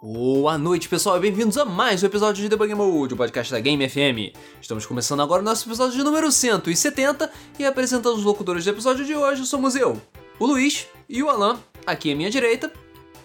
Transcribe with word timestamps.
Boa 0.00 0.56
noite, 0.56 0.88
pessoal, 0.88 1.16
e 1.16 1.20
bem-vindos 1.20 1.58
a 1.58 1.64
mais 1.64 2.02
um 2.02 2.06
episódio 2.06 2.40
de 2.40 2.48
Debug 2.48 2.72
Mode, 2.72 3.14
o 3.14 3.16
podcast 3.16 3.52
da 3.52 3.58
Game 3.58 3.88
FM. 3.88 4.32
Estamos 4.60 4.86
começando 4.86 5.20
agora 5.20 5.42
o 5.42 5.44
nosso 5.44 5.68
episódio 5.68 5.96
de 5.96 6.04
número 6.04 6.30
170 6.30 7.28
e 7.58 7.64
apresentando 7.64 8.14
os 8.16 8.22
locutores 8.22 8.64
do 8.64 8.70
episódio 8.70 9.04
de 9.04 9.16
hoje 9.16 9.44
somos 9.44 9.74
eu, 9.74 10.00
o 10.38 10.46
Luiz 10.46 10.86
e 11.08 11.20
o 11.20 11.28
Alan, 11.28 11.58
aqui 11.84 12.12
à 12.12 12.14
minha 12.16 12.30
direita. 12.30 12.72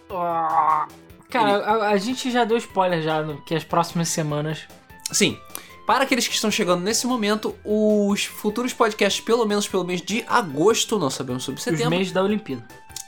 Ah, 0.09 0.87
Cara, 1.29 1.57
a, 1.57 1.89
a 1.89 1.97
gente 1.97 2.31
já 2.31 2.43
deu 2.43 2.57
spoiler 2.57 3.03
já 3.03 3.21
no, 3.21 3.39
que 3.43 3.53
as 3.53 3.63
próximas 3.63 4.09
semanas. 4.09 4.67
Sim, 5.11 5.37
para 5.85 6.05
aqueles 6.05 6.27
que 6.27 6.33
estão 6.33 6.49
chegando 6.49 6.81
nesse 6.81 7.05
momento, 7.05 7.55
os 7.63 8.25
futuros 8.25 8.73
podcasts, 8.73 9.23
pelo 9.23 9.45
menos 9.45 9.67
pelo 9.67 9.83
mês 9.83 10.01
de 10.01 10.23
agosto, 10.27 10.97
não 10.97 11.11
sabemos 11.11 11.43
sobre 11.43 11.59
Os 11.59 11.63
setembro, 11.63 11.91
meses 11.91 12.11
da 12.11 12.23
Olimpíada. 12.23 12.65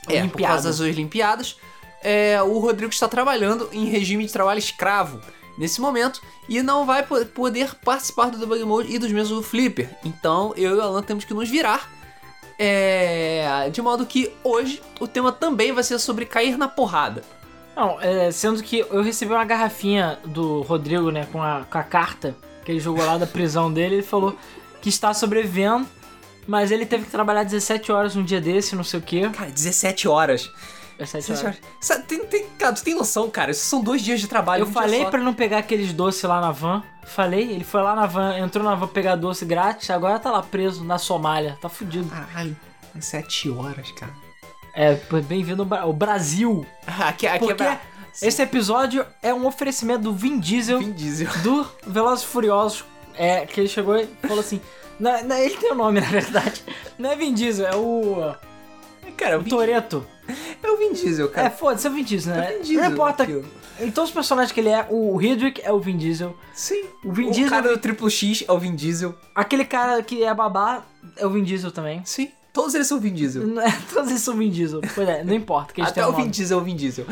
É, 0.08 0.12
por 0.12 0.18
Olimpiada. 0.20 0.52
causa 0.54 0.68
das 0.68 0.78
Olimpiadas, 0.78 1.56
é, 2.02 2.40
o 2.42 2.58
Rodrigo 2.58 2.92
está 2.92 3.08
trabalhando 3.08 3.68
em 3.72 3.84
regime 3.86 4.24
de 4.26 4.32
trabalho 4.32 4.58
escravo 4.58 5.20
nesse 5.58 5.80
momento 5.80 6.20
e 6.48 6.62
não 6.62 6.84
vai 6.84 7.02
po- 7.02 7.24
poder 7.26 7.74
participar 7.76 8.30
do 8.30 8.38
Debug 8.38 8.62
Mode 8.64 8.94
e 8.94 8.98
dos 8.98 9.10
mesmos 9.10 9.38
do 9.38 9.42
Flipper. 9.42 9.88
Então 10.04 10.52
eu 10.56 10.72
e 10.72 10.74
o 10.74 10.82
Alan 10.82 11.02
temos 11.02 11.24
que 11.24 11.32
nos 11.34 11.48
virar. 11.48 11.90
É, 12.58 13.68
de 13.70 13.82
modo 13.82 14.06
que 14.06 14.32
hoje 14.42 14.82
o 14.98 15.06
tema 15.06 15.30
também 15.30 15.72
vai 15.72 15.84
ser 15.84 15.98
sobre 15.98 16.24
cair 16.24 16.56
na 16.56 16.66
porrada. 16.68 17.22
Não, 17.76 18.00
é, 18.00 18.30
sendo 18.30 18.62
que 18.62 18.80
eu 18.80 19.02
recebi 19.02 19.32
uma 19.32 19.44
garrafinha 19.44 20.18
do 20.24 20.62
Rodrigo, 20.62 21.10
né, 21.10 21.28
com 21.30 21.42
a, 21.42 21.66
com 21.70 21.76
a 21.78 21.82
carta 21.82 22.34
que 22.64 22.72
ele 22.72 22.80
jogou 22.80 23.04
lá 23.04 23.18
da 23.18 23.26
prisão 23.26 23.70
dele. 23.70 23.96
Ele 23.96 24.02
falou 24.02 24.34
que 24.80 24.88
está 24.88 25.12
sobrevivendo, 25.12 25.86
mas 26.46 26.70
ele 26.70 26.86
teve 26.86 27.04
que 27.04 27.10
trabalhar 27.10 27.42
17 27.44 27.92
horas 27.92 28.16
um 28.16 28.24
dia 28.24 28.40
desse, 28.40 28.74
não 28.74 28.82
sei 28.84 29.00
o 29.00 29.02
quê. 29.02 29.28
Cara, 29.36 29.50
17 29.50 30.08
horas. 30.08 30.50
17 30.98 31.26
17 31.28 31.46
horas. 31.46 31.60
horas. 31.90 32.04
Tem, 32.06 32.24
tem, 32.26 32.46
cara, 32.58 32.72
tu 32.72 32.82
tem 32.82 32.94
noção, 32.94 33.28
cara? 33.30 33.50
Isso 33.50 33.64
são 33.66 33.82
dois 33.82 34.02
dias 34.02 34.20
de 34.20 34.26
trabalho. 34.28 34.62
Eu 34.62 34.66
um 34.66 34.70
dia 34.70 34.80
falei 34.82 35.02
só. 35.04 35.10
pra 35.10 35.20
não 35.20 35.34
pegar 35.34 35.58
aqueles 35.58 35.92
doces 35.92 36.22
lá 36.22 36.40
na 36.40 36.50
van. 36.52 36.82
Falei, 37.04 37.50
ele 37.52 37.64
foi 37.64 37.82
lá 37.82 37.94
na 37.94 38.06
van, 38.06 38.36
entrou 38.38 38.64
na 38.64 38.74
van 38.74 38.88
pegar 38.88 39.14
doce 39.16 39.44
grátis, 39.44 39.88
agora 39.90 40.18
tá 40.18 40.30
lá 40.30 40.42
preso 40.42 40.82
na 40.84 40.98
Somália. 40.98 41.56
Tá 41.60 41.68
fudido. 41.68 42.08
Caralho, 42.08 42.56
7 42.98 43.50
horas, 43.50 43.90
cara. 43.92 44.12
É, 44.74 44.94
pô, 44.94 45.20
bem-vindo 45.20 45.62
ao 45.62 45.66
Bra- 45.68 45.80
ao 45.82 45.92
Brasil. 45.92 46.66
Aqui, 46.86 47.26
aqui 47.26 47.38
Porque 47.38 47.52
é 47.62 47.66
bra- 47.66 47.80
esse 48.20 48.42
episódio 48.42 49.04
é 49.22 49.32
um 49.32 49.46
oferecimento 49.46 50.02
do 50.02 50.12
Vin 50.14 50.38
Diesel 50.38 50.78
Vin 50.78 50.92
Diesel. 50.92 51.28
do 51.42 51.66
Velozes 51.86 52.24
e 52.24 52.28
Furiosos. 52.28 52.84
É, 53.14 53.46
que 53.46 53.60
ele 53.60 53.68
chegou 53.68 53.96
e 53.96 54.06
falou 54.22 54.40
assim. 54.40 54.60
Ele 54.98 55.56
tem 55.56 55.72
o 55.72 55.74
nome, 55.74 56.00
na 56.02 56.06
verdade. 56.08 56.64
Não 56.98 57.10
é 57.10 57.16
Vin 57.16 57.32
Diesel, 57.34 57.66
é 57.66 57.76
o. 57.76 58.34
Cara, 59.16 59.36
o 59.38 59.40
O 59.40 59.44
Vin, 59.44 59.50
Toreto. 59.50 60.06
é 60.62 60.70
o 60.70 60.76
Vin 60.76 60.92
Diesel, 60.92 61.26
É, 61.26 61.30
cara. 61.30 61.50
foda-se, 61.50 61.86
é 61.86 61.90
o 61.90 61.92
Vin 61.94 62.02
Diesel, 62.04 62.34
né? 62.34 62.46
É 62.46 62.54
o 62.54 62.58
Vin 62.58 62.62
Diesel, 62.62 62.84
não 62.84 62.92
importa. 62.92 63.26
Em 63.78 63.90
todos 63.90 64.10
os 64.10 64.14
personagens 64.14 64.52
que 64.52 64.60
ele 64.60 64.70
é, 64.70 64.86
o 64.90 65.20
Hedwig 65.20 65.60
é 65.62 65.70
o 65.72 65.78
Vin 65.78 65.96
Diesel. 65.96 66.36
Sim. 66.54 66.84
O 67.04 67.12
Vin 67.12 67.28
o 67.28 67.30
Diesel. 67.30 67.50
cara 67.50 67.68
do 67.74 67.78
Triplo 67.78 68.10
X 68.10 68.44
é 68.48 68.52
o 68.52 68.58
Vin 68.58 68.74
Diesel. 68.74 69.14
Aquele 69.34 69.64
cara 69.64 70.02
que 70.02 70.24
é 70.24 70.32
babá 70.34 70.82
é 71.16 71.26
o 71.26 71.30
Vin 71.30 71.42
Diesel 71.44 71.70
também. 71.70 72.00
Sim. 72.04 72.30
Todos 72.54 72.74
eles 72.74 72.86
são 72.86 72.98
Vin 72.98 73.12
Diesel. 73.12 73.60
É- 73.60 73.70
Todos 73.92 74.08
eles 74.10 74.22
são 74.22 74.34
Vin 74.34 74.48
Diesel. 74.50 74.80
Pois 74.94 75.06
é, 75.06 75.22
não 75.22 75.34
importa. 75.34 75.74
Que 75.74 75.82
Até 75.82 76.06
o 76.06 76.10
um 76.10 76.12
Vin. 76.14 76.30
Diesel 76.30 76.58
é 76.58 76.60
o 76.62 76.64
Vin 76.64 76.74
Diesel. 76.74 77.04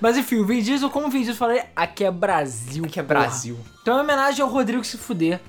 Mas 0.00 0.16
enfim, 0.16 0.36
o 0.36 0.46
Vin 0.46 0.62
Diesel, 0.62 0.88
como 0.88 1.08
o 1.08 1.10
Vin 1.10 1.18
Diesel 1.18 1.34
falei, 1.34 1.62
aqui 1.74 2.04
é 2.04 2.10
Brasil. 2.12 2.84
Que 2.84 3.00
é 3.00 3.02
porra. 3.02 3.20
Brasil. 3.20 3.58
Então 3.82 3.94
é 3.94 3.96
uma 3.96 4.04
homenagem 4.04 4.40
ao 4.40 4.48
Rodrigo 4.48 4.84
se 4.84 4.96
fuder, 4.96 5.40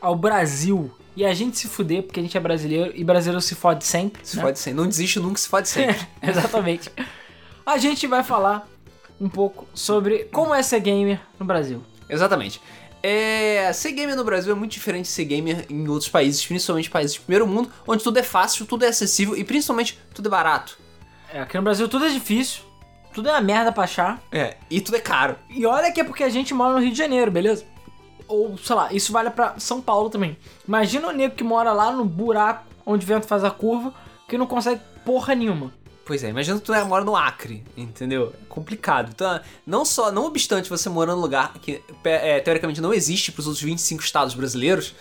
ao 0.00 0.16
Brasil. 0.16 0.90
E 1.16 1.24
a 1.24 1.34
gente 1.34 1.58
se 1.58 1.68
fuder, 1.68 2.02
porque 2.02 2.20
a 2.20 2.22
gente 2.22 2.36
é 2.36 2.40
brasileiro 2.40 2.92
e 2.94 3.02
brasileiro 3.02 3.40
se 3.40 3.54
fode 3.54 3.84
sempre. 3.84 4.24
Se 4.24 4.36
né? 4.36 4.42
fode 4.42 4.58
sempre. 4.58 4.80
Não 4.80 4.88
desiste 4.88 5.18
nunca, 5.18 5.38
se 5.38 5.48
fode 5.48 5.68
sempre. 5.68 6.06
Exatamente. 6.22 6.90
A 7.66 7.78
gente 7.78 8.06
vai 8.06 8.22
falar 8.22 8.68
um 9.20 9.28
pouco 9.28 9.68
sobre 9.74 10.24
como 10.32 10.54
é 10.54 10.62
ser 10.62 10.80
gamer 10.80 11.20
no 11.38 11.44
Brasil. 11.44 11.82
Exatamente. 12.08 12.60
É, 13.02 13.72
ser 13.72 13.92
gamer 13.92 14.14
no 14.14 14.24
Brasil 14.24 14.52
é 14.52 14.54
muito 14.54 14.72
diferente 14.72 15.06
de 15.06 15.12
ser 15.12 15.24
gamer 15.24 15.64
em 15.70 15.88
outros 15.88 16.08
países, 16.08 16.44
principalmente 16.44 16.90
países 16.90 17.14
de 17.14 17.20
primeiro 17.20 17.46
mundo, 17.46 17.70
onde 17.86 18.02
tudo 18.02 18.18
é 18.18 18.22
fácil, 18.22 18.66
tudo 18.66 18.84
é 18.84 18.88
acessível 18.88 19.36
e 19.36 19.42
principalmente 19.42 19.98
tudo 20.14 20.28
é 20.28 20.30
barato. 20.30 20.78
É, 21.32 21.40
aqui 21.40 21.56
no 21.56 21.62
Brasil 21.62 21.88
tudo 21.88 22.04
é 22.04 22.10
difícil, 22.10 22.62
tudo 23.14 23.28
é 23.28 23.32
uma 23.32 23.40
merda 23.40 23.72
pra 23.72 23.84
achar. 23.84 24.22
É, 24.30 24.56
e 24.70 24.80
tudo 24.80 24.96
é 24.96 25.00
caro. 25.00 25.36
E 25.48 25.64
olha 25.64 25.90
que 25.92 26.00
é 26.00 26.04
porque 26.04 26.22
a 26.22 26.28
gente 26.28 26.52
mora 26.52 26.74
no 26.74 26.80
Rio 26.80 26.92
de 26.92 26.98
Janeiro, 26.98 27.30
beleza? 27.30 27.64
Ou, 28.30 28.56
sei 28.58 28.76
lá, 28.76 28.92
isso 28.92 29.12
vale 29.12 29.30
pra 29.30 29.58
São 29.58 29.80
Paulo 29.82 30.08
também. 30.08 30.36
Imagina 30.66 31.08
o 31.08 31.12
nego 31.12 31.34
que 31.34 31.44
mora 31.44 31.72
lá 31.72 31.90
no 31.92 32.04
buraco 32.04 32.64
onde 32.86 33.04
o 33.04 33.08
vento 33.08 33.26
faz 33.26 33.44
a 33.44 33.50
curva, 33.50 33.92
que 34.28 34.38
não 34.38 34.46
consegue 34.46 34.80
porra 35.04 35.34
nenhuma. 35.34 35.72
Pois 36.04 36.24
é, 36.24 36.28
imagina 36.30 36.58
que 36.58 36.64
tu 36.64 36.72
é- 36.74 36.82
mora 36.82 37.04
no 37.04 37.14
Acre, 37.14 37.62
entendeu? 37.76 38.32
É 38.42 38.46
complicado. 38.48 39.10
Então, 39.14 39.40
não 39.66 39.84
só, 39.84 40.10
não 40.10 40.24
obstante 40.24 40.68
você 40.68 40.88
morar 40.88 41.14
num 41.14 41.20
lugar 41.20 41.52
que 41.54 41.82
é, 42.04 42.40
teoricamente 42.40 42.80
não 42.80 42.92
existe 42.92 43.30
pros 43.30 43.46
outros 43.46 43.62
25 43.62 44.02
estados 44.02 44.34
brasileiros, 44.34 44.94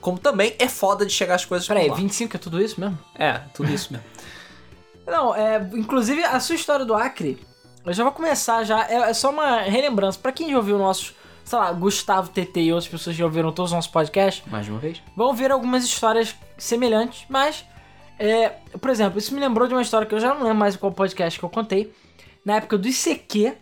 como 0.00 0.18
também 0.18 0.54
é 0.58 0.68
foda 0.68 1.04
de 1.04 1.12
chegar 1.12 1.34
as 1.34 1.44
coisas 1.44 1.66
Peraí, 1.68 1.86
por 1.86 1.92
lá. 1.92 1.96
25 1.96 2.36
é 2.36 2.38
tudo 2.38 2.60
isso 2.62 2.80
mesmo? 2.80 2.98
É, 3.18 3.40
tudo 3.54 3.70
isso 3.70 3.92
mesmo. 3.92 4.06
Não, 5.06 5.34
é. 5.34 5.58
Inclusive, 5.74 6.24
a 6.24 6.40
sua 6.40 6.54
história 6.56 6.84
do 6.84 6.94
Acre, 6.94 7.38
eu 7.84 7.92
já 7.92 8.02
vou 8.02 8.12
começar 8.12 8.64
já. 8.64 8.86
É, 8.88 9.10
é 9.10 9.14
só 9.14 9.30
uma 9.30 9.60
relembrança. 9.60 10.18
Pra 10.18 10.32
quem 10.32 10.50
já 10.50 10.56
ouviu 10.56 10.78
nossos, 10.78 11.14
sei 11.46 11.58
lá, 11.58 11.72
Gustavo, 11.72 12.28
TT 12.28 12.60
e 12.60 12.72
outras 12.72 12.90
pessoas 12.90 13.14
que 13.14 13.20
já 13.20 13.24
ouviram 13.24 13.52
todos 13.52 13.70
os 13.70 13.76
nossos 13.76 13.90
podcasts, 13.90 14.42
Mais 14.50 14.68
uma 14.68 14.80
vez? 14.80 15.00
vão 15.16 15.32
ver 15.32 15.52
algumas 15.52 15.84
histórias 15.84 16.34
semelhantes, 16.58 17.24
mas. 17.28 17.64
É, 18.18 18.48
por 18.80 18.90
exemplo, 18.90 19.18
isso 19.18 19.32
me 19.32 19.40
lembrou 19.40 19.68
de 19.68 19.74
uma 19.74 19.82
história 19.82 20.06
que 20.06 20.14
eu 20.14 20.18
já 20.18 20.34
não 20.34 20.42
lembro 20.42 20.56
mais 20.56 20.74
qual 20.74 20.90
podcast 20.90 21.38
que 21.38 21.44
eu 21.44 21.50
contei. 21.50 21.94
Na 22.44 22.56
época 22.56 22.76
do 22.76 22.88
ICQ. 22.88 23.54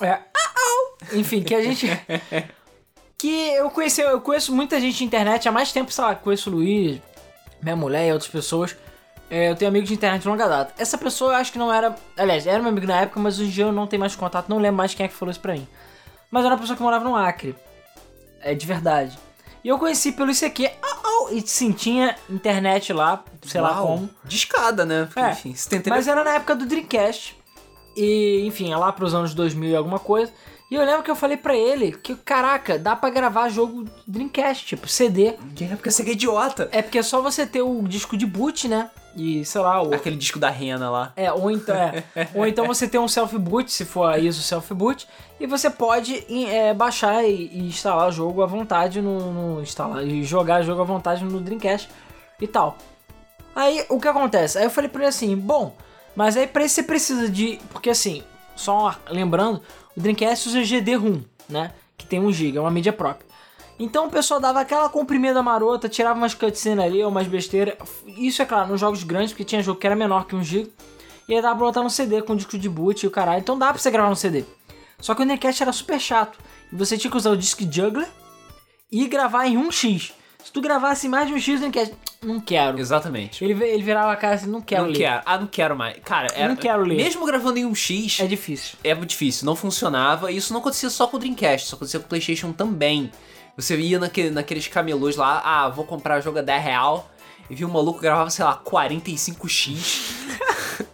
É. 0.00 0.18
Enfim, 1.12 1.42
que 1.42 1.54
a 1.54 1.62
gente. 1.62 1.86
que 3.18 3.54
eu 3.54 3.70
conheci, 3.70 4.00
eu 4.00 4.20
conheço 4.20 4.54
muita 4.54 4.80
gente 4.80 4.98
de 4.98 5.04
internet 5.04 5.48
há 5.48 5.52
mais 5.52 5.72
tempo, 5.72 5.90
sei 5.92 6.04
lá, 6.04 6.14
conheço 6.14 6.48
o 6.48 6.54
Luiz, 6.54 7.00
minha 7.62 7.76
mulher 7.76 8.08
e 8.08 8.12
outras 8.12 8.30
pessoas. 8.30 8.76
É, 9.28 9.50
eu 9.50 9.56
tenho 9.56 9.68
amigos 9.68 9.88
de 9.88 9.94
internet 9.94 10.22
de 10.22 10.28
longa 10.28 10.46
data. 10.48 10.72
Essa 10.78 10.96
pessoa 10.96 11.32
eu 11.32 11.36
acho 11.36 11.50
que 11.52 11.58
não 11.58 11.72
era. 11.72 11.94
Aliás, 12.16 12.46
era 12.46 12.60
meu 12.60 12.68
amigo 12.68 12.86
na 12.86 13.00
época, 13.00 13.18
mas 13.18 13.38
hoje 13.38 13.48
em 13.48 13.52
dia 13.52 13.64
eu 13.64 13.72
não 13.72 13.86
tenho 13.86 14.00
mais 14.00 14.14
contato, 14.14 14.48
não 14.48 14.58
lembro 14.58 14.76
mais 14.76 14.94
quem 14.94 15.04
é 15.04 15.08
que 15.08 15.14
falou 15.14 15.30
isso 15.32 15.40
pra 15.40 15.54
mim. 15.54 15.66
Mas 16.30 16.44
era 16.44 16.54
uma 16.54 16.60
pessoa 16.60 16.76
que 16.76 16.82
morava 16.82 17.04
no 17.04 17.16
Acre. 17.16 17.54
É 18.40 18.54
de 18.54 18.66
verdade. 18.66 19.18
E 19.64 19.68
eu 19.68 19.78
conheci 19.78 20.12
pelo 20.12 20.30
ICQ. 20.30 20.70
au, 20.82 21.06
au, 21.26 21.34
E 21.34 21.40
sim, 21.46 21.72
tinha 21.72 22.14
internet 22.30 22.92
lá, 22.92 23.24
sei 23.42 23.60
lá 23.60 23.72
Uau, 23.72 23.86
como. 23.86 24.10
De 24.24 24.36
escada, 24.36 24.84
né? 24.84 25.06
Porque, 25.06 25.20
É, 25.20 25.30
enfim, 25.32 25.54
Mas 25.88 26.06
era 26.06 26.22
na 26.22 26.34
época 26.34 26.54
do 26.54 26.66
Dreamcast. 26.66 27.36
E, 27.96 28.44
enfim, 28.46 28.72
é 28.72 28.76
lá 28.76 28.92
pros 28.92 29.14
anos 29.14 29.34
2000 29.34 29.70
e 29.70 29.76
alguma 29.76 29.98
coisa. 29.98 30.32
E 30.70 30.74
eu 30.74 30.84
lembro 30.84 31.02
que 31.02 31.10
eu 31.10 31.16
falei 31.16 31.36
pra 31.36 31.56
ele 31.56 31.92
que, 31.92 32.14
caraca, 32.16 32.78
dá 32.78 32.94
pra 32.94 33.08
gravar 33.08 33.48
jogo 33.48 33.84
Dreamcast, 34.06 34.66
tipo 34.66 34.88
CD. 34.88 35.34
Que 35.54 35.64
época 35.64 35.90
você 35.90 36.02
é 36.02 36.10
idiota. 36.10 36.68
É 36.72 36.82
porque 36.82 36.98
é 36.98 37.02
só 37.02 37.22
você 37.22 37.46
ter 37.46 37.62
o 37.62 37.82
disco 37.82 38.16
de 38.16 38.26
boot, 38.26 38.68
né? 38.68 38.90
E, 39.16 39.44
sei 39.46 39.60
lá, 39.62 39.82
o... 39.82 39.94
Aquele 39.94 40.14
disco 40.16 40.38
da 40.38 40.50
Rena 40.50 40.90
lá. 40.90 41.12
É, 41.16 41.32
ou 41.32 41.50
então, 41.50 41.74
é, 41.74 42.04
ou 42.34 42.46
então 42.46 42.66
você 42.66 42.86
tem 42.86 43.00
um 43.00 43.08
self-boot, 43.08 43.72
se 43.72 43.86
for 43.86 44.04
a 44.12 44.18
ISO 44.18 44.42
self-boot, 44.42 45.08
e 45.40 45.46
você 45.46 45.70
pode 45.70 46.22
é, 46.48 46.74
baixar 46.74 47.24
e, 47.24 47.46
e 47.50 47.66
instalar 47.66 48.08
o 48.08 48.12
jogo 48.12 48.42
à 48.42 48.46
vontade 48.46 49.00
no, 49.00 49.32
no- 49.32 49.62
instalar 49.62 50.04
e 50.06 50.22
jogar 50.22 50.60
jogo 50.62 50.82
à 50.82 50.84
vontade 50.84 51.24
no 51.24 51.40
Dreamcast 51.40 51.88
e 52.40 52.46
tal. 52.46 52.76
Aí 53.54 53.86
o 53.88 53.98
que 53.98 54.06
acontece? 54.06 54.58
Aí 54.58 54.64
eu 54.64 54.70
falei 54.70 54.90
pra 54.90 55.00
ele 55.00 55.08
assim, 55.08 55.34
bom, 55.34 55.74
mas 56.14 56.36
aí 56.36 56.46
pra 56.46 56.62
isso 56.64 56.74
você 56.74 56.82
precisa 56.82 57.26
de, 57.26 57.58
porque 57.70 57.88
assim, 57.88 58.22
só 58.54 58.94
lembrando, 59.08 59.62
o 59.96 60.00
Dreamcast 60.00 60.50
usa 60.50 60.62
GD-ROM, 60.62 61.22
né? 61.48 61.72
Que 61.96 62.04
tem 62.06 62.20
1 62.20 62.30
GB, 62.32 62.58
é 62.58 62.60
uma 62.60 62.70
mídia 62.70 62.92
própria. 62.92 63.26
Então 63.78 64.06
o 64.06 64.10
pessoal 64.10 64.40
dava 64.40 64.60
aquela 64.60 64.88
comprimida 64.88 65.42
marota, 65.42 65.88
tirava 65.88 66.18
umas 66.18 66.34
cutscenes 66.34 66.84
ali, 66.84 67.02
ou 67.04 67.10
umas 67.10 67.26
besteiras. 67.26 67.74
Isso 68.06 68.40
é 68.40 68.44
claro, 68.46 68.68
nos 68.70 68.80
jogos 68.80 69.02
grandes, 69.02 69.32
porque 69.32 69.44
tinha 69.44 69.62
jogo 69.62 69.78
que 69.78 69.86
era 69.86 69.94
menor 69.96 70.26
que 70.26 70.34
1 70.34 70.42
GB. 70.42 70.70
E 71.28 71.34
aí 71.34 71.42
dava 71.42 71.56
pra 71.56 71.66
botar 71.66 71.82
no 71.82 71.90
CD 71.90 72.22
com 72.22 72.36
disco 72.36 72.56
de 72.56 72.68
boot 72.68 73.02
e 73.02 73.06
o 73.06 73.10
caralho. 73.10 73.40
Então 73.40 73.58
dá 73.58 73.70
pra 73.72 73.78
você 73.78 73.90
gravar 73.90 74.08
no 74.08 74.16
CD. 74.16 74.44
Só 74.98 75.14
que 75.14 75.22
o 75.22 75.24
Dreamcast 75.24 75.62
era 75.62 75.72
super 75.72 76.00
chato. 76.00 76.38
E 76.72 76.76
você 76.76 76.96
tinha 76.96 77.10
que 77.10 77.16
usar 77.16 77.30
o 77.30 77.36
Disc 77.36 77.60
Juggler 77.70 78.08
e 78.90 79.06
gravar 79.06 79.46
em 79.46 79.56
1x. 79.58 80.12
Se 80.42 80.52
tu 80.52 80.60
gravasse 80.60 81.08
mais 81.08 81.26
de 81.28 81.34
1x, 81.34 81.56
o 81.56 81.58
Dreamcast, 81.58 81.94
não 82.22 82.40
quero. 82.40 82.78
Exatamente. 82.78 83.44
Ele, 83.44 83.52
ele 83.64 83.82
virava 83.82 84.12
a 84.12 84.16
cara 84.16 84.36
assim, 84.36 84.46
não 84.48 84.60
quero 84.62 84.84
não 84.84 84.90
ler. 84.92 84.96
quero. 84.98 85.22
Ah, 85.26 85.38
não 85.38 85.46
quero 85.48 85.76
mais. 85.76 85.98
Cara, 86.04 86.28
era, 86.34 86.48
Não 86.48 86.56
quero 86.56 86.82
ler. 86.84 86.96
Mesmo 86.96 87.26
gravando 87.26 87.58
em 87.58 87.66
um 87.66 87.74
X, 87.74 88.20
É 88.20 88.26
difícil. 88.26 88.78
é 88.82 88.94
difícil, 88.94 89.44
não 89.44 89.56
funcionava. 89.56 90.30
E 90.32 90.36
isso 90.36 90.52
não 90.52 90.60
acontecia 90.60 90.88
só 90.88 91.06
com 91.08 91.16
o 91.16 91.20
Dreamcast, 91.20 91.66
isso 91.66 91.74
acontecia 91.74 91.98
com 92.00 92.06
o 92.06 92.08
PlayStation 92.08 92.52
também. 92.52 93.10
Você 93.56 93.76
ia 93.76 93.98
naquele, 93.98 94.30
naqueles 94.30 94.68
camelôs 94.68 95.16
lá, 95.16 95.40
ah, 95.44 95.68
vou 95.68 95.84
comprar 95.84 96.18
o 96.18 96.22
jogo 96.22 96.38
a 96.38 96.42
10 96.42 96.62
real. 96.62 97.10
E 97.48 97.54
viu 97.54 97.68
um 97.68 97.70
maluco 97.72 98.00
gravava, 98.00 98.28
sei 98.28 98.44
lá, 98.44 98.60
45x. 98.64 99.76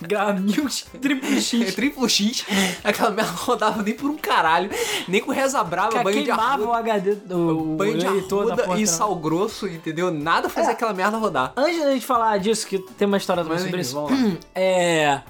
Grava 0.00 0.32
mil 0.32 0.66
triplo 1.00 1.28
É, 1.28 1.40
X. 1.40 1.74
triplo 1.74 2.08
X. 2.08 2.46
Aquela 2.84 3.10
merda 3.10 3.32
não 3.32 3.38
rodava 3.38 3.82
nem 3.82 3.94
por 3.94 4.08
um 4.08 4.16
caralho. 4.16 4.70
Nem 5.06 5.20
com 5.20 5.32
reza 5.32 5.62
brava, 5.64 5.90
Cara, 5.90 6.04
banho 6.04 6.18
de 6.20 6.24
queimava 6.24 6.62
o 6.62 6.72
arruda, 6.72 6.78
HD 6.92 7.14
do 7.16 7.54
banho 7.76 7.98
de 7.98 8.08
leitor 8.08 8.46
da 8.46 8.62
arruda 8.62 8.78
e 8.78 8.84
não. 8.84 8.92
sal 8.92 9.14
grosso, 9.16 9.66
entendeu? 9.66 10.10
Nada 10.12 10.48
fazia 10.48 10.70
É. 10.70 10.72
aquela 10.72 10.94
merda 10.94 11.16
rodar. 11.18 11.52
Antes 11.56 11.80
da 11.82 11.92
gente 11.92 12.06
falar 12.06 12.38
disso, 12.38 12.66
que 12.66 12.78
tem 12.78 13.06
uma 13.08 13.16
história 13.18 13.42
também 13.42 13.58
sobre 13.58 13.80
isso. 13.80 13.96
É. 14.54 15.20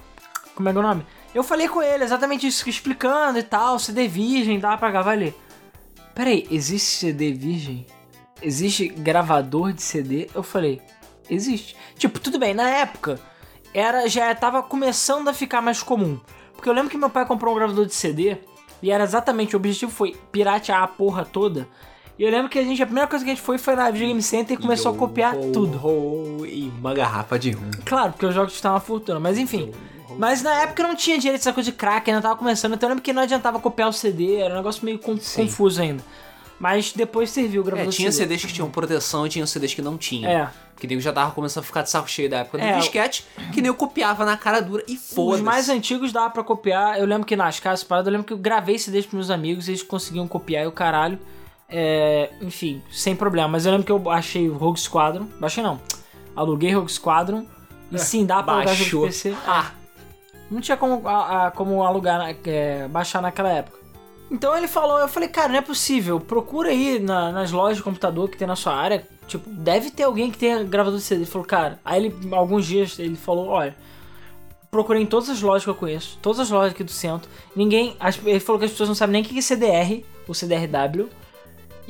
Como 0.55 0.69
é 0.69 0.71
que 0.71 0.77
é 0.77 0.81
o 0.81 0.83
nome? 0.83 1.05
Eu 1.33 1.43
falei 1.43 1.67
com 1.67 1.81
ele 1.81 2.03
exatamente 2.03 2.45
isso, 2.47 2.67
explicando 2.69 3.37
e 3.39 3.43
tal, 3.43 3.79
CD 3.79 4.07
virgem, 4.07 4.59
dá 4.59 4.77
pra 4.77 4.91
gravar 4.91 5.11
ali. 5.11 5.33
Peraí, 6.13 6.47
existe 6.51 6.87
CD 6.87 7.31
virgem? 7.31 7.85
Existe 8.41 8.87
gravador 8.87 9.73
de 9.73 9.81
CD? 9.81 10.29
Eu 10.33 10.43
falei, 10.43 10.81
existe. 11.29 11.75
Tipo, 11.97 12.19
tudo 12.19 12.39
bem, 12.39 12.53
na 12.53 12.69
época 12.69 13.19
era 13.73 14.07
já 14.07 14.33
tava 14.33 14.63
começando 14.63 15.27
a 15.27 15.33
ficar 15.33 15.61
mais 15.61 15.83
comum. 15.83 16.19
Porque 16.53 16.67
eu 16.67 16.73
lembro 16.73 16.89
que 16.89 16.97
meu 16.97 17.09
pai 17.09 17.25
comprou 17.25 17.53
um 17.53 17.57
gravador 17.57 17.85
de 17.85 17.93
CD 17.93 18.37
e 18.81 18.91
era 18.91 19.03
exatamente 19.03 19.55
o 19.55 19.57
objetivo 19.57 19.91
foi 19.91 20.15
piratear 20.31 20.83
a 20.83 20.87
porra 20.87 21.25
toda. 21.25 21.67
E 22.17 22.23
eu 22.23 22.29
lembro 22.29 22.49
que 22.49 22.59
a 22.59 22.63
gente, 22.63 22.81
a 22.83 22.85
primeira 22.85 23.07
coisa 23.07 23.23
que 23.23 23.31
a 23.31 23.33
gente 23.33 23.43
foi 23.43 23.57
foi 23.57 23.75
na 23.75 23.89
Video 23.89 24.07
Game 24.07 24.21
Center 24.21 24.57
e 24.57 24.61
começou 24.61 24.91
a 24.93 24.95
copiar 24.95 25.35
Yo, 25.35 25.51
tudo. 25.53 25.77
ho, 25.77 26.45
e 26.45 26.69
uma 26.77 26.93
garrafa 26.93 27.39
de 27.39 27.51
rum. 27.51 27.71
Claro, 27.85 28.11
porque 28.11 28.25
os 28.25 28.35
jogos 28.35 28.51
custavam 28.51 28.75
uma 28.75 28.81
fortuna, 28.81 29.21
mas 29.21 29.37
enfim. 29.37 29.71
Mas 30.17 30.41
na 30.41 30.53
época 30.63 30.81
não 30.83 30.95
tinha 30.95 31.17
direito 31.17 31.41
essa 31.41 31.53
coisa 31.53 31.69
de 31.71 31.77
crack, 31.77 32.09
ainda 32.09 32.21
tava 32.21 32.35
começando, 32.35 32.73
então 32.73 32.87
eu 32.87 32.91
lembro 32.91 33.03
que 33.03 33.13
não 33.13 33.21
adiantava 33.23 33.59
copiar 33.59 33.89
o 33.89 33.93
CD, 33.93 34.37
era 34.37 34.53
um 34.53 34.57
negócio 34.57 34.83
meio 34.85 34.99
Sim. 35.19 35.43
confuso 35.45 35.81
ainda. 35.81 36.03
Mas 36.59 36.91
depois 36.91 37.29
serviu 37.29 37.63
o 37.63 37.69
É, 37.77 37.85
tinha 37.87 38.11
CD. 38.11 38.37
CDs 38.37 38.45
que 38.45 38.53
tinham 38.53 38.69
proteção 38.69 39.25
e 39.25 39.29
tinha 39.29 39.47
CDs 39.47 39.73
que 39.73 39.81
não 39.81 39.97
tinham. 39.97 40.29
É. 40.29 40.49
Porque 40.73 40.87
nego 40.87 40.99
já 40.99 41.11
tava 41.13 41.31
começando 41.31 41.63
a 41.63 41.65
ficar 41.65 41.83
de 41.83 41.89
saco 41.89 42.09
cheio 42.09 42.29
da 42.29 42.39
época 42.39 42.57
do 42.57 42.63
É, 42.65 42.77
disquete, 42.79 43.25
que 43.53 43.61
nem 43.61 43.67
eu 43.69 43.75
copiava 43.75 44.25
na 44.25 44.35
cara 44.35 44.59
dura 44.61 44.83
e 44.87 44.95
Os 44.95 45.13
foda-se. 45.13 45.43
mais 45.43 45.69
antigos 45.69 46.11
dava 46.11 46.29
pra 46.31 46.43
copiar. 46.43 46.99
Eu 46.99 47.05
lembro 47.05 47.25
que 47.25 47.35
nas 47.35 47.59
casas 47.61 47.83
paradas, 47.85 48.07
eu 48.07 48.11
lembro 48.11 48.27
que 48.27 48.33
eu 48.33 48.37
gravei 48.37 48.77
CDs 48.77 49.05
pros 49.05 49.13
meus 49.13 49.29
amigos, 49.29 49.69
eles 49.69 49.81
conseguiam 49.83 50.27
copiar 50.27 50.65
e 50.65 50.67
o 50.67 50.71
caralho. 50.71 51.17
É, 51.69 52.29
enfim, 52.41 52.81
sem 52.91 53.15
problema. 53.15 53.47
Mas 53.47 53.65
eu 53.65 53.71
lembro 53.71 53.85
que 53.85 53.91
eu 53.91 54.09
achei 54.11 54.49
o 54.49 54.57
Rogue 54.57 54.79
Squadron. 54.79 55.27
Baixei 55.39 55.63
não. 55.63 55.79
Aluguei 56.35 56.73
Rogue 56.73 56.91
Squadron. 56.91 57.45
E 57.91 57.97
sim, 57.99 58.25
dá 58.25 58.43
pra 58.43 58.53
alugar 58.55 58.75
jogo 58.75 59.07
de 59.09 59.13
Baixou. 59.21 59.31
PC. 59.31 59.35
Ah, 59.47 59.71
Não 60.49 60.59
tinha 60.61 60.75
como, 60.77 61.07
a- 61.07 61.47
a- 61.47 61.51
como 61.51 61.83
alugar, 61.83 62.35
é, 62.45 62.87
baixar 62.87 63.21
naquela 63.21 63.49
época. 63.49 63.77
Então 64.31 64.55
ele 64.55 64.67
falou, 64.67 64.99
eu 64.99 65.07
falei, 65.07 65.27
cara, 65.29 65.49
não 65.49 65.55
é 65.57 65.61
possível. 65.61 66.19
Procura 66.19 66.69
aí 66.69 66.99
na- 66.99 67.31
nas 67.31 67.51
lojas 67.51 67.77
de 67.77 67.83
computador 67.83 68.29
que 68.29 68.37
tem 68.37 68.47
na 68.47 68.55
sua 68.55 68.75
área. 68.75 69.07
Tipo, 69.27 69.49
deve 69.49 69.91
ter 69.91 70.03
alguém 70.03 70.29
que 70.31 70.37
tenha 70.37 70.63
gravador 70.63 70.97
de 70.99 71.03
CD. 71.05 71.21
Ele 71.21 71.29
falou, 71.29 71.45
cara. 71.47 71.79
Aí 71.85 72.05
ele, 72.05 72.15
alguns 72.35 72.65
dias, 72.65 72.97
ele 72.99 73.15
falou, 73.15 73.47
olha. 73.47 73.75
Procurei 74.71 75.01
em 75.01 75.05
todas 75.07 75.29
as 75.29 75.41
lojas 75.41 75.63
que 75.63 75.69
eu 75.71 75.75
conheço, 75.75 76.19
todas 76.21 76.39
as 76.39 76.51
lojas 76.51 76.73
aqui 76.73 76.83
do 76.83 76.91
centro. 76.91 77.27
Ninguém. 77.55 77.95
as- 77.99 78.19
ele 78.23 78.39
falou 78.39 78.59
que 78.59 78.65
as 78.65 78.71
pessoas 78.71 78.87
não 78.89 78.95
sabem 78.95 79.13
nem 79.13 79.21
o 79.23 79.25
que 79.25 79.37
é 79.37 79.41
CDR, 79.41 80.05
ou 80.27 80.33
CDRW. 80.35 81.09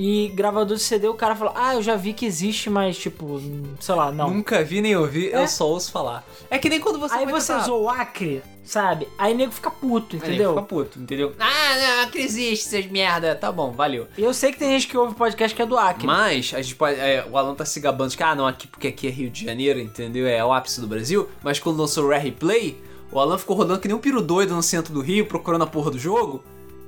E 0.01 0.29
gravador 0.29 0.77
de 0.77 0.81
CD, 0.81 1.09
o 1.09 1.13
cara 1.13 1.35
falou, 1.35 1.53
ah, 1.57 1.75
eu 1.75 1.83
já 1.83 1.97
vi 1.97 2.13
que 2.13 2.25
existe, 2.25 2.69
mas 2.69 2.97
tipo, 2.97 3.41
sei 3.81 3.95
lá, 3.95 4.09
não. 4.13 4.29
nunca 4.29 4.63
vi 4.63 4.79
nem 4.79 4.95
ouvi, 4.95 5.29
É. 5.29 5.43
eu 5.43 5.45
só 5.49 5.67
ouço 5.67 5.91
falar. 5.91 6.25
É 6.49 6.57
que 6.57 6.69
nem 6.69 6.79
quando 6.79 6.97
você 6.97 7.15
Aí 7.15 7.25
vai 7.25 7.33
você 7.33 7.51
usou 7.53 7.83
o 7.83 7.89
Acre, 7.89 8.41
sabe? 8.63 9.09
Aí 9.17 9.33
nego 9.33 9.51
fica 9.51 9.69
puto, 9.69 10.15
Aí 10.15 10.21
entendeu? 10.21 10.51
Fica 10.51 10.61
puto, 10.65 10.99
entendeu? 10.99 11.33
Ah, 11.37 12.03
não, 12.05 12.11
que 12.11 12.17
existe, 12.19 12.65
essas 12.73 12.89
merda. 12.89 13.35
Tá 13.35 13.51
bom, 13.51 13.71
valeu. 13.73 14.07
E 14.17 14.23
eu 14.23 14.33
sei 14.33 14.53
que 14.53 14.57
tem 14.59 14.69
gente 14.71 14.87
que 14.87 14.95
ouve 14.97 15.15
podcast 15.15 15.53
que 15.53 15.61
é 15.61 15.65
do 15.65 15.77
Acre. 15.77 16.07
Mas 16.07 16.53
a 16.55 16.61
gente 16.61 16.75
pode, 16.77 16.97
é, 16.97 17.27
o 17.29 17.37
Alan 17.37 17.53
tá 17.53 17.65
se 17.65 17.77
gabando 17.81 18.11
de 18.11 18.15
que, 18.15 18.23
ah, 18.23 18.33
não, 18.33 18.47
aqui 18.47 18.67
porque 18.67 18.87
aqui 18.87 19.05
é 19.05 19.09
Rio 19.09 19.29
de 19.29 19.43
Janeiro, 19.43 19.81
entendeu? 19.81 20.25
É 20.25 20.41
o 20.45 20.53
ápice 20.53 20.79
do 20.79 20.87
Brasil. 20.87 21.27
Mas 21.43 21.59
quando 21.59 21.77
lançou 21.77 22.05
o 22.05 22.09
Rare 22.09 22.31
Play, 22.31 22.81
o 23.11 23.19
Alan 23.19 23.37
ficou 23.37 23.57
rodando 23.57 23.81
que 23.81 23.87
nem 23.89 23.97
um 23.97 23.99
piro 23.99 24.21
doido 24.21 24.55
no 24.55 24.63
centro 24.63 24.93
do 24.93 25.01
Rio, 25.01 25.25
procurando 25.25 25.63
a 25.65 25.67
porra 25.67 25.91
do 25.91 25.99
jogo. 25.99 26.41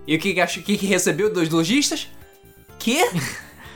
E 0.08 0.16
o 0.16 0.20
que 0.20 0.34
que, 0.34 0.40
ach- 0.40 0.56
o 0.58 0.64
que, 0.64 0.78
que 0.78 0.86
recebeu 0.86 1.30
dos 1.32 1.50
lojistas? 1.50 2.08
Que? 2.82 3.02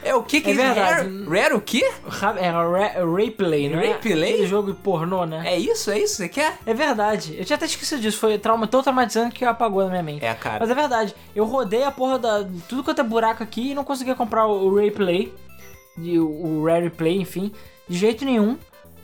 É 0.04 0.13
o 0.13 0.22
que 0.22 0.40
que 0.40 0.52
É 0.52 0.54
verdade. 0.54 1.02
Rare, 1.25 1.42
Rare 1.42 1.54
o 1.56 1.62
quê? 1.62 1.84
É 1.84 2.50
Ra- 2.50 3.06
Rayplay, 3.16 3.66
é? 3.68 3.75
Rayplay? 3.75 4.34
Aquele 4.34 4.46
jogo 4.48 4.74
pornô, 4.75 5.25
né? 5.25 5.42
É 5.48 5.57
isso? 5.57 5.90
É 5.90 5.98
isso 5.98 6.18
você 6.18 6.30
quer? 6.30 6.57
É 6.66 6.74
verdade. 6.75 7.36
Eu 7.38 7.44
tinha 7.44 7.56
até 7.56 7.66
esquecido 7.66 8.02
disso. 8.02 8.19
Foi 8.19 8.38
trauma, 8.38 8.68
tão 8.68 8.84
traumatizante 8.84 9.34
que 9.34 9.44
apagou 9.44 9.84
na 9.84 9.90
minha 9.90 10.04
mente. 10.04 10.24
É, 10.24 10.34
cara. 10.36 10.60
Mas 10.60 10.69
é 10.69 10.75
verdade. 10.75 11.16
Eu 11.36 11.46
rodei 11.46 11.84
a 11.84 11.92
porra 11.92 12.19
da... 12.19 12.46
Tudo 12.69 12.84
quanto 12.84 13.00
é 13.02 13.04
buraco 13.04 13.42
aqui 13.42 13.72
e 13.72 13.74
não 13.75 13.84
conseguia 13.84 14.13
comprar 14.13 14.46
o 14.46 14.75
Rayplay. 14.75 15.34
E 15.98 16.19
o, 16.19 16.63
Rare 16.66 16.90
Play, 16.92 17.18
enfim. 17.19 17.51
De 17.88 17.98
jeito 17.98 18.24
nenhum. 18.25 18.58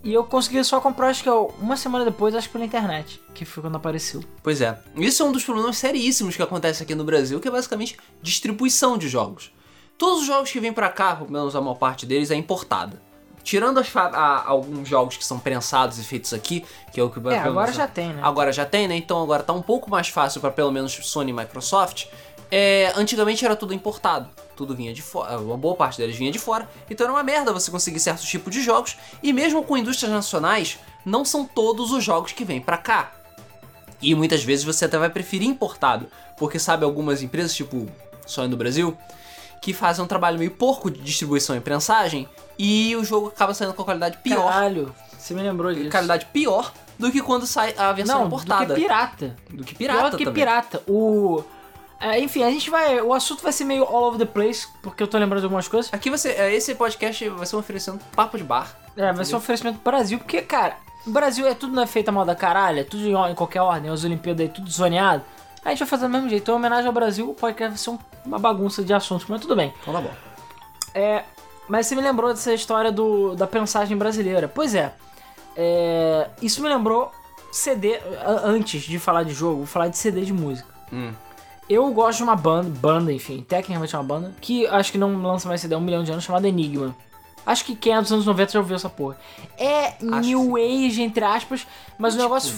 E 0.04 0.14
eu 0.14 0.24
consegui 0.24 0.64
só 0.64 0.80
comprar, 0.82 1.08
acho 1.10 1.24
que 1.24 1.30
eu- 1.30 1.52
uma 1.60 1.78
semana 1.78 2.06
depois, 2.06 2.36
acho 2.36 2.48
que 2.48 2.54
pela 2.54 2.66
internet. 2.66 3.20
Que 3.34 3.44
foi 3.46 3.62
quando 3.64 3.76
apareceu. 3.76 4.24
Pois 4.44 4.60
é. 4.62 4.78
Isso 4.98 5.24
é 5.24 5.26
um 5.26 5.32
dos 5.32 5.44
problemas 5.44 5.78
seríssimos 5.78 6.36
que 6.36 6.42
acontece 6.44 6.84
aqui 6.84 6.94
no 6.94 7.04
Brasil, 7.04 7.40
que 7.40 7.48
é 7.48 7.52
basicamente 7.52 7.98
distribuição 8.22 8.98
de 8.98 9.08
jogos. 9.08 9.52
Todos 10.02 10.22
os 10.22 10.26
jogos 10.26 10.50
que 10.50 10.60
vêm 10.60 10.74
pra 10.74 10.90
cá, 10.90 11.16
pelo 11.16 11.32
menos 11.32 11.56
a 11.56 11.62
maior 11.62 11.76
parte 11.76 12.08
deles, 12.08 12.32
é 12.32 12.36
importada. 12.36 13.00
Tirando 13.44 13.80
as 13.80 13.96
a- 13.96 14.44
alguns 14.48 14.90
jogos 14.90 15.16
que 15.16 15.24
são 15.24 15.38
prensados 15.38 16.00
e 16.00 16.04
feitos 16.04 16.34
aqui, 16.34 16.66
que 16.92 17.00
é 17.00 17.04
o 17.04 17.10
que 17.12 17.20
É, 17.30 17.38
agora 17.38 17.72
já 17.72 17.88
tem, 17.88 18.12
né? 18.12 18.20
Agora 18.24 18.52
já 18.52 18.66
tem, 18.66 18.88
né? 18.88 18.96
Então 18.96 19.22
agora 19.22 19.44
tá 19.44 19.54
um 19.54 19.62
pouco 19.62 19.92
mais 19.92 20.08
fácil 20.08 20.42
para 20.42 20.50
pelo 20.50 20.72
menos 20.72 20.92
Sony 20.92 21.30
e 21.30 21.34
Microsoft. 21.36 22.08
É, 22.50 22.92
antigamente 22.96 23.46
era 23.46 23.56
tudo 23.56 23.76
importado, 23.76 24.28
tudo 24.56 24.76
vinha 24.76 24.92
de 24.92 25.04
fora, 25.04 25.38
uma 25.40 25.56
boa 25.56 25.76
parte 25.76 26.00
deles 26.00 26.16
vinha 26.16 26.32
de 26.32 26.40
fora, 26.40 26.68
então 26.90 27.06
era 27.06 27.14
uma 27.14 27.22
merda 27.22 27.54
você 27.54 27.70
conseguir 27.70 28.00
certos 28.00 28.26
tipos 28.28 28.52
de 28.52 28.64
jogos, 28.64 28.98
e 29.22 29.32
mesmo 29.32 29.62
com 29.64 29.78
indústrias 29.78 30.12
nacionais, 30.12 30.80
não 31.06 31.24
são 31.24 31.46
todos 31.46 31.92
os 31.92 32.04
jogos 32.04 32.32
que 32.32 32.44
vêm 32.44 32.60
pra 32.60 32.78
cá. 32.80 33.12
E 34.02 34.16
muitas 34.16 34.44
vezes 34.44 34.66
você 34.66 34.86
até 34.86 34.98
vai 34.98 35.12
preferir 35.12 35.48
importado, 35.48 36.08
porque 36.38 36.58
sabe 36.58 36.86
algumas 36.86 37.22
empresas, 37.22 37.54
tipo 37.56 37.88
Sony 38.26 38.48
no 38.50 38.58
Brasil, 38.58 38.98
que 39.62 39.74
fazem 39.74 40.04
um 40.04 40.08
trabalho 40.08 40.40
meio 40.40 40.52
porco 40.52 40.90
de 40.90 41.00
distribuição 41.00 41.56
e 41.56 41.60
prensagem, 41.62 42.28
e 42.58 42.96
o 42.96 43.04
jogo 43.04 43.28
acaba 43.28 43.54
saindo 43.54 43.74
com 43.76 43.84
qualidade 43.84 44.18
pior, 44.18 44.52
Caralho, 44.52 44.94
você 45.18 45.34
me 45.36 45.44
lembrou 45.44 45.72
disso. 45.74 45.92
qualidade 45.92 46.26
pior 46.34 46.74
do 46.98 47.12
que 47.12 47.22
quando 47.22 47.46
sai 47.46 47.74
a 47.78 47.92
versão 47.94 48.20
não, 48.20 48.28
importada. 48.28 48.66
do 48.66 48.74
que 48.74 48.82
pirata. 48.82 49.36
Do 49.50 49.64
que 49.64 49.76
Pior 49.76 49.88
pirata 49.94 50.10
do 50.12 50.18
que 50.18 50.26
também. 50.26 50.44
pirata. 50.44 50.84
O... 50.88 51.44
é, 52.00 52.20
enfim, 52.20 52.44
a 52.44 52.50
gente 52.50 52.70
vai... 52.70 53.02
O 53.02 53.14
assunto 53.14 53.42
vai 53.42 53.52
ser 53.52 53.64
meio 53.66 53.84
all 53.84 54.06
over 54.10 54.20
the 54.20 54.26
place, 54.26 54.68
porque 54.84 55.02
eu 55.02 55.08
tô 55.08 55.18
lembrando 55.18 55.42
de 55.42 55.46
algumas 55.46 55.68
coisas. 55.68 55.92
Aqui 55.94 56.10
você, 56.10 56.30
é, 56.30 56.54
esse 56.54 56.76
podcast 56.76 57.30
vai 57.30 57.46
ser 57.46 57.56
oferecendo 57.56 58.00
papo 58.16 58.38
de 58.38 58.44
bar. 58.44 58.76
É, 58.96 59.12
vai 59.14 59.26
ser 59.26 59.36
um 59.36 59.38
oferecimento 59.40 59.78
do 59.78 59.84
Brasil, 59.84 60.20
porque, 60.20 60.42
cara, 60.42 60.76
o 61.06 61.12
Brasil 61.12 61.48
é 61.48 61.54
tudo 61.56 61.74
não 61.74 61.84
é 61.84 61.88
feito 61.88 62.10
a 62.10 62.12
moda 62.12 62.36
caralho, 62.36 62.80
é 62.80 62.84
tudo 62.84 63.08
em, 63.08 63.16
em 63.32 63.36
qualquer 63.36 63.62
ordem, 63.62 63.90
as 63.92 64.04
Olimpíadas 64.04 64.46
aí, 64.46 64.54
tudo 64.54 64.70
zoneado. 64.70 65.24
A 65.64 65.70
gente 65.70 65.80
vai 65.80 65.88
fazer 65.88 66.08
do 66.08 66.10
mesmo 66.12 66.28
jeito. 66.30 66.44
Então, 66.44 66.56
em 66.56 66.58
homenagem 66.58 66.88
ao 66.88 66.94
Brasil, 66.94 67.30
o 67.30 67.34
podcast 67.34 67.70
vai 67.72 67.78
ser 67.78 67.90
um- 67.92 68.00
uma 68.26 68.40
bagunça 68.40 68.84
de 68.84 68.94
assuntos, 68.94 69.26
mas 69.28 69.42
tudo 69.42 69.56
bem. 69.56 69.74
Então 69.82 69.94
tá 69.94 70.02
bom. 70.02 70.12
É, 70.94 71.24
mas 71.68 71.86
você 71.88 71.96
me 71.96 72.02
lembrou 72.02 72.30
dessa 72.32 72.54
história 72.54 72.92
do, 72.92 73.36
da 73.36 73.46
pensagem 73.48 73.96
brasileira. 73.98 74.48
Pois 74.48 74.74
é, 74.76 74.94
é, 75.56 76.30
isso 76.42 76.62
me 76.62 76.70
lembrou 76.70 77.12
CD, 77.52 78.00
antes 78.44 78.82
de 78.84 78.98
falar 79.00 79.24
de 79.24 79.34
jogo, 79.34 79.58
vou 79.58 79.66
falar 79.66 79.88
de 79.90 79.98
CD 79.98 80.22
de 80.26 80.34
música. 80.34 80.68
Hum. 80.92 81.12
Eu 81.70 81.90
gosto 81.92 82.18
de 82.18 82.24
uma 82.24 82.36
banda, 82.36 82.70
banda, 82.70 83.14
enfim, 83.14 83.46
tecnicamente 83.48 83.96
é 83.96 83.98
uma 83.98 84.04
banda, 84.04 84.34
que 84.42 84.68
acho 84.68 84.92
que 84.92 84.98
não 84.98 85.22
lança 85.22 85.48
mais 85.48 85.62
CD 85.62 85.74
há 85.76 85.78
um 85.78 85.82
milhão 85.82 86.04
de 86.04 86.12
anos, 86.12 86.24
chamada 86.24 86.48
Enigma. 86.48 86.96
Acho 87.46 87.66
que 87.66 87.76
quem 87.76 87.94
é 87.96 88.02
dos 88.02 88.12
anos 88.12 88.26
90 88.26 88.52
já 88.52 88.60
ouviu 88.60 88.76
essa 88.76 88.90
porra. 88.90 89.18
É 89.58 89.94
New 90.02 90.56
Age, 90.58 91.02
entre 91.02 91.24
aspas, 91.24 91.66
mas 91.98 92.14
o 92.14 92.18
Tipo, 92.18 92.24
negócio. 92.30 92.56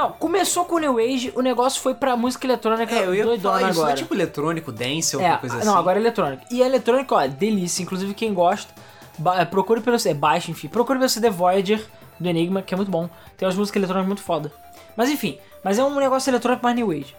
Não, 0.00 0.12
começou 0.12 0.64
com 0.64 0.78
New 0.78 0.98
Age, 0.98 1.32
o 1.36 1.42
negócio 1.42 1.80
foi 1.80 1.94
pra 1.94 2.16
música 2.16 2.46
eletrônica 2.46 2.94
É, 2.94 3.04
eu 3.06 3.14
ia 3.14 3.24
doidona 3.24 3.58
falar 3.58 3.70
isso, 3.70 3.78
não 3.78 3.84
agora. 3.86 3.98
é 3.98 4.02
tipo 4.02 4.14
eletrônico, 4.14 4.72
dance 4.72 5.14
ou 5.16 5.20
É, 5.22 5.26
alguma 5.26 5.40
coisa 5.40 5.56
assim. 5.58 5.66
não, 5.66 5.76
agora 5.76 5.98
é 5.98 6.00
eletrônico. 6.02 6.44
E 6.50 6.62
a 6.62 6.66
eletrônica, 6.66 7.14
ó, 7.14 7.26
delícia. 7.26 7.82
Inclusive, 7.82 8.14
quem 8.14 8.32
gosta, 8.32 8.72
ba- 9.18 9.44
procure 9.44 9.80
pelo 9.82 9.98
CD, 9.98 10.18
baixa, 10.18 10.50
enfim. 10.50 10.68
Procure 10.68 10.98
pelo 10.98 11.08
CD 11.10 11.28
Voyager 11.28 11.84
do 12.18 12.28
Enigma, 12.28 12.62
que 12.62 12.72
é 12.72 12.76
muito 12.76 12.90
bom. 12.90 13.10
Tem 13.36 13.46
umas 13.46 13.56
músicas 13.56 13.80
eletrônicas 13.80 14.06
muito 14.08 14.22
foda. 14.22 14.50
Mas 14.96 15.10
enfim, 15.10 15.38
mas 15.62 15.78
é 15.78 15.84
um 15.84 15.94
negócio 15.98 16.30
eletrônico 16.30 16.64
mais 16.64 16.74
New 16.76 16.90
Age. 16.90 17.14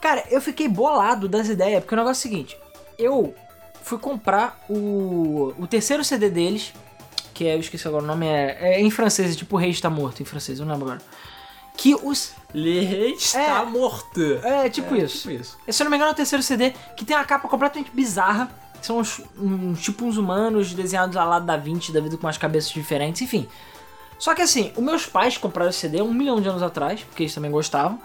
Cara, 0.00 0.22
eu 0.30 0.40
fiquei 0.40 0.68
bolado 0.68 1.28
das 1.28 1.48
ideias, 1.48 1.80
porque 1.80 1.94
o 1.94 1.98
negócio 1.98 2.20
é 2.20 2.28
o 2.28 2.30
seguinte. 2.30 2.56
Eu 2.96 3.34
fui 3.82 3.98
comprar 3.98 4.56
o, 4.68 5.52
o 5.58 5.66
terceiro 5.66 6.04
CD 6.04 6.30
deles, 6.30 6.72
que 7.34 7.46
é, 7.46 7.54
eu 7.56 7.60
esqueci 7.60 7.86
agora 7.88 8.04
o 8.04 8.06
nome, 8.06 8.26
é, 8.26 8.56
é 8.76 8.80
em 8.80 8.90
francês, 8.90 9.32
é 9.32 9.34
tipo 9.36 9.56
o 9.56 9.58
Rei 9.58 9.70
está 9.70 9.90
morto 9.90 10.22
em 10.22 10.24
francês, 10.24 10.60
eu 10.60 10.66
não 10.66 10.72
lembro 10.74 10.88
agora. 10.90 11.02
Que 11.78 11.94
os... 11.94 12.32
Le 12.54 13.12
está 13.12 13.60
É. 13.60 13.64
morto. 13.66 14.20
É, 14.42 14.68
tipo 14.70 14.94
isso. 14.96 15.18
Tipo 15.18 15.30
isso. 15.42 15.56
Se 15.68 15.82
eu 15.82 15.84
não 15.84 15.90
me 15.90 15.96
engano, 15.96 16.10
é 16.10 16.12
o 16.12 16.16
terceiro 16.16 16.42
CD 16.42 16.72
que 16.96 17.04
tem 17.04 17.14
uma 17.16 17.24
capa 17.24 17.46
completamente 17.46 17.90
bizarra. 17.92 18.50
São 18.82 18.98
uns, 18.98 19.20
uns- 19.38 19.80
tipo 19.80 20.04
uns 20.04 20.16
humanos 20.16 20.72
desenhados 20.72 21.14
ao 21.16 21.28
lado 21.28 21.44
da 21.44 21.56
20 21.58 21.92
da 21.92 22.00
vida 22.00 22.16
com 22.16 22.26
umas 22.26 22.38
cabeças 22.38 22.70
diferentes, 22.70 23.20
enfim. 23.22 23.46
Só 24.18 24.34
que 24.34 24.40
assim, 24.42 24.72
os 24.76 24.82
meus 24.82 25.04
pais 25.06 25.36
compraram 25.36 25.68
esse 25.70 25.78
CD 25.80 26.00
um 26.02 26.12
milhão 26.12 26.40
de 26.40 26.48
anos 26.48 26.62
atrás, 26.62 27.00
porque 27.02 27.24
eles 27.24 27.34
também 27.34 27.50
gostavam. 27.50 28.00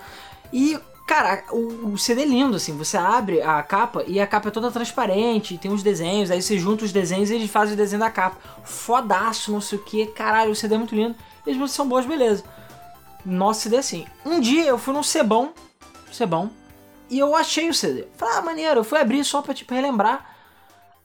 E, 0.52 0.78
cara, 1.08 1.44
o, 1.52 1.94
o 1.94 1.98
CD 1.98 2.24
é 2.24 2.26
lindo, 2.26 2.58
assim. 2.58 2.76
Você 2.78 2.98
abre 2.98 3.42
a 3.42 3.64
capa 3.64 4.04
e 4.06 4.20
a 4.20 4.28
capa 4.28 4.50
é 4.50 4.52
toda 4.52 4.70
transparente, 4.72 5.58
tem 5.58 5.72
uns 5.72 5.82
desenhos, 5.82 6.30
aí 6.30 6.42
você 6.42 6.58
junta 6.60 6.84
os 6.86 6.92
desenhos 6.92 7.30
e 7.32 7.36
eles 7.36 7.50
fazem 7.50 7.76
o 7.76 7.78
desenho 7.78 8.02
da 8.02 8.10
capa. 8.12 8.38
Fodaço, 8.64 9.52
não 9.52 9.62
sei 9.62 9.80
o 9.80 9.82
que, 9.82 10.06
caralho, 10.08 10.52
o 10.52 10.56
CD 10.56 10.76
é 10.76 10.78
muito 10.78 10.94
lindo. 10.94 11.16
E 11.48 11.52
as 11.52 11.56
músicas 11.58 11.76
são 11.78 11.88
boas, 11.88 12.06
beleza. 12.06 12.44
Nossa, 13.26 13.62
CD 13.62 13.76
é 13.78 13.80
assim. 13.80 14.06
Um 14.26 14.40
dia 14.40 14.66
eu 14.66 14.78
fui 14.78 14.94
num 14.94 15.04
Cebão, 15.04 15.54
Cebão, 16.12 16.52
e 17.10 17.20
eu 17.20 17.36
achei 17.36 17.70
o 17.70 17.74
CD. 17.74 18.06
Falei, 18.18 18.36
ah, 18.38 18.42
maneiro, 18.42 18.80
eu 18.80 18.84
fui 18.84 19.00
abrir 19.00 19.24
só 19.24 19.42
pra, 19.42 19.54
tipo, 19.54 19.74
relembrar. 19.74 20.26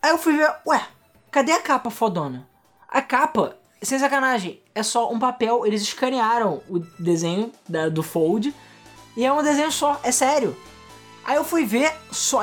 Aí 0.03 0.11
eu 0.11 0.19
fui 0.19 0.37
ver, 0.37 0.51
ué, 0.67 0.83
cadê 1.31 1.53
a 1.53 1.61
capa 1.61 1.91
fodona? 1.91 2.47
A 2.89 3.03
capa, 3.03 3.57
sem 3.83 3.99
sacanagem, 3.99 4.61
é 4.75 4.83
só 4.83 5.13
um 5.13 5.19
papel, 5.19 5.67
eles 5.67 5.83
escanearam 5.83 6.63
o 6.69 6.79
desenho 6.99 7.53
da- 7.69 7.89
do 7.89 8.03
fold, 8.03 8.55
E 9.17 9.25
é 9.25 9.33
um 9.33 9.43
desenho 9.43 9.73
só, 9.73 9.99
é 10.05 10.13
sério. 10.13 10.57
Aí 11.25 11.35
eu 11.35 11.43
fui 11.43 11.65
ver, 11.65 11.93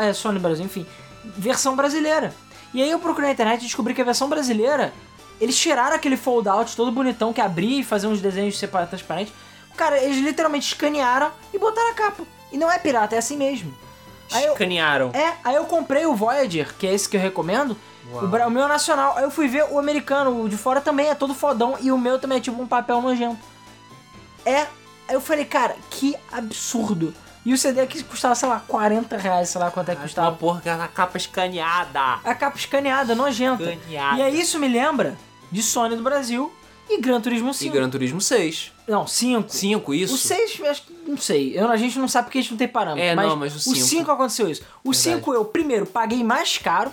é, 0.01 0.13
Sony 0.13 0.39
Brasil, 0.39 0.65
enfim, 0.65 0.85
versão 1.23 1.73
brasileira. 1.73 2.35
E 2.73 2.81
aí 2.83 2.91
eu 2.91 2.99
procurei 2.99 3.27
na 3.29 3.33
internet 3.33 3.61
e 3.61 3.65
descobri 3.65 3.93
que 3.93 4.01
a 4.01 4.03
versão 4.03 4.27
brasileira, 4.27 4.93
eles 5.39 5.57
tiraram 5.57 5.95
aquele 5.95 6.17
fold-out 6.17 6.75
todo 6.75 6.91
bonitão 6.91 7.31
que 7.31 7.39
abria 7.39 7.79
e 7.79 7.83
fazia 7.83 8.09
uns 8.09 8.19
desenhos 8.19 8.57
separados 8.59 8.89
transparentes. 8.89 9.33
Cara, 9.75 9.97
eles 10.01 10.17
literalmente 10.17 10.67
escanearam 10.67 11.31
e 11.53 11.57
botaram 11.57 11.89
a 11.91 11.93
capa. 11.93 12.23
E 12.51 12.57
não 12.57 12.71
é 12.71 12.79
pirata, 12.79 13.15
é 13.15 13.17
assim 13.19 13.35
mesmo. 13.37 13.73
Aí 14.31 14.45
eu, 14.45 14.53
Escanearam. 14.53 15.11
é, 15.13 15.33
aí 15.43 15.55
eu 15.55 15.65
comprei 15.65 16.05
o 16.05 16.15
Voyager, 16.15 16.73
que 16.79 16.87
é 16.87 16.93
esse 16.93 17.07
que 17.07 17.15
eu 17.17 17.21
recomendo. 17.21 17.77
O, 18.11 18.27
bra- 18.27 18.47
o 18.47 18.51
meu 18.51 18.67
nacional. 18.67 19.15
Aí 19.17 19.23
eu 19.23 19.31
fui 19.31 19.47
ver 19.47 19.65
o 19.71 19.77
americano, 19.79 20.43
o 20.43 20.47
de 20.49 20.55
fora 20.57 20.79
também 20.79 21.07
é 21.09 21.15
todo 21.15 21.33
fodão. 21.33 21.75
E 21.81 21.91
o 21.91 21.97
meu 21.97 22.17
também 22.19 22.37
é 22.37 22.41
tipo 22.41 22.59
um 22.61 22.67
papel 22.67 23.01
nojento. 23.01 23.37
É. 24.45 24.61
Aí 25.07 25.13
eu 25.13 25.21
falei, 25.21 25.45
cara, 25.45 25.75
que 25.89 26.15
absurdo. 26.31 27.13
E 27.45 27.53
o 27.53 27.57
CD 27.57 27.81
aqui 27.81 28.03
custava, 28.03 28.33
sei 28.33 28.49
lá, 28.49 28.59
40 28.67 29.17
reais, 29.17 29.49
sei 29.49 29.61
lá 29.61 29.69
quanto 29.69 29.89
é 29.89 29.93
que 29.93 29.99
Uma 30.01 30.07
custava. 30.07 30.35
porra 30.35 30.61
com 30.61 30.69
a 30.69 30.87
capa 30.87 31.17
escaneada. 31.17 32.19
A 32.23 32.33
capa 32.33 32.57
escaneada, 32.57 33.13
nojenta. 33.13 33.63
Escaneada. 33.71 34.17
E 34.17 34.21
aí 34.23 34.39
isso 34.39 34.57
me 34.59 34.67
lembra 34.67 35.15
de 35.51 35.61
Sony 35.61 35.95
do 35.95 36.01
Brasil 36.03 36.51
e 36.89 36.99
Gran 36.99 37.21
Turismo 37.21 37.51
E 37.51 37.53
5. 37.53 37.73
Gran 37.75 37.89
Turismo 37.89 38.19
6. 38.21 38.71
Não, 38.87 39.07
5. 39.07 39.49
5, 39.49 39.93
isso? 39.93 40.13
O 40.13 40.17
6, 40.17 40.61
acho 40.61 40.83
que 40.83 40.93
não 41.07 41.17
sei. 41.17 41.57
Eu, 41.57 41.69
a 41.69 41.77
gente 41.77 41.97
não 41.97 42.07
sabe 42.07 42.25
porque 42.25 42.39
a 42.39 42.41
gente 42.41 42.51
não 42.51 42.57
tem 42.57 42.67
parâmetro. 42.67 43.03
É, 43.03 43.15
mas 43.15 43.27
não, 43.27 43.35
mas 43.35 43.53
o 43.53 43.57
O 43.57 43.59
cinco. 43.59 43.87
5 43.87 44.11
aconteceu 44.11 44.49
isso. 44.49 44.61
O 44.83 44.91
Verdade. 44.91 45.19
5 45.19 45.33
eu, 45.33 45.45
primeiro, 45.45 45.85
paguei 45.85 46.23
mais 46.23 46.57
caro, 46.57 46.91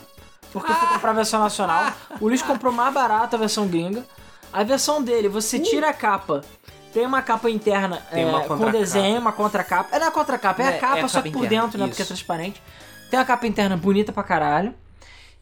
porque 0.53 0.71
eu 0.71 0.77
fui 0.77 0.89
comprar 0.89 1.11
a 1.11 1.15
versão 1.15 1.41
nacional. 1.41 1.93
O 2.21 2.29
Luiz 2.29 2.43
comprou 2.43 2.73
mais 2.73 2.93
barato 2.93 3.37
a 3.37 3.39
versão 3.39 3.67
gringa. 3.67 4.05
A 4.53 4.63
versão 4.63 5.03
dele, 5.03 5.29
você 5.29 5.59
tira 5.59 5.89
a 5.89 5.95
capa. 5.95 6.43
Tem 6.93 7.07
uma 7.07 7.23
capa 7.23 7.49
interna 7.49 8.03
Uh. 8.11 8.15
Tem 8.15 8.23
é, 8.23 8.27
uma 8.27 8.45
com 8.45 8.71
desenho, 8.71 9.19
uma 9.19 9.33
contracapa. 9.33 9.97
É 9.97 9.99
não 9.99 10.09
é 10.09 10.11
contracapa, 10.11 10.63
é, 10.63 10.67
É, 10.67 10.69
a 10.77 10.79
capa, 10.79 10.99
é 10.99 11.03
a 11.03 11.09
só 11.09 11.19
capa 11.19 11.29
que 11.29 11.33
por 11.33 11.45
interna, 11.45 11.63
dentro, 11.63 11.79
né? 11.79 11.87
Porque 11.89 12.03
é 12.03 12.05
transparente. 12.05 12.63
Tem 13.11 13.19
uma 13.19 13.25
capa 13.25 13.47
interna 13.47 13.77
bonita 13.77 14.13
pra 14.13 14.23
caralho. 14.23 14.75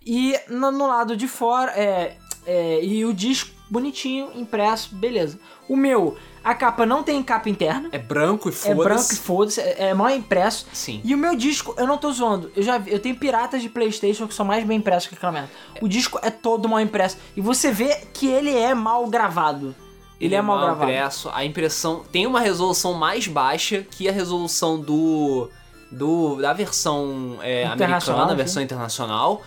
E 0.05 0.39
no, 0.49 0.71
no 0.71 0.87
lado 0.87 1.17
de 1.17 1.27
fora, 1.27 1.73
é, 1.73 2.17
é, 2.47 2.85
E 2.85 3.05
o 3.05 3.13
disco 3.13 3.51
bonitinho, 3.69 4.31
impresso, 4.35 4.95
beleza. 4.95 5.39
O 5.69 5.77
meu, 5.77 6.17
a 6.43 6.55
capa 6.55 6.87
não 6.87 7.03
tem 7.03 7.23
capa 7.23 7.49
interna. 7.49 7.89
É 7.93 7.99
branco 7.99 8.49
e 8.49 8.53
É 8.53 8.55
foda-se. 8.55 8.85
branco 8.85 9.13
e 9.13 9.17
foda-se, 9.17 9.61
é, 9.61 9.89
é 9.89 9.95
mal 9.95 10.11
impresso. 10.11 10.67
Sim. 10.73 11.01
E 11.05 11.15
o 11.15 11.19
meu 11.19 11.37
disco, 11.37 11.75
eu 11.79 11.87
não 11.87 11.99
tô 11.99 12.11
zoando, 12.13 12.51
eu 12.57 12.63
já 12.63 12.79
vi- 12.79 12.93
eu 12.93 12.99
tenho 12.99 13.17
piratas 13.17 13.61
de 13.63 13.69
Playstation 13.69 14.27
que 14.27 14.35
são 14.35 14.45
mais 14.47 14.65
bem 14.65 14.79
impressos 14.79 15.09
que 15.09 15.15
aquela 15.15 15.33
merda. 15.33 15.51
O 15.81 15.89
disco 15.89 16.19
é 16.23 16.31
todo 16.31 16.69
mal 16.69 16.81
impresso. 16.81 17.17
E 17.37 17.41
você 17.41 17.71
vê 17.71 17.95
que 18.13 18.27
ele 18.27 18.55
é 18.57 18.75
mal 18.75 19.07
gravado. 19.09 19.75
Ele, 20.21 20.35
é 20.35 20.43
mal, 20.43 20.59
gravado. 20.61 20.83
impresso. 20.91 21.31
A 21.33 21.45
impressão 21.47 22.03
tem 22.13 22.27
uma 22.27 22.41
resolução 22.41 22.93
mais 22.93 23.27
baixa 23.27 23.87
que 23.91 24.07
a 24.09 24.13
resolução 24.13 24.79
do, 24.79 25.49
do 25.91 26.37
da 26.37 26.53
versão 26.53 27.39
é, 27.41 27.65
Internacional, 27.65 28.23
americana, 28.25 28.33
a 28.33 28.35
versão 28.35 28.63
internacional. 28.63 29.43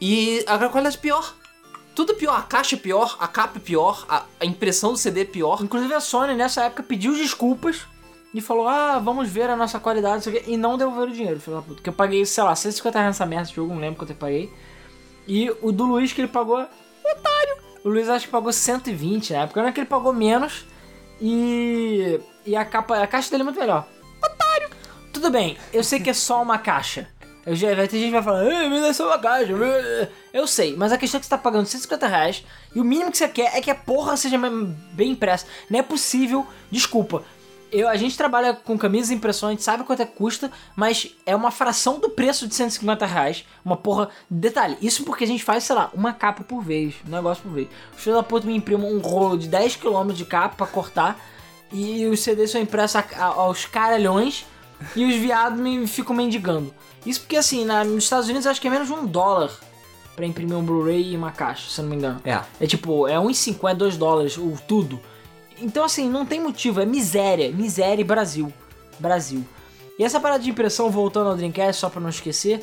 E 0.00 0.42
a 0.46 0.58
qualidade 0.68 0.96
é 0.96 1.00
pior. 1.00 1.34
Tudo 1.96 2.14
pior. 2.14 2.38
A 2.38 2.42
caixa 2.42 2.76
é 2.76 2.78
pior, 2.78 3.16
a 3.18 3.26
capa 3.26 3.56
é 3.56 3.60
pior, 3.60 4.04
a, 4.06 4.44
impressão 4.44 4.92
do 4.92 4.98
CD 4.98 5.22
é 5.22 5.24
pior. 5.24 5.62
Inclusive 5.62 5.94
a 5.94 6.00
Sony 6.00 6.34
nessa 6.34 6.64
época 6.64 6.82
pediu 6.82 7.14
desculpas 7.14 7.86
e 8.34 8.40
falou: 8.42 8.68
Ah, 8.68 8.98
vamos 8.98 9.30
ver 9.30 9.48
a 9.48 9.56
nossa 9.56 9.80
qualidade, 9.80 10.16
não 10.16 10.20
sei 10.20 10.34
o 10.34 10.36
quê", 10.36 10.50
e 10.50 10.56
não 10.58 10.76
devolveram 10.76 11.10
o 11.10 11.14
dinheiro, 11.14 11.40
filho 11.40 11.56
da 11.56 11.62
puta. 11.62 11.82
Que 11.82 11.88
eu 11.88 11.94
paguei, 11.94 12.26
sei 12.26 12.44
lá, 12.44 12.54
150 12.54 12.98
reais 12.98 13.14
nessa 13.14 13.24
merda 13.24 13.44
desse 13.44 13.56
jogo, 13.56 13.72
não 13.72 13.80
lembro 13.80 13.98
quanto 13.98 14.10
eu 14.10 14.16
paguei. 14.16 14.52
E 15.26 15.50
o 15.62 15.72
do 15.72 15.86
Luiz 15.86 16.12
que 16.12 16.20
ele 16.20 16.28
pagou, 16.28 16.58
otário! 16.58 17.56
O 17.82 17.88
Luiz 17.88 18.10
acho 18.10 18.26
que 18.26 18.30
pagou 18.30 18.52
120 18.52 19.32
na 19.32 19.42
época, 19.44 19.62
não 19.62 19.68
é 19.70 19.72
que 19.72 19.80
ele 19.80 19.88
pagou 19.88 20.12
menos. 20.12 20.66
E. 21.18 22.20
E 22.44 22.54
a 22.54 22.64
capa. 22.66 23.02
A 23.02 23.06
caixa 23.06 23.30
dele 23.30 23.40
é 23.40 23.44
muito 23.44 23.58
melhor. 23.58 23.88
Otário! 24.22 24.68
Tudo 25.14 25.30
bem, 25.30 25.56
eu 25.72 25.82
sei 25.82 25.98
que 25.98 26.10
é 26.10 26.14
só 26.14 26.42
uma 26.42 26.58
caixa. 26.58 27.08
Eu 27.46 27.54
já, 27.54 27.72
vai 27.76 27.86
ter 27.86 27.98
gente 27.98 28.06
que 28.08 28.12
vai 28.12 28.22
falar, 28.24 28.40
"Ah, 28.40 28.68
me 28.68 28.80
dá 28.80 29.04
uma 29.04 29.18
caixa. 29.20 29.52
Eu 30.32 30.46
sei, 30.48 30.74
mas 30.76 30.90
a 30.90 30.98
questão 30.98 31.18
é 31.18 31.20
que 31.20 31.26
você 31.26 31.30
tá 31.30 31.38
pagando 31.38 31.64
150 31.64 32.06
reais 32.08 32.44
e 32.74 32.80
o 32.80 32.84
mínimo 32.84 33.12
que 33.12 33.18
você 33.18 33.28
quer 33.28 33.56
é 33.56 33.60
que 33.60 33.70
a 33.70 33.74
porra 33.74 34.16
seja 34.16 34.36
bem 34.92 35.12
impressa. 35.12 35.46
Não 35.70 35.78
é 35.78 35.82
possível, 35.82 36.44
desculpa. 36.72 37.22
Eu, 37.70 37.88
a 37.88 37.96
gente 37.96 38.16
trabalha 38.16 38.52
com 38.52 38.76
camisas 38.76 39.10
e 39.10 39.14
impressões, 39.14 39.50
a 39.50 39.52
gente 39.52 39.62
sabe 39.62 39.84
quanto 39.84 40.02
é 40.02 40.06
que 40.06 40.16
custa, 40.16 40.50
mas 40.74 41.14
é 41.24 41.34
uma 41.36 41.50
fração 41.50 42.00
do 42.00 42.10
preço 42.10 42.48
de 42.48 42.54
150 42.54 43.06
reais. 43.06 43.44
Uma 43.64 43.76
porra. 43.76 44.08
Detalhe, 44.28 44.76
isso 44.82 45.04
porque 45.04 45.24
a 45.24 45.26
gente 45.26 45.44
faz, 45.44 45.64
sei 45.64 45.76
lá, 45.76 45.90
uma 45.94 46.12
capa 46.12 46.42
por 46.42 46.62
vez, 46.62 46.94
um 47.06 47.10
negócio 47.10 47.42
por 47.42 47.52
vez. 47.52 47.68
O 47.92 47.96
filho 47.96 48.16
da 48.16 48.22
puta 48.22 48.46
me 48.46 48.56
imprime 48.56 48.84
um 48.84 48.98
rolo 48.98 49.36
de 49.36 49.48
10km 49.48 50.12
de 50.12 50.24
capa 50.24 50.56
pra 50.56 50.66
cortar 50.66 51.18
e 51.72 52.06
os 52.06 52.20
CDs 52.20 52.50
são 52.50 52.60
impressos 52.60 53.00
aos 53.18 53.66
caralhões 53.66 54.46
e 54.94 55.04
os 55.04 55.14
viados 55.14 55.58
me 55.58 55.86
ficam 55.86 56.14
mendigando. 56.14 56.72
Isso 57.06 57.20
porque, 57.20 57.36
assim, 57.36 57.64
na- 57.64 57.84
nos 57.84 58.04
Estados 58.04 58.26
Unidos 58.28 58.46
acho 58.46 58.60
que 58.60 58.66
é 58.66 58.70
menos 58.70 58.88
de 58.88 58.92
um 58.94 59.06
dólar 59.06 59.50
pra 60.14 60.26
imprimir 60.26 60.56
um 60.56 60.64
Blu-ray 60.64 61.12
e 61.12 61.16
uma 61.16 61.30
caixa, 61.30 61.70
se 61.70 61.80
eu 61.80 61.84
não 61.84 61.90
me 61.90 61.96
engano. 61.96 62.20
É. 62.24 62.40
É 62.60 62.66
tipo, 62.66 63.06
é 63.06 63.18
1,50, 63.18 63.74
2 63.74 63.96
dólares, 63.96 64.36
o 64.36 64.54
tudo. 64.66 65.00
Então, 65.60 65.84
assim, 65.84 66.08
não 66.08 66.26
tem 66.26 66.40
motivo, 66.40 66.80
é 66.80 66.86
miséria. 66.86 67.50
Miséria 67.52 68.00
e 68.00 68.04
Brasil. 68.04 68.52
Brasil. 68.98 69.44
E 69.98 70.04
essa 70.04 70.18
parada 70.20 70.42
de 70.42 70.50
impressão, 70.50 70.90
voltando 70.90 71.30
ao 71.30 71.36
Dreamcast, 71.36 71.80
só 71.80 71.88
pra 71.88 72.00
não 72.00 72.08
esquecer, 72.10 72.62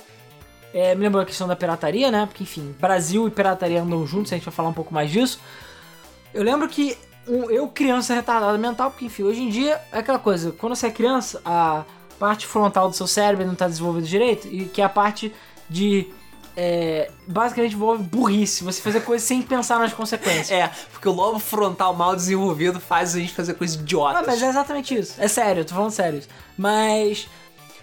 é, 0.73 0.93
me 0.95 1.01
lembrou 1.03 1.21
a 1.21 1.25
questão 1.25 1.47
da 1.47 1.55
pirataria, 1.55 2.11
né? 2.11 2.25
Porque, 2.25 2.43
enfim, 2.43 2.75
Brasil 2.79 3.27
e 3.27 3.31
pirataria 3.31 3.81
andam 3.81 4.05
juntos, 4.05 4.31
a 4.31 4.35
gente 4.35 4.45
vai 4.45 4.53
falar 4.53 4.69
um 4.69 4.73
pouco 4.73 4.93
mais 4.93 5.09
disso. 5.09 5.39
Eu 6.33 6.43
lembro 6.43 6.67
que 6.67 6.97
um- 7.27 7.49
eu, 7.49 7.67
criança 7.67 8.13
retardada 8.13 8.57
mental, 8.57 8.91
porque, 8.91 9.05
enfim, 9.05 9.23
hoje 9.23 9.41
em 9.41 9.49
dia 9.49 9.79
é 9.91 9.99
aquela 9.99 10.19
coisa, 10.19 10.51
quando 10.51 10.75
você 10.75 10.87
é 10.87 10.91
criança, 10.91 11.41
a 11.45 11.83
parte 12.23 12.47
frontal 12.47 12.87
do 12.89 12.95
seu 12.95 13.07
cérebro 13.07 13.45
não 13.45 13.55
tá 13.55 13.67
desenvolvida 13.67 14.07
direito, 14.07 14.47
e 14.47 14.65
que 14.65 14.81
é 14.81 14.85
a 14.85 14.89
parte 14.89 15.33
de. 15.69 16.07
é, 16.55 17.11
basicamente 17.27 17.73
envolve 17.75 18.01
burrice, 18.03 18.63
você 18.63 18.79
fazer 18.81 19.01
coisas 19.01 19.27
sem 19.27 19.41
pensar 19.41 19.77
nas 19.79 19.91
consequências. 19.91 20.51
É, 20.51 20.71
porque 20.91 21.09
o 21.09 21.11
lobo 21.11 21.39
frontal 21.39 21.93
mal 21.93 22.15
desenvolvido 22.15 22.79
faz 22.79 23.15
a 23.15 23.19
gente 23.19 23.33
fazer 23.33 23.55
coisas 23.55 23.75
idiotas. 23.75 24.21
Ah, 24.21 24.23
mas 24.25 24.41
é 24.41 24.47
exatamente 24.47 24.95
isso. 24.97 25.13
É 25.21 25.27
sério, 25.27 25.61
eu 25.61 25.65
tô 25.65 25.73
falando 25.75 25.91
sério. 25.91 26.21
Mas. 26.57 27.27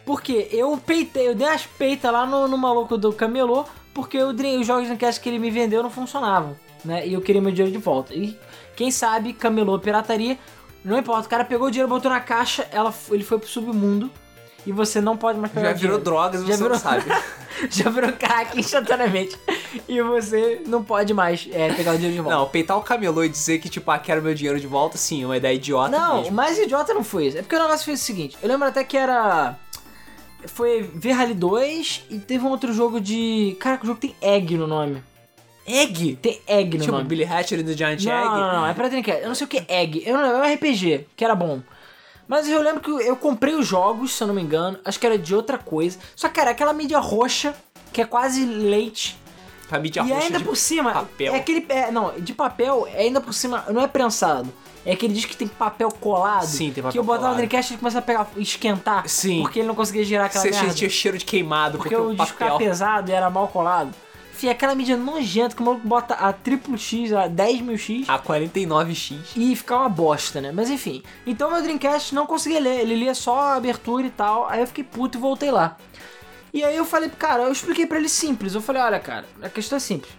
Porque 0.06 0.48
eu 0.50 0.76
peitei, 0.78 1.28
eu 1.28 1.34
dei 1.34 1.46
umas 1.46 1.66
peitas 1.66 2.10
lá 2.10 2.24
no, 2.26 2.48
no 2.48 2.56
maluco 2.56 2.96
do 2.96 3.12
camelô, 3.12 3.64
porque 3.92 4.18
Dream- 4.32 4.60
os 4.60 4.66
jogos 4.66 4.82
de 4.84 4.88
Dreamcast 4.88 5.20
que 5.20 5.28
ele 5.28 5.38
me 5.38 5.50
vendeu 5.50 5.82
não 5.82 5.90
funcionavam, 5.90 6.56
né? 6.84 7.06
E 7.06 7.12
eu 7.12 7.20
queria 7.20 7.42
meu 7.42 7.52
dinheiro 7.52 7.70
de 7.70 7.82
volta. 7.84 8.14
E 8.14 8.36
quem 8.74 8.90
sabe, 8.90 9.32
camelô 9.34 9.78
pirataria, 9.78 10.38
não 10.82 10.96
importa, 10.98 11.26
o 11.26 11.30
cara 11.30 11.44
pegou 11.44 11.68
o 11.68 11.70
dinheiro, 11.70 11.88
botou 11.88 12.10
na 12.10 12.18
caixa, 12.20 12.66
ela, 12.72 12.92
ele 13.10 13.22
foi 13.22 13.38
pro 13.38 13.48
submundo. 13.48 14.10
E 14.66 14.72
você 14.72 15.00
não 15.00 15.16
pode 15.16 15.38
mais 15.38 15.52
pegar 15.52 15.68
Já 15.68 15.72
virou 15.74 15.98
dinheiro. 15.98 16.04
drogas 16.04 16.40
Já 16.42 16.46
você 16.48 16.56
virou- 16.56 16.70
não 16.70 16.78
sabe. 16.78 17.04
Já 17.70 17.90
virou 17.90 18.12
crack 18.12 18.58
instantaneamente. 18.58 19.38
E 19.88 20.00
você 20.02 20.62
não 20.66 20.82
pode 20.84 21.12
mais 21.14 21.48
é, 21.52 21.72
pegar 21.72 21.92
o 21.92 21.94
dinheiro 21.94 22.14
de 22.16 22.20
volta. 22.22 22.36
Não, 22.38 22.48
peitar 22.48 22.76
o 22.78 22.82
camelô 22.82 23.24
e 23.24 23.28
dizer 23.28 23.58
que, 23.58 23.68
tipo, 23.68 23.90
ah, 23.90 23.98
quero 23.98 24.20
meu 24.22 24.34
dinheiro 24.34 24.60
de 24.60 24.66
volta, 24.66 24.96
sim, 24.98 25.24
uma 25.24 25.36
ideia 25.36 25.54
idiota 25.54 25.90
Não, 25.90 26.18
mesmo. 26.18 26.34
mais 26.34 26.58
idiota 26.58 26.92
não 26.94 27.02
foi 27.04 27.26
isso. 27.26 27.38
É 27.38 27.42
porque 27.42 27.56
o 27.56 27.58
negócio 27.58 27.84
foi 27.84 27.94
o 27.94 27.98
seguinte: 27.98 28.36
eu 28.42 28.48
lembro 28.48 28.68
até 28.68 28.84
que 28.84 28.96
era. 28.96 29.56
Foi 30.46 30.82
V-Rally 30.94 31.34
2 31.34 32.04
e 32.10 32.18
teve 32.18 32.44
um 32.44 32.48
outro 32.48 32.72
jogo 32.72 33.00
de. 33.00 33.56
Caraca, 33.60 33.84
o 33.84 33.86
jogo 33.86 34.00
tem 34.00 34.14
Egg 34.22 34.56
no 34.56 34.66
nome. 34.66 35.02
Egg? 35.66 36.16
Tem 36.16 36.40
Egg 36.46 36.78
no 36.78 36.84
Tipo, 36.84 36.96
nome. 36.96 37.08
Billy 37.08 37.24
Hatcher 37.24 37.60
e 37.60 37.62
the 37.64 37.74
Giant 37.74 38.02
Não, 38.02 38.12
Egg? 38.12 38.28
não, 38.28 38.52
não, 38.60 38.66
é 38.66 38.72
pra 38.74 38.88
Dreamcast. 38.88 39.22
Eu 39.22 39.28
não 39.28 39.34
sei 39.34 39.44
o 39.44 39.48
que 39.48 39.58
é 39.68 39.82
Egg. 39.82 40.02
Eu 40.06 40.16
não 40.16 40.22
lembro, 40.22 40.38
é 40.38 40.50
um 40.50 40.54
RPG, 40.54 41.06
que 41.14 41.24
era 41.24 41.34
bom. 41.34 41.60
Mas 42.30 42.48
eu 42.48 42.62
lembro 42.62 42.80
que 42.80 42.88
eu 42.92 43.16
comprei 43.16 43.56
os 43.56 43.66
jogos, 43.66 44.12
se 44.12 44.22
eu 44.22 44.28
não 44.28 44.34
me 44.36 44.40
engano. 44.40 44.78
Acho 44.84 45.00
que 45.00 45.04
era 45.04 45.18
de 45.18 45.34
outra 45.34 45.58
coisa. 45.58 45.98
Só 46.14 46.28
que, 46.28 46.34
cara, 46.34 46.52
aquela 46.52 46.72
mídia 46.72 47.00
roxa, 47.00 47.52
que 47.92 48.00
é 48.00 48.04
quase 48.04 48.44
leite. 48.46 49.18
Pra 49.68 49.80
mídia 49.80 49.98
e 49.98 50.08
roxa 50.12 50.26
ainda 50.26 50.38
por 50.38 50.56
cima, 50.56 50.92
papel. 50.92 51.34
é 51.34 51.38
aquele. 51.38 51.66
É, 51.68 51.90
não, 51.90 52.12
de 52.20 52.32
papel, 52.32 52.86
é 52.86 53.00
ainda 53.00 53.20
por 53.20 53.34
cima, 53.34 53.64
não 53.70 53.82
é 53.82 53.88
prensado. 53.88 54.48
É 54.86 54.94
que 54.94 55.06
ele 55.06 55.14
diz 55.14 55.24
que 55.24 55.36
tem 55.36 55.48
papel 55.48 55.90
colado. 55.90 56.46
Sim, 56.46 56.70
tem 56.70 56.84
papel 56.84 56.92
Que 56.92 56.98
eu 57.00 57.02
botava 57.02 57.30
no 57.30 57.34
Dreamcast 57.34 57.72
e 57.72 57.74
ele 57.74 57.80
começa 57.80 57.98
a 57.98 58.02
pegar, 58.02 58.28
esquentar. 58.36 59.08
Sim. 59.08 59.42
Porque 59.42 59.58
ele 59.58 59.66
não 59.66 59.74
conseguia 59.74 60.04
girar 60.04 60.26
aquela 60.26 60.44
Você 60.44 60.52
merda. 60.52 60.72
tinha 60.72 60.88
cheiro 60.88 61.18
de 61.18 61.24
queimado, 61.24 61.78
Porque, 61.78 61.96
porque, 61.96 62.10
o 62.10 62.12
o 62.12 62.16
disco 62.16 62.38
papel... 62.38 62.58
pesado 62.58 63.10
e 63.10 63.12
era 63.12 63.28
mal 63.28 63.48
colado. 63.48 63.92
Enfim, 64.40 64.48
aquela 64.48 64.74
mídia 64.74 64.96
nojenta 64.96 65.54
que 65.54 65.60
o 65.60 65.64
maluco 65.66 65.86
bota 65.86 66.14
a 66.14 66.32
triplo 66.32 66.78
X, 66.78 67.12
a 67.12 67.26
10 67.26 67.60
mil 67.60 67.76
X. 67.76 68.08
A 68.08 68.18
49X. 68.18 69.18
E 69.36 69.54
ficar 69.54 69.80
uma 69.80 69.88
bosta, 69.90 70.40
né? 70.40 70.50
Mas 70.50 70.70
enfim. 70.70 71.02
Então 71.26 71.50
meu 71.50 71.60
Dreamcast 71.60 72.14
não 72.14 72.24
conseguia 72.26 72.58
ler. 72.58 72.80
Ele 72.80 72.94
lia 72.94 73.14
só 73.14 73.38
a 73.38 73.54
abertura 73.56 74.06
e 74.06 74.10
tal. 74.10 74.48
Aí 74.48 74.62
eu 74.62 74.66
fiquei 74.66 74.82
puto 74.82 75.18
e 75.18 75.20
voltei 75.20 75.50
lá. 75.50 75.76
E 76.54 76.64
aí 76.64 76.74
eu 76.74 76.86
falei, 76.86 77.10
cara, 77.10 77.42
eu 77.42 77.52
expliquei 77.52 77.84
pra 77.86 77.98
ele 77.98 78.08
simples. 78.08 78.54
Eu 78.54 78.62
falei, 78.62 78.80
olha, 78.80 78.98
cara, 78.98 79.26
a 79.42 79.50
questão 79.50 79.76
é 79.76 79.78
simples. 79.80 80.10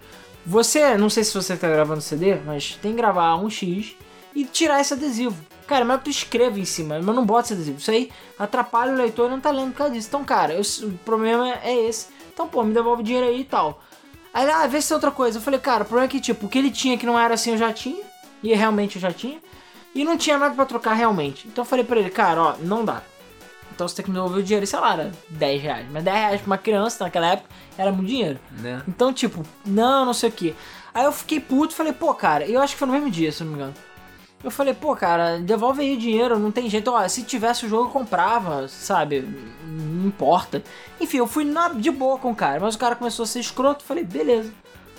Você, 0.45 0.95
não 0.97 1.09
sei 1.09 1.23
se 1.23 1.33
você 1.33 1.57
tá 1.57 1.67
gravando 1.67 1.99
CD, 1.99 2.35
mas 2.45 2.75
tem 2.79 2.91
que 2.91 2.97
gravar 2.97 3.35
um 3.37 3.49
X 3.49 3.95
e 4.35 4.45
tirar 4.45 4.79
esse 4.81 4.93
adesivo. 4.93 5.35
Cara, 5.65 5.83
mas 5.83 5.99
tu 6.03 6.11
escreve 6.11 6.61
em 6.61 6.65
cima, 6.65 6.99
mas 7.01 7.15
não 7.15 7.25
bota 7.25 7.45
esse 7.47 7.53
adesivo. 7.53 7.79
Isso 7.79 7.89
aí 7.89 8.11
atrapalha 8.37 8.91
o 8.91 8.95
leitor 8.97 9.29
e 9.29 9.31
não 9.31 9.39
tá 9.39 9.49
lendo 9.49 9.71
por 9.71 9.77
causa 9.79 9.93
disso. 9.95 10.09
Então, 10.09 10.23
cara, 10.23 10.53
eu- 10.53 10.61
o 10.87 10.91
problema 10.99 11.55
é 11.63 11.75
esse. 11.87 12.09
Então, 12.31 12.47
pô, 12.47 12.61
me 12.63 12.71
devolve 12.71 13.01
o 13.01 13.03
dinheiro 13.03 13.25
aí 13.27 13.41
e 13.41 13.45
tal. 13.45 13.81
Aí 14.33 14.43
ele, 14.43 14.51
ah, 14.51 14.67
vê 14.67 14.81
se 14.81 14.87
tem 14.87 14.95
outra 14.95 15.11
coisa. 15.11 15.37
Eu 15.37 15.41
falei, 15.41 15.59
cara, 15.59 15.83
o 15.83 15.85
problema 15.85 16.05
é 16.05 16.09
que, 16.09 16.21
tipo, 16.21 16.45
o 16.45 16.49
que 16.49 16.57
ele 16.57 16.71
tinha 16.71 16.97
que 16.97 17.05
não 17.05 17.19
era 17.19 17.33
assim 17.33 17.51
eu 17.51 17.57
já 17.57 17.73
tinha. 17.73 18.03
E 18.41 18.53
realmente 18.53 18.95
eu 18.95 19.01
já 19.01 19.11
tinha. 19.11 19.39
E 19.93 20.03
não 20.03 20.17
tinha 20.17 20.37
nada 20.37 20.55
pra 20.55 20.65
trocar 20.65 20.93
realmente. 20.93 21.47
Então 21.47 21.63
eu 21.63 21.67
falei 21.67 21.83
pra 21.83 21.99
ele, 21.99 22.09
cara, 22.09 22.41
ó, 22.41 22.55
não 22.59 22.85
dá. 22.85 23.01
então 23.73 23.87
você 23.87 23.95
tem 23.95 24.05
que 24.05 24.11
me 24.11 24.15
devolver 24.15 24.39
o 24.39 24.43
dinheiro. 24.43 24.65
Sei 24.65 24.79
lá, 24.79 24.93
era 24.93 25.11
10 25.29 25.61
reais. 25.61 25.87
Mas 25.91 26.03
10 26.03 26.17
reais 26.17 26.41
pra 26.41 26.47
uma 26.47 26.57
criança 26.57 27.03
naquela 27.03 27.27
época 27.27 27.49
era 27.77 27.91
muito 27.91 28.07
dinheiro. 28.07 28.39
Né? 28.51 28.81
Então, 28.87 29.11
tipo, 29.11 29.45
não, 29.65 30.05
não 30.05 30.13
sei 30.13 30.29
o 30.29 30.31
que. 30.31 30.55
Aí 30.93 31.03
eu 31.05 31.11
fiquei 31.11 31.39
puto, 31.39 31.73
falei, 31.73 31.93
pô, 31.93 32.13
cara, 32.13 32.45
eu 32.45 32.61
acho 32.61 32.73
que 32.73 32.79
foi 32.79 32.87
no 32.87 32.93
mesmo 32.93 33.09
dia, 33.09 33.31
se 33.31 33.43
não 33.43 33.51
me 33.51 33.57
engano. 33.57 33.73
Eu 34.43 34.49
falei, 34.49 34.73
pô, 34.73 34.95
cara, 34.95 35.37
devolve 35.37 35.81
aí 35.81 35.95
o 35.95 35.99
dinheiro, 35.99 36.39
não 36.39 36.51
tem 36.51 36.69
jeito. 36.69 36.91
Ó, 36.91 37.07
se 37.07 37.23
tivesse 37.23 37.65
o 37.65 37.69
jogo, 37.69 37.85
eu 37.85 37.91
comprava, 37.91 38.67
sabe? 38.67 39.21
Não 39.65 40.07
importa. 40.07 40.63
Enfim, 40.99 41.17
eu 41.17 41.27
fui 41.27 41.43
na, 41.43 41.69
de 41.69 41.91
boa 41.91 42.17
com 42.17 42.31
o 42.31 42.35
cara, 42.35 42.59
mas 42.59 42.75
o 42.75 42.79
cara 42.79 42.95
começou 42.95 43.23
a 43.23 43.27
ser 43.27 43.39
escroto. 43.39 43.83
Falei, 43.83 44.03
beleza. 44.03 44.51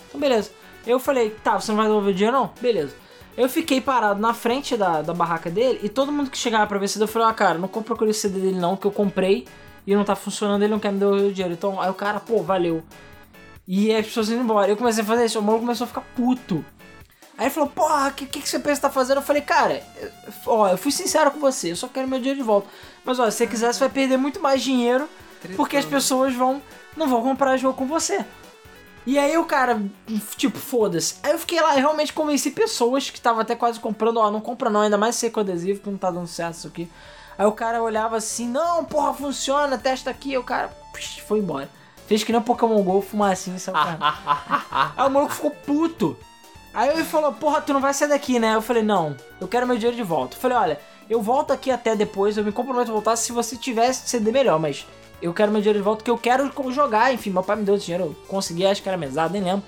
Então, 0.09 0.21
beleza. 0.21 0.51
Eu 0.87 1.01
falei, 1.01 1.31
tá, 1.31 1.59
você 1.59 1.73
não 1.73 1.77
vai 1.77 1.87
devolver 1.87 2.13
o 2.13 2.15
dinheiro, 2.15 2.37
não? 2.37 2.51
Beleza. 2.61 2.95
Eu 3.37 3.49
fiquei 3.49 3.81
parado 3.81 4.21
na 4.21 4.35
frente 4.35 4.77
da, 4.77 5.03
da 5.03 5.15
barraca 5.15 5.51
dele 5.51 5.81
e 5.83 5.89
todo 5.89 6.13
mundo 6.13 6.31
que 6.31 6.37
chegava 6.37 6.67
pra 6.67 6.79
ver 6.79 6.87
CD, 6.87 7.05
eu 7.05 7.09
falei, 7.09 7.29
ah, 7.29 7.33
cara, 7.33 7.59
não 7.59 7.67
compra 7.67 7.97
com 7.97 8.05
o 8.05 8.13
CD 8.13 8.39
dele 8.39 8.59
não, 8.59 8.77
que 8.77 8.87
eu 8.87 8.93
comprei 8.93 9.47
e 9.87 9.95
não 9.97 10.05
tá 10.05 10.15
funcionando, 10.15 10.63
ele 10.63 10.71
não 10.71 10.79
quer 10.79 10.93
me 10.93 10.99
devolver 10.99 11.27
o 11.27 11.33
dinheiro. 11.33 11.55
Então, 11.55 11.81
aí 11.81 11.91
o 11.91 11.95
cara, 11.95 12.21
pô, 12.21 12.43
valeu. 12.43 12.83
E 13.67 13.95
as 13.95 14.07
pessoas 14.07 14.29
indo 14.29 14.43
embora. 14.43 14.71
Eu 14.71 14.77
comecei 14.77 15.03
a 15.03 15.07
fazer 15.07 15.25
isso, 15.25 15.39
o 15.39 15.43
maluco 15.43 15.65
começou 15.65 15.85
a 15.85 15.89
ficar 15.89 16.03
puto. 16.15 16.65
Aí 17.43 17.47
ele 17.49 17.55
falou, 17.55 17.69
porra, 17.71 18.07
o 18.07 18.13
que, 18.13 18.25
que, 18.25 18.41
que 18.41 18.49
você 18.49 18.61
pensa 18.61 18.77
que 18.77 18.83
tá 18.83 18.91
fazendo? 18.91 19.17
Eu 19.17 19.23
falei, 19.23 19.43
cara, 19.43 19.83
ó, 20.47 20.69
eu 20.69 20.79
fui 20.79 20.93
sincero 20.93 21.29
com 21.33 21.41
você, 21.41 21.73
eu 21.73 21.77
só 21.77 21.89
quero 21.89 22.07
meu 22.07 22.21
dinheiro 22.21 22.39
de 22.39 22.47
volta. 22.47 22.69
Mas 23.05 23.19
ó, 23.19 23.29
se 23.29 23.39
você 23.39 23.47
quiser, 23.49 23.75
você 23.75 23.81
vai 23.81 23.89
perder 23.89 24.17
muito 24.17 24.39
mais 24.39 24.63
dinheiro, 24.63 25.09
porque 25.57 25.77
as 25.77 25.85
pessoas 25.85 26.33
vão 26.33 26.63
não 26.97 27.09
vão 27.09 27.21
comprar 27.21 27.57
jogo 27.57 27.77
com 27.77 27.85
você. 27.85 28.25
E 29.05 29.19
aí 29.19 29.37
o 29.37 29.45
cara, 29.45 29.83
tipo, 30.37 30.57
foda-se. 30.57 31.17
Aí 31.21 31.33
eu 31.33 31.39
fiquei 31.41 31.61
lá 31.61 31.77
e 31.77 31.81
realmente 31.81 32.13
convenci 32.13 32.53
pessoas 32.53 33.11
que 33.11 33.19
estavam 33.19 33.41
até 33.41 33.57
quase 33.57 33.81
comprando, 33.81 34.19
ó, 34.19 34.31
não 34.31 34.41
compra 34.41 34.71
não, 34.71 34.83
ainda 34.83 34.97
mais 34.97 35.17
seco 35.17 35.41
adesivo, 35.41 35.81
que 35.81 35.91
não 35.91 35.99
tá 35.99 36.13
dando 36.13 36.29
certo 36.29 36.55
isso 36.55 36.69
aqui. 36.69 36.89
Aí 37.37 37.45
o 37.45 37.51
cara 37.51 37.83
olhava 37.83 38.19
assim, 38.19 38.47
não, 38.47 38.85
porra, 38.85 39.13
funciona, 39.15 39.77
testa 39.77 40.11
aqui. 40.11 40.31
Aí 40.31 40.39
o 40.39 40.45
cara 40.45 40.69
psh, 40.93 41.23
foi 41.27 41.41
embora. 41.41 41.69
Fez 42.07 42.23
que 42.23 42.31
nem 42.31 42.41
o 42.41 42.45
Pokémon 42.45 42.81
GO, 42.85 43.03
fumacinho, 43.03 43.59
sabe? 43.59 43.79
aí 44.97 45.09
o 45.09 45.11
maluco 45.11 45.35
ficou 45.35 45.51
puto. 45.51 46.17
Aí 46.75 46.89
ele 46.89 47.05
falou, 47.05 47.33
porra, 47.33 47.61
tu 47.61 47.73
não 47.73 47.81
vai 47.81 47.93
sair 47.93 48.09
daqui, 48.09 48.39
né? 48.39 48.55
Eu 48.55 48.63
falei, 48.63 48.83
não, 48.83 49.15
eu 49.41 49.47
quero 49.47 49.67
meu 49.67 49.77
dinheiro 49.77 49.97
de 49.97 50.03
volta. 50.03 50.37
Eu 50.37 50.41
falei, 50.41 50.57
olha, 50.57 50.81
eu 51.09 51.21
volto 51.21 51.53
aqui 51.53 51.71
até 51.71 51.95
depois, 51.95 52.37
eu 52.37 52.45
me 52.45 52.53
comprometo 52.53 52.91
a 52.91 52.95
voltar 52.95 53.17
se 53.17 53.33
você 53.33 53.57
tivesse 53.57 54.09
CD 54.09 54.33
melhor, 54.33 54.59
mas 54.59 54.87
eu 55.21 55.35
quero 55.35 55.53
meu 55.53 55.61
dinheiro 55.61 55.79
de 55.79 55.85
volta, 55.85 56.03
que 56.03 56.11
eu 56.11 56.19
quero 56.19 56.51
jogar, 56.73 57.13
enfim, 57.13 57.31
meu 57.31 57.43
pai 57.43 57.57
me 57.57 57.65
deu 57.65 57.77
esse 57.77 57.87
dinheiro, 57.87 58.05
eu 58.05 58.17
consegui, 58.27 58.67
acho 58.67 58.83
que 58.83 58.89
era 58.89 58.97
mesado, 58.97 59.33
nem 59.33 59.43
lembro. 59.43 59.63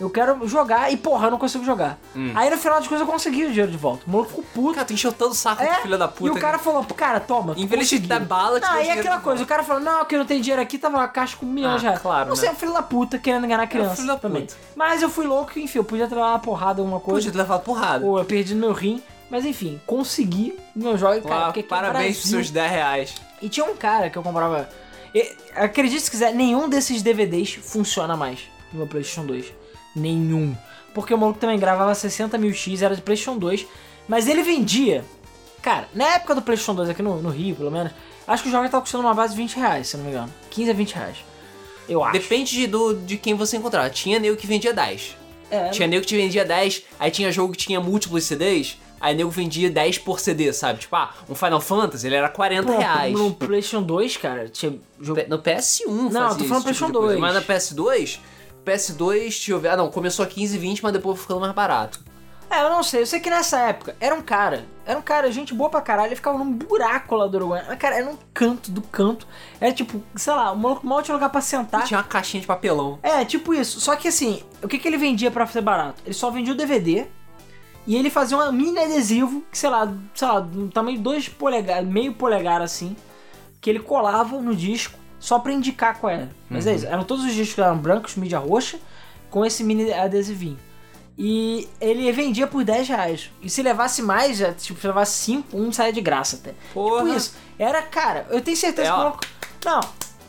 Eu 0.00 0.08
quero 0.08 0.46
jogar 0.46 0.92
e, 0.92 0.96
porra, 0.96 1.26
eu 1.26 1.30
não 1.32 1.38
consigo 1.38 1.64
jogar. 1.64 1.98
Hum. 2.14 2.32
Aí 2.34 2.48
no 2.50 2.56
final 2.56 2.78
das 2.78 2.86
coisas 2.86 3.04
eu 3.06 3.12
consegui 3.12 3.44
o 3.44 3.48
dinheiro 3.48 3.70
de 3.70 3.76
volta. 3.76 4.04
O 4.06 4.10
maluco 4.10 4.28
ficou 4.30 4.44
puto. 4.54 4.74
Cara, 4.74 4.86
tu 4.86 4.92
encheu 4.92 5.12
tanto 5.12 5.32
o 5.32 5.34
saco 5.34 5.62
É, 5.62 5.74
filho 5.82 5.98
da 5.98 6.06
puta. 6.06 6.28
E 6.28 6.30
o 6.30 6.40
cara 6.40 6.58
falou, 6.58 6.84
cara, 6.84 7.18
toma. 7.18 7.54
Em 7.56 7.66
vez 7.66 7.88
de 7.88 7.98
dar 8.00 8.20
bala, 8.20 8.60
Não, 8.60 8.76
e 8.76 8.80
dinheiro 8.82 9.00
aquela 9.00 9.16
de 9.16 9.22
coisa, 9.22 9.42
o 9.42 9.46
cara 9.46 9.62
falou, 9.64 9.82
não, 9.82 10.04
que 10.04 10.14
eu 10.14 10.20
não 10.20 10.26
tenho 10.26 10.40
dinheiro 10.40 10.62
aqui, 10.62 10.78
tava 10.78 10.96
uma 10.98 11.08
caixa 11.08 11.36
com 11.36 11.44
um 11.46 11.48
milhão 11.50 11.74
Ah, 11.74 11.76
de 11.76 11.82
reais. 11.82 11.98
claro, 12.00 12.28
Você 12.30 12.42
né? 12.42 12.48
é 12.48 12.50
um 12.52 12.54
filho 12.54 12.72
da 12.72 12.82
puta 12.82 13.18
querendo 13.18 13.44
enganar 13.44 13.66
criança 13.66 13.96
filho 13.96 14.06
da 14.06 14.16
puta. 14.16 14.54
Mas 14.76 15.02
eu 15.02 15.10
fui 15.10 15.26
louco, 15.26 15.58
enfim, 15.58 15.78
eu 15.78 15.84
podia 15.84 16.04
levado 16.06 16.30
uma 16.30 16.38
porrada, 16.38 16.80
alguma 16.80 17.00
coisa. 17.00 17.18
Podia 17.18 17.32
ter 17.32 17.38
levado 17.38 17.62
porrada. 17.64 18.06
Ou 18.06 18.18
eu 18.18 18.24
perdi 18.24 18.54
no 18.54 18.60
meu 18.60 18.72
rim. 18.72 19.02
Mas 19.30 19.44
enfim, 19.44 19.80
consegui 19.84 20.56
meu 20.74 20.96
jogo, 20.96 21.20
cara. 21.28 21.52
Uau, 21.52 21.62
parabéns 21.68 22.18
pros 22.18 22.30
seus 22.30 22.50
10 22.50 22.70
reais. 22.70 23.14
E 23.42 23.48
tinha 23.48 23.66
um 23.66 23.76
cara 23.76 24.08
que 24.08 24.16
eu 24.16 24.22
comprava. 24.22 24.68
E, 25.14 25.32
acredite 25.54 26.00
se 26.02 26.10
quiser, 26.10 26.32
nenhum 26.32 26.68
desses 26.68 27.02
DVDs 27.02 27.54
funciona 27.62 28.16
mais 28.16 28.40
no 28.72 28.78
meu 28.78 28.86
PlayStation 28.86 29.26
2. 29.26 29.52
Nenhum. 29.98 30.56
Porque 30.94 31.12
o 31.12 31.18
maluco 31.18 31.38
também 31.38 31.58
gravava 31.58 31.94
60 31.94 32.36
mil 32.38 32.52
X, 32.52 32.82
era 32.82 32.94
de 32.96 33.02
PlayStation 33.02 33.38
2. 33.38 33.66
Mas 34.08 34.26
ele 34.26 34.42
vendia. 34.42 35.04
Cara, 35.60 35.88
na 35.94 36.14
época 36.14 36.34
do 36.34 36.42
PlayStation 36.42 36.74
2, 36.74 36.90
aqui 36.90 37.02
no, 37.02 37.20
no 37.20 37.30
Rio, 37.30 37.54
pelo 37.56 37.70
menos, 37.70 37.92
acho 38.26 38.42
que 38.42 38.48
o 38.48 38.52
jogo 38.52 38.68
tava 38.68 38.80
custando 38.80 39.04
uma 39.04 39.14
base 39.14 39.34
de 39.34 39.40
20 39.42 39.56
reais, 39.56 39.88
se 39.88 39.96
não 39.96 40.04
me 40.04 40.10
engano. 40.10 40.32
15 40.50 40.70
a 40.70 40.74
20 40.74 40.92
reais. 40.92 41.16
Eu 41.88 42.02
acho. 42.02 42.12
Depende 42.12 42.50
de, 42.52 42.66
do, 42.66 42.94
de 42.94 43.16
quem 43.16 43.34
você 43.34 43.56
encontrar. 43.56 43.88
Tinha 43.90 44.18
nego 44.18 44.36
que 44.36 44.46
vendia 44.46 44.72
10. 44.72 45.16
É, 45.50 45.70
Tinha 45.70 45.88
nego 45.88 46.02
que 46.02 46.08
te 46.08 46.16
vendia 46.16 46.44
10, 46.44 46.84
aí 47.00 47.10
tinha 47.10 47.32
jogo 47.32 47.52
que 47.52 47.58
tinha 47.58 47.80
múltiplos 47.80 48.24
CDs, 48.24 48.76
aí 49.00 49.14
nego 49.14 49.30
vendia 49.30 49.70
10 49.70 49.98
por 49.98 50.20
CD, 50.20 50.52
sabe? 50.52 50.80
Tipo, 50.80 50.94
ah, 50.96 51.14
um 51.28 51.34
Final 51.34 51.60
Fantasy, 51.60 52.06
ele 52.06 52.16
era 52.16 52.28
40 52.28 52.70
pô, 52.70 52.78
reais. 52.78 53.14
no 53.14 53.32
PlayStation 53.32 53.82
2, 53.82 54.16
cara, 54.18 54.48
tinha 54.50 54.74
jogo. 55.00 55.22
No 55.26 55.38
PS1 55.38 55.86
Não, 55.86 56.10
tô 56.10 56.10
falando 56.10 56.38
tipo 56.38 56.48
PlayStation 56.48 56.92
coisa. 56.92 57.08
2. 57.08 57.18
Mas 57.18 57.34
na 57.34 57.42
PS2, 57.42 58.18
PS2, 58.68 59.20
deixa 59.20 59.52
eu 59.52 59.60
ver. 59.60 59.68
Ah, 59.68 59.76
não, 59.76 59.90
começou 59.90 60.24
a 60.24 60.28
15, 60.28 60.58
20, 60.58 60.82
mas 60.82 60.92
depois 60.92 61.20
ficando 61.20 61.40
mais 61.40 61.52
barato. 61.52 62.00
É, 62.50 62.62
eu 62.62 62.70
não 62.70 62.82
sei. 62.82 63.02
Eu 63.02 63.06
sei 63.06 63.20
que 63.20 63.28
nessa 63.28 63.58
época 63.60 63.94
era 64.00 64.14
um 64.14 64.22
cara. 64.22 64.64
Era 64.86 64.98
um 64.98 65.02
cara, 65.02 65.30
gente 65.30 65.52
boa 65.52 65.68
pra 65.68 65.80
caralho. 65.80 66.08
Ele 66.08 66.16
ficava 66.16 66.38
num 66.38 66.50
buraco 66.50 67.14
lá 67.14 67.26
do 67.26 67.36
Uruguai. 67.36 67.64
Mas, 67.68 67.78
cara, 67.78 67.96
era 67.96 68.06
um 68.06 68.16
canto 68.32 68.70
do 68.70 68.80
canto. 68.80 69.26
Era 69.60 69.72
tipo, 69.72 70.02
sei 70.16 70.32
lá, 70.32 70.52
o 70.52 70.56
maluco 70.56 70.86
mal 70.86 71.02
tinha 71.02 71.14
lugar 71.14 71.28
pra 71.28 71.40
sentar. 71.40 71.84
Tinha 71.84 71.98
uma 71.98 72.04
caixinha 72.04 72.40
de 72.40 72.46
papelão. 72.46 72.98
É, 73.02 73.24
tipo 73.24 73.52
isso. 73.52 73.80
Só 73.80 73.94
que 73.96 74.08
assim, 74.08 74.42
o 74.62 74.68
que, 74.68 74.78
que 74.78 74.88
ele 74.88 74.96
vendia 74.96 75.30
pra 75.30 75.46
ser 75.46 75.60
barato? 75.60 76.02
Ele 76.04 76.14
só 76.14 76.30
vendia 76.30 76.54
o 76.54 76.56
DVD. 76.56 77.06
E 77.86 77.96
ele 77.96 78.10
fazia 78.10 78.36
um 78.36 78.52
mini 78.52 78.78
adesivo, 78.78 79.42
que 79.50 79.56
sei 79.56 79.70
lá, 79.70 79.90
sei 80.14 80.28
lá, 80.28 80.40
do 80.40 80.68
tamanho 80.68 80.98
de 80.98 81.02
2 81.02 81.28
polegadas, 81.30 81.88
meio 81.88 82.12
polegar 82.12 82.60
assim, 82.60 82.94
que 83.62 83.70
ele 83.70 83.78
colava 83.78 84.42
no 84.42 84.54
disco 84.54 84.98
só 85.18 85.38
pra 85.38 85.52
indicar 85.52 85.98
qual 85.98 86.12
era. 86.12 86.30
Mas 86.48 86.66
é 86.66 86.74
isso, 86.74 86.86
eram 86.86 87.04
todos 87.04 87.24
os 87.24 87.32
discos 87.34 87.54
que 87.54 87.60
eram 87.60 87.76
brancos, 87.78 88.16
mídia 88.16 88.38
roxa, 88.38 88.78
com 89.30 89.44
esse 89.44 89.62
mini 89.64 89.92
adesivinho. 89.92 90.58
E 91.20 91.68
ele 91.80 92.10
vendia 92.12 92.46
por 92.46 92.62
10 92.64 92.88
reais. 92.88 93.30
E 93.42 93.50
se 93.50 93.60
levasse 93.62 94.00
mais, 94.02 94.36
já, 94.38 94.52
tipo, 94.52 94.80
se 94.80 94.86
levasse 94.86 95.12
5, 95.24 95.56
um 95.56 95.72
saia 95.72 95.92
de 95.92 96.00
graça 96.00 96.36
até. 96.36 96.54
Porra. 96.72 97.02
Tipo 97.04 97.16
isso. 97.16 97.34
Era, 97.58 97.82
cara, 97.82 98.26
eu 98.30 98.40
tenho 98.40 98.56
certeza 98.56 98.88
É, 98.88 98.92
que 98.92 98.96
o 98.96 99.02
maluco. 99.02 99.20
Não, 99.64 99.80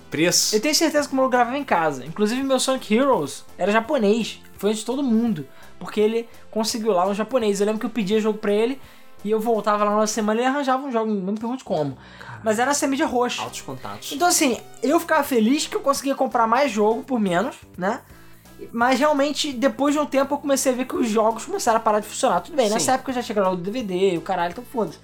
Preço. 0.10 0.56
eu 0.56 0.60
tenho 0.60 0.73
certeza 0.73 1.08
que 1.08 1.13
o 1.13 1.17
maluco 1.17 1.32
gravava 1.32 1.58
em 1.58 1.63
casa. 1.63 2.04
Inclusive, 2.04 2.41
meu 2.41 2.60
Sonic 2.60 2.91
Heroes 2.95 3.45
era 3.56 3.71
japonês. 3.71 4.41
Foi 4.58 4.71
antes 4.71 4.80
de 4.80 4.86
todo 4.88 5.04
mundo. 5.04 5.45
Porque 5.78 5.99
ele 6.02 6.28
conseguiu 6.49 6.91
lá 6.91 7.08
um 7.08 7.13
japonês. 7.13 7.60
Eu 7.62 7.67
lembro 7.67 7.80
que 7.80 7.86
eu 7.86 7.89
pedia 7.91 8.19
jogo 8.19 8.39
pra 8.39 8.52
ele. 8.52 8.82
E 9.23 9.30
eu 9.30 9.39
voltava 9.39 9.84
lá 9.84 9.95
na 9.95 10.08
semana 10.08 10.39
e 10.39 10.43
ele 10.43 10.49
arranjava 10.49 10.82
um 10.84 10.91
jogo. 10.91 11.13
Não 11.13 11.34
me 11.34 11.39
pergunte 11.39 11.63
como. 11.63 11.97
Mas 12.43 12.60
era 12.60 12.71
essa 12.71 12.88
mídia 12.88 13.06
roxa. 13.06 13.41
Altos 13.41 13.62
contatos. 13.62 14.12
Então, 14.12 14.28
assim, 14.28 14.60
eu 14.82 14.99
ficava 14.99 15.23
feliz 15.23 15.67
que 15.67 15.75
eu 15.75 15.82
conseguia 15.82 16.15
comprar 16.15 16.47
mais 16.47 16.71
jogo 16.71 17.04
por 17.04 17.19
menos, 17.19 17.56
né? 17.78 18.02
Mas 18.71 18.99
realmente, 18.99 19.54
depois 19.54 19.93
de 19.93 19.99
um 19.99 20.06
tempo, 20.06 20.34
eu 20.34 20.38
comecei 20.38 20.71
a 20.71 20.75
ver 20.75 20.86
que 20.86 20.95
os 20.95 21.08
jogos 21.08 21.45
começaram 21.45 21.78
a 21.78 21.82
parar 21.82 21.99
de 21.99 22.08
funcionar. 22.08 22.41
Tudo 22.41 22.56
bem, 22.56 22.67
Sim. 22.67 22.73
nessa 22.73 22.93
época 22.93 23.12
eu 23.12 23.15
já 23.15 23.23
tinha 23.23 23.36
gravado 23.36 23.56
o 23.56 23.60
DVD 23.60 24.13
e 24.13 24.17
o 24.17 24.21
caralho, 24.21 24.52
então 24.52 24.63
foda-se. 24.63 24.99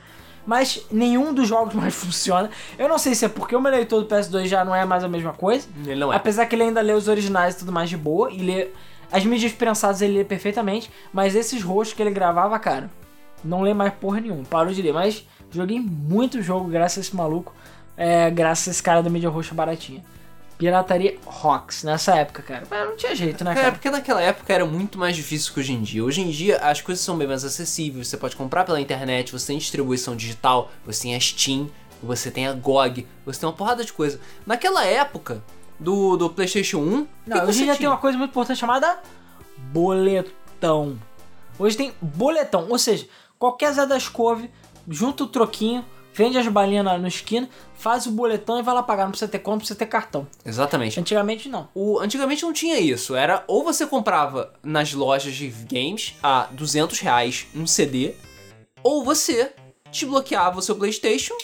Mas 0.45 0.85
nenhum 0.91 1.33
dos 1.33 1.47
jogos 1.47 1.73
mais 1.75 1.95
funciona. 1.95 2.49
Eu 2.77 2.87
não 2.87 2.97
sei 2.97 3.15
se 3.15 3.25
é 3.25 3.29
porque 3.29 3.55
o 3.55 3.61
meu 3.61 3.71
leitor 3.71 4.03
do 4.03 4.07
PS2 4.13 4.45
já 4.45 4.63
não 4.63 4.75
é 4.75 4.85
mais 4.85 5.03
a 5.03 5.07
mesma 5.07 5.33
coisa. 5.33 5.67
Ele 5.85 5.95
não 5.95 6.11
é. 6.13 6.15
Apesar 6.15 6.45
que 6.45 6.55
ele 6.55 6.63
ainda 6.63 6.81
lê 6.81 6.93
os 6.93 7.07
originais 7.07 7.55
e 7.55 7.59
tudo 7.59 7.71
mais 7.71 7.89
de 7.89 7.97
boa. 7.97 8.31
E 8.31 8.37
lê. 8.37 8.69
As 9.11 9.23
mídias 9.23 9.51
prensadas 9.53 10.01
ele 10.01 10.17
lê 10.17 10.23
perfeitamente. 10.23 10.91
Mas 11.13 11.35
esses 11.35 11.63
rostos 11.63 11.95
que 11.95 12.03
ele 12.03 12.11
gravava, 12.11 12.57
cara, 12.59 12.91
não 13.43 13.61
lê 13.61 13.73
mais 13.73 13.93
porra 13.93 14.19
nenhuma. 14.19 14.43
Parou 14.43 14.73
de 14.73 14.81
ler. 14.81 14.93
Mas 14.93 15.25
joguei 15.55 15.79
muito 15.79 16.41
jogo 16.41 16.69
graças 16.69 16.97
a 16.97 17.01
esse 17.01 17.15
maluco. 17.15 17.53
É, 17.97 18.29
graças 18.29 18.67
a 18.67 18.71
esse 18.71 18.83
cara 18.83 19.01
da 19.01 19.09
mídia 19.09 19.29
roxa 19.29 19.55
baratinha. 19.55 20.03
Pirataria 20.57 21.17
Rocks 21.25 21.83
nessa 21.83 22.15
época, 22.15 22.41
cara. 22.41 22.63
Mas 22.69 22.87
não 22.87 22.95
tinha 22.95 23.13
jeito, 23.13 23.43
né, 23.43 23.51
Cara, 23.51 23.61
cara? 23.61 23.71
porque 23.73 23.89
naquela 23.89 24.21
época 24.21 24.53
era 24.53 24.65
muito 24.65 24.97
mais 24.97 25.15
difícil 25.15 25.53
que 25.53 25.59
hoje 25.59 25.73
em 25.73 25.81
dia. 25.81 26.03
Hoje 26.03 26.21
em 26.21 26.29
dia 26.29 26.57
as 26.59 26.81
coisas 26.81 27.03
são 27.03 27.17
bem 27.17 27.27
mais 27.27 27.43
acessíveis, 27.43 28.07
você 28.07 28.15
pode 28.15 28.35
comprar 28.35 28.63
pela 28.63 28.79
internet, 28.79 29.31
você 29.33 29.47
tem 29.47 29.57
distribuição 29.57 30.15
digital, 30.15 30.71
você 30.85 31.03
tem 31.03 31.15
a 31.15 31.19
Steam, 31.19 31.69
você 32.01 32.31
tem 32.31 32.47
a 32.47 32.53
GOG, 32.53 33.05
você 33.25 33.39
tem 33.39 33.49
uma 33.49 33.55
porrada 33.55 33.83
de 33.83 33.91
coisa. 33.91 34.19
Naquela 34.45 34.85
época 34.85 35.43
do, 35.77 36.15
do 36.15 36.29
PlayStation 36.29 36.77
1, 36.77 37.01
o 37.01 37.05
que 37.05 37.09
Não, 37.29 37.45
hoje 37.45 37.61
em 37.63 37.65
dia 37.65 37.75
tem 37.75 37.87
uma 37.87 37.97
coisa 37.97 38.17
muito 38.17 38.31
importante 38.31 38.57
chamada 38.57 38.97
boletão. 39.57 40.97
Hoje 41.59 41.75
tem 41.75 41.93
boletão, 42.01 42.67
ou 42.69 42.79
seja, 42.79 43.07
qualquer 43.37 43.73
Zé 43.73 43.85
das 43.85 44.07
Couve, 44.07 44.49
junta 44.87 45.23
o 45.23 45.27
troquinho, 45.27 45.83
vende 46.13 46.37
as 46.37 46.47
balinhas 46.47 46.85
na, 46.85 46.97
no 46.97 47.07
esquina, 47.07 47.49
faz 47.75 48.07
o 48.07 48.11
boletão 48.11 48.57
e 48.59 48.63
vai 48.63 48.73
lá 48.73 48.81
pagar. 48.81 49.03
Não 49.03 49.11
precisa 49.11 49.29
ter 49.29 49.39
conta, 49.39 49.51
não 49.51 49.57
precisa 49.59 49.77
ter 49.77 49.85
cartão. 49.85 50.25
Exatamente. 50.45 50.99
Antigamente 50.99 51.49
não. 51.49 51.67
O, 51.75 51.99
antigamente 51.99 52.43
não 52.43 52.53
tinha 52.53 52.79
isso. 52.79 53.15
Era 53.15 53.43
ou 53.47 53.63
você 53.63 53.85
comprava 53.85 54.53
nas 54.63 54.93
lojas 54.93 55.35
de 55.35 55.47
games 55.49 56.15
a 56.23 56.47
200 56.51 56.99
reais 56.99 57.47
um 57.53 57.67
CD, 57.67 58.15
ou 58.81 59.03
você 59.03 59.51
desbloqueava 59.91 60.59
o 60.59 60.61
seu 60.61 60.75
PlayStation 60.75 61.35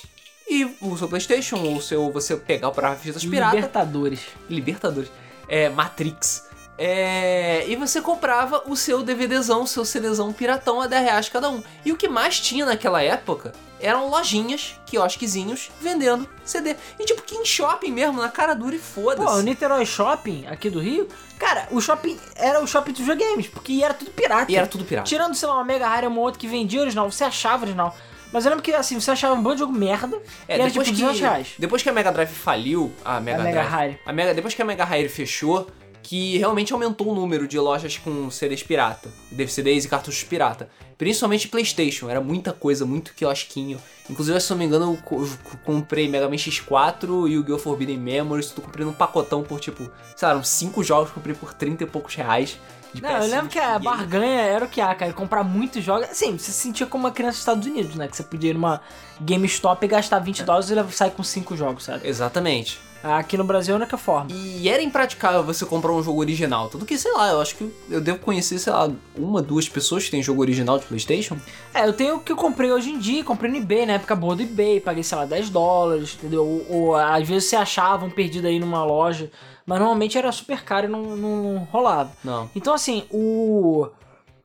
e 0.50 0.66
o 0.82 0.98
seu 0.98 1.08
PlayStation 1.08 1.58
ou 1.58 1.78
o 1.78 1.82
seu 1.82 2.12
você 2.12 2.36
pegava 2.36 2.74
para 2.74 2.96
fitas 2.96 3.26
pirata, 3.26 3.56
Libertadores. 3.56 4.22
Libertadores, 4.50 5.12
é 5.48 5.70
Matrix. 5.70 6.51
É, 6.84 7.64
e 7.68 7.76
você 7.76 8.02
comprava 8.02 8.64
o 8.66 8.76
seu 8.76 9.04
DVDzão, 9.04 9.62
o 9.62 9.68
seu 9.68 9.86
CDzão 9.86 10.34
piratão 10.34 10.82
a 10.82 10.88
10 10.88 11.04
reais 11.04 11.30
cada 11.30 11.48
um. 11.48 11.62
E 11.86 11.92
o 11.92 11.96
que 11.96 12.08
mais 12.08 12.40
tinha 12.40 12.66
naquela 12.66 13.04
época 13.04 13.52
eram 13.80 14.10
lojinhas, 14.10 14.76
quiosquezinhos, 14.88 15.70
vendendo 15.80 16.28
CD. 16.44 16.76
E 17.00 17.06
tipo, 17.06 17.22
que 17.22 17.36
em 17.36 17.46
shopping 17.46 17.92
mesmo, 17.92 18.20
na 18.20 18.30
cara 18.30 18.56
dura 18.56 18.76
e 18.76 18.80
Pô, 18.80 19.02
o 19.02 19.04
foda-se. 19.04 19.44
Niterói 19.44 19.86
Shopping, 19.86 20.48
aqui 20.48 20.72
do 20.72 20.80
Rio, 20.80 21.08
cara, 21.38 21.68
o 21.70 21.80
shopping 21.80 22.20
era 22.36 22.60
o 22.60 22.66
shopping 22.66 22.94
dos 22.94 23.02
videogames, 23.02 23.48
porque 23.48 23.80
era 23.84 23.94
tudo 23.94 24.10
pirata. 24.10 24.52
E 24.52 24.56
era 24.56 24.66
tudo 24.66 24.84
pirata. 24.84 25.08
Tirando, 25.08 25.36
sei 25.36 25.48
lá, 25.48 25.56
uma 25.56 25.64
Mega 25.64 25.88
ou 26.02 26.08
uma 26.10 26.22
outra 26.22 26.40
que 26.40 26.48
vendia 26.48 26.82
original, 26.82 27.12
você 27.12 27.24
achava 27.24 27.64
original. 27.64 27.96
Mas 28.34 28.44
eu 28.46 28.50
lembro 28.50 28.64
que, 28.64 28.74
assim, 28.74 29.00
você 29.00 29.12
achava 29.12 29.36
um 29.36 29.42
bando 29.42 29.56
de 29.56 29.60
jogo 29.60 29.74
merda 29.74 30.20
É, 30.48 30.56
era 30.56 30.66
depois 30.66 30.88
tipo 30.88 30.98
que, 30.98 31.04
200 31.04 31.20
reais. 31.20 31.48
depois 31.60 31.84
que 31.84 31.90
a 31.90 31.94
Mega 31.94 32.12
Drive 32.12 32.30
faliu, 32.30 32.92
a 33.06 33.20
Mega 33.20 33.42
A 33.42 33.44
Mega 33.44 33.64
Drive, 33.64 33.90
Hire. 33.90 34.00
a 34.06 34.14
Mega, 34.14 34.34
depois 34.34 34.54
que 34.56 34.62
a 34.62 34.66
Mega 34.66 34.98
Hire 34.98 35.10
fechou, 35.10 35.68
que 36.12 36.38
realmente 36.38 36.74
aumentou 36.74 37.08
o 37.08 37.16
número 37.16 37.48
de 37.48 37.58
lojas 37.58 37.98
com 37.98 38.30
CDs 38.30 38.62
pirata, 38.62 39.10
CDs 39.48 39.86
e 39.86 39.88
cartuchos 39.88 40.26
pirata. 40.26 40.68
Principalmente 40.98 41.48
PlayStation, 41.48 42.10
era 42.10 42.20
muita 42.20 42.52
coisa, 42.52 42.86
muito 42.86 43.14
quiosquinho. 43.14 43.80
Inclusive, 44.10 44.38
se 44.42 44.52
não 44.52 44.58
me 44.58 44.66
engano, 44.66 44.92
eu 44.92 44.98
co- 45.02 45.22
eu 45.22 45.30
comprei 45.64 46.10
Mega 46.10 46.28
Man 46.28 46.36
X4 46.36 47.30
e 47.30 47.38
o 47.38 47.44
Go 47.46 47.58
Forbidden 47.58 47.98
Memories, 47.98 48.50
tudo 48.50 48.64
comprei 48.66 48.86
num 48.86 48.92
pacotão 48.92 49.42
por 49.42 49.62
tipo, 49.62 49.90
sei 50.14 50.28
lá, 50.28 50.36
uns 50.36 50.50
5 50.50 50.84
jogos 50.84 51.08
eu 51.08 51.14
comprei 51.16 51.34
por 51.34 51.54
30 51.54 51.86
e 51.86 51.88
poucos 51.88 52.14
reais. 52.14 52.60
De 52.94 53.02
Não, 53.02 53.10
eu 53.10 53.22
PS1, 53.22 53.30
lembro 53.30 53.48
que 53.48 53.60
a 53.60 53.80
barganha 53.80 54.42
era 54.42 54.66
o 54.66 54.68
que 54.68 54.82
há, 54.82 54.94
cara. 54.94 55.14
Comprar 55.14 55.46
muitos 55.46 55.82
jogos. 55.82 56.10
Assim, 56.10 56.38
você 56.38 56.52
se 56.52 56.60
sentia 56.60 56.86
como 56.86 57.06
uma 57.06 57.12
criança 57.12 57.36
dos 57.36 57.40
Estados 57.40 57.66
Unidos, 57.66 57.96
né? 57.96 58.10
Que 58.10 58.18
você 58.18 58.24
podia 58.24 58.50
ir 58.50 58.54
numa 58.54 58.82
GameStop 59.22 59.86
e 59.86 59.88
gastar 59.88 60.20
20 60.20 60.44
dólares 60.44 60.70
e 60.70 60.92
sair 60.92 61.12
com 61.12 61.24
5 61.24 61.56
jogos, 61.56 61.86
sabe? 61.86 62.06
Exatamente. 62.06 62.91
Aqui 63.04 63.36
no 63.36 63.44
Brasil 63.44 63.74
é 63.74 63.78
a 63.78 63.80
única 63.80 63.98
forma. 63.98 64.30
E 64.32 64.70
era 64.70 64.82
impraticável 64.82 65.44
você 65.44 65.66
comprar 65.66 65.92
um 65.92 66.04
jogo 66.04 66.20
original. 66.20 66.70
Tanto 66.70 66.86
que, 66.86 66.98
sei 66.98 67.12
lá, 67.14 67.32
eu 67.32 67.42
acho 67.42 67.56
que 67.56 67.72
eu 67.90 68.00
devo 68.00 68.20
conhecer, 68.20 68.60
sei 68.60 68.72
lá, 68.72 68.92
uma, 69.16 69.42
duas 69.42 69.68
pessoas 69.68 70.06
que 70.06 70.12
tem 70.12 70.22
jogo 70.22 70.42
original 70.42 70.78
de 70.78 70.86
PlayStation. 70.86 71.38
É, 71.74 71.88
eu 71.88 71.94
tenho 71.94 72.18
o 72.18 72.20
que 72.20 72.32
eu 72.32 72.36
comprei 72.36 72.72
hoje 72.72 72.92
em 72.92 73.00
dia, 73.00 73.24
comprei 73.24 73.52
no 73.52 73.58
eBay, 73.58 73.86
na 73.86 73.94
época 73.94 74.16
boa 74.16 74.36
do 74.36 74.44
eBay, 74.44 74.80
paguei, 74.80 75.04
sei 75.04 75.18
lá, 75.18 75.26
10 75.26 75.50
dólares, 75.50 76.16
entendeu? 76.16 76.46
Ou, 76.46 76.66
ou, 76.70 76.96
às 76.96 77.28
vezes 77.28 77.50
você 77.50 77.56
achava 77.56 78.06
um 78.06 78.10
perdido 78.10 78.48
aí 78.48 78.60
numa 78.60 78.84
loja, 78.84 79.32
mas 79.66 79.80
normalmente 79.80 80.18
era 80.18 80.32
super 80.32 80.64
caro 80.64 80.86
e 80.86 80.90
não, 80.90 81.16
não 81.16 81.68
rolava. 81.72 82.12
Não. 82.24 82.50
Então, 82.56 82.74
assim, 82.74 83.06
o. 83.10 83.88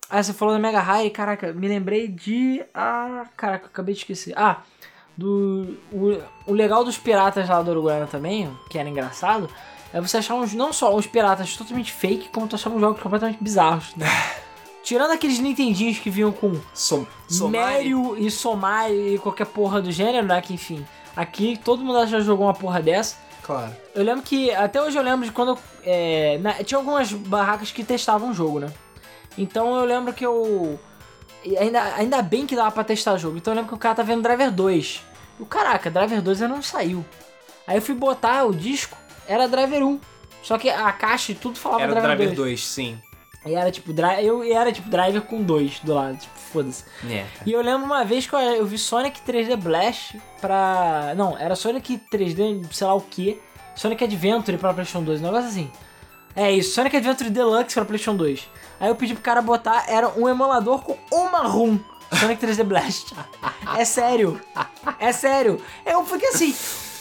Ah, 0.08 0.22
você 0.22 0.32
falou 0.32 0.54
da 0.54 0.60
Mega 0.60 0.80
High, 0.80 1.10
caraca, 1.10 1.52
me 1.52 1.68
lembrei 1.68 2.08
de. 2.08 2.64
Ah, 2.72 3.26
caraca, 3.36 3.66
acabei 3.66 3.94
de 3.94 4.00
esquecer. 4.00 4.32
Ah, 4.36 4.62
do. 5.16 5.76
O, 5.92 6.20
o 6.46 6.52
legal 6.52 6.84
dos 6.84 6.98
piratas 6.98 7.48
lá 7.48 7.62
do 7.62 7.70
Uruguaiana 7.70 8.06
também, 8.06 8.50
que 8.68 8.78
era 8.78 8.88
engraçado, 8.88 9.48
é 9.92 10.00
você 10.00 10.18
achar 10.18 10.34
uns, 10.34 10.52
não 10.52 10.72
só 10.72 10.94
uns 10.94 11.06
piratas 11.06 11.56
totalmente 11.56 11.92
fake, 11.92 12.28
como 12.30 12.46
tu 12.46 12.56
achar 12.56 12.70
uns 12.70 12.80
jogos 12.80 13.00
completamente 13.00 13.42
bizarros, 13.42 13.94
né? 13.96 14.06
Tirando 14.82 15.10
aqueles 15.10 15.40
Nintendinhos 15.40 15.98
que 15.98 16.08
vinham 16.10 16.30
com 16.30 16.60
Som. 16.72 17.06
Mario 17.50 18.16
e 18.16 18.30
Somari 18.30 19.14
e 19.14 19.18
qualquer 19.18 19.46
porra 19.46 19.82
do 19.82 19.90
gênero, 19.90 20.24
né? 20.26 20.40
Que 20.40 20.54
enfim, 20.54 20.86
aqui 21.16 21.58
todo 21.64 21.82
mundo 21.84 22.06
já 22.06 22.20
jogou 22.20 22.46
uma 22.46 22.54
porra 22.54 22.80
dessa. 22.80 23.16
Claro. 23.42 23.72
Eu 23.94 24.04
lembro 24.04 24.22
que, 24.22 24.50
até 24.52 24.80
hoje 24.80 24.96
eu 24.96 25.02
lembro 25.02 25.24
de 25.26 25.32
quando 25.32 25.58
é, 25.82 26.38
na- 26.38 26.54
tinha 26.64 26.78
algumas 26.78 27.12
barracas 27.12 27.70
que 27.72 27.82
testavam 27.84 28.30
o 28.30 28.34
jogo, 28.34 28.60
né? 28.60 28.72
Então 29.36 29.76
eu 29.78 29.84
lembro 29.84 30.12
que 30.12 30.24
eu. 30.24 30.78
E 31.46 31.56
Ainda, 31.58 31.82
ainda 31.94 32.22
bem 32.22 32.46
que 32.46 32.56
dava 32.56 32.70
pra 32.70 32.84
testar 32.84 33.14
o 33.14 33.18
jogo. 33.18 33.36
Então 33.36 33.52
eu 33.52 33.56
lembro 33.56 33.68
que 33.68 33.74
o 33.74 33.78
cara 33.78 33.94
tá 33.94 34.02
vendo 34.02 34.22
Driver 34.22 34.50
2. 34.50 35.02
E 35.38 35.42
o 35.42 35.46
caraca, 35.46 35.90
Driver 35.90 36.20
2 36.20 36.42
ainda 36.42 36.54
não 36.54 36.62
saiu. 36.62 37.04
Aí 37.66 37.76
eu 37.76 37.82
fui 37.82 37.94
botar 37.94 38.44
o 38.44 38.54
disco, 38.54 38.96
era 39.26 39.48
Driver 39.48 39.82
1. 39.82 40.00
Só 40.42 40.58
que 40.58 40.70
a 40.70 40.92
caixa 40.92 41.32
e 41.32 41.34
tudo 41.34 41.58
falava 41.58 41.82
Era 41.82 41.92
Driver, 41.92 42.16
Driver 42.16 42.34
2. 42.34 42.50
2, 42.50 42.64
sim. 42.64 43.00
E 43.44 43.54
era 43.54 43.70
tipo, 43.70 43.92
eu, 44.20 44.44
e 44.44 44.52
era 44.52 44.72
tipo 44.72 44.88
Driver 44.88 45.22
com 45.22 45.42
2 45.42 45.80
do 45.80 45.94
lado, 45.94 46.16
tipo, 46.18 46.36
foda-se. 46.36 46.84
É, 47.04 47.18
cara. 47.22 47.26
E 47.44 47.52
eu 47.52 47.62
lembro 47.62 47.86
uma 47.86 48.04
vez 48.04 48.26
que 48.26 48.34
eu, 48.34 48.38
eu 48.38 48.66
vi 48.66 48.76
Sonic 48.76 49.20
3D 49.20 49.56
Blast 49.56 50.20
pra. 50.40 51.14
Não, 51.16 51.38
era 51.38 51.54
Sonic 51.54 52.00
3D, 52.12 52.66
sei 52.72 52.86
lá 52.86 52.94
o 52.94 53.00
que. 53.00 53.40
Sonic 53.74 54.02
Adventure 54.02 54.56
pra 54.56 54.72
PlayStation 54.72 55.04
2, 55.04 55.20
um 55.20 55.24
negócio 55.24 55.48
assim. 55.48 55.70
É 56.36 56.52
isso, 56.52 56.74
Sonic 56.74 56.96
Adventure 56.96 57.30
Deluxe 57.30 57.74
pra 57.74 57.84
PlayStation 57.84 58.14
2. 58.16 58.48
Aí 58.78 58.88
eu 58.88 58.94
pedi 58.94 59.14
pro 59.14 59.22
cara 59.22 59.40
botar, 59.40 59.86
era 59.88 60.08
um 60.10 60.28
emulador 60.28 60.82
com 60.82 60.96
uma 61.10 61.40
ROM. 61.40 61.78
Sonic 62.20 62.46
3D 62.46 62.62
Blast. 62.62 63.14
É 63.76 63.84
sério. 63.84 64.40
É 64.98 65.12
sério. 65.12 65.60
Eu 65.84 66.04
fiquei 66.04 66.28
assim. 66.28 66.54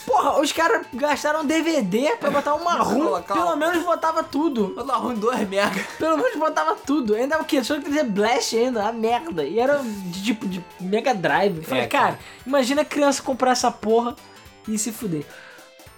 Porra, 0.05 0.39
os 0.39 0.51
caras 0.51 0.85
gastaram 0.93 1.43
DVD 1.43 2.15
pra 2.17 2.29
botar 2.31 2.53
uma 2.55 2.73
ROM. 2.75 3.21
Pelo 3.23 3.55
menos 3.55 3.83
botava 3.83 4.23
tudo. 4.23 4.73
Dar 4.85 4.95
ruim 4.97 5.15
2 5.15 5.47
mega. 5.49 5.83
Pelo 5.99 6.15
menos 6.17 6.35
botava 6.37 6.75
tudo. 6.75 7.13
Ainda 7.15 7.39
o 7.39 7.43
quê? 7.45 7.63
Só 7.63 7.75
que 7.75 7.89
dizer 7.89 8.05
Blast 8.05 8.55
ainda, 8.55 8.87
a 8.87 8.91
merda. 8.93 9.43
E 9.43 9.59
era 9.59 9.79
de 9.83 10.23
tipo 10.23 10.47
de 10.47 10.63
Mega 10.79 11.13
Drive. 11.13 11.57
Eu 11.57 11.63
Falei, 11.63 11.83
É, 11.83 11.87
cara, 11.87 12.05
cara. 12.13 12.19
imagina 12.45 12.81
a 12.83 12.85
criança 12.85 13.21
comprar 13.21 13.51
essa 13.51 13.69
porra 13.71 14.15
e 14.67 14.77
se 14.77 14.91
fuder. 14.91 15.25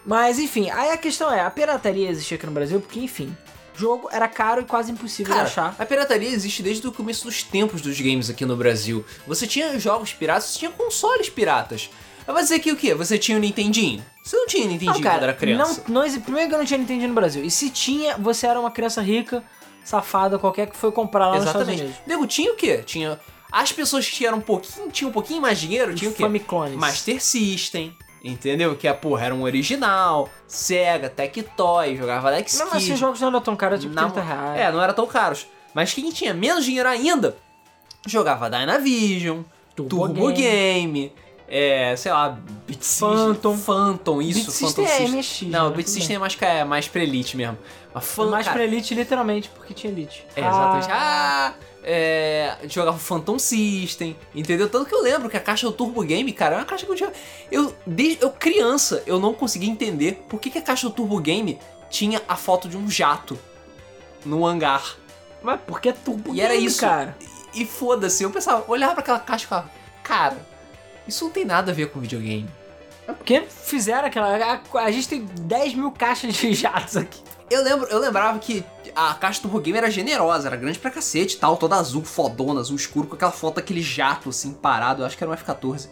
Mas 0.07 0.39
enfim, 0.39 0.69
aí 0.69 0.91
a 0.91 0.97
questão 0.97 1.31
é, 1.31 1.41
a 1.41 1.51
pirataria 1.51 2.09
existia 2.09 2.37
aqui 2.37 2.45
no 2.45 2.53
Brasil 2.53 2.79
porque, 2.79 2.97
enfim, 2.97 3.35
jogo 3.75 4.07
era 4.09 4.25
caro 4.29 4.61
e 4.61 4.63
quase 4.63 4.89
impossível 4.89 5.33
Cara, 5.33 5.45
de 5.45 5.51
achar. 5.51 5.75
a 5.77 5.85
pirataria 5.85 6.29
existe 6.29 6.63
desde 6.63 6.87
o 6.87 6.93
começo 6.93 7.25
dos 7.25 7.43
tempos 7.43 7.81
dos 7.81 7.99
games 7.99 8.29
aqui 8.29 8.45
no 8.45 8.55
Brasil. 8.55 9.05
Você 9.27 9.45
tinha 9.45 9.77
jogos 9.77 10.13
piratas, 10.13 10.45
você 10.45 10.59
tinha 10.59 10.71
consoles 10.71 11.29
piratas. 11.29 11.89
Mas 12.25 12.33
vai 12.33 12.43
dizer 12.43 12.59
que 12.59 12.71
o 12.71 12.77
quê? 12.77 12.93
Você 12.93 13.17
tinha 13.17 13.37
o 13.37 13.41
Nintendinho? 13.41 14.03
Você 14.23 14.35
não 14.35 14.47
tinha 14.47 14.65
Nintendinho 14.65 14.93
Não, 14.93 15.01
cara, 15.01 15.15
quando 15.15 15.23
era 15.23 15.33
criança. 15.33 15.83
Não, 15.89 16.05
não, 16.07 16.21
primeiro 16.21 16.49
que 16.49 16.55
eu 16.55 16.59
não 16.59 16.65
tinha 16.65 16.77
Nintendo 16.77 17.07
no 17.09 17.13
Brasil. 17.13 17.43
E 17.43 17.51
se 17.51 17.69
tinha, 17.69 18.17
você 18.17 18.47
era 18.47 18.59
uma 18.59 18.71
criança 18.71 19.01
rica, 19.01 19.43
safada, 19.83 20.39
qualquer 20.39 20.69
que 20.69 20.77
foi 20.77 20.91
comprar 20.91 21.27
lá 21.27 21.35
nos 21.35 21.45
Estados 21.45 21.67
Exatamente. 21.67 21.83
Unidos. 21.83 22.07
Nego, 22.07 22.27
tinha 22.27 22.53
o 22.53 22.55
quê? 22.55 22.77
Tinha. 22.85 23.19
As 23.51 23.73
pessoas 23.73 24.07
que 24.07 24.15
tinham 24.15 24.35
um 24.35 24.41
pouquinho, 24.41 24.89
tinham 24.89 25.09
um 25.09 25.13
pouquinho 25.13 25.41
mais 25.41 25.59
dinheiro, 25.59 25.93
tinha 25.95 26.11
o 26.11 26.13
quê? 26.13 26.21
Famiclones. 26.21 26.77
Master 26.77 27.21
System, 27.21 27.95
entendeu? 28.23 28.75
Que 28.75 28.87
a 28.87 28.93
porra 28.93 29.25
era 29.25 29.35
um 29.35 29.43
original, 29.43 30.29
Sega, 30.47 31.09
Tectoy, 31.09 31.95
jogava 31.97 32.27
Alex 32.29 32.53
Mesmo 32.53 32.71
Kidd. 32.71 32.83
assim, 32.83 32.93
os 32.93 32.99
jogos 32.99 33.21
não 33.21 33.27
eram 33.29 33.41
tão 33.41 33.55
caros, 33.55 33.81
tipo 33.81 33.93
Na- 33.93 34.03
30 34.09 34.21
reais. 34.21 34.59
É, 34.59 34.71
não 34.71 34.81
era 34.81 34.93
tão 34.93 35.05
caros. 35.07 35.47
Mas 35.73 35.93
quem 35.93 36.09
tinha 36.11 36.33
menos 36.33 36.65
dinheiro 36.65 36.87
ainda, 36.89 37.35
jogava 38.05 38.49
Dynavision, 38.49 39.41
Turbo 39.75 39.89
Turbo, 39.89 40.27
Game. 40.31 40.33
Game, 40.35 41.13
é, 41.47 41.95
sei 41.95 42.11
lá, 42.11 42.37
Beat 42.67 42.81
System, 42.81 43.09
Phantom. 43.09 43.57
Phantom, 43.57 44.21
isso, 44.21 44.39
Beat 44.39 44.49
System 44.51 44.85
Phantom 44.85 45.03
é 45.03 45.07
System. 45.07 45.19
MSX, 45.19 45.41
Não, 45.51 45.69
né? 45.69 45.75
Beat 45.75 45.85
Tudo 45.85 45.93
System 45.95 46.15
é 46.15 46.19
mais, 46.19 46.37
é 46.41 46.63
mais 46.63 46.87
pra 46.87 47.03
elite 47.03 47.37
mesmo. 47.37 47.57
Mas 47.93 48.03
Fan, 48.05 48.29
mais 48.29 48.45
cara, 48.45 48.57
pra 48.57 48.65
Elite, 48.65 48.93
literalmente, 48.93 49.49
porque 49.49 49.73
tinha 49.73 49.91
Elite. 49.91 50.23
é, 50.35 50.41
exatamente. 50.41 50.87
Ah, 50.91 51.53
é, 51.83 52.57
jogava 52.67 52.97
Phantom 52.97 53.39
System, 53.39 54.15
entendeu? 54.35 54.69
Tanto 54.69 54.85
que 54.87 54.95
eu 54.95 55.01
lembro 55.01 55.29
que 55.29 55.37
a 55.37 55.39
caixa 55.39 55.65
do 55.67 55.71
Turbo 55.73 56.01
Game, 56.03 56.31
cara, 56.33 56.55
é 56.55 56.59
uma 56.59 56.65
caixa 56.65 56.85
que 56.85 56.91
eu 56.91 56.95
tinha. 56.95 57.11
Eu, 57.51 57.73
desde 57.85 58.23
eu 58.23 58.29
criança, 58.29 59.03
eu 59.05 59.19
não 59.19 59.33
conseguia 59.33 59.69
entender 59.69 60.23
por 60.27 60.39
que, 60.39 60.49
que 60.49 60.57
a 60.57 60.61
caixa 60.61 60.87
do 60.87 60.93
Turbo 60.93 61.19
Game 61.19 61.57
tinha 61.89 62.21
a 62.27 62.35
foto 62.35 62.67
de 62.67 62.77
um 62.77 62.89
jato 62.89 63.39
no 64.25 64.45
hangar. 64.45 64.97
Mas 65.41 65.59
porque 65.65 65.89
é 65.89 65.93
turbo 65.93 66.33
E 66.33 66.41
era 66.41 66.53
game, 66.53 66.65
isso. 66.65 66.81
cara. 66.81 67.15
E 67.53 67.65
foda-se, 67.65 68.23
eu 68.23 68.29
pensava, 68.29 68.65
olhava 68.67 68.93
pra 68.93 69.01
aquela 69.01 69.19
caixa 69.19 69.45
e 69.45 69.47
falava, 69.47 69.71
cara, 70.03 70.37
isso 71.07 71.23
não 71.25 71.31
tem 71.31 71.45
nada 71.45 71.71
a 71.71 71.75
ver 71.75 71.89
com 71.89 71.99
videogame. 71.99 72.49
É 73.07 73.13
porque 73.13 73.43
fizeram 73.63 74.07
aquela... 74.07 74.35
A, 74.35 74.79
a 74.79 74.91
gente 74.91 75.07
tem 75.07 75.25
10 75.25 75.75
mil 75.75 75.91
caixas 75.91 76.33
de 76.35 76.51
jatos 76.53 76.97
aqui. 76.97 77.21
Eu 77.49 77.63
lembro, 77.63 77.87
eu 77.87 77.99
lembrava 77.99 78.37
que 78.39 78.63
a 78.93 79.13
caixa 79.13 79.41
do 79.41 79.59
Game 79.61 79.77
era 79.77 79.89
generosa, 79.89 80.49
era 80.49 80.57
grande 80.57 80.77
pra 80.77 80.91
cacete 80.91 81.35
e 81.35 81.39
tal, 81.39 81.55
toda 81.55 81.77
azul, 81.77 82.03
fodona, 82.03 82.59
azul 82.59 82.75
escuro, 82.75 83.07
com 83.07 83.15
aquela 83.15 83.31
foto 83.31 83.55
daquele 83.55 83.81
jato 83.81 84.29
assim, 84.29 84.51
parado, 84.53 85.01
eu 85.01 85.05
acho 85.05 85.17
que 85.17 85.23
era 85.23 85.31
um 85.31 85.33
F-14. 85.33 85.87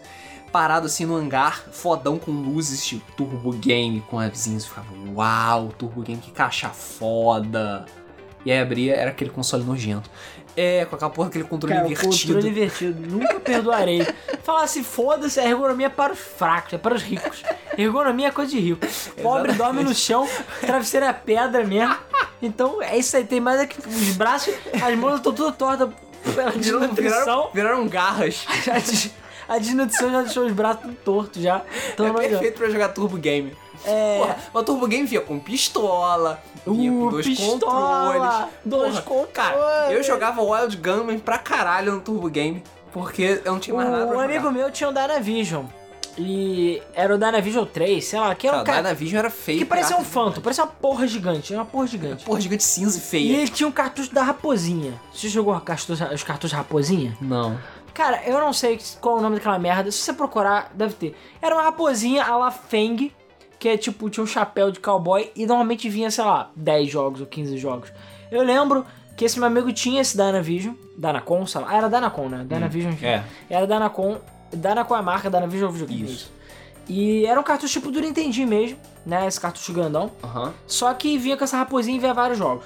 Parado 0.52 0.86
assim 0.86 1.06
no 1.06 1.16
hangar, 1.16 1.64
fodão 1.72 2.18
com 2.18 2.30
luzes, 2.30 2.84
tipo 2.84 3.10
Turbo 3.12 3.52
Game, 3.52 4.02
com 4.02 4.22
e 4.22 4.30
ficava, 4.30 4.86
uau, 5.14 5.68
Turbo 5.68 6.02
Game, 6.02 6.20
que 6.20 6.30
caixa 6.30 6.68
foda. 6.68 7.86
E 8.44 8.52
aí 8.52 8.60
abria, 8.60 8.94
era 8.94 9.10
aquele 9.10 9.30
console 9.30 9.64
nojento. 9.64 10.10
É, 10.56 10.86
com 10.86 10.96
aquela 10.96 11.10
porra, 11.10 11.28
aquele 11.28 11.44
controle 11.44 11.74
Cara, 11.74 11.86
invertido. 11.86 12.34
controle 12.34 12.48
invertido. 12.48 13.08
Nunca 13.10 13.38
perdoarei. 13.40 14.06
Falar 14.42 14.62
assim, 14.62 14.82
foda-se, 14.82 15.38
a 15.38 15.44
ergonomia 15.46 15.86
é 15.86 15.90
para 15.90 16.12
os 16.14 16.18
fracos, 16.18 16.72
é 16.72 16.78
para 16.78 16.94
os 16.94 17.02
ricos. 17.02 17.42
Ergonomia 17.76 18.28
é 18.28 18.30
coisa 18.30 18.50
de 18.52 18.58
rico. 18.58 18.80
Pobre 19.22 19.50
Exatamente. 19.50 19.56
dorme 19.58 19.82
no 19.84 19.94
chão, 19.94 20.26
travesseiro 20.60 21.04
é 21.04 21.12
pedra 21.12 21.62
mesmo. 21.64 21.94
Então 22.40 22.80
é 22.82 22.96
isso 22.96 23.16
aí, 23.16 23.24
tem 23.24 23.40
mais 23.40 23.60
aqui. 23.60 23.76
Os 23.86 24.16
braços, 24.16 24.54
as 24.82 24.94
mãos 24.96 25.16
estão 25.16 25.32
todas 25.34 25.56
tortas 25.56 25.90
pela 26.34 26.50
desnutrição. 26.52 27.20
viraram, 27.20 27.50
viraram 27.52 27.88
garras. 27.88 28.46
A 28.70 28.78
des- 28.78 29.10
A 29.48 29.58
desnutrição 29.58 30.10
já 30.10 30.22
deixou 30.22 30.44
os 30.46 30.52
braços 30.52 30.90
tortos 31.04 31.40
já. 31.42 31.62
Então, 31.92 32.06
é 32.06 32.28
perfeito 32.28 32.58
pra 32.58 32.68
jogar 32.70 32.88
Turbo 32.88 33.16
Game. 33.16 33.56
É. 33.86 34.18
Porra, 34.18 34.36
mas 34.52 34.62
o 34.62 34.64
Turbo 34.66 34.86
Game 34.86 35.06
vinha 35.06 35.20
com 35.20 35.38
pistola, 35.38 36.40
vinha 36.66 36.90
com 36.90 37.06
Uh, 37.06 37.10
dois 37.10 37.26
pistola, 37.26 37.50
controles. 37.60 38.48
dois 38.64 39.00
Porra, 39.00 39.26
Cara, 39.32 39.54
controles. 39.56 39.96
eu 39.96 40.02
jogava 40.02 40.42
Wild 40.42 40.76
Gunman 40.76 41.18
pra 41.18 41.38
caralho 41.38 41.92
no 41.92 42.00
Turbo 42.00 42.28
Game, 42.28 42.62
porque 42.92 43.40
eu 43.44 43.52
não 43.52 43.58
tinha 43.60 43.76
mais 43.76 43.88
nada 43.90 44.06
pra 44.06 44.16
Um 44.16 44.20
amigo 44.20 44.50
meu 44.50 44.70
tinha 44.70 44.88
um 44.88 44.92
Dynavision. 44.92 45.64
E 46.18 46.82
era 46.94 47.14
o 47.14 47.18
Dynavision 47.18 47.66
3, 47.66 48.02
sei 48.02 48.18
lá, 48.18 48.34
que 48.34 48.46
era 48.48 48.56
Cara, 48.56 48.62
um 48.62 48.66
cara. 48.66 48.82
Dynavision 48.84 49.18
era 49.18 49.28
feio. 49.30 49.58
Que 49.58 49.64
parecia 49.66 49.96
um. 49.98 50.04
Phantom, 50.04 50.40
parecia 50.40 50.64
uma 50.64 50.70
porra 50.72 51.06
gigante, 51.06 51.52
era 51.52 51.60
uma 51.62 51.68
porra 51.68 51.86
gigante. 51.86 52.24
Porra, 52.24 52.40
gigante 52.40 52.62
cinza 52.64 52.96
e 52.96 53.00
E 53.00 53.02
feia. 53.02 53.36
ele 53.36 53.48
tinha 53.48 53.68
um 53.68 53.72
cartucho 53.72 54.14
da 54.14 54.22
Raposinha. 54.22 54.94
Você 55.12 55.28
jogou 55.28 55.54
os 55.54 56.22
cartuchos 56.22 56.52
Raposinha? 56.52 57.14
Não. 57.20 57.58
Cara, 57.92 58.22
eu 58.26 58.38
não 58.40 58.52
sei 58.52 58.78
qual 59.00 59.16
é 59.16 59.18
o 59.18 59.22
nome 59.22 59.36
daquela 59.36 59.58
merda. 59.58 59.90
Se 59.90 59.98
você 59.98 60.12
procurar, 60.14 60.70
deve 60.74 60.94
ter. 60.94 61.16
Era 61.40 61.54
uma 61.54 61.62
raposinha 61.64 62.24
a 62.24 62.36
la 62.36 62.50
Feng, 62.50 63.10
que 63.58 63.68
é 63.68 63.76
tipo, 63.76 64.08
tinha 64.10 64.22
um 64.24 64.26
chapéu 64.26 64.70
de 64.70 64.80
cowboy 64.80 65.30
e 65.34 65.46
normalmente 65.46 65.88
vinha, 65.88 66.10
sei 66.10 66.24
lá, 66.24 66.50
10 66.56 66.90
jogos 66.90 67.20
ou 67.20 67.26
15 67.26 67.56
jogos. 67.58 67.92
Eu 68.30 68.42
lembro 68.42 68.84
que 69.16 69.24
esse 69.24 69.38
meu 69.38 69.46
amigo 69.46 69.72
tinha 69.72 70.00
esse 70.00 70.16
Dynavision, 70.16 70.74
Dynacon, 70.96 71.46
sei 71.46 71.60
lá. 71.60 71.68
Ah, 71.70 71.76
era 71.76 71.88
Dynacon, 71.88 72.28
né? 72.28 72.44
Dynavision, 72.48 72.92
enfim. 72.92 73.06
é. 73.06 73.24
Era 73.48 73.66
Dynacon 73.66 74.18
Da 74.52 74.74
na 74.74 74.84
qual 74.84 74.98
é 74.98 75.00
a 75.00 75.04
marca? 75.04 75.28
Da 75.30 75.40
na 75.40 75.46
Visual 75.46 75.70
Videogame. 75.72 76.04
Isso. 76.04 76.30
E 76.88 77.26
era 77.26 77.40
um 77.40 77.42
cartucho 77.42 77.72
tipo 77.80 77.90
do 77.90 78.00
Nintendinho 78.00 78.46
mesmo, 78.46 78.78
né? 79.04 79.26
Esse 79.26 79.40
cartucho 79.40 79.72
grandão. 79.72 80.10
Aham. 80.22 80.54
Só 80.66 80.92
que 80.94 81.18
vinha 81.18 81.36
com 81.36 81.42
essa 81.44 81.56
raposinha 81.56 81.96
e 81.96 82.00
vinha 82.00 82.14
vários 82.14 82.38
jogos. 82.38 82.64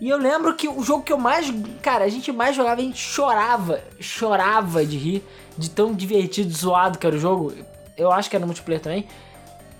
E 0.00 0.08
eu 0.08 0.18
lembro 0.18 0.54
que 0.54 0.68
o 0.68 0.82
jogo 0.82 1.02
que 1.02 1.12
eu 1.12 1.18
mais. 1.18 1.52
Cara, 1.82 2.04
a 2.04 2.08
gente 2.08 2.30
mais 2.30 2.54
jogava, 2.54 2.80
a 2.80 2.84
gente 2.84 2.98
chorava, 2.98 3.80
chorava 3.98 4.84
de 4.84 4.96
rir, 4.98 5.24
de 5.56 5.70
tão 5.70 5.92
divertido, 5.94 6.52
zoado 6.54 6.98
que 6.98 7.06
era 7.06 7.16
o 7.16 7.18
jogo. 7.18 7.52
Eu 7.96 8.12
acho 8.12 8.28
que 8.30 8.36
era 8.36 8.42
no 8.42 8.46
multiplayer 8.46 8.80
também. 8.82 9.06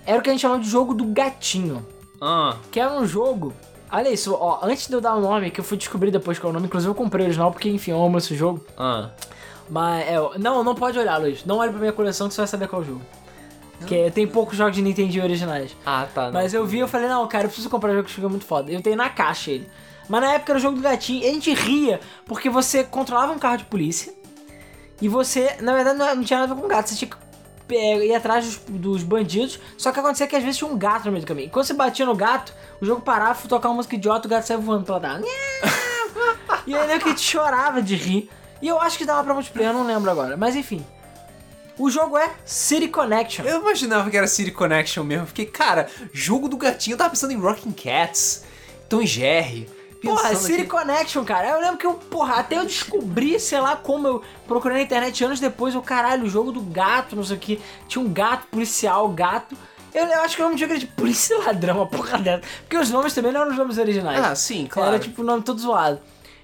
Era 0.07 0.17
o 0.17 0.21
que 0.21 0.29
a 0.29 0.33
gente 0.33 0.41
chamava 0.41 0.61
de 0.61 0.69
jogo 0.69 0.93
do 0.95 1.03
gatinho. 1.05 1.85
Ah, 2.19 2.55
Que 2.71 2.79
era 2.79 2.93
um 2.93 3.05
jogo. 3.05 3.53
Olha 3.91 4.09
isso, 4.09 4.33
ó, 4.33 4.59
antes 4.63 4.87
de 4.87 4.93
eu 4.93 4.99
dar 5.01 5.15
o 5.15 5.21
nome, 5.21 5.51
que 5.51 5.59
eu 5.59 5.63
fui 5.63 5.77
descobrir 5.77 6.09
depois 6.11 6.39
qual 6.39 6.49
é 6.49 6.51
o 6.51 6.53
nome, 6.53 6.65
inclusive 6.67 6.89
eu 6.89 6.95
comprei 6.95 7.23
o 7.23 7.27
original, 7.27 7.51
porque 7.51 7.69
enfim, 7.69 7.91
eu 7.91 8.03
amo 8.03 8.17
esse 8.17 8.33
jogo. 8.35 8.65
ah. 8.77 9.11
Mas 9.69 10.07
é. 10.07 10.15
Não, 10.39 10.63
não 10.63 10.73
pode 10.73 10.97
olhar, 10.97 11.17
Luiz. 11.17 11.43
Não 11.45 11.57
olhe 11.57 11.71
pra 11.71 11.79
minha 11.79 11.91
coleção 11.91 12.29
que 12.29 12.33
você 12.33 12.39
vai 12.41 12.47
saber 12.47 12.69
qual 12.69 12.81
é 12.81 12.85
o 12.85 12.87
jogo. 12.87 13.01
Porque 13.77 14.09
tem 14.11 14.25
poucos 14.25 14.57
jogos 14.57 14.73
de 14.75 14.81
Nintendo 14.81 15.21
originais. 15.21 15.75
Ah, 15.85 16.07
tá. 16.13 16.25
não. 16.27 16.31
Mas 16.33 16.53
eu 16.53 16.65
vi 16.65 16.77
e 16.77 16.79
eu 16.79 16.87
falei, 16.87 17.07
não, 17.09 17.27
cara, 17.27 17.43
eu 17.43 17.47
preciso 17.49 17.69
comprar 17.69 17.91
um 17.91 17.95
jogo 17.95 18.07
que 18.07 18.19
é 18.23 18.27
muito 18.29 18.45
foda. 18.45 18.71
Eu 18.71 18.81
tenho 18.81 18.95
na 18.95 19.09
caixa 19.09 19.51
ele. 19.51 19.69
Mas 20.07 20.21
na 20.21 20.33
época 20.33 20.53
era 20.53 20.57
o 20.57 20.61
jogo 20.61 20.77
do 20.77 20.81
gatinho 20.81 21.21
e 21.21 21.27
a 21.29 21.33
gente 21.33 21.53
ria 21.53 21.99
porque 22.25 22.49
você 22.49 22.81
controlava 22.83 23.33
um 23.33 23.37
carro 23.37 23.57
de 23.57 23.65
polícia 23.65 24.13
e 25.01 25.09
você, 25.09 25.57
na 25.61 25.73
verdade, 25.73 25.99
não, 25.99 26.15
não 26.15 26.23
tinha 26.23 26.39
nada 26.39 26.51
a 26.53 26.55
ver 26.55 26.61
com 26.61 26.67
gato. 26.67 26.87
Você 26.89 26.95
tinha 26.95 27.09
que 27.11 27.17
ir 27.75 28.15
atrás 28.15 28.45
dos, 28.45 28.57
dos 28.67 29.03
bandidos. 29.03 29.59
Só 29.77 29.91
que 29.91 29.99
acontecia 29.99 30.27
que 30.27 30.35
às 30.35 30.43
vezes 30.43 30.57
tinha 30.57 30.69
um 30.69 30.77
gato 30.77 31.05
no 31.05 31.11
meio 31.11 31.23
do 31.23 31.27
caminho. 31.27 31.49
Quando 31.49 31.65
você 31.65 31.73
batia 31.73 32.05
no 32.05 32.15
gato, 32.15 32.53
o 32.81 32.85
jogo 32.85 33.01
parava, 33.01 33.47
tocar 33.47 33.69
uma 33.69 33.75
música 33.75 33.95
idiota, 33.95 34.27
o 34.27 34.29
gato 34.29 34.45
saia 34.45 34.59
voando 34.59 34.85
pela 34.85 34.99
tela. 34.99 35.21
e 36.65 36.75
aí 36.75 36.87
né, 36.87 36.99
que 36.99 37.17
chorava 37.17 37.81
de 37.81 37.95
rir. 37.95 38.29
E 38.61 38.67
eu 38.67 38.79
acho 38.79 38.97
que 38.97 39.05
dava 39.05 39.23
pra 39.23 39.33
multiplayer, 39.33 39.71
eu 39.71 39.77
não 39.77 39.85
lembro 39.85 40.09
agora. 40.09 40.35
Mas 40.35 40.55
enfim. 40.55 40.85
O 41.77 41.91
jogo 41.91 42.17
é 42.17 42.31
City 42.43 42.87
Connection. 42.87 43.45
Eu 43.45 43.61
imaginava 43.61 44.09
que 44.09 44.17
era 44.17 44.25
City 44.25 44.51
Connection 44.51 45.03
mesmo. 45.03 45.27
Fiquei, 45.27 45.45
cara, 45.45 45.87
jogo 46.11 46.49
do 46.49 46.57
gatinho. 46.57 46.95
Eu 46.95 46.97
tava 46.97 47.11
pensando 47.11 47.33
em 47.33 47.37
Rocking 47.37 47.71
Cats, 47.71 48.43
Tom 48.89 49.05
Jerry. 49.05 49.69
Porra, 50.01 50.35
City 50.35 50.61
aqui- 50.61 50.65
Connection, 50.69 51.23
cara. 51.23 51.49
Eu 51.49 51.59
lembro 51.59 51.77
que 51.77 51.85
eu, 51.85 51.93
porra, 51.95 52.35
até 52.35 52.57
eu 52.57 52.63
descobri, 52.65 53.39
sei 53.39 53.59
lá 53.59 53.75
como 53.75 54.07
eu 54.07 54.21
procurei 54.47 54.77
na 54.77 54.83
internet 54.83 55.23
anos 55.23 55.39
depois, 55.39 55.75
o 55.75 55.81
caralho, 55.81 56.23
o 56.25 56.29
jogo 56.29 56.51
do 56.51 56.61
gato, 56.61 57.15
não 57.15 57.23
sei 57.23 57.37
o 57.37 57.39
que. 57.39 57.61
Tinha 57.87 58.03
um 58.03 58.11
gato 58.11 58.47
policial, 58.47 59.07
gato. 59.09 59.55
Eu, 59.93 60.05
eu 60.05 60.21
acho 60.21 60.35
que 60.35 60.41
o 60.41 60.45
nome 60.45 60.55
do 60.55 60.59
jogo 60.59 60.73
era 60.73 60.79
de 60.79 60.87
polícia 60.87 61.33
e 61.35 61.37
ladrão, 61.43 61.77
uma 61.77 61.87
porra 61.87 62.17
dessa. 62.19 62.43
Porque 62.61 62.77
os 62.77 62.89
nomes 62.91 63.13
também 63.13 63.31
não 63.31 63.41
eram 63.41 63.51
os 63.51 63.57
nomes 63.57 63.77
originais. 63.77 64.23
Ah, 64.23 64.35
sim, 64.35 64.67
claro. 64.69 64.89
Era 64.89 64.99
tipo 64.99 65.21
o 65.21 65.25
nome 65.25 65.41
todo 65.41 65.59
zoado. 65.59 65.99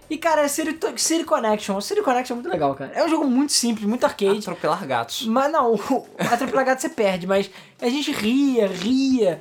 E, 0.10 0.18
cara, 0.18 0.42
é 0.42 0.48
City, 0.48 0.78
City 0.98 1.24
Connection. 1.24 1.78
O 1.78 1.82
City 1.82 2.02
Connection 2.02 2.34
é 2.36 2.40
muito 2.40 2.50
legal, 2.52 2.74
cara. 2.76 2.92
É 2.96 3.04
um 3.04 3.10
jogo 3.10 3.26
muito 3.26 3.52
simples, 3.54 3.88
muito 3.88 4.04
arcade. 4.04 4.40
Atropelar 4.40 4.86
gatos. 4.86 5.26
Mas 5.28 5.52
não, 5.52 5.74
atropelar 6.20 6.66
gato 6.66 6.82
você 6.82 6.90
perde, 6.90 7.26
mas 7.28 7.50
a 7.82 7.88
gente 7.90 8.12
ria, 8.12 8.68
ria. 8.68 9.40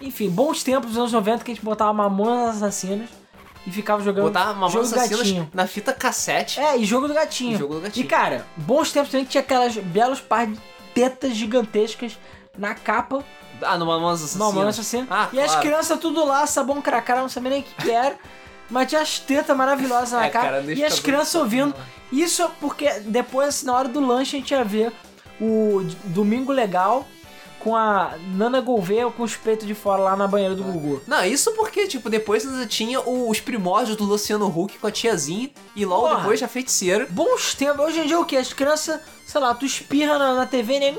Enfim, 0.00 0.30
bons 0.30 0.62
tempos 0.62 0.90
dos 0.90 0.98
anos 0.98 1.12
90 1.12 1.44
que 1.44 1.50
a 1.50 1.54
gente 1.54 1.64
botava 1.64 1.92
Mamonas 1.92 2.56
Assassinas 2.62 3.19
e 3.66 3.70
ficava 3.70 4.02
jogando 4.02 4.24
Botar 4.24 4.52
uma 4.52 4.68
jogo 4.68 4.86
do 4.88 4.94
gatinho. 4.94 5.50
na 5.52 5.66
fita 5.66 5.92
cassete. 5.92 6.58
É, 6.60 6.76
e 6.78 6.84
jogo 6.84 7.06
do 7.08 7.14
gatinho. 7.14 7.54
E 7.54 7.58
jogo 7.58 7.74
do 7.74 7.80
gatinho. 7.82 8.04
E 8.04 8.08
cara, 8.08 8.46
bons 8.56 8.90
tempos 8.92 9.10
também 9.10 9.24
que 9.24 9.30
tinha 9.32 9.42
aquelas 9.42 9.76
belos 9.76 10.20
par 10.20 10.46
de 10.46 10.58
tetas 10.94 11.34
gigantescas 11.34 12.18
na 12.58 12.74
capa 12.74 13.22
Ah, 13.62 13.76
no 13.78 13.90
Assassinas. 14.08 14.36
Mamonas 14.36 14.78
Assassinas. 14.78 15.08
Ah, 15.10 15.28
e 15.32 15.38
as 15.40 15.52
claro. 15.52 15.60
crianças 15.68 15.98
tudo 16.00 16.24
lá, 16.24 16.46
sabão 16.46 16.80
cracara, 16.80 17.20
não 17.20 17.28
sabia 17.28 17.50
nem 17.50 17.60
o 17.60 17.64
que 17.64 17.90
era. 17.90 18.16
Mas 18.70 18.88
tinha 18.88 19.00
as 19.00 19.18
tetas 19.18 19.56
maravilhosas 19.56 20.12
na 20.12 20.26
É, 20.26 20.30
capa. 20.30 20.44
cara, 20.46 20.60
deixa 20.62 20.82
e 20.82 20.84
as 20.84 20.98
crianças 21.00 21.34
ouvindo. 21.34 21.74
Isso 22.12 22.48
porque 22.60 22.88
depois, 23.00 23.48
assim, 23.48 23.66
na 23.66 23.74
hora 23.74 23.88
do 23.88 24.00
lanche, 24.00 24.36
a 24.36 24.38
gente 24.38 24.50
ia 24.52 24.64
ver 24.64 24.92
o 25.40 25.82
Domingo 26.04 26.52
Legal 26.52 27.06
com 27.60 27.76
a 27.76 28.14
Nana 28.34 28.60
Gouveia 28.60 29.08
com 29.10 29.22
os 29.22 29.36
peitos 29.36 29.66
de 29.66 29.74
fora 29.74 30.02
lá 30.02 30.16
na 30.16 30.26
banheira 30.26 30.54
do 30.54 30.62
Gugu. 30.62 31.02
Não, 31.06 31.24
isso 31.24 31.52
porque, 31.52 31.86
tipo, 31.86 32.08
depois 32.10 32.46
ainda 32.46 32.66
tinha 32.66 33.00
os 33.00 33.38
primórdios 33.40 33.96
do 33.96 34.04
Luciano 34.04 34.46
Huck 34.46 34.78
com 34.78 34.86
a 34.86 34.90
tiazinha 34.90 35.50
e 35.76 35.84
logo 35.84 36.08
Porra. 36.08 36.16
depois 36.16 36.42
a 36.42 36.48
feiticeira. 36.48 37.06
Bons 37.10 37.54
tempos. 37.54 37.84
Hoje 37.84 38.00
em 38.00 38.06
dia 38.06 38.18
o 38.18 38.24
que? 38.24 38.36
As 38.36 38.52
crianças, 38.52 39.00
sei 39.26 39.40
lá, 39.40 39.54
tu 39.54 39.64
espirra 39.66 40.18
na, 40.18 40.34
na 40.34 40.46
TV 40.46 40.74
e 40.74 40.80
nem... 40.80 40.98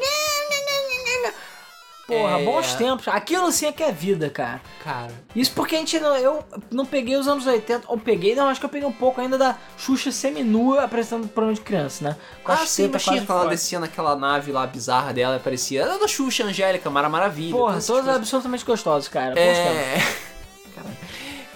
Porra, 2.11 2.39
É. 2.41 2.45
bons 2.45 2.73
tempos. 2.75 3.07
Aquilo 3.07 3.51
sim 3.51 3.65
é 3.67 3.71
que 3.71 3.81
é 3.83 3.91
vida, 3.91 4.29
cara. 4.29 4.61
Cara, 4.83 5.11
Isso 5.35 5.51
porque 5.53 5.75
a 5.75 5.79
gente 5.79 5.99
não. 5.99 6.15
Eu 6.17 6.43
não 6.69 6.85
peguei 6.85 7.15
os 7.15 7.27
anos 7.27 7.45
80. 7.47 7.85
Ou 7.87 7.97
peguei, 7.97 8.35
não, 8.35 8.49
acho 8.49 8.59
que 8.59 8.65
eu 8.65 8.69
peguei 8.69 8.87
um 8.87 8.91
pouco 8.91 9.21
ainda 9.21 9.37
da 9.37 9.55
Xuxa 9.77 10.11
seminua 10.11 10.83
apresentando 10.83 11.27
programa 11.27 11.53
de 11.55 11.61
criança, 11.61 12.03
né? 12.03 12.15
Com 12.43 12.51
ah, 12.51 12.57
sim, 12.65 12.89
mas 12.91 13.03
tinha 13.03 13.17
ela 13.17 13.25
fora. 13.25 13.49
descia 13.49 13.79
naquela 13.79 14.15
nave 14.15 14.51
lá 14.51 14.67
bizarra 14.67 15.13
dela 15.13 15.37
e 15.37 15.39
parecia. 15.39 15.81
Era 15.83 15.97
da 15.97 16.07
Xuxa, 16.07 16.43
Angélica, 16.43 16.89
Mara 16.89 17.07
Maravilha. 17.09 17.51
Porra, 17.55 17.73
todas 17.73 17.87
coisas. 17.87 18.15
absolutamente 18.15 18.65
gostosos, 18.65 19.07
cara. 19.07 19.39
É. 19.39 19.97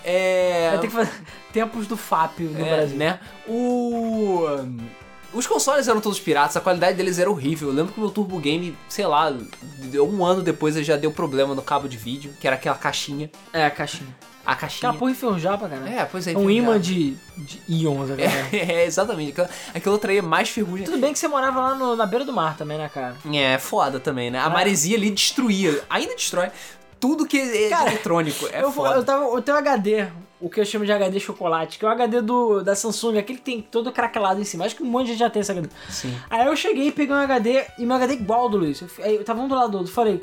É. 0.08 0.70
Vai 0.70 0.80
ter 0.82 0.88
que 0.88 0.94
fazer 0.94 1.12
tempos 1.52 1.88
do 1.88 1.98
FAP 1.98 2.40
no 2.42 2.64
é, 2.64 2.76
Brasil. 2.76 2.98
né? 2.98 3.20
O. 3.48 4.46
Os 5.36 5.46
consoles 5.46 5.88
eram 5.88 6.00
todos 6.00 6.20
piratas, 6.20 6.56
a 6.56 6.62
qualidade 6.62 6.96
deles 6.98 7.20
era 7.20 7.30
horrível. 7.30 7.68
Eu 7.70 7.74
lembro 7.76 7.92
que 7.94 8.00
o 8.00 8.02
meu 8.02 8.10
Turbo 8.10 8.40
Game, 8.40 8.76
sei 8.88 9.06
lá, 9.06 9.32
um 10.02 10.26
ano 10.26 10.42
depois 10.42 10.76
ele 10.76 10.86
já 10.86 10.96
deu 10.96 11.12
problema 11.12 11.54
no 11.54 11.62
cabo 11.62 11.88
de 11.90 11.98
vídeo, 11.98 12.34
que 12.40 12.48
era 12.48 12.56
aquela 12.56 12.76
caixinha. 12.78 13.30
É, 13.52 13.66
a 13.66 13.70
caixinha. 13.70 14.16
A 14.46 14.56
caixinha. 14.56 14.90
Aquela 14.90 14.94
porra 15.00 15.12
enferrujar 15.12 15.58
pra 15.58 15.68
caralho. 15.68 15.88
É, 15.92 16.06
pois 16.06 16.26
é. 16.28 16.34
É 16.34 16.38
um 16.38 16.50
imã 16.50 16.80
de, 16.80 17.18
de 17.36 17.62
íons, 17.68 18.10
cara? 18.12 18.22
É, 18.54 18.86
exatamente. 18.86 19.32
Aquilo, 19.32 19.48
aquilo 19.74 19.98
traía 19.98 20.22
mais 20.22 20.50
ferrugem. 20.50 20.86
Tudo 20.86 21.00
bem 21.00 21.12
que 21.12 21.20
você 21.20 21.28
morava 21.28 21.60
lá 21.60 21.76
no- 21.76 21.96
na 21.96 22.06
beira 22.06 22.24
do 22.24 22.32
mar 22.32 22.56
também, 22.56 22.78
né, 22.78 22.90
cara? 22.94 23.16
É, 23.34 23.58
foda 23.58 24.00
também, 24.00 24.30
né? 24.32 24.40
A 24.40 24.46
É. 24.46 24.50
maresia 24.50 24.96
ali 24.96 25.10
destruía, 25.10 25.84
ainda 25.90 26.16
destrói 26.16 26.50
tudo 27.00 27.26
que 27.26 27.38
é 27.40 27.70
Cara, 27.70 27.90
eletrônico. 27.90 28.48
É 28.54 28.62
eu, 28.64 28.72
foda. 28.72 28.96
eu, 28.96 29.04
tava, 29.04 29.26
eu 29.26 29.42
tenho 29.42 29.58
um 29.58 29.60
HD, 29.60 30.08
o 30.40 30.50
que 30.50 30.60
eu 30.60 30.66
chamo 30.66 30.86
de 30.86 30.92
HD 30.92 31.20
chocolate, 31.20 31.80
que 31.80 31.86
é 31.86 31.88
o 31.88 31.92
HD 31.92 32.22
do, 32.22 32.62
da 32.62 32.76
Samsung, 32.76 33.18
aquele 33.18 33.40
que 33.40 33.46
tem 33.46 33.62
todo 33.62 33.92
craquelado 33.92 34.40
em 34.40 34.44
cima. 34.44 34.66
Acho 34.66 34.76
que 34.76 34.84
um 34.84 34.88
monte 34.88 35.06
de 35.06 35.12
gente 35.12 35.20
já 35.20 35.30
tem 35.30 35.42
esse 35.42 35.52
HD. 35.52 35.70
Sim. 35.90 36.16
Aí 36.30 36.46
eu 36.46 36.56
cheguei 36.56 36.88
e 36.88 36.92
peguei 36.92 37.16
um 37.16 37.20
HD, 37.20 37.64
e 37.78 37.86
meu 37.86 37.96
HD 37.96 38.14
é 38.14 38.16
igual 38.18 38.42
ao 38.42 38.50
do 38.50 38.58
Luiz. 38.58 38.82
Eu, 38.82 39.06
eu 39.06 39.24
tava 39.24 39.42
um 39.42 39.48
do 39.48 39.56
lado 39.56 39.72
do 39.72 39.78
outro, 39.80 39.94
falei, 39.94 40.20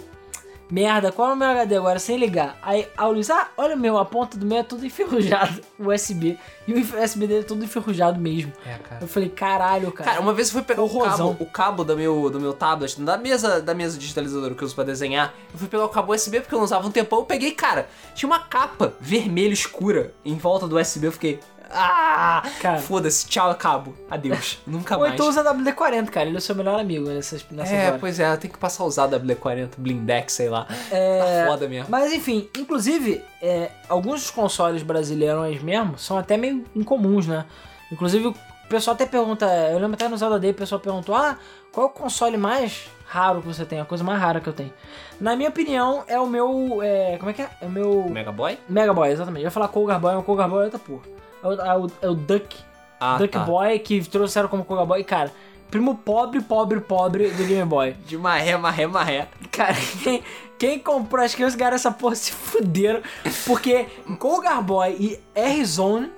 merda, 0.72 1.12
qual 1.12 1.28
é 1.28 1.32
o 1.34 1.36
meu 1.36 1.48
HD 1.48 1.76
agora, 1.76 1.98
sem 1.98 2.16
ligar? 2.16 2.56
Aí, 2.62 2.88
aí 2.96 3.06
o 3.06 3.12
Luiz, 3.12 3.28
ah, 3.28 3.48
olha 3.58 3.76
o 3.76 3.78
meu, 3.78 3.98
a 3.98 4.06
ponta 4.06 4.38
do 4.38 4.46
meu 4.46 4.56
é 4.56 4.62
tudo 4.62 4.86
enferrujado, 4.86 5.60
o 5.78 5.92
USB. 5.92 6.38
E 6.66 6.72
o 6.72 6.80
USB 6.80 7.26
dele 7.26 7.40
é 7.40 7.42
tudo 7.42 7.62
enferrujado 7.62 8.18
mesmo. 8.18 8.50
É, 8.64 8.78
cara. 8.78 9.02
Eu 9.02 9.06
falei, 9.06 9.28
caralho, 9.28 9.92
cara. 9.92 10.12
Cara, 10.12 10.22
uma 10.22 10.32
vez 10.32 10.48
eu 10.48 10.54
fui 10.54 10.62
pegar 10.62 10.80
o 10.80 10.84
Horrorzão. 10.84 11.34
cabo, 11.34 11.44
o 11.44 11.46
cabo 11.46 11.84
do 11.84 11.94
meu, 11.94 12.30
do 12.30 12.40
meu 12.40 12.54
tablet, 12.54 12.98
da 13.02 13.18
mesa, 13.18 13.60
da 13.60 13.74
mesa 13.74 13.98
digitalizadora 13.98 14.54
que 14.54 14.62
eu 14.62 14.66
uso 14.66 14.74
pra 14.74 14.84
desenhar. 14.84 15.34
Eu 15.52 15.58
fui 15.58 15.68
pegar 15.68 15.84
o 15.84 15.90
cabo 15.90 16.14
USB 16.14 16.40
porque 16.40 16.54
eu 16.54 16.58
não 16.58 16.64
usava 16.64 16.88
um 16.88 16.90
tempão. 16.90 17.18
Eu 17.18 17.26
peguei, 17.26 17.52
cara, 17.52 17.86
tinha 18.14 18.26
uma 18.26 18.38
capa 18.38 18.94
vermelha 18.98 19.52
escura 19.52 20.14
em 20.24 20.38
volta 20.38 20.66
do 20.66 20.78
USB. 20.78 21.06
Eu 21.06 21.12
fiquei, 21.12 21.38
ah, 21.72 22.42
foda-se, 22.82 23.26
tchau, 23.26 23.54
cabo, 23.54 23.94
adeus, 24.10 24.58
nunca 24.66 24.94
Ou 24.96 25.00
mais. 25.02 25.14
então 25.14 25.28
usa 25.28 25.42
WD-40, 25.42 26.06
cara, 26.10 26.26
ele 26.26 26.36
é 26.36 26.38
o 26.38 26.40
seu 26.42 26.54
melhor 26.54 26.78
amigo 26.78 27.08
nessas, 27.08 27.44
nessas 27.50 27.72
É, 27.72 27.88
horas. 27.88 28.00
pois 28.00 28.20
é, 28.20 28.36
tenho 28.36 28.52
que 28.52 28.58
passar 28.58 28.82
a 28.84 28.86
usar 28.86 29.08
WD-40, 29.08 29.70
Blindex, 29.78 30.32
sei 30.34 30.48
lá. 30.48 30.66
É, 30.90 31.42
Tá 31.44 31.50
foda 31.50 31.68
mesmo. 31.68 31.86
Mas 31.90 32.12
enfim, 32.12 32.48
inclusive, 32.56 33.22
é, 33.40 33.70
alguns 33.88 34.20
dos 34.22 34.30
consoles 34.30 34.82
brasileiros 34.82 35.62
mesmo 35.62 35.98
são 35.98 36.18
até 36.18 36.36
meio 36.36 36.64
incomuns, 36.76 37.26
né? 37.26 37.44
Inclusive, 37.90 38.28
o 38.28 38.34
pessoal 38.68 38.94
até 38.94 39.04
pergunta, 39.06 39.44
eu 39.70 39.78
lembro 39.78 39.94
até 39.94 40.08
no 40.08 40.16
Zelda 40.16 40.38
Day, 40.38 40.50
o 40.50 40.54
pessoal 40.54 40.80
perguntou, 40.80 41.14
ah, 41.14 41.36
qual 41.70 41.86
é 41.86 41.90
o 41.90 41.92
console 41.92 42.36
mais 42.38 42.86
raro 43.06 43.42
que 43.42 43.46
você 43.48 43.64
tem? 43.66 43.78
A 43.80 43.84
coisa 43.84 44.02
mais 44.02 44.18
rara 44.18 44.40
que 44.40 44.48
eu 44.48 44.52
tenho. 44.54 44.72
Na 45.20 45.36
minha 45.36 45.50
opinião, 45.50 46.02
é 46.08 46.18
o 46.18 46.26
meu, 46.26 46.80
é, 46.82 47.16
como 47.18 47.30
é 47.30 47.34
que 47.34 47.42
é? 47.42 47.48
É 47.60 47.66
o 47.66 47.70
meu 47.70 48.08
Mega 48.08 48.32
Boy? 48.32 48.58
Mega 48.68 48.92
Boy, 48.94 49.10
exatamente. 49.10 49.42
Eu 49.42 49.48
ia 49.48 49.50
falar 49.50 49.68
Cougar 49.68 50.00
Boy, 50.00 50.14
mas 50.14 50.24
Cougar 50.24 50.48
Boy 50.48 50.62
é 50.62 50.64
outra 50.64 50.78
porra. 50.78 51.02
É 51.42 51.46
o, 51.46 51.52
é 51.52 51.78
o, 51.78 51.90
é 52.02 52.08
o 52.08 52.14
Duck, 52.14 52.56
Ah, 53.00 53.18
Duck 53.18 53.32
tá. 53.32 53.40
Boy, 53.40 53.78
que 53.78 54.02
trouxeram 54.08 54.48
como 54.48 54.64
Cougar 54.64 54.86
Boy. 54.86 55.02
Cara, 55.04 55.32
primo 55.70 55.96
pobre, 55.96 56.40
pobre, 56.40 56.80
pobre 56.80 57.30
do 57.30 57.44
Game 57.44 57.64
Boy. 57.64 57.92
De 58.06 58.16
marré, 58.16 58.56
marré, 58.56 58.86
marré. 58.86 59.28
Cara, 59.50 59.74
quem, 60.02 60.22
quem 60.58 60.78
comprou 60.78 61.24
as 61.24 61.34
crianças 61.34 61.56
ganharam 61.56 61.74
essa 61.76 61.90
porra 61.90 62.14
se 62.14 62.32
fuderam. 62.32 63.02
Porque 63.46 63.86
Cougar 64.18 64.62
Boy 64.62 64.96
e 64.98 65.20
R-Zone 65.34 66.10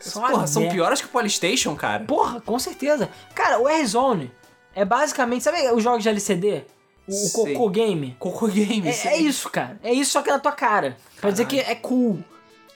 são 0.00 0.22
Porra, 0.22 0.46
são 0.46 0.68
piores 0.68 1.00
que 1.00 1.06
o 1.06 1.10
Polystation, 1.10 1.74
cara. 1.74 2.04
Porra, 2.04 2.40
com 2.40 2.58
certeza. 2.58 3.08
Cara, 3.34 3.58
o 3.58 3.68
R-Zone 3.68 4.30
é 4.74 4.84
basicamente. 4.84 5.42
Sabe 5.42 5.60
os 5.72 5.82
jogos 5.82 6.02
de 6.04 6.08
LCD? 6.08 6.64
O, 7.08 7.26
o. 7.26 7.32
Cocô 7.32 7.68
Game? 7.68 8.14
Coco 8.18 8.46
Games. 8.46 9.04
É, 9.04 9.14
é 9.14 9.16
isso, 9.16 9.50
cara. 9.50 9.80
É 9.82 9.92
isso 9.92 10.12
só 10.12 10.22
que 10.22 10.30
na 10.30 10.38
tua 10.38 10.52
cara. 10.52 10.96
Pra 11.20 11.30
dizer 11.30 11.46
que 11.46 11.58
é 11.58 11.74
cool. 11.74 12.22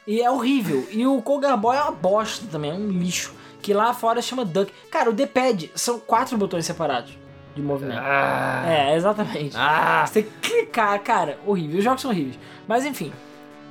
E 0.06 0.20
é 0.20 0.30
horrível. 0.30 0.86
E 0.90 1.06
o 1.06 1.20
Cougar 1.22 1.56
Boy 1.56 1.76
é 1.76 1.82
uma 1.82 1.92
bosta 1.92 2.46
também, 2.50 2.70
é 2.70 2.74
um 2.74 2.88
lixo. 2.88 3.34
Que 3.60 3.72
lá 3.72 3.94
fora 3.94 4.20
chama 4.20 4.44
Duck. 4.44 4.72
Cara, 4.90 5.08
o 5.08 5.12
D-pad 5.12 5.70
são 5.74 5.98
quatro 6.00 6.36
botões 6.36 6.66
separados 6.66 7.16
de 7.54 7.62
movimento. 7.62 8.00
Ah. 8.02 8.64
É, 8.66 8.96
exatamente. 8.96 9.56
Ah. 9.56 10.04
Você 10.06 10.22
tem 10.22 10.32
que 10.40 10.48
clicar, 10.50 11.00
cara, 11.00 11.38
horrível. 11.46 11.78
Os 11.78 11.84
jogos 11.84 12.02
são 12.02 12.10
horríveis. 12.10 12.38
Mas 12.66 12.84
enfim, 12.84 13.12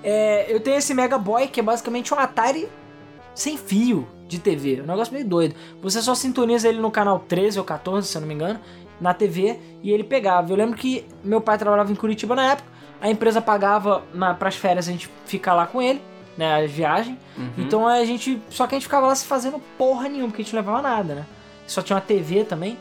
é, 0.04 0.46
eu 0.48 0.60
tenho 0.62 0.78
esse 0.78 0.94
Mega 0.94 1.17
Boy 1.17 1.48
que 1.48 1.60
é 1.60 1.63
basicamente 1.63 2.13
um 2.13 2.17
Atari 2.17 2.70
sem 3.36 3.58
fio 3.58 4.08
de 4.28 4.39
TV. 4.39 4.82
Um 4.82 4.86
negócio 4.86 5.13
meio 5.13 5.28
doido. 5.28 5.56
Você 5.82 6.02
só 6.02 6.15
sintoniza 6.15 6.70
ele 6.70 6.80
no 6.80 6.89
canal 6.89 7.20
13 7.20 7.60
ou 7.60 7.65
14, 7.65 8.08
se 8.08 8.17
eu 8.17 8.22
não 8.22 8.28
me 8.28 8.34
engano. 8.34 8.60
na 9.02 9.13
TV 9.13 9.60
e 9.82 9.91
ele 9.91 10.04
pegava. 10.04 10.52
Eu 10.52 10.56
lembro 10.56 10.78
que 10.78 11.06
meu 11.24 11.41
pai 11.41 11.58
trabalhava 11.58 11.91
em 11.91 11.96
Curitiba 11.96 12.36
na 12.36 12.52
época, 12.52 12.70
a 13.02 13.10
empresa 13.10 13.41
pagava 13.41 14.04
na, 14.13 14.34
pras 14.34 14.56
férias 14.56 14.88
a 14.88 14.91
gente 14.91 15.10
ficar 15.26 15.56
lá 15.56 15.65
com 15.65 15.82
ele, 15.82 16.00
né, 16.38 16.63
a 16.63 16.67
viagem. 16.67 17.17
Uhum. 17.38 17.52
Então 17.58 17.88
a 17.88 18.04
gente. 18.06 18.41
Só 18.50 18.67
que 18.67 18.76
a 18.76 18.78
gente 18.78 18.86
ficava 18.86 19.08
lá 19.08 19.15
se 19.15 19.26
fazendo 19.26 19.60
porra 19.78 20.10
nenhuma, 20.10 20.30
porque 20.30 20.41
a 20.41 20.46
gente 20.46 20.54
não 20.54 20.62
levava 20.62 20.82
nada, 20.82 21.15
né? 21.15 21.26
Só 21.67 21.82
tinha 21.82 21.96
uma 21.96 22.02
TV 22.02 22.44
também. 22.44 22.78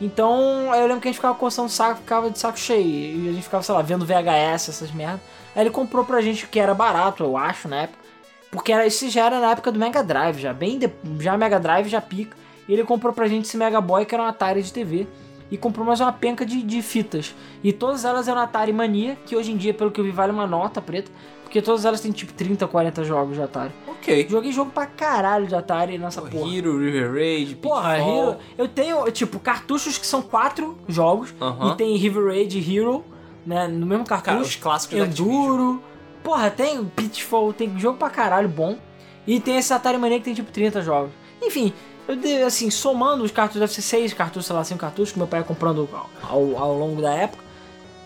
Então 0.00 0.74
eu 0.74 0.86
lembro 0.86 1.00
que 1.00 1.08
a 1.08 1.10
gente 1.10 1.18
ficava 1.18 1.34
coçando 1.34 1.66
o 1.66 1.70
saco, 1.70 2.00
ficava 2.00 2.30
de 2.30 2.38
saco 2.38 2.58
cheio. 2.58 3.24
E 3.24 3.28
a 3.28 3.32
gente 3.32 3.44
ficava, 3.44 3.62
sei 3.62 3.74
lá, 3.74 3.82
vendo 3.82 4.04
VHS, 4.04 4.68
essas 4.68 4.90
merdas. 4.90 5.20
Aí 5.54 5.62
ele 5.62 5.70
comprou 5.70 6.04
pra 6.04 6.20
gente 6.20 6.46
que 6.46 6.58
era 6.58 6.74
barato, 6.74 7.22
eu 7.22 7.36
acho, 7.36 7.68
na 7.68 7.82
época. 7.82 8.04
Porque 8.50 8.72
era, 8.72 8.86
esse 8.86 9.08
já 9.08 9.26
era 9.26 9.40
na 9.40 9.50
época 9.52 9.72
do 9.72 9.78
Mega 9.78 10.02
Drive, 10.02 10.38
já 10.38 10.52
bem 10.52 10.78
de, 10.78 10.90
já 11.18 11.36
Mega 11.36 11.58
Drive 11.58 11.88
já 11.88 12.00
pica. 12.00 12.36
E 12.68 12.72
ele 12.72 12.84
comprou 12.84 13.12
pra 13.12 13.26
gente 13.26 13.46
esse 13.46 13.56
Mega 13.56 13.80
Boy, 13.80 14.04
que 14.04 14.14
era 14.14 14.22
um 14.22 14.26
Atari 14.26 14.62
de 14.62 14.72
TV. 14.72 15.06
E 15.50 15.58
comprou 15.58 15.86
mais 15.86 16.00
uma 16.00 16.12
penca 16.12 16.44
de, 16.44 16.62
de 16.62 16.82
fitas. 16.82 17.34
E 17.62 17.72
todas 17.72 18.04
elas 18.04 18.26
eram 18.26 18.40
Atari 18.40 18.72
Mania, 18.72 19.16
que 19.26 19.36
hoje 19.36 19.52
em 19.52 19.56
dia, 19.56 19.74
pelo 19.74 19.90
que 19.90 20.00
eu 20.00 20.04
vi, 20.04 20.10
vale 20.10 20.32
uma 20.32 20.46
nota 20.46 20.80
preta. 20.80 21.10
Porque 21.54 21.62
todas 21.62 21.84
elas 21.84 22.00
têm 22.00 22.10
tipo 22.10 22.32
30, 22.32 22.66
40 22.66 23.04
jogos 23.04 23.36
de 23.36 23.42
Atari. 23.42 23.72
Ok. 23.86 24.26
Joguei 24.28 24.50
jogo 24.50 24.72
pra 24.72 24.86
caralho 24.86 25.46
de 25.46 25.54
Atari 25.54 25.96
nessa 25.98 26.20
Pô, 26.20 26.26
porra. 26.26 26.52
Hero, 26.52 26.80
River 26.80 27.12
Raid, 27.12 27.54
Porra, 27.54 27.94
Pitfall. 27.94 28.28
Hero. 28.30 28.36
Eu 28.58 28.66
tenho, 28.66 29.10
tipo, 29.12 29.38
cartuchos 29.38 29.96
que 29.96 30.04
são 30.04 30.20
quatro 30.20 30.76
jogos. 30.88 31.32
Aham. 31.40 31.70
E 31.70 31.76
tem 31.76 31.96
River 31.96 32.26
Raid 32.26 32.58
e 32.58 32.76
Hero, 32.76 33.04
né? 33.46 33.68
No 33.68 33.86
mesmo 33.86 34.04
cartucho. 34.04 34.34
Cara, 34.34 34.42
os 34.42 34.56
clássicos. 34.56 34.98
Enduro. 34.98 35.80
Porra, 36.24 36.50
tem 36.50 36.84
Pitfall, 36.86 37.52
tem 37.52 37.78
jogo 37.78 37.98
pra 37.98 38.10
caralho 38.10 38.48
bom. 38.48 38.76
E 39.24 39.38
tem 39.38 39.56
esse 39.56 39.72
Atari 39.72 39.96
Mania 39.96 40.18
que 40.18 40.24
tem 40.24 40.34
tipo 40.34 40.50
30 40.50 40.82
jogos. 40.82 41.12
Enfim, 41.40 41.72
eu 42.08 42.16
dei, 42.16 42.42
assim, 42.42 42.68
somando 42.68 43.22
os 43.22 43.30
cartuchos, 43.30 43.60
deve 43.60 43.72
ser 43.72 43.82
6 43.82 44.12
cartuchos, 44.12 44.46
sei 44.46 44.56
lá, 44.56 44.64
5 44.64 44.80
cartuchos 44.80 45.12
que 45.12 45.18
meu 45.18 45.28
pai 45.28 45.38
ia 45.38 45.44
comprando 45.46 45.88
ao, 46.20 46.58
ao 46.58 46.76
longo 46.76 47.00
da 47.00 47.14
época. 47.14 47.44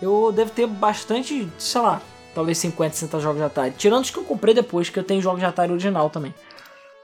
Eu 0.03 0.31
devo 0.33 0.51
ter 0.51 0.67
bastante, 0.67 1.49
sei 1.57 1.81
lá, 1.81 2.03
talvez 2.39 2.57
50, 2.59 2.95
60 2.95 3.19
jogos 3.19 3.39
de 3.39 3.45
Atari. 3.45 3.75
Tirando 3.77 4.05
os 4.05 4.11
que 4.11 4.17
eu 4.17 4.23
comprei 4.23 4.55
depois, 4.55 4.89
que 4.89 4.97
eu 4.97 5.03
tenho 5.03 5.21
jogos 5.21 5.41
de 5.41 5.47
Atari 5.47 5.73
original 5.73 6.09
também. 6.09 6.33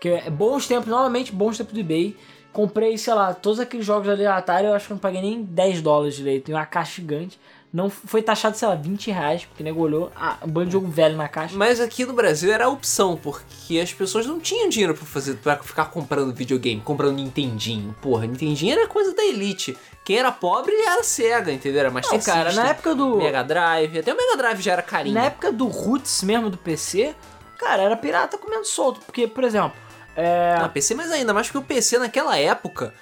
Que 0.01 0.11
é 0.11 0.31
bons 0.31 0.69
tempos, 0.69 0.87
novamente, 0.87 1.33
bons 1.33 1.59
tempos 1.59 1.75
do 1.75 1.81
eBay. 1.81 2.17
Comprei, 2.53 2.97
sei 2.97 3.15
lá, 3.15 3.35
todos 3.35 3.59
aqueles 3.59 3.85
jogos 3.85 4.09
ali 4.09 4.23
da 4.23 4.37
Atari, 4.37 4.67
eu 4.67 4.75
acho 4.75 4.87
que 4.87 4.93
não 4.93 5.01
paguei 5.01 5.21
nem 5.21 5.43
10 5.43 5.83
dólares 5.83 6.15
direito. 6.15 6.45
Tem 6.45 6.55
uma 6.55 6.65
caixa 6.65 7.01
gigante. 7.01 7.37
Não 7.75 7.91
foi 7.91 8.23
taxado, 8.23 8.57
sei 8.57 8.69
lá, 8.69 8.77
20 8.77 9.11
reais, 9.11 9.45
porque 9.47 9.65
nego 9.65 9.81
olhou 9.81 10.13
ah, 10.15 10.39
um 10.45 10.49
bando 10.49 10.67
de 10.67 10.73
jogo 10.75 10.87
velho 10.87 11.17
na 11.17 11.27
caixa. 11.27 11.57
Mas 11.57 11.81
aqui 11.81 12.07
no 12.07 12.13
Brasil 12.13 12.53
era 12.53 12.67
a 12.67 12.69
opção, 12.69 13.17
porque 13.17 13.81
as 13.81 13.93
pessoas 13.93 14.27
não 14.27 14.39
tinham 14.39 14.69
dinheiro 14.69 14.95
pra 14.95 15.05
fazer 15.05 15.35
para 15.39 15.57
ficar 15.57 15.87
comprando 15.87 16.33
videogame, 16.33 16.81
comprando 16.81 17.17
Nintendinho. 17.17 17.93
Porra, 18.01 18.29
Nintendinho 18.29 18.79
era 18.79 18.87
coisa 18.87 19.13
da 19.13 19.25
elite. 19.25 19.77
Quem 20.05 20.19
era 20.19 20.31
pobre 20.31 20.73
era 20.73 21.03
cega, 21.03 21.51
entendeu? 21.51 21.81
Era 21.81 21.91
mais 21.91 22.09
Não, 22.09 22.21
cara, 22.21 22.53
na 22.53 22.69
época 22.69 22.95
do. 22.95 23.17
Mega 23.17 23.43
Drive, 23.43 23.99
até 23.99 24.15
o 24.15 24.17
Mega 24.17 24.37
Drive 24.37 24.63
já 24.63 24.75
era 24.75 24.83
carinho. 24.83 25.17
Na 25.17 25.25
época 25.25 25.51
do 25.51 25.67
Roots 25.67 26.23
mesmo 26.23 26.49
do 26.49 26.57
PC, 26.57 27.13
cara, 27.59 27.83
era 27.83 27.97
pirata 27.97 28.39
comendo 28.39 28.65
solto. 28.65 29.01
Porque, 29.01 29.27
por 29.27 29.43
exemplo, 29.43 29.73
é. 30.15 30.57
Na 30.59 30.69
PC, 30.69 30.95
mas 30.95 31.11
ainda 31.11 31.35
mais 31.35 31.49
porque 31.49 31.59
o 31.59 31.63
PC 31.63 31.99
naquela 31.99 32.39
época 32.39 32.95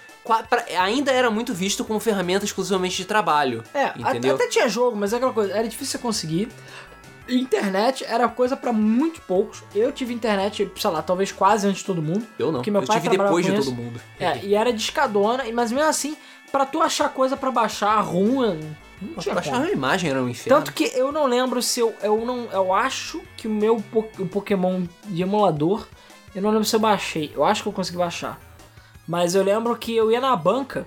ainda 0.78 1.10
era 1.10 1.30
muito 1.30 1.52
visto 1.52 1.84
como 1.84 1.98
ferramenta 2.00 2.44
exclusivamente 2.44 2.96
de 2.96 3.04
trabalho. 3.04 3.62
É, 3.74 3.84
até, 3.86 4.00
entendeu? 4.00 4.34
até 4.34 4.46
tinha 4.48 4.68
jogo, 4.68 4.96
mas 4.96 5.12
é 5.12 5.16
aquela 5.16 5.32
coisa, 5.32 5.52
era 5.52 5.66
difícil 5.68 5.92
você 5.92 5.98
conseguir. 5.98 6.48
Internet 7.28 8.04
era 8.04 8.28
coisa 8.28 8.56
pra 8.56 8.72
muito 8.72 9.20
poucos. 9.22 9.62
Eu 9.74 9.92
tive 9.92 10.12
internet, 10.12 10.70
sei 10.76 10.90
lá, 10.90 11.00
talvez 11.02 11.30
quase 11.30 11.66
antes 11.66 11.78
de 11.80 11.84
todo 11.86 12.02
mundo. 12.02 12.26
Eu 12.38 12.46
não, 12.48 12.54
porque 12.58 12.70
meu 12.70 12.80
eu 12.82 12.86
pai 12.86 13.00
tive 13.00 13.16
depois 13.16 13.46
de 13.46 13.52
todo 13.52 13.72
mundo. 13.72 14.00
É, 14.18 14.38
e 14.44 14.54
era 14.54 14.72
discadona, 14.72 15.44
mas 15.52 15.70
mesmo 15.70 15.88
assim, 15.88 16.16
pra 16.50 16.66
tu 16.66 16.82
achar 16.82 17.08
coisa 17.10 17.36
pra 17.36 17.50
baixar 17.52 17.98
ruim, 18.00 18.74
não 19.00 19.14
tinha 19.18 19.34
baixar 19.34 19.56
uma 19.58 19.70
imagem 19.70 20.10
era 20.10 20.20
um 20.20 20.28
inferno. 20.28 20.58
Tanto 20.58 20.72
que 20.74 20.84
eu 20.96 21.12
não 21.12 21.26
lembro 21.26 21.62
se 21.62 21.78
eu. 21.80 21.94
Eu, 22.02 22.24
não, 22.26 22.48
eu 22.52 22.72
acho 22.74 23.22
que 23.36 23.46
o 23.46 23.50
meu 23.50 23.76
po- 23.76 24.08
o 24.18 24.26
Pokémon 24.26 24.82
de 25.04 25.22
emulador. 25.22 25.86
Eu 26.34 26.42
não 26.42 26.50
lembro 26.50 26.64
se 26.64 26.74
eu 26.74 26.80
baixei. 26.80 27.30
Eu 27.34 27.44
acho 27.44 27.62
que 27.62 27.68
eu 27.68 27.72
consegui 27.72 27.98
baixar. 27.98 28.40
Mas 29.12 29.34
eu 29.34 29.42
lembro 29.42 29.76
que 29.76 29.94
eu 29.94 30.10
ia 30.10 30.22
na 30.22 30.34
banca 30.34 30.86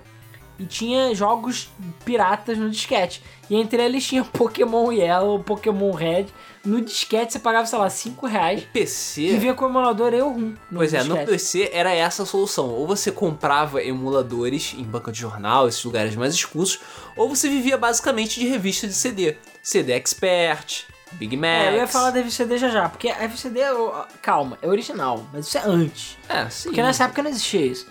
e 0.58 0.64
tinha 0.66 1.14
jogos 1.14 1.68
piratas 2.04 2.58
no 2.58 2.68
disquete. 2.68 3.22
E 3.48 3.54
entre 3.54 3.80
eles 3.80 4.04
tinha 4.04 4.24
Pokémon 4.34 4.90
Yellow, 4.90 5.38
Pokémon 5.44 5.92
Red. 5.92 6.26
No 6.64 6.80
disquete 6.80 7.32
você 7.32 7.38
pagava, 7.38 7.64
sei 7.66 7.78
lá, 7.78 7.88
5 7.88 8.26
reais. 8.26 8.64
PC. 8.72 9.20
E 9.22 9.36
vinha 9.38 9.54
com 9.54 9.64
o 9.64 9.68
emulador 9.68 10.12
eu 10.12 10.28
rum. 10.28 10.56
Pois 10.74 10.92
é, 10.92 11.04
no 11.04 11.10
disquete. 11.14 11.30
PC 11.30 11.70
era 11.72 11.94
essa 11.94 12.24
a 12.24 12.26
solução. 12.26 12.68
Ou 12.70 12.84
você 12.84 13.12
comprava 13.12 13.80
emuladores 13.80 14.74
em 14.76 14.82
banca 14.82 15.12
de 15.12 15.20
jornal, 15.20 15.68
esses 15.68 15.84
lugares 15.84 16.16
mais 16.16 16.34
escusos, 16.34 16.80
ou 17.16 17.28
você 17.28 17.48
vivia 17.48 17.78
basicamente 17.78 18.40
de 18.40 18.48
revista 18.48 18.88
de 18.88 18.94
CD. 18.94 19.36
CD 19.62 19.92
Expert, 19.92 20.82
Big 21.12 21.36
Mac. 21.36 21.48
É, 21.48 21.68
eu 21.70 21.76
ia 21.76 21.86
falar 21.86 22.10
da 22.10 22.18
FCD 22.18 22.58
já 22.58 22.70
já, 22.70 22.88
porque 22.88 23.08
a 23.08 23.22
FCD, 23.22 23.60
eu- 23.60 23.94
calma, 24.20 24.58
é 24.60 24.66
original, 24.66 25.24
mas 25.32 25.46
isso 25.46 25.58
é 25.58 25.62
antes. 25.64 26.18
É, 26.28 26.48
sim. 26.50 26.70
Porque 26.70 26.82
nessa 26.82 27.04
época 27.04 27.22
não 27.22 27.30
existia 27.30 27.64
isso. 27.64 27.86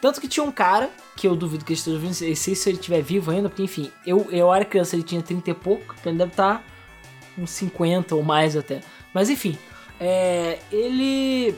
Tanto 0.00 0.20
que 0.20 0.28
tinha 0.28 0.42
um 0.44 0.50
cara, 0.50 0.88
que 1.16 1.26
eu 1.28 1.36
duvido 1.36 1.64
que 1.64 1.72
ele 1.72 1.78
esteja 1.78 1.96
ouvindo, 1.96 2.14
sei 2.14 2.34
se 2.34 2.68
ele 2.68 2.78
estiver 2.78 3.02
vivo 3.02 3.30
ainda, 3.30 3.48
porque 3.48 3.62
enfim, 3.62 3.90
eu, 4.06 4.26
eu 4.30 4.52
era 4.52 4.64
criança, 4.64 4.96
ele 4.96 5.02
tinha 5.02 5.20
30 5.20 5.50
e 5.50 5.54
pouco, 5.54 5.94
então 6.00 6.10
ele 6.10 6.18
deve 6.18 6.30
estar 6.30 6.64
uns 7.38 7.50
50 7.50 8.14
ou 8.14 8.22
mais 8.22 8.56
até. 8.56 8.80
Mas 9.12 9.28
enfim, 9.28 9.58
é, 10.00 10.58
ele. 10.72 11.54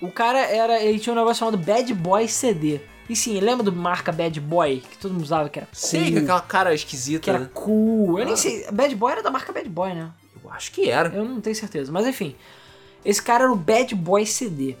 O 0.00 0.10
cara 0.10 0.38
era. 0.40 0.80
Ele 0.82 0.98
tinha 0.98 1.12
um 1.12 1.16
negócio 1.16 1.40
chamado 1.40 1.56
Bad 1.58 1.92
Boy 1.94 2.28
CD. 2.28 2.80
E 3.08 3.16
sim, 3.16 3.38
lembra 3.40 3.64
do 3.64 3.72
marca 3.72 4.12
Bad 4.12 4.40
Boy, 4.40 4.82
que 4.88 4.96
todo 4.96 5.12
mundo 5.12 5.22
usava, 5.24 5.48
que 5.48 5.58
era 5.58 5.66
cool, 5.66 5.74
Sei, 5.76 6.16
aquela 6.18 6.40
cara 6.40 6.72
esquisita. 6.74 7.18
que 7.20 7.30
era 7.30 7.40
né? 7.40 7.50
cool. 7.52 8.18
Eu 8.18 8.24
nem 8.24 8.34
Ah. 8.34 8.36
sei, 8.36 8.64
Bad 8.70 8.94
Boy 8.94 9.12
era 9.12 9.22
da 9.22 9.30
marca 9.30 9.52
Bad 9.52 9.68
Boy, 9.68 9.92
né? 9.94 10.10
Eu 10.42 10.50
acho 10.50 10.70
que 10.72 10.88
era. 10.88 11.08
Eu 11.14 11.24
não 11.24 11.40
tenho 11.40 11.54
certeza, 11.56 11.90
mas 11.90 12.06
enfim. 12.06 12.34
Esse 13.04 13.20
cara 13.20 13.44
era 13.44 13.52
o 13.52 13.56
Bad 13.56 13.94
Boy 13.96 14.24
CD. 14.24 14.76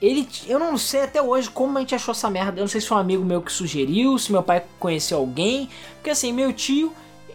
Ele, 0.00 0.28
eu 0.46 0.58
não 0.58 0.78
sei 0.78 1.02
até 1.02 1.20
hoje 1.20 1.50
como 1.50 1.76
a 1.76 1.80
gente 1.80 1.94
achou 1.94 2.12
essa 2.12 2.30
merda. 2.30 2.58
Eu 2.60 2.62
não 2.62 2.68
sei 2.68 2.80
se 2.80 2.86
foi 2.86 2.96
um 2.96 3.00
amigo 3.00 3.24
meu 3.24 3.42
que 3.42 3.52
sugeriu, 3.52 4.16
se 4.18 4.30
meu 4.30 4.42
pai 4.42 4.62
conheceu 4.78 5.18
alguém. 5.18 5.68
Porque 5.96 6.10
assim, 6.10 6.32
meu 6.32 6.52
tio 6.52 6.92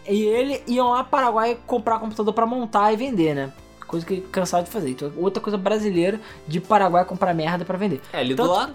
e 0.08 0.22
ele 0.22 0.62
iam 0.66 0.90
lá 0.90 1.02
para 1.02 1.18
Paraguai 1.18 1.58
comprar 1.66 1.98
computador 1.98 2.32
pra 2.32 2.46
montar 2.46 2.92
e 2.92 2.96
vender, 2.96 3.34
né? 3.34 3.52
Coisa 3.86 4.04
que 4.04 4.20
cansado 4.22 4.64
de 4.64 4.70
fazer. 4.70 4.90
Então, 4.90 5.12
outra 5.16 5.42
coisa 5.42 5.56
brasileira 5.58 6.20
de 6.48 6.60
Paraguai 6.60 7.04
comprar 7.04 7.34
merda 7.34 7.64
pra 7.64 7.76
vender. 7.76 8.00
É, 8.12 8.18
ali 8.20 8.34
Tanto- 8.34 8.48
do 8.48 8.52
lado. 8.54 8.74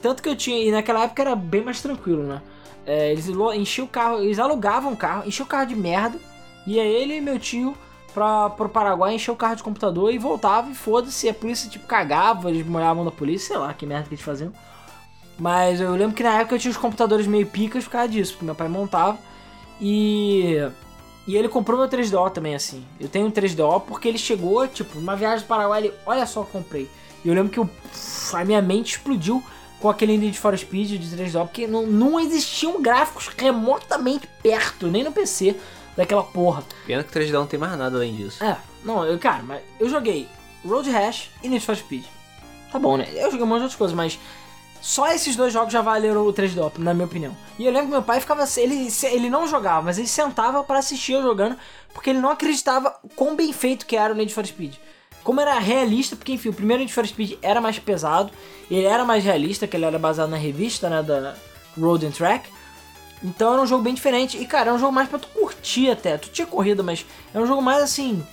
Tanto 0.00 0.20
que 0.22 0.28
eu 0.28 0.34
tinha, 0.36 0.58
e 0.58 0.72
naquela 0.72 1.04
época 1.04 1.22
era 1.22 1.36
bem 1.36 1.62
mais 1.62 1.80
tranquilo, 1.80 2.24
né? 2.24 2.42
É, 2.84 3.12
eles 3.12 3.28
enchiam 3.54 3.84
o 3.86 3.88
carro, 3.88 4.18
eles 4.18 4.40
alugavam 4.40 4.92
o 4.92 4.96
carro, 4.96 5.22
enchiam 5.28 5.46
o 5.46 5.48
carro 5.48 5.66
de 5.66 5.76
merda, 5.76 6.18
ia 6.66 6.82
ele 6.82 7.16
e 7.16 7.20
meu 7.20 7.38
tio 7.38 7.76
pra, 8.14 8.50
pro 8.50 8.68
Paraguai 8.68 9.14
encher 9.14 9.30
o 9.30 9.36
carro 9.36 9.56
de 9.56 9.62
computador 9.62 10.12
e 10.12 10.18
voltava 10.18 10.70
e 10.70 10.74
foda-se, 10.74 11.28
a 11.28 11.34
polícia 11.34 11.68
tipo 11.68 11.86
cagava, 11.86 12.50
eles 12.50 12.66
molhavam 12.66 13.04
da 13.04 13.10
polícia, 13.10 13.48
sei 13.48 13.56
lá 13.58 13.72
que 13.74 13.86
merda 13.86 14.08
que 14.08 14.14
eles 14.14 14.24
faziam. 14.24 14.52
Mas 15.38 15.80
eu 15.80 15.92
lembro 15.92 16.14
que 16.14 16.22
na 16.22 16.38
época 16.38 16.54
eu 16.54 16.58
tinha 16.58 16.70
os 16.70 16.76
computadores 16.76 17.26
meio 17.26 17.46
picas 17.46 17.84
por 17.84 17.90
causa 17.90 18.08
disso, 18.08 18.32
porque 18.32 18.44
meu 18.44 18.54
pai 18.54 18.68
montava. 18.68 19.18
E. 19.80 20.56
E 21.26 21.36
ele 21.36 21.48
comprou 21.48 21.78
meu 21.78 21.88
3DO 21.88 22.30
também, 22.30 22.54
assim. 22.54 22.84
Eu 22.98 23.08
tenho 23.08 23.26
um 23.26 23.30
3DO 23.30 23.82
porque 23.86 24.08
ele 24.08 24.18
chegou, 24.18 24.66
tipo, 24.66 24.98
numa 24.98 25.14
viagem 25.14 25.44
do 25.44 25.48
Paraguai, 25.48 25.82
ele, 25.82 25.94
olha 26.04 26.26
só, 26.26 26.42
comprei. 26.42 26.88
E 27.24 27.28
eu 27.28 27.34
lembro 27.34 27.50
que 27.50 27.60
eu, 27.60 27.70
a 28.32 28.44
minha 28.44 28.60
mente 28.60 28.96
explodiu 28.96 29.42
com 29.80 29.88
aquele 29.88 30.16
Need 30.16 30.38
for 30.38 30.56
Speed 30.56 31.00
de 31.00 31.16
3DO, 31.16 31.44
porque 31.44 31.66
não, 31.66 31.86
não 31.86 32.18
existiam 32.18 32.82
gráficos 32.82 33.28
remotamente 33.36 34.28
perto, 34.42 34.88
nem 34.88 35.04
no 35.04 35.12
PC, 35.12 35.56
daquela 35.96 36.22
porra. 36.22 36.64
Pena 36.86 37.02
que 37.02 37.16
o 37.16 37.20
3D 37.20 37.32
não 37.32 37.46
tem 37.46 37.58
mais 37.58 37.76
nada 37.76 37.96
além 37.96 38.14
disso. 38.14 38.42
É, 38.42 38.56
não, 38.84 39.04
eu, 39.04 39.18
cara, 39.18 39.42
mas 39.42 39.62
eu 39.78 39.88
joguei 39.88 40.28
Road 40.66 40.90
Rash 40.90 41.30
e 41.42 41.48
Need 41.48 41.64
for 41.64 41.76
Speed. 41.76 42.04
Tá 42.70 42.78
bom, 42.78 42.96
né? 42.96 43.06
Eu 43.12 43.30
joguei 43.30 43.44
um 43.44 43.48
monte 43.48 43.58
de 43.58 43.64
outras 43.64 43.76
coisas, 43.76 43.94
mas 43.94 44.18
só 44.80 45.06
esses 45.12 45.36
dois 45.36 45.52
jogos 45.52 45.72
já 45.72 45.80
valeram 45.80 46.26
o 46.26 46.32
3DO, 46.32 46.72
na 46.78 46.92
minha 46.92 47.06
opinião. 47.06 47.36
E 47.58 47.64
eu 47.64 47.70
lembro 47.70 47.86
que 47.86 47.92
meu 47.92 48.02
pai 48.02 48.20
ficava. 48.20 48.44
Ele, 48.56 48.88
ele 49.04 49.30
não 49.30 49.46
jogava, 49.46 49.82
mas 49.82 49.98
ele 49.98 50.08
sentava 50.08 50.64
pra 50.64 50.78
assistir 50.78 51.12
eu 51.12 51.22
jogando, 51.22 51.56
porque 51.92 52.10
ele 52.10 52.20
não 52.20 52.30
acreditava 52.30 52.98
quão 53.14 53.36
bem 53.36 53.52
feito 53.52 53.86
que 53.86 53.96
era 53.96 54.12
o 54.12 54.16
Need 54.16 54.34
for 54.34 54.44
Speed. 54.44 54.74
Como 55.22 55.40
era 55.40 55.56
realista, 55.58 56.16
porque 56.16 56.32
enfim, 56.32 56.48
o 56.48 56.52
primeiro 56.52 56.80
Need 56.80 56.92
for 56.92 57.06
Speed 57.06 57.38
era 57.42 57.60
mais 57.60 57.78
pesado, 57.78 58.32
ele 58.68 58.84
era 58.84 59.04
mais 59.04 59.22
realista, 59.22 59.68
que 59.68 59.76
ele 59.76 59.84
era 59.84 59.98
baseado 59.98 60.30
na 60.30 60.36
revista, 60.36 60.90
né, 60.90 61.00
da 61.00 61.36
Road 61.78 62.04
and 62.06 62.10
Track. 62.10 62.50
Então 63.22 63.52
era 63.52 63.62
um 63.62 63.66
jogo 63.66 63.82
bem 63.82 63.94
diferente. 63.94 64.36
E 64.36 64.46
cara, 64.46 64.70
é 64.70 64.72
um 64.72 64.78
jogo 64.78 64.92
mais 64.92 65.08
pra 65.08 65.18
tu 65.18 65.28
curtir 65.28 65.90
até. 65.90 66.18
Tu 66.18 66.30
tinha 66.30 66.46
corrida, 66.46 66.82
mas 66.82 67.06
é 67.32 67.38
um 67.38 67.46
jogo 67.46 67.62
mais 67.62 67.82
assim. 67.82 68.24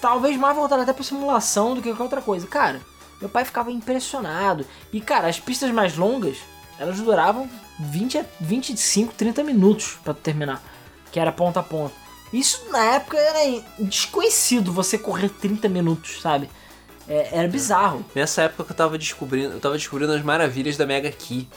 Talvez 0.00 0.36
mais 0.36 0.54
voltado 0.54 0.82
até 0.82 0.92
pra 0.92 1.02
simulação 1.02 1.74
do 1.74 1.82
que 1.82 1.88
qualquer 1.88 2.02
outra 2.02 2.22
coisa. 2.22 2.46
Cara, 2.46 2.80
meu 3.20 3.28
pai 3.28 3.44
ficava 3.44 3.70
impressionado. 3.70 4.66
E 4.92 5.00
cara, 5.00 5.28
as 5.28 5.40
pistas 5.40 5.70
mais 5.70 5.96
longas, 5.96 6.38
elas 6.78 7.00
duravam 7.00 7.48
20 7.78 8.18
a 8.18 8.24
25, 8.40 9.14
30 9.14 9.42
minutos 9.44 9.98
tu 10.04 10.14
terminar. 10.14 10.62
Que 11.10 11.18
era 11.18 11.32
ponta 11.32 11.60
a 11.60 11.62
ponta. 11.62 11.94
Isso 12.32 12.70
na 12.70 12.84
época 12.94 13.18
era 13.18 13.62
desconhecido 13.78 14.72
você 14.72 14.96
correr 14.96 15.28
30 15.28 15.68
minutos, 15.68 16.20
sabe? 16.20 16.48
É, 17.08 17.38
era 17.38 17.48
bizarro. 17.48 18.04
Nessa 18.14 18.42
época 18.42 18.64
que 18.64 18.72
eu 18.72 18.76
tava 18.76 18.96
descobrindo, 18.96 19.54
eu 19.54 19.60
tava 19.60 19.76
descobrindo 19.76 20.12
as 20.12 20.22
maravilhas 20.22 20.76
da 20.76 20.86
Mega 20.86 21.10
Key. 21.10 21.48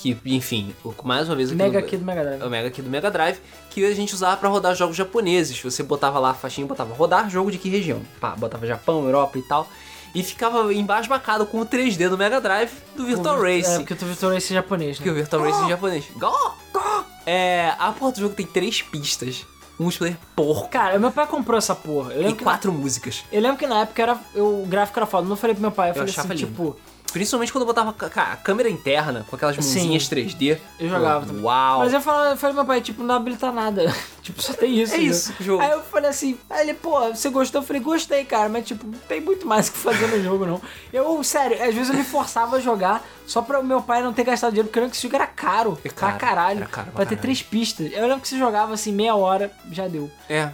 Que, 0.00 0.16
enfim, 0.26 0.74
o- 0.84 0.94
mais 1.04 1.28
uma 1.28 1.34
vez 1.36 1.48
aqui 1.50 1.58
Mega 1.58 1.78
aqui 1.78 1.96
do 1.96 2.04
Mega 2.04 2.22
Drive. 2.24 2.40
é 2.40 2.44
o 2.46 2.50
Mega 2.50 2.68
aqui 2.68 2.80
do 2.82 2.88
Mega 2.90 3.10
Drive, 3.10 3.38
que 3.70 3.84
a 3.84 3.94
gente 3.94 4.14
usava 4.14 4.36
pra 4.36 4.48
rodar 4.48 4.74
jogos 4.74 4.96
japoneses. 4.96 5.60
Você 5.62 5.82
botava 5.82 6.18
lá 6.18 6.30
a 6.30 6.34
faixinha, 6.34 6.66
botava 6.66 6.94
rodar 6.94 7.28
jogo 7.28 7.50
de 7.50 7.58
que 7.58 7.68
região? 7.68 8.00
Pá, 8.20 8.34
botava 8.36 8.66
Japão, 8.66 9.04
Europa 9.04 9.38
e 9.38 9.42
tal. 9.42 9.68
E 10.14 10.22
ficava 10.22 10.72
embasbacado 10.72 11.44
com 11.46 11.60
o 11.60 11.66
3D 11.66 12.08
do 12.08 12.16
Mega 12.16 12.40
Drive 12.40 12.70
do 12.96 13.04
Virtual 13.04 13.44
É, 13.44 13.58
Racing. 13.58 13.84
porque 13.84 13.92
o 14.04 14.06
Virtual 14.08 14.32
Racing 14.32 14.54
é 14.54 14.56
japonês, 14.56 14.96
Porque 14.96 15.10
né? 15.10 15.14
o 15.14 15.18
Virtual 15.18 15.42
Racing 15.42 15.64
em 15.66 15.68
japonês. 15.68 16.04
Go! 16.16 16.32
Go! 16.72 17.04
É, 17.26 17.74
a 17.78 17.92
porra 17.92 18.12
do 18.12 18.20
jogo 18.20 18.34
tem 18.34 18.46
três 18.46 18.80
pistas, 18.80 19.44
um 19.78 19.82
multiplayer 19.84 20.16
porco 20.34 20.68
Cara, 20.70 20.98
meu 20.98 21.10
pai 21.12 21.26
comprou 21.26 21.58
essa 21.58 21.74
porra. 21.74 22.14
Eu 22.14 22.30
e 22.30 22.34
quatro 22.34 22.72
músicas. 22.72 23.22
eu 23.30 23.40
lembro 23.42 23.58
que 23.58 23.66
na 23.66 23.80
época 23.82 24.02
era, 24.02 24.18
eu, 24.34 24.62
o 24.62 24.66
gráfico 24.66 24.98
era 24.98 25.06
foda. 25.06 25.28
Não 25.28 25.36
falei 25.36 25.54
pro 25.54 25.60
meu 25.62 25.70
pai, 25.72 25.90
eu, 25.90 25.94
falei 25.94 26.08
achava 26.10 26.32
assim, 26.32 26.44
lindo. 26.44 26.50
tipo... 26.56 26.76
Principalmente 27.12 27.50
quando 27.52 27.62
eu 27.62 27.66
botava 27.66 27.94
a 28.16 28.36
câmera 28.36 28.68
interna 28.68 29.24
com 29.28 29.34
aquelas 29.34 29.56
Sim. 29.56 29.62
mãozinhas 29.62 30.02
3D. 30.08 30.58
Eu 30.78 30.88
jogava 30.88 31.24
também. 31.26 31.42
Uau! 31.42 31.78
Mas 31.80 31.92
eu 31.92 32.00
falei, 32.00 32.32
eu 32.32 32.36
falei 32.36 32.54
meu 32.54 32.64
pai, 32.66 32.80
tipo, 32.80 33.02
não 33.02 33.14
habilita 33.14 33.50
nada. 33.50 33.94
tipo, 34.22 34.42
só 34.42 34.52
tem 34.52 34.78
isso. 34.80 34.94
É 34.94 34.98
isso, 34.98 35.34
o 35.40 35.42
jogo. 35.42 35.62
Aí 35.62 35.70
eu 35.70 35.82
falei 35.82 36.10
assim, 36.10 36.38
aí 36.50 36.60
ele, 36.68 36.74
pô, 36.74 37.00
você 37.08 37.30
gostou? 37.30 37.62
Eu 37.62 37.66
falei, 37.66 37.80
gostei, 37.82 38.24
cara, 38.24 38.48
mas 38.48 38.66
tipo, 38.66 38.86
tem 39.08 39.20
muito 39.20 39.46
mais 39.46 39.68
o 39.68 39.72
que 39.72 39.78
fazer 39.78 40.06
no 40.06 40.20
jogo, 40.22 40.44
não. 40.44 40.60
Eu, 40.92 41.22
sério, 41.24 41.62
às 41.62 41.74
vezes 41.74 41.88
eu 41.90 41.96
me 41.96 42.04
forçava 42.04 42.56
a 42.56 42.60
jogar 42.60 43.02
só 43.26 43.40
pra 43.40 43.62
meu 43.62 43.80
pai 43.80 44.02
não 44.02 44.12
ter 44.12 44.24
gastado 44.24 44.50
dinheiro, 44.50 44.68
porque 44.68 44.78
eu 44.78 44.82
lembro 44.82 44.92
que 44.92 44.96
esse 44.98 45.06
jogo 45.06 45.16
era 45.16 45.26
caro. 45.26 45.78
É 45.84 45.88
pra 45.88 46.08
caro, 46.08 46.18
caralho. 46.18 46.58
era 46.58 46.66
caro 46.66 46.86
pra 46.88 46.94
pra 46.96 47.04
ter 47.06 47.16
caralho. 47.16 47.22
três 47.22 47.42
pistas. 47.42 47.90
Eu 47.92 48.02
lembro 48.02 48.20
que 48.20 48.28
você 48.28 48.38
jogava 48.38 48.74
assim, 48.74 48.92
meia 48.92 49.14
hora, 49.14 49.50
já 49.72 49.88
deu. 49.88 50.10
É. 50.28 50.50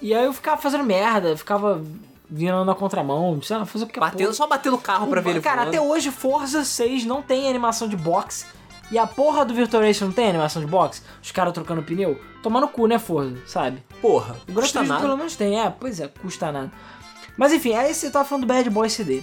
E 0.00 0.12
aí 0.12 0.24
eu 0.24 0.32
ficava 0.32 0.60
fazendo 0.60 0.82
merda, 0.82 1.36
ficava 1.36 1.80
virando 2.34 2.64
na 2.64 2.74
contramão, 2.74 3.40
sei 3.42 3.56
lá, 3.58 3.66
fazer 3.66 3.84
o 3.84 3.88
que 3.88 4.00
Batendo, 4.00 4.32
só 4.32 4.46
batendo 4.46 4.76
o 4.76 4.80
carro 4.80 5.06
pra 5.06 5.20
ver 5.20 5.30
ele 5.30 5.40
Cara, 5.42 5.62
voando. 5.64 5.68
até 5.76 5.80
hoje 5.80 6.10
Forza 6.10 6.64
6 6.64 7.04
não 7.04 7.20
tem 7.20 7.48
animação 7.48 7.86
de 7.86 7.96
boxe. 7.96 8.46
E 8.90 8.98
a 8.98 9.06
porra 9.06 9.44
do 9.44 9.54
Virtual 9.54 9.82
Racing 9.82 10.04
não 10.04 10.12
tem 10.12 10.28
animação 10.28 10.60
de 10.62 10.68
boxe? 10.68 11.02
Os 11.22 11.30
caras 11.30 11.52
trocando 11.52 11.82
pneu? 11.82 12.18
Tomar 12.42 12.60
no 12.60 12.68
cu, 12.68 12.86
né, 12.86 12.98
Forza? 12.98 13.36
Sabe? 13.46 13.82
Porra, 14.00 14.36
O 14.48 14.52
Gran 14.52 14.62
custa 14.62 14.78
Turismo 14.80 15.00
pelo 15.00 15.16
menos 15.16 15.36
tem, 15.36 15.60
é, 15.60 15.70
pois 15.70 16.00
é, 16.00 16.08
custa 16.08 16.50
nada. 16.52 16.70
Mas 17.36 17.52
enfim, 17.52 17.74
aí 17.74 17.92
você 17.94 18.10
tava 18.10 18.24
falando 18.26 18.44
do 18.44 18.46
Bad 18.52 18.68
Boy 18.70 18.88
CD. 18.90 19.22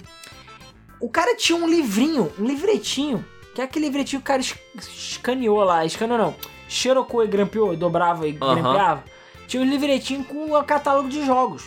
O 1.00 1.08
cara 1.08 1.36
tinha 1.36 1.56
um 1.56 1.68
livrinho, 1.68 2.32
um 2.38 2.44
livretinho, 2.44 3.24
que 3.54 3.60
é 3.60 3.64
aquele 3.64 3.86
livretinho 3.86 4.20
que 4.20 4.24
o 4.24 4.26
cara 4.26 4.40
es- 4.40 4.56
escaneou 4.76 5.62
lá, 5.64 5.84
escaneou 5.84 6.18
não, 6.18 6.34
xerocou 6.68 7.24
e 7.24 7.28
grampeou, 7.28 7.76
dobrava 7.76 8.26
e 8.28 8.36
Aham. 8.40 8.54
grampeava. 8.62 9.04
Tinha 9.46 9.62
um 9.62 9.66
livretinho 9.66 10.24
com 10.24 10.52
o 10.52 10.64
catálogo 10.64 11.08
de 11.08 11.24
jogos. 11.24 11.64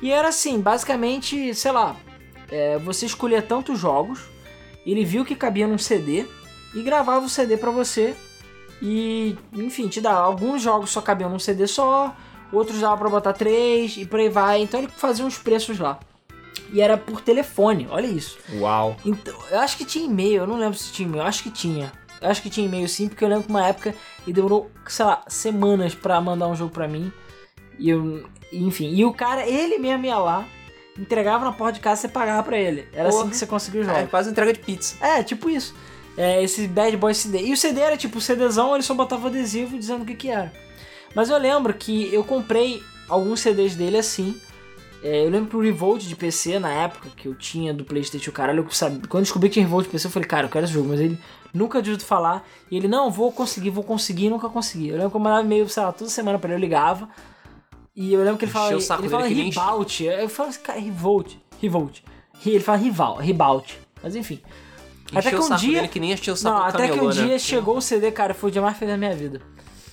E 0.00 0.10
era 0.10 0.28
assim, 0.28 0.60
basicamente, 0.60 1.54
sei 1.54 1.72
lá, 1.72 1.96
é, 2.50 2.78
você 2.78 3.06
escolhia 3.06 3.42
tantos 3.42 3.78
jogos, 3.78 4.20
ele 4.86 5.04
viu 5.04 5.24
que 5.24 5.34
cabia 5.34 5.66
num 5.66 5.78
CD 5.78 6.26
e 6.74 6.82
gravava 6.82 7.26
o 7.26 7.28
CD 7.28 7.56
pra 7.56 7.70
você 7.70 8.14
e, 8.80 9.36
enfim, 9.52 9.88
te 9.88 10.00
dá. 10.00 10.12
Alguns 10.12 10.62
jogos 10.62 10.90
só 10.90 11.00
cabiam 11.00 11.30
num 11.30 11.38
CD 11.38 11.66
só, 11.66 12.14
outros 12.52 12.80
dava 12.80 12.96
pra 12.96 13.08
botar 13.08 13.32
três 13.32 13.96
e 13.96 14.04
por 14.04 14.20
aí 14.20 14.28
vai. 14.28 14.62
Então 14.62 14.80
ele 14.80 14.88
fazia 14.88 15.24
uns 15.24 15.38
preços 15.38 15.78
lá. 15.78 15.98
E 16.72 16.80
era 16.80 16.96
por 16.96 17.20
telefone, 17.20 17.86
olha 17.90 18.06
isso. 18.06 18.38
Uau. 18.54 18.96
Então, 19.04 19.34
eu 19.50 19.58
acho 19.60 19.76
que 19.76 19.84
tinha 19.84 20.04
e-mail, 20.04 20.42
eu 20.42 20.46
não 20.46 20.58
lembro 20.58 20.76
se 20.78 20.92
tinha 20.92 21.08
e-mail, 21.08 21.22
eu 21.22 21.26
acho 21.26 21.42
que 21.42 21.50
tinha. 21.50 21.92
Eu 22.20 22.28
acho 22.28 22.42
que 22.42 22.50
tinha 22.50 22.66
e-mail 22.66 22.88
sim, 22.88 23.08
porque 23.08 23.24
eu 23.24 23.28
lembro 23.28 23.44
que 23.44 23.50
uma 23.50 23.66
época 23.66 23.94
ele 24.24 24.32
demorou, 24.32 24.70
sei 24.86 25.04
lá, 25.04 25.22
semanas 25.28 25.94
pra 25.94 26.20
mandar 26.20 26.48
um 26.48 26.56
jogo 26.56 26.72
pra 26.72 26.88
mim. 26.88 27.12
E 27.78 27.88
eu, 27.88 28.24
enfim, 28.52 28.92
e 28.94 29.04
o 29.04 29.12
cara, 29.12 29.46
ele 29.46 29.78
mesmo 29.78 30.04
ia 30.06 30.18
lá, 30.18 30.46
entregava 30.98 31.44
na 31.44 31.52
porta 31.52 31.74
de 31.74 31.80
casa 31.80 32.00
e 32.00 32.02
você 32.02 32.08
pagava 32.08 32.42
pra 32.42 32.58
ele. 32.58 32.86
Era 32.92 33.08
Porra. 33.08 33.22
assim 33.22 33.30
que 33.30 33.36
você 33.36 33.46
conseguia 33.46 33.80
os 33.82 33.88
É 33.88 33.94
jogos. 33.94 34.10
quase 34.10 34.30
entrega 34.30 34.52
de 34.52 34.58
pizza. 34.60 34.96
É, 35.04 35.22
tipo 35.22 35.48
isso. 35.48 35.74
É, 36.16 36.42
esse 36.42 36.66
Bad 36.66 36.96
Boy 36.96 37.14
CD. 37.14 37.42
E 37.46 37.52
o 37.52 37.56
CD 37.56 37.80
era 37.80 37.96
tipo, 37.96 38.18
o 38.18 38.20
CDzão, 38.20 38.74
ele 38.74 38.82
só 38.82 38.94
botava 38.94 39.28
adesivo 39.28 39.78
dizendo 39.78 40.02
o 40.02 40.04
que 40.06 40.14
que 40.14 40.28
era. 40.28 40.52
Mas 41.14 41.30
eu 41.30 41.38
lembro 41.38 41.72
que 41.74 42.12
eu 42.12 42.24
comprei 42.24 42.82
alguns 43.08 43.40
CDs 43.40 43.76
dele 43.76 43.98
assim. 43.98 44.40
É, 45.00 45.24
eu 45.24 45.30
lembro 45.30 45.48
que 45.50 45.56
o 45.56 45.60
Revolt 45.60 46.02
de 46.02 46.16
PC, 46.16 46.58
na 46.58 46.70
época 46.72 47.08
que 47.16 47.28
eu 47.28 47.34
tinha 47.36 47.72
do 47.72 47.84
Playstation, 47.84 48.32
caralho, 48.32 48.64
eu 48.64 48.70
sabe, 48.70 49.06
quando 49.06 49.20
eu 49.20 49.22
descobri 49.22 49.48
que 49.48 49.54
tinha 49.54 49.64
Revolt 49.64 49.84
de 49.86 49.92
PC, 49.92 50.08
eu 50.08 50.10
falei, 50.10 50.28
cara, 50.28 50.46
eu 50.46 50.50
quero 50.50 50.64
esse 50.64 50.74
jogo, 50.74 50.88
mas 50.88 50.98
ele 51.00 51.16
nunca 51.54 51.80
tinha 51.80 51.92
ouvido 51.92 52.04
falar. 52.04 52.44
E 52.68 52.76
ele, 52.76 52.88
não, 52.88 53.08
vou 53.08 53.30
conseguir, 53.30 53.70
vou 53.70 53.84
conseguir, 53.84 54.28
nunca 54.28 54.48
consegui. 54.48 54.88
Eu 54.88 54.96
lembro 54.96 55.10
que 55.10 55.16
eu 55.16 55.20
mandava 55.20 55.44
e-mail, 55.44 55.68
sei 55.68 55.84
lá, 55.84 55.92
toda 55.92 56.10
semana 56.10 56.36
pra 56.36 56.48
ele, 56.50 56.56
eu 56.56 56.60
ligava. 56.60 57.08
E 58.00 58.12
eu 58.14 58.20
lembro 58.22 58.38
que 58.38 58.44
ele 58.44 58.52
Encheu 58.52 58.80
saco 58.80 59.02
ele 59.02 59.08
fala 59.08 59.28
enche- 59.28 59.42
Revolt. 59.60 60.00
Eu 60.04 60.28
falo 60.28 60.48
assim, 60.50 60.60
cara, 60.60 60.78
Revolt, 60.78 61.34
Revolt. 61.60 61.98
Ele 62.46 62.60
fala 62.60 62.78
rival, 62.78 63.16
Ribalt. 63.16 63.72
Mas 64.00 64.14
enfim. 64.14 64.40
Até 65.12 65.30
que 65.30 65.36
Encheu 65.36 65.52
um 65.52 65.56
dia. 65.56 65.88
que 65.88 65.98
nem 65.98 66.12
encheu 66.12 66.34
o 66.34 66.36
saco 66.36 66.56
Não, 66.56 66.64
até 66.64 66.86
que 66.86 66.92
um 66.92 66.96
camelô, 66.98 67.12
né? 67.14 67.26
dia 67.26 67.38
chegou 67.40 67.76
o 67.78 67.82
CD, 67.82 68.12
cara, 68.12 68.32
foi 68.34 68.50
o 68.50 68.52
dia 68.52 68.62
mais 68.62 68.76
feliz 68.78 68.94
da 68.94 68.98
minha 68.98 69.16
vida. 69.16 69.42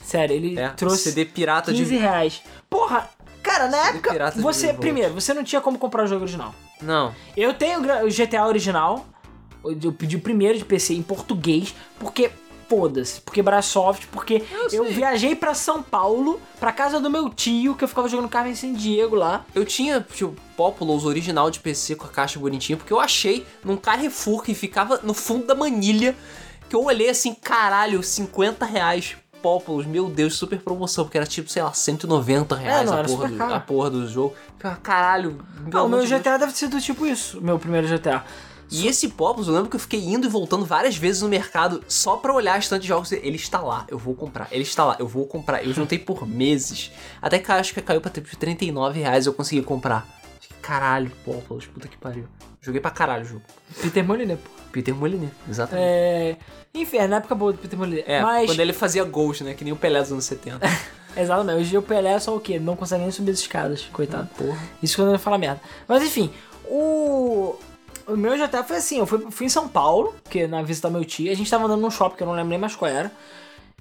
Sério, 0.04 0.36
ele 0.36 0.60
É, 0.60 0.70
trouxe 0.70 0.98
CD 1.10 1.26
pirata 1.26 1.72
15 1.74 1.84
de... 1.86 1.98
reais. 1.98 2.44
Porra, 2.70 3.10
cara, 3.42 3.68
na 3.68 3.88
época, 3.90 4.12
pirata 4.12 4.36
de 4.38 4.44
você, 4.44 4.72
primeiro, 4.72 5.16
você 5.16 5.34
não 5.34 5.44
tinha 5.44 5.60
como 5.60 5.80
comprar 5.80 6.04
o 6.04 6.08
jogo 6.08 6.22
original. 6.22 6.54
Não. 6.80 7.12
Eu 7.36 7.56
tenho 7.56 7.80
o 7.80 8.10
GTA 8.12 8.46
original, 8.46 9.08
eu 9.64 9.92
pedi 9.92 10.16
o 10.16 10.20
primeiro 10.22 10.60
de 10.60 10.64
PC 10.66 10.94
em 10.94 11.02
português, 11.02 11.74
porque 12.00 12.30
foda-se, 12.68 13.22
porque 13.22 13.42
Brasoft, 13.42 14.08
porque 14.08 14.44
eu, 14.72 14.86
sei. 14.86 14.94
viajei 14.94 15.36
pra 15.36 15.54
São 15.54 15.82
Paulo, 15.82 16.42
pra 16.60 16.72
casa 16.72 17.00
do 17.00 17.10
meu 17.10 17.30
tio, 17.30 17.76
que 17.76 17.84
eu 17.84 17.88
ficava 17.88 18.08
jogando 18.08 18.30
Carmen 18.30 18.56
San 18.56 18.74
Diego 18.74 19.16
lá. 19.16 19.46
Eu 19.54 19.66
tinha, 19.66 20.06
tipo, 20.14 20.36
Populous 20.58 21.06
original 21.06 21.52
de 21.52 21.60
PC 21.60 21.96
com 21.96 22.06
a 22.06 22.10
caixa 22.10 22.40
bonitinha, 22.40 22.78
porque 22.78 22.94
eu 22.94 23.00
achei 23.00 23.46
num 23.64 23.78
Carrefour 23.78 24.42
que 24.42 24.54
ficava 24.54 25.00
no 25.04 25.14
fundo 25.14 25.46
da 25.46 25.56
manilha, 25.56 26.16
que 26.70 26.76
eu 26.76 26.84
olhei 26.84 27.10
assim, 27.10 27.34
caralho, 27.34 28.02
50 28.02 28.66
reais 28.66 29.18
Populous, 29.46 29.86
meu 29.86 30.10
Deus, 30.10 30.36
super 30.36 30.60
promoção, 30.60 31.04
porque 31.04 31.20
era 31.20 31.28
tipo, 31.28 31.48
sei 31.52 31.62
lá, 31.62 31.72
190 31.72 32.56
reais 32.56 32.90
não, 32.90 33.00
a, 33.00 33.04
porra 33.04 33.28
do, 33.28 33.44
a 33.44 33.60
porra 33.60 33.90
do 33.92 34.08
jogo. 34.08 34.34
Caralho, 34.82 35.40
pelo 35.70 35.72
Não, 35.72 35.86
o 35.86 35.90
meu 35.90 36.00
de 36.02 36.08
Deus. 36.08 36.20
GTA 36.20 36.38
deve 36.40 36.52
ter 36.52 36.58
sido 36.58 36.82
tipo 36.82 37.06
isso, 37.06 37.40
meu 37.40 37.60
primeiro 37.60 37.88
GTA. 37.88 38.24
E 38.72 38.88
esse 38.88 39.10
Populous, 39.10 39.48
eu 39.48 39.54
lembro 39.54 39.70
que 39.70 39.76
eu 39.76 39.80
fiquei 39.80 40.04
indo 40.04 40.26
e 40.26 40.30
voltando 40.30 40.66
várias 40.66 40.98
vezes 40.98 41.22
no 41.22 41.30
mercado 41.30 41.84
só 41.88 42.18
pra 42.18 42.34
olhar 42.34 42.54
a 42.54 42.58
estante 42.58 42.82
de 42.84 42.88
jogos. 42.88 43.12
Ele 43.12 43.36
está 43.36 43.60
lá, 43.60 43.86
eu 43.88 43.98
vou 43.98 44.16
comprar. 44.16 44.48
Ele 44.52 44.64
está 44.64 44.84
lá, 44.84 44.96
eu 45.00 45.08
vou 45.08 45.26
comprar. 45.28 45.64
Eu 45.64 45.74
juntei 45.74 46.00
por 46.00 46.28
meses. 46.28 46.92
Até 47.22 47.40
que 47.40 47.52
acho 47.52 47.74
que 47.74 47.82
caiu 47.82 48.02
pra 48.02 48.12
tipo, 48.12 48.36
39 48.36 49.00
reais 49.00 49.26
eu 49.26 49.34
consegui 49.34 49.62
comprar. 49.62 50.08
Caralho, 50.62 51.12
Populous, 51.24 51.68
puta 51.68 51.88
que 51.88 51.98
pariu. 51.98 52.26
Joguei 52.60 52.82
pra 52.82 52.90
caralho 52.90 53.24
o 53.24 53.28
jogo. 53.28 53.44
Peter 53.82 54.04
Molyneux, 54.04 54.40
pô. 54.40 54.50
Peter 54.72 54.96
Molyneux, 54.96 55.32
exatamente. 55.48 55.86
É... 55.88 56.38
Enfim, 56.74 56.98
na 57.08 57.18
época 57.18 57.36
boa 57.36 57.54
do 57.54 57.60
Peter 57.60 57.78
Molyneux. 57.78 58.04
É, 58.08 58.22
Mas, 58.22 58.48
quando 58.50 58.60
ele 58.60 58.74
fazia 58.74 59.04
gols, 59.04 59.40
né? 59.42 59.54
Que 59.54 59.64
nem 59.64 59.72
o 59.72 59.76
Pelé 59.76 60.02
dos 60.02 60.12
anos 60.12 60.26
70. 60.26 60.60
exatamente, 61.16 61.60
hoje 61.60 61.78
o 61.78 61.82
Pelé 61.84 62.14
é 62.14 62.20
só 62.20 62.36
o 62.36 62.40
quê? 62.40 62.60
Não 62.60 62.76
consegue 62.76 63.04
nem 63.04 63.12
subir 63.12 63.32
as 63.32 63.40
escadas, 63.40 63.84
coitado. 63.94 64.28
Porra. 64.36 64.58
Isso 64.82 64.98
quando 64.98 65.10
ele 65.10 65.20
fala 65.20 65.38
merda. 65.38 65.62
Mas 65.88 66.02
enfim, 66.04 66.32
o. 66.68 67.56
O 68.08 68.16
meu 68.16 68.38
GTA 68.38 68.64
foi 68.64 68.78
assim, 68.78 69.00
eu 69.00 69.06
fui, 69.06 69.32
fui 69.32 69.46
em 69.48 69.50
São 69.50 69.68
Paulo, 69.68 70.14
que 70.30 70.46
na 70.46 70.62
visita 70.62 70.90
meu 70.90 71.04
tio, 71.04 71.32
a 71.32 71.36
gente 71.36 71.50
tava 71.50 71.66
andando 71.66 71.82
num 71.82 71.90
shopping 71.90 72.18
que 72.18 72.24
eu 72.24 72.28
não 72.28 72.34
lembro 72.34 72.50
nem 72.50 72.60
mais 72.60 72.76
qual 72.76 72.90
era. 72.90 73.12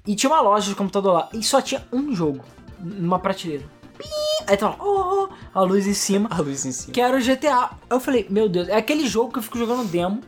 E 0.05 0.15
tinha 0.15 0.31
uma 0.31 0.41
loja 0.41 0.69
de 0.69 0.75
computador 0.75 1.13
lá, 1.13 1.29
e 1.33 1.43
só 1.43 1.61
tinha 1.61 1.85
um 1.91 2.15
jogo, 2.15 2.43
numa 2.79 3.19
prateleira. 3.19 3.65
Aí 4.47 4.57
tava 4.57 4.75
lá, 4.75 4.83
oh, 4.83 5.29
oh, 5.29 5.59
a 5.59 5.61
luz 5.63 5.87
em 5.87 5.93
cima, 5.93 6.27
A 6.31 6.41
luz 6.41 6.65
em 6.65 6.71
cima. 6.71 6.93
que 6.93 7.01
era 7.01 7.17
o 7.17 7.21
GTA. 7.21 7.71
Eu 7.89 7.99
falei, 7.99 8.27
meu 8.29 8.47
Deus, 8.49 8.67
é 8.67 8.75
aquele 8.75 9.07
jogo 9.07 9.31
que 9.31 9.39
eu 9.39 9.43
fico 9.43 9.57
jogando 9.57 9.87
demo, 9.87 10.21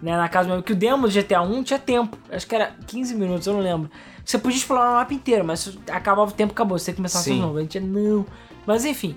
né, 0.00 0.16
na 0.16 0.28
casa 0.28 0.48
mesmo, 0.48 0.62
que 0.62 0.72
o 0.72 0.76
demo 0.76 1.06
do 1.06 1.12
GTA 1.12 1.42
1 1.42 1.62
tinha 1.62 1.78
tempo, 1.78 2.16
acho 2.30 2.46
que 2.46 2.54
era 2.54 2.74
15 2.86 3.14
minutos, 3.14 3.46
eu 3.46 3.54
não 3.54 3.60
lembro. 3.60 3.90
Você 4.24 4.38
podia 4.38 4.58
explorar 4.58 4.90
o 4.90 4.94
mapa 4.94 5.14
inteiro, 5.14 5.44
mas 5.44 5.78
acabava 5.88 6.30
o 6.30 6.34
tempo, 6.34 6.52
acabou, 6.52 6.78
você 6.78 6.86
tem 6.86 6.94
que 6.94 6.98
começar 6.98 7.20
Sim. 7.20 7.34
de 7.34 7.40
novo. 7.40 7.58
A 7.58 7.60
gente, 7.60 7.80
não. 7.80 8.24
Mas 8.66 8.84
enfim. 8.84 9.16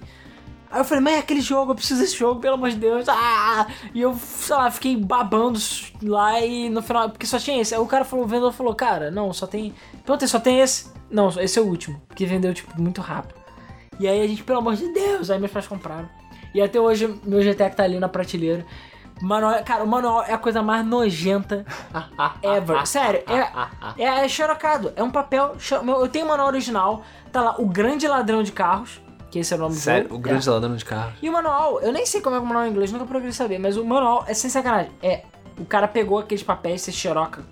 Aí 0.76 0.82
eu 0.82 0.84
falei, 0.84 1.02
mas 1.02 1.14
é 1.14 1.20
aquele 1.20 1.40
jogo, 1.40 1.72
eu 1.72 1.76
preciso 1.76 2.02
desse 2.02 2.18
jogo, 2.18 2.42
pelo 2.42 2.56
amor 2.56 2.70
de 2.70 2.76
Deus. 2.76 3.08
Ah! 3.08 3.66
E 3.94 4.02
eu, 4.02 4.14
sei 4.16 4.54
lá, 4.58 4.70
fiquei 4.70 4.98
babando 4.98 5.58
lá 6.04 6.42
e 6.42 6.68
no 6.68 6.82
final, 6.82 7.10
porque 7.10 7.26
só 7.26 7.40
tinha 7.40 7.62
esse. 7.62 7.74
Aí 7.74 7.80
o 7.80 7.86
cara 7.86 8.04
falou, 8.04 8.26
o 8.26 8.28
vendedor 8.28 8.52
falou, 8.52 8.76
cara, 8.76 9.10
não, 9.10 9.32
só 9.32 9.48
tem. 9.48 9.74
Perguntei, 10.06 10.28
só 10.28 10.38
tem 10.38 10.60
esse? 10.60 10.92
Não, 11.10 11.30
esse 11.40 11.58
é 11.58 11.62
o 11.62 11.66
último, 11.66 12.02
porque 12.10 12.26
vendeu, 12.26 12.54
tipo, 12.54 12.70
muito 12.78 13.00
rápido. 13.00 13.40
E 14.02 14.06
aí 14.06 14.22
a 14.22 14.28
gente, 14.28 14.44
pelo 14.44 14.60
amor 14.60 14.76
de 14.76 14.92
Deus, 14.92 15.30
aí 15.30 15.40
meus 15.40 15.50
pais 15.50 15.66
compraram. 15.66 16.10
E 16.54 16.62
até 16.62 16.78
hoje 16.78 17.08
meu 17.24 17.40
GTA 17.40 17.70
que 17.70 17.78
tá 17.78 17.84
ali 17.84 17.98
na 17.98 18.10
prateleira. 18.10 18.66
Manual, 19.22 19.64
cara, 19.64 19.82
o 19.82 19.88
manual 19.88 20.24
é 20.24 20.34
a 20.34 20.38
coisa 20.38 20.62
mais 20.62 20.86
nojenta 20.86 21.66
ever. 22.44 22.86
Sério, 22.86 23.24
é, 23.30 24.04
é, 24.04 24.26
é 24.26 24.28
xerocado. 24.28 24.92
É 24.98 25.02
um 25.02 25.10
papel. 25.10 25.56
Eu 25.72 26.10
tenho 26.10 26.26
o 26.26 26.28
manual 26.28 26.50
original. 26.50 27.02
Tá 27.32 27.42
lá, 27.42 27.56
o 27.58 27.66
grande 27.66 28.06
ladrão 28.10 28.44
de 28.44 28.52
carros. 28.52 29.05
Que 29.36 29.40
esse 29.40 29.54
é 29.54 29.58
o 29.58 29.60
nome 29.60 29.76
do 29.76 29.82
Sério, 29.82 30.04
jogo. 30.04 30.16
o 30.16 30.18
grande 30.18 30.48
É. 30.48 30.52
ladrão 30.54 30.78
de 30.78 30.86
carro. 30.86 31.12
E 31.22 31.28
o 31.28 31.34
manual, 31.34 31.82
eu 31.82 31.92
nem 31.92 32.06
sei 32.06 32.22
como 32.22 32.38
é 32.38 32.40
que 32.40 32.46
o 32.46 32.48
manual 32.48 32.64
é 32.64 32.70
em 32.70 32.72
inglês, 32.72 32.90
nunca 32.90 33.04
procurei 33.04 33.34
saber, 33.34 33.60
mas 33.60 33.76
o 33.76 33.84
manual 33.84 34.24
é 34.30 34.34
sem 34.34 34.50
sacanagem. 34.50 34.94
É, 35.04 35.24
o 35.60 35.66
cara 35.66 35.90
pegou 35.90 36.20
aqueles 36.20 36.42
papéis, 36.42 36.84
você 36.84 36.92
xeroca 36.94 37.44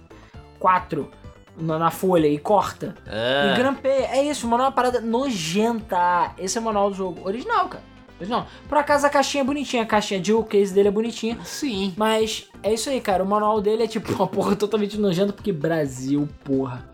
quatro 0.58 1.12
na, 1.58 1.78
na 1.78 1.92
folha 1.92 2.26
e 2.28 2.38
corta. 2.38 2.96
E 3.06 3.10
Ah, 3.52 3.54
grampeia. 3.58 4.08
É 4.14 4.24
isso, 4.24 4.48
o 4.48 4.50
manual 4.50 4.68
é 4.68 4.70
uma 4.70 4.74
parada 4.76 5.02
nojenta. 5.02 6.32
Esse 6.38 6.58
é 6.58 6.62
o 6.62 6.64
manual 6.64 6.90
do 6.90 6.96
jogo 6.96 7.28
original, 7.28 7.68
cara. 7.68 7.84
Não. 8.30 8.46
Por 8.70 8.78
acaso 8.78 9.06
a 9.06 9.10
caixinha 9.10 9.42
é 9.42 9.46
bonitinha, 9.46 9.84
a 9.84 9.86
caixinha 9.86 10.22
de 10.22 10.32
o 10.32 10.42
case 10.42 10.74
dele 10.74 10.88
é 10.88 10.92
bonitinha. 10.92 11.38
Sim. 11.44 11.94
Mas 11.98 12.48
é 12.64 12.74
isso 12.74 12.90
aí, 12.90 13.02
cara. 13.02 13.22
O 13.22 13.28
manual 13.28 13.60
dele 13.60 13.84
é 13.84 13.88
tipo 13.88 14.10
uma 14.16 14.26
porra 14.28 14.56
totalmente 14.56 14.98
nojenta, 14.98 15.34
porque 15.34 15.52
Brasil, 15.52 16.30
porra. 16.46 16.93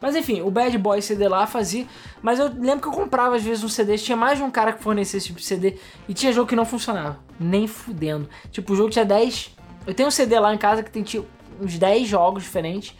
Mas 0.00 0.14
enfim, 0.14 0.42
o 0.42 0.50
Bad 0.50 0.76
Boy 0.78 1.02
CD 1.02 1.28
lá 1.28 1.46
fazia. 1.46 1.86
Mas 2.22 2.38
eu 2.38 2.46
lembro 2.46 2.80
que 2.80 2.88
eu 2.88 2.92
comprava 2.92 3.36
às 3.36 3.42
vezes 3.42 3.64
um 3.64 3.68
CD, 3.68 3.98
tinha 3.98 4.16
mais 4.16 4.38
de 4.38 4.44
um 4.44 4.50
cara 4.50 4.72
que 4.72 4.82
fornecia 4.82 5.18
esse 5.18 5.26
tipo 5.26 5.40
de 5.40 5.46
CD. 5.46 5.76
E 6.08 6.14
tinha 6.14 6.32
jogo 6.32 6.48
que 6.48 6.56
não 6.56 6.64
funcionava. 6.64 7.18
Nem 7.38 7.66
fudendo. 7.66 8.28
Tipo, 8.50 8.72
o 8.72 8.76
jogo 8.76 8.90
tinha 8.90 9.04
10. 9.04 9.56
Eu 9.86 9.94
tenho 9.94 10.08
um 10.08 10.12
CD 10.12 10.38
lá 10.38 10.54
em 10.54 10.58
casa 10.58 10.82
que 10.82 10.90
tem 10.90 11.02
tipo, 11.02 11.26
uns 11.60 11.76
10 11.78 12.06
jogos 12.06 12.42
diferentes. 12.42 12.94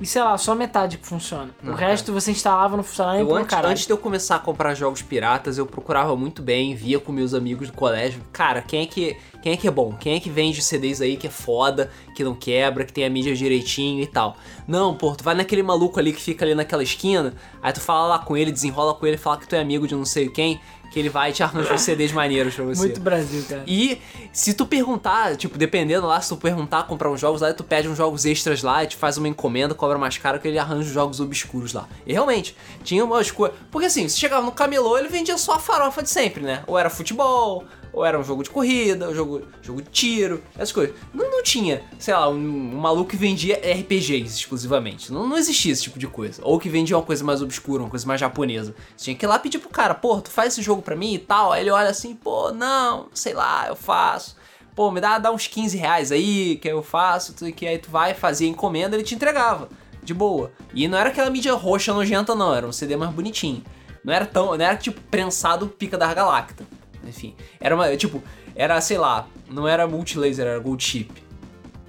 E 0.00 0.06
sei 0.06 0.20
lá, 0.20 0.36
só 0.36 0.52
metade 0.54 0.98
que 0.98 1.06
funciona. 1.06 1.50
Não, 1.62 1.74
o 1.74 1.76
resto 1.76 2.12
você 2.12 2.32
instalava, 2.32 2.76
não 2.76 2.82
funcionava 2.82 3.18
nem 3.18 3.26
Eu, 3.26 3.32
um 3.32 3.36
antes, 3.36 3.50
caralho. 3.50 3.70
antes 3.70 3.86
de 3.86 3.92
eu 3.92 3.96
começar 3.96 4.34
a 4.34 4.38
comprar 4.40 4.74
jogos 4.74 5.00
piratas, 5.00 5.58
eu 5.58 5.66
procurava 5.66 6.16
muito 6.16 6.42
bem, 6.42 6.74
via 6.74 6.98
com 6.98 7.12
meus 7.12 7.32
amigos 7.34 7.68
do 7.70 7.74
colégio. 7.74 8.20
Cara, 8.32 8.62
quem 8.62 8.82
é 8.82 8.86
que, 8.86 9.16
quem 9.42 9.54
é, 9.54 9.56
que 9.56 9.66
é 9.66 9.70
bom? 9.70 9.92
Quem 9.92 10.14
é 10.14 10.20
que 10.20 10.30
vende 10.30 10.62
CDs 10.62 11.00
aí 11.00 11.16
que 11.16 11.26
é 11.26 11.30
foda, 11.30 11.90
que 12.14 12.22
não 12.22 12.34
quebra, 12.34 12.84
que 12.84 12.92
tem 12.92 13.04
a 13.04 13.10
mídia 13.10 13.34
direitinho 13.34 14.00
e 14.00 14.06
tal? 14.06 14.36
Não, 14.68 14.94
pô, 14.94 15.16
tu 15.16 15.24
vai 15.24 15.34
naquele 15.34 15.64
maluco 15.64 15.98
ali 15.98 16.12
que 16.12 16.20
fica 16.20 16.44
ali 16.44 16.54
naquela 16.54 16.82
esquina, 16.82 17.34
aí 17.60 17.72
tu 17.72 17.80
fala 17.80 18.06
lá 18.06 18.18
com 18.20 18.36
ele, 18.36 18.52
desenrola 18.52 18.94
com 18.94 19.04
ele, 19.04 19.16
fala 19.16 19.38
que 19.38 19.48
tu 19.48 19.56
é 19.56 19.60
amigo 19.60 19.88
de 19.88 19.96
não 19.96 20.04
sei 20.04 20.28
quem, 20.28 20.60
que 20.92 20.98
ele 20.98 21.08
vai 21.08 21.30
e 21.30 21.32
te 21.32 21.42
arranja 21.42 21.72
uns 21.72 21.80
CDs 21.82 22.12
maneiros 22.12 22.54
pra 22.54 22.64
você. 22.64 22.82
Muito 22.82 23.00
Brasil, 23.00 23.44
cara. 23.48 23.64
E 23.66 24.00
se 24.32 24.54
tu 24.54 24.64
perguntar, 24.64 25.36
tipo, 25.36 25.58
dependendo 25.58 26.06
lá, 26.06 26.20
se 26.20 26.28
tu 26.28 26.36
perguntar 26.36 26.84
comprar 26.84 27.10
uns 27.10 27.20
jogos 27.20 27.40
lá, 27.40 27.52
tu 27.52 27.64
pede 27.64 27.88
uns 27.88 27.96
jogos 27.96 28.24
extras 28.24 28.62
lá 28.62 28.84
te 28.86 28.96
faz 28.96 29.16
uma 29.16 29.26
encomenda, 29.26 29.74
cobra 29.74 29.96
mais 29.96 30.18
caro 30.18 30.38
que 30.38 30.46
ele 30.46 30.58
arranja 30.58 30.86
os 30.86 30.92
jogos 30.92 31.18
obscuros 31.18 31.72
lá. 31.72 31.88
E 32.06 32.12
realmente, 32.12 32.56
tinha 32.84 33.04
umas 33.04 33.30
coisas. 33.30 33.56
Porque 33.70 33.86
assim, 33.86 34.06
se 34.08 34.18
chegava 34.18 34.44
no 34.44 34.52
camelô, 34.52 34.98
ele 34.98 35.08
vendia 35.08 35.38
só 35.38 35.54
a 35.54 35.58
farofa 35.58 36.02
de 36.02 36.10
sempre, 36.10 36.42
né? 36.42 36.62
Ou 36.66 36.78
era 36.78 36.90
futebol, 36.90 37.64
ou 37.92 38.04
era 38.04 38.18
um 38.18 38.24
jogo 38.24 38.42
de 38.42 38.50
corrida, 38.50 39.08
um 39.10 39.14
jogo, 39.14 39.42
jogo 39.60 39.82
de 39.82 39.90
tiro, 39.90 40.42
essas 40.54 40.72
coisas. 40.72 40.94
Não, 41.12 41.30
não 41.30 41.42
tinha, 41.42 41.82
sei 41.98 42.14
lá, 42.14 42.28
um, 42.28 42.34
um 42.36 42.78
maluco 42.80 43.10
que 43.10 43.16
vendia 43.16 43.56
RPGs 43.56 44.38
exclusivamente. 44.40 45.12
Não, 45.12 45.26
não 45.26 45.36
existia 45.36 45.72
esse 45.72 45.82
tipo 45.82 45.98
de 45.98 46.06
coisa. 46.06 46.40
Ou 46.44 46.58
que 46.58 46.68
vendia 46.68 46.96
uma 46.96 47.02
coisa 47.04 47.22
mais 47.24 47.42
obscura, 47.42 47.82
uma 47.82 47.90
coisa 47.90 48.06
mais 48.06 48.20
japonesa. 48.20 48.74
Você 48.96 49.04
tinha 49.04 49.16
que 49.16 49.24
ir 49.24 49.28
lá 49.28 49.38
pedir 49.38 49.58
pro 49.58 49.68
cara, 49.68 49.94
pô, 49.94 50.20
tu 50.20 50.30
faz 50.30 50.52
esse 50.54 50.62
jogo 50.62 50.80
pra 50.82 50.96
mim 50.96 51.14
e 51.14 51.18
tal. 51.18 51.52
Aí 51.52 51.60
ele 51.62 51.70
olha 51.70 51.90
assim, 51.90 52.14
pô, 52.14 52.50
não, 52.52 53.08
sei 53.12 53.34
lá, 53.34 53.66
eu 53.68 53.76
faço. 53.76 54.36
Pô, 54.74 54.90
me 54.90 55.00
dá, 55.00 55.18
dá 55.18 55.30
uns 55.30 55.46
15 55.46 55.76
reais 55.76 56.10
aí, 56.10 56.56
que 56.56 56.68
eu 56.68 56.82
faço, 56.82 57.34
tu- 57.34 57.52
que 57.52 57.66
aí 57.66 57.76
tu 57.78 57.90
vai 57.90 58.14
fazer 58.14 58.46
a 58.46 58.48
encomenda, 58.48 58.96
ele 58.96 59.04
te 59.04 59.14
entregava. 59.14 59.68
De 60.02 60.14
boa. 60.14 60.50
E 60.74 60.88
não 60.88 60.96
era 60.98 61.10
aquela 61.10 61.28
mídia 61.30 61.52
roxa 61.52 61.92
nojenta, 61.92 62.34
não, 62.34 62.54
era 62.54 62.66
um 62.66 62.72
CD 62.72 62.96
mais 62.96 63.12
bonitinho. 63.12 63.62
Não 64.02 64.12
era 64.12 64.26
tão. 64.26 64.46
Não 64.56 64.64
era 64.64 64.76
tipo 64.76 65.00
prensado 65.02 65.68
pica 65.68 65.96
da 65.96 66.12
galacta. 66.12 66.66
Enfim. 67.06 67.34
Era 67.60 67.74
uma. 67.74 67.96
Tipo, 67.96 68.22
era, 68.54 68.80
sei 68.80 68.98
lá, 68.98 69.26
não 69.50 69.66
era 69.66 69.86
multilaser, 69.86 70.46
era 70.46 70.58
gold 70.58 70.82
chip. 70.82 71.22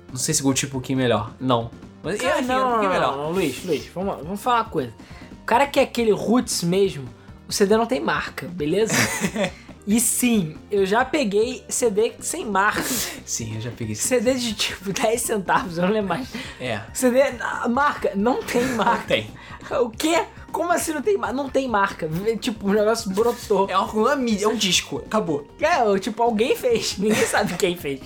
Não 0.10 0.18
sei 0.18 0.34
se 0.34 0.42
gold 0.44 0.60
chip 0.60 0.70
é 0.70 0.72
um 0.72 0.80
pouquinho 0.80 0.98
melhor. 0.98 1.34
Não. 1.40 1.72
Mas 2.04 2.20
Cara, 2.20 2.40
enfim, 2.40 2.48
não, 2.48 2.56
era 2.56 2.66
um 2.66 2.70
pouquinho 2.70 2.90
não, 2.92 3.00
melhor. 3.00 3.18
não, 3.18 3.32
Luiz, 3.32 3.64
Luiz, 3.64 3.88
vamos, 3.88 4.18
vamos 4.18 4.42
falar 4.42 4.58
uma 4.62 4.70
coisa. 4.70 4.94
O 5.42 5.46
cara 5.46 5.66
que 5.66 5.80
é 5.80 5.84
aquele 5.84 6.12
roots 6.12 6.62
mesmo, 6.64 7.08
o 7.48 7.52
CD 7.54 7.78
não 7.78 7.86
tem 7.86 8.00
marca, 8.02 8.48
beleza? 8.48 8.94
e 9.88 10.00
sim, 10.00 10.56
eu 10.70 10.86
já 10.86 11.06
peguei 11.06 11.64
CD 11.70 12.14
sem 12.20 12.46
marca. 12.46 12.82
Sim, 12.82 13.56
eu 13.56 13.62
já 13.62 13.72
peguei. 13.72 13.96
CD 13.96 14.34
de 14.34 14.54
tipo 14.54 14.92
10 14.94 15.22
centavos, 15.22 15.78
eu 15.78 15.86
não 15.86 15.92
lembro 15.94 16.10
mais. 16.10 16.28
É. 16.60 16.82
CD, 16.94 17.20
marca, 17.70 18.12
não 18.16 18.44
tem 18.44 18.64
marca. 18.74 19.06
Tem. 19.08 19.32
O 19.84 19.90
quê? 19.90 20.26
Como 20.52 20.72
assim 20.72 20.94
não 20.94 21.02
tem 21.02 21.18
marca? 21.18 21.34
Não 21.34 21.50
tem 21.50 21.68
marca. 21.68 22.10
Tipo, 22.40 22.68
o 22.68 22.74
negócio 22.74 23.10
brotou. 23.10 23.68
É 23.68 23.78
uma 23.78 24.16
mídia, 24.16 24.46
é 24.46 24.48
um 24.48 24.56
disco. 24.56 25.02
Acabou. 25.04 25.48
É, 25.60 26.00
tipo, 26.00 26.22
alguém 26.22 26.56
fez. 26.56 26.96
Ninguém 27.00 27.26
sabe 27.26 27.56
quem 27.56 27.76
fez. 27.76 28.02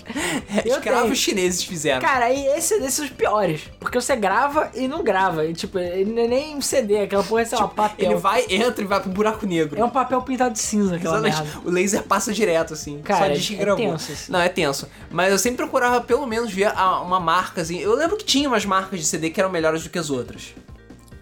Eu 0.66 0.78
Escravos 0.78 1.18
chineses 1.18 1.64
fizeram. 1.64 2.02
Cara, 2.02 2.32
e 2.32 2.48
esse 2.48 2.70
CD 2.70 2.90
são 2.90 3.04
os 3.04 3.12
piores. 3.12 3.64
Porque 3.82 4.00
você 4.00 4.16
grava 4.16 4.72
e 4.74 4.88
não 4.88 5.04
grava. 5.04 5.46
E, 5.46 5.54
tipo, 5.54 5.78
é 5.78 6.06
nem 6.06 6.56
um 6.56 6.62
CD, 6.62 7.02
aquela 7.02 7.22
porra 7.24 7.42
é, 7.42 7.46
sei 7.46 7.58
lá, 7.58 7.68
papel. 7.68 8.12
Ele 8.12 8.20
vai, 8.20 8.46
entra 8.50 8.82
e 8.82 8.88
vai 8.88 9.02
pro 9.02 9.10
buraco 9.10 9.46
negro. 9.46 9.80
É 9.80 9.84
um 9.84 9.90
papel 9.90 10.22
pintado 10.22 10.54
de 10.54 10.60
cinza, 10.60 10.96
aquela 10.96 11.20
merda. 11.20 11.46
O 11.66 11.70
laser 11.70 12.04
passa 12.04 12.32
direto, 12.32 12.74
assim. 12.74 13.02
Cara, 13.02 13.28
só 13.28 13.34
diz 13.34 13.48
que 13.48 13.56
é 13.56 13.58
gravou. 13.58 13.86
tenso, 13.86 14.12
assim. 14.14 14.32
Não, 14.32 14.40
é 14.40 14.48
tenso. 14.48 14.88
Mas 15.12 15.32
eu 15.32 15.38
sempre 15.38 15.58
procurava 15.58 16.00
pelo 16.00 16.26
menos 16.26 16.52
ver 16.54 16.72
uma 17.04 17.20
marca, 17.20 17.62
assim. 17.62 17.80
Eu 17.80 17.94
lembro 17.94 18.16
que 18.16 18.24
tinha 18.24 18.48
umas 18.48 18.66
marcas 18.66 19.00
de 19.02 19.06
CD 19.06 19.30
que 19.30 19.40
eram 19.42 19.50
melhores 19.50 19.84
do 19.84 19.90
que 19.90 20.00
as 20.00 20.10
outras. 20.10 20.54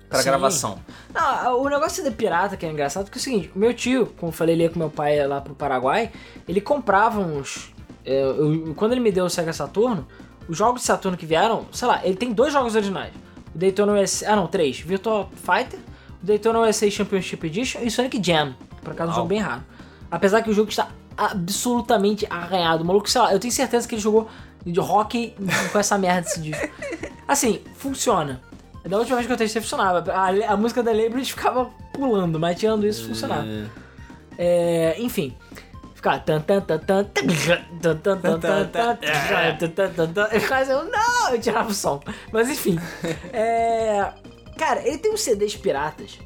Pra 0.10 0.20
Sim. 0.20 0.26
gravação. 0.26 0.80
Não, 1.14 1.62
o 1.62 1.68
negócio 1.70 2.04
de 2.04 2.12
pirata 2.12 2.56
que 2.56 2.66
é 2.66 2.70
engraçado, 2.72 3.06
porque 3.06 3.18
é 3.18 3.22
o 3.22 3.24
seguinte, 3.24 3.52
o 3.56 3.60
meu 3.60 3.74
tio, 3.74 4.08
como 4.18 4.30
eu 4.30 4.34
falei, 4.34 4.56
ele 4.56 4.64
ia 4.64 4.70
com 4.70 4.78
meu 4.80 4.90
pai 4.90 5.26
lá 5.28 5.42
pro 5.42 5.56
Paraguai, 5.56 6.12
ele 6.48 6.62
comprava 6.62 7.20
uns. 7.20 7.74
é, 8.06 8.22
eu- 8.22 8.74
quando 8.76 8.92
ele 8.92 9.02
me 9.02 9.12
deu 9.12 9.26
o 9.26 9.30
Sega 9.30 9.52
Saturno, 9.52 10.08
os 10.48 10.56
jogos 10.56 10.82
de 10.82 10.88
Saturno 10.88 11.18
que 11.18 11.26
vieram, 11.26 11.66
sei 11.72 11.88
lá, 11.88 12.02
ele 12.06 12.16
tem 12.16 12.32
dois 12.32 12.54
jogos 12.54 12.76
originais. 12.76 13.12
O 13.54 13.58
Daytona 13.58 13.94
USA. 13.94 14.34
Ah 14.34 14.36
não, 14.36 14.46
três. 14.48 14.80
Virtua 14.80 15.28
Fighter, 15.36 15.80
o 16.22 16.26
Daytona 16.26 16.60
USA 16.60 16.90
Championship 16.92 17.48
Edition 17.48 17.80
e 17.82 17.90
Sonic 17.90 18.22
Jam. 18.24 18.56
Por 18.84 18.92
acaso 18.92 19.12
um 19.12 19.16
jogo 19.16 19.28
bem 19.28 19.40
raro. 19.40 19.64
Apesar 20.12 20.44
que 20.44 20.50
o 20.52 20.54
jogo 20.54 20.70
está 20.70 20.88
absolutamente 21.18 22.28
arranhado. 22.30 22.84
O 22.84 22.86
maluco, 22.86 23.10
sei 23.10 23.22
lá, 23.22 23.34
eu 23.34 23.40
tenho 23.40 23.52
certeza 23.54 23.88
que 23.88 23.96
ele 23.96 24.02
jogou 24.02 24.28
de 24.66 24.80
hockey 24.80 25.36
com 25.72 25.80
essa 25.80 25.98
merda 25.98 26.22
desse 26.22 26.42
disco. 26.42 26.68
Assim, 27.28 27.62
funciona. 27.76 28.42
Da 28.88 28.98
última 28.98 29.16
vez 29.16 29.28
que 29.28 29.34
eu 29.34 29.38
testei 29.38 29.62
funcionava. 29.62 30.12
A, 30.12 30.54
a 30.54 30.58
música 30.58 30.84
da 30.84 30.92
Labridge 30.92 31.32
ficava 31.32 31.66
pulando, 31.94 32.40
mas 32.40 32.60
tirando 32.60 32.86
isso 32.86 33.08
funcionava. 33.08 33.48
É, 34.38 34.96
enfim. 35.00 35.36
Ficava. 35.96 36.20
tan 36.20 36.42
eu. 40.70 40.84
Não! 40.86 41.32
Eu 41.32 41.42
tirava 41.42 41.70
o 41.70 41.74
som. 41.74 42.00
Mas 42.32 42.50
enfim. 42.50 42.78
É, 43.34 44.12
cara, 44.58 44.88
ele 44.88 44.98
tem 45.00 45.14
uns 45.14 45.22
CDs 45.22 45.56
piratas. 45.56 46.20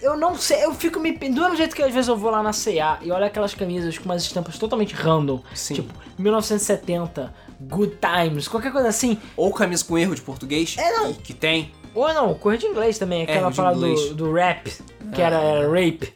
Eu 0.00 0.16
não 0.16 0.36
sei, 0.36 0.64
eu 0.64 0.74
fico 0.74 0.98
me. 0.98 1.12
Do 1.12 1.42
mesmo 1.42 1.56
jeito 1.56 1.76
que 1.76 1.82
às 1.82 1.94
vezes 1.94 2.08
eu 2.08 2.16
vou 2.16 2.30
lá 2.30 2.42
na 2.42 2.50
CA 2.50 2.98
e 3.02 3.12
olho 3.12 3.24
aquelas 3.24 3.54
camisas 3.54 3.96
com 3.96 4.06
umas 4.06 4.22
estampas 4.22 4.58
totalmente 4.58 4.94
random. 4.94 5.40
Sim. 5.54 5.74
Tipo, 5.74 5.94
1970, 6.18 7.32
Good 7.68 7.98
Times, 8.00 8.48
qualquer 8.48 8.72
coisa 8.72 8.88
assim. 8.88 9.18
Ou 9.36 9.52
camisa 9.52 9.84
com 9.84 9.96
erro 9.98 10.14
de 10.14 10.22
português. 10.22 10.76
É, 10.78 10.90
não. 10.92 11.12
Que 11.12 11.32
tem. 11.34 11.72
Ou 11.94 12.12
não, 12.14 12.34
cor 12.34 12.56
de 12.56 12.66
inglês 12.66 12.98
também, 12.98 13.22
aquela 13.22 13.50
de 13.50 13.56
parada 13.56 13.76
inglês. 13.76 14.08
do, 14.08 14.14
do 14.14 14.32
rap, 14.32 14.72
que 15.14 15.20
era, 15.20 15.36
era 15.40 15.66
rape. 15.68 16.12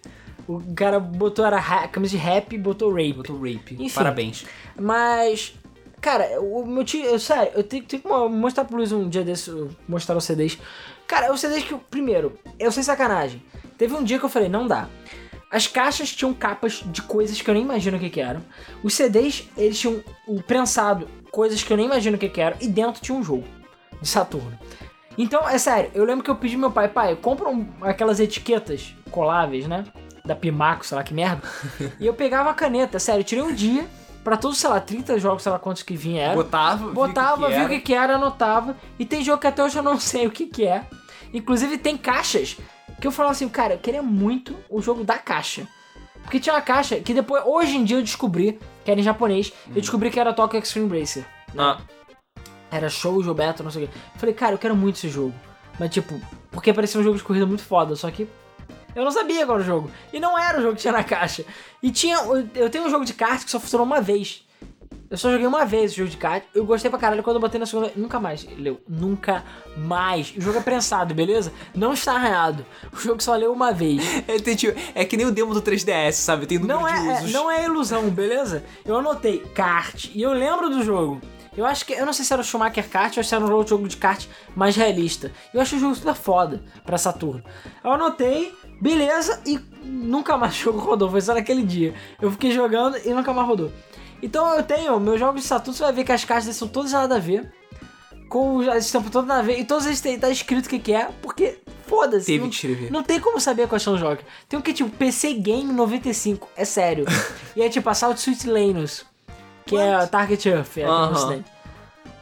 O 0.49 0.63
cara 0.75 0.99
botou 1.01 1.45
era 1.45 1.59
ra- 1.59 1.89
camisa 1.89 2.13
de 2.13 2.17
rap 2.23 2.53
e 2.55 2.59
botou 2.59 2.91
rape. 2.91 3.13
Botou 3.15 3.37
rape. 3.37 3.75
Enfim. 3.79 3.95
Parabéns. 3.95 4.47
Mas, 4.79 5.55
cara, 6.01 6.41
o 6.41 6.65
meu 6.65 6.85
tio, 6.85 7.05
eu, 7.05 7.19
sério, 7.19 7.53
eu 7.55 7.63
tenho, 7.65 7.83
tenho 7.85 8.01
que 8.03 8.09
mo- 8.09 8.29
mostrar 8.29 8.65
pro 8.65 8.77
Luiz 8.77 8.93
um 8.93 9.09
dia 9.09 9.23
desse, 9.25 9.51
mostrar 9.89 10.17
os 10.17 10.25
CDs. 10.25 10.57
Cara, 11.07 11.33
os 11.33 11.41
CDs 11.41 11.65
que, 11.65 11.73
eu- 11.75 11.79
primeiro, 11.91 12.39
eu 12.59 12.71
sem 12.73 12.83
sacanagem, 12.83 13.43
teve 13.77 13.93
um 13.95 14.03
dia 14.05 14.19
que 14.19 14.25
eu 14.25 14.29
falei, 14.29 14.49
não 14.49 14.67
dá. 14.67 14.89
As 15.51 15.67
caixas 15.67 16.11
tinham 16.13 16.33
capas 16.35 16.83
de 16.87 17.03
coisas 17.03 17.41
que 17.41 17.49
eu 17.49 17.55
nem 17.55 17.63
imagino 17.63 17.97
o 17.97 18.01
que 18.01 18.11
que 18.11 18.21
eram. 18.21 18.43
Os 18.83 18.95
CDs, 18.95 19.49
eles 19.57 19.79
tinham 19.79 20.03
o 20.27 20.43
prensado, 20.43 21.07
coisas 21.37 21.62
que 21.62 21.70
eu 21.70 21.76
nem 21.76 21.84
imagino 21.84 22.16
o 22.16 22.18
que 22.18 22.30
que 22.30 22.41
eram, 22.41 22.57
e 22.62 22.66
dentro 22.66 23.03
tinha 23.03 23.16
um 23.16 23.22
jogo 23.22 23.45
de 24.01 24.09
Saturno. 24.09 24.59
Então, 25.18 25.47
é 25.47 25.59
sério, 25.59 25.91
eu 25.95 26.03
lembro 26.03 26.24
que 26.24 26.30
eu 26.30 26.37
pedi 26.37 26.55
pro 26.55 26.61
meu 26.62 26.70
pai, 26.70 26.89
pai, 26.89 27.14
compra 27.14 27.47
um- 27.51 27.68
aquelas 27.82 28.18
etiquetas 28.18 28.95
coláveis, 29.11 29.66
né? 29.68 29.84
Da 30.24 30.34
Pimaco, 30.34 30.87
sei 30.87 30.97
lá 30.97 31.05
que 31.05 31.12
merda. 31.12 31.43
e 32.01 32.07
eu 32.07 32.14
pegava 32.14 32.49
a 32.49 32.55
caneta, 32.55 32.99
sério, 32.99 33.20
eu 33.20 33.24
tirei 33.24 33.45
um 33.45 33.53
dia 33.53 33.87
pra 34.24 34.39
todos, 34.39 34.57
sei 34.57 34.70
lá, 34.70 34.80
30 34.80 35.18
jogos, 35.18 35.43
sei 35.43 35.53
lá 35.53 35.59
quantos 35.59 35.82
que 35.82 35.95
vinha 35.95 36.22
era. 36.22 36.34
Botava, 36.34 36.91
Botava, 36.91 37.49
via 37.51 37.66
o 37.66 37.68
que, 37.68 37.80
que 37.80 37.93
era, 37.95 38.14
anotava. 38.16 38.74
E 38.99 39.05
tem 39.05 39.22
jogo 39.22 39.39
que 39.39 39.47
até 39.47 39.62
hoje 39.62 39.76
eu 39.76 39.82
não 39.82 40.01
sei 40.01 40.26
o 40.26 40.30
que, 40.30 40.47
que 40.47 40.66
é. 40.66 40.87
Inclusive 41.34 41.76
tem 41.76 41.99
caixas 41.99 42.57
que 42.99 43.07
eu 43.07 43.12
falava 43.12 43.32
assim, 43.32 43.49
cara, 43.49 43.74
eu 43.74 43.78
queria 43.78 44.03
muito 44.03 44.57
o 44.70 44.80
jogo 44.80 45.05
da 45.05 45.18
caixa. 45.18 45.68
Porque 46.22 46.41
tinha 46.41 46.55
uma 46.55 46.62
caixa 46.62 46.97
que 46.97 47.12
depois, 47.12 47.43
hoje 47.45 47.76
em 47.76 47.84
dia 47.84 47.99
eu 47.99 48.03
descobri, 48.03 48.59
que 48.87 48.91
era 48.93 49.01
em 49.01 49.03
japonês, 49.03 49.53
eu 49.68 49.74
descobri 49.80 50.11
que 50.11 50.18
era 50.20 50.32
Tokyo 50.32 50.59
Extreme 50.61 50.99
Racer. 51.01 51.26
Ah, 51.59 51.78
Era 52.70 52.89
show, 52.89 53.20
Gilberto, 53.22 53.62
não 53.64 53.70
sei 53.70 53.84
o 53.84 53.89
quê. 53.89 53.95
Falei, 54.16 54.34
cara, 54.34 54.55
eu 54.55 54.59
quero 54.59 54.76
muito 54.76 54.95
esse 54.97 55.09
jogo. 55.09 55.34
Mas 55.78 55.91
tipo, 55.91 56.20
porque 56.53 56.72
parecia 56.72 57.01
um 57.01 57.05
jogo 57.05 57.18
de 57.18 57.24
corrida 57.24 57.45
muito 57.45 57.62
foda, 57.64 57.97
só 57.97 58.09
que 58.11 58.28
eu 58.95 59.05
não 59.05 59.11
sabia 59.11 59.45
qual 59.45 59.59
era 59.59 59.64
o 59.64 59.66
jogo. 59.66 59.91
E 60.12 60.20
não 60.20 60.39
era 60.39 60.59
o 60.59 60.62
jogo 60.62 60.76
que 60.76 60.80
tinha 60.82 60.93
na 60.93 61.03
caixa. 61.05 61.45
E 61.82 61.91
tinha. 61.91 62.16
Eu 62.55 62.70
tenho 62.70 62.87
um 62.87 62.91
jogo 62.91 63.05
de 63.05 63.12
kart 63.12 63.45
que 63.45 63.51
só 63.51 63.59
funcionou 63.61 63.84
uma 63.84 64.01
vez. 64.01 64.46
Eu 65.09 65.17
só 65.17 65.31
joguei 65.31 65.47
uma 65.47 65.65
vez 65.65 65.93
o 65.93 65.97
jogo 65.97 66.11
de 66.11 66.17
kart. 66.17 66.43
Eu 66.55 66.65
gostei 66.65 66.91
pra 66.91 66.99
caralho 66.99 67.23
quando 67.23 67.37
eu 67.37 67.41
botei 67.41 67.61
na 67.61 67.67
segunda. 67.67 67.93
Nunca 67.95 68.19
mais, 68.19 68.47
leu. 68.59 68.81
Nunca 68.89 69.45
mais. 69.77 70.35
O 70.37 70.41
jogo 70.41 70.59
é 70.59 70.61
prensado, 70.61 71.15
beleza? 71.15 71.53
Não 71.75 71.93
está 71.93 72.15
arranhado. 72.15 72.67
O 72.93 72.97
jogo 72.99 73.23
só 73.23 73.35
leu 73.37 73.53
uma 73.53 73.73
vez. 73.73 74.03
é, 74.27 74.39
tem, 74.39 74.57
tipo, 74.57 74.79
é 74.95 75.05
que 75.05 75.17
nem 75.17 75.27
o 75.27 75.31
demo 75.33 75.55
do 75.55 75.63
3DS, 75.63 76.13
sabe? 76.13 76.47
Tem 76.47 76.59
número 76.59 76.81
Não 76.81 76.87
de 76.87 76.93
é, 76.93 76.97
é- 76.97 77.19
usos. 77.21 77.33
não 77.33 77.51
é 77.51 77.65
ilusão, 77.65 78.11
beleza? 78.11 78.65
Eu 78.85 78.97
anotei 78.99 79.39
kart 79.55 80.11
e 80.13 80.23
eu 80.23 80.33
lembro 80.33 80.69
do 80.69 80.83
jogo. 80.83 81.21
Eu 81.57 81.65
acho 81.65 81.87
que. 81.87 81.95
Eu 81.95 82.05
não 82.05 82.13
sei 82.13 82.25
se 82.25 82.33
era 82.33 82.43
o 82.43 82.45
Schumacher 82.45 82.87
Kart 82.87 83.17
ou 83.17 83.25
se 83.25 83.35
era 83.35 83.43
um 83.43 83.51
outro 83.51 83.71
jogo 83.77 83.89
de 83.89 83.97
kart 83.97 84.27
mais 84.55 84.77
realista. 84.77 85.33
Eu 85.55 85.61
acho 85.63 85.77
o 85.77 85.79
jogo 85.79 85.95
super 85.95 86.15
foda 86.15 86.63
pra 86.85 86.99
Saturno. 86.99 87.43
Eu 87.83 87.93
anotei, 87.93 88.53
beleza, 88.79 89.41
e 89.47 89.59
nunca 89.83 90.37
mais 90.37 90.53
o 90.61 90.65
jogo 90.65 90.79
rodou, 90.81 91.09
foi 91.11 91.21
só 91.23 91.33
naquele 91.33 91.63
dia. 91.63 91.95
Eu 92.21 92.31
fiquei 92.31 92.51
jogando 92.51 92.99
e 93.03 93.09
nunca 93.15 93.33
mais 93.33 93.49
rodou. 93.49 93.73
Então 94.27 94.57
eu 94.57 94.62
tenho, 94.64 94.99
meus 94.99 95.20
jogos 95.20 95.43
de 95.43 95.47
Saturno, 95.47 95.72
você 95.72 95.85
vai 95.85 95.93
ver 95.93 96.03
que 96.03 96.11
as 96.11 96.24
caixas 96.24 96.57
são 96.57 96.66
todas 96.66 96.91
nada 96.91 97.14
a 97.14 97.18
ver. 97.20 97.49
Com 98.29 98.59
as 98.68 98.85
estampas 98.85 99.12
todas 99.12 99.29
nada 99.29 99.39
a 99.39 99.45
ver. 99.45 99.61
E 99.61 99.64
todos 99.64 99.87
eles 99.87 100.01
têm, 100.01 100.18
tá 100.18 100.29
escrito 100.29 100.66
o 100.66 100.68
que, 100.68 100.81
que 100.81 100.93
é, 100.93 101.09
porque 101.22 101.61
foda-se. 101.87 102.27
Teve 102.27 102.41
não, 102.41 102.49
que 102.49 102.55
escrever. 102.57 102.91
não 102.91 103.03
tem 103.05 103.20
como 103.20 103.41
saber 103.41 103.68
quais 103.68 103.85
são 103.85 103.95
os 103.95 104.01
jogos. 104.01 104.24
Tem 104.49 104.59
um 104.59 104.62
que 104.62 104.72
é 104.72 104.74
tipo 104.74 104.91
PC 104.91 105.35
Game 105.35 105.72
95, 105.72 106.49
é 106.57 106.64
sério. 106.64 107.05
e 107.55 107.62
é 107.62 107.68
tipo 107.68 107.89
Assault 107.89 108.20
Suite 108.20 108.49
Lanus, 108.49 109.07
que 109.64 109.77
é 109.77 110.05
Target 110.07 110.49
Earth, 110.49 110.77
é 110.77 110.87
no 110.87 110.91
Aham. 110.91 111.12
ocidente. 111.12 111.53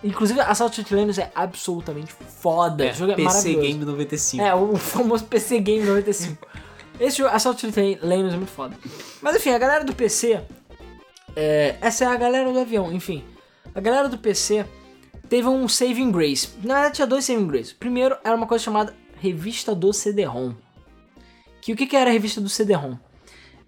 Inclusive, 0.04 0.40
Assault 0.40 0.74
Suite 0.74 0.94
Lanus 0.94 1.16
é 1.16 1.32
absolutamente 1.34 2.12
foda. 2.12 2.84
É, 2.84 2.92
o 2.92 2.94
jogo 2.94 3.12
é 3.12 3.14
PC. 3.14 3.54
Game 3.54 3.82
95. 3.82 4.44
É, 4.44 4.54
o 4.54 4.76
famoso 4.76 5.24
PC 5.24 5.58
Game 5.60 5.86
95. 5.86 6.46
Esse 7.00 7.16
jogo, 7.16 7.30
Assault 7.34 7.58
Suite 7.58 7.98
Lanus 8.02 8.34
é 8.34 8.36
muito 8.36 8.52
foda. 8.52 8.76
Mas 9.22 9.36
enfim, 9.36 9.50
a 9.52 9.58
galera 9.58 9.84
do 9.84 9.94
PC... 9.94 10.42
é, 11.36 11.76
essa 11.80 12.04
é 12.04 12.06
a 12.06 12.16
galera 12.16 12.52
do 12.52 12.58
avião, 12.58 12.92
enfim. 12.92 13.24
A 13.74 13.80
galera 13.80 14.08
do 14.08 14.18
PC 14.18 14.64
teve 15.28 15.48
um 15.48 15.68
saving 15.68 16.10
grace. 16.10 16.48
Na 16.62 16.74
verdade, 16.74 16.94
tinha 16.96 17.06
dois 17.06 17.24
saving 17.24 17.46
grace. 17.46 17.74
Primeiro 17.74 18.16
era 18.22 18.36
uma 18.36 18.46
coisa 18.46 18.62
chamada 18.62 18.94
Revista 19.20 19.74
do 19.74 19.92
CD-ROM. 19.92 20.52
Que 21.60 21.72
o 21.72 21.76
que, 21.76 21.86
que 21.86 21.96
era 21.96 22.10
a 22.10 22.12
revista 22.12 22.40
do 22.40 22.48
CD-ROM? 22.48 22.96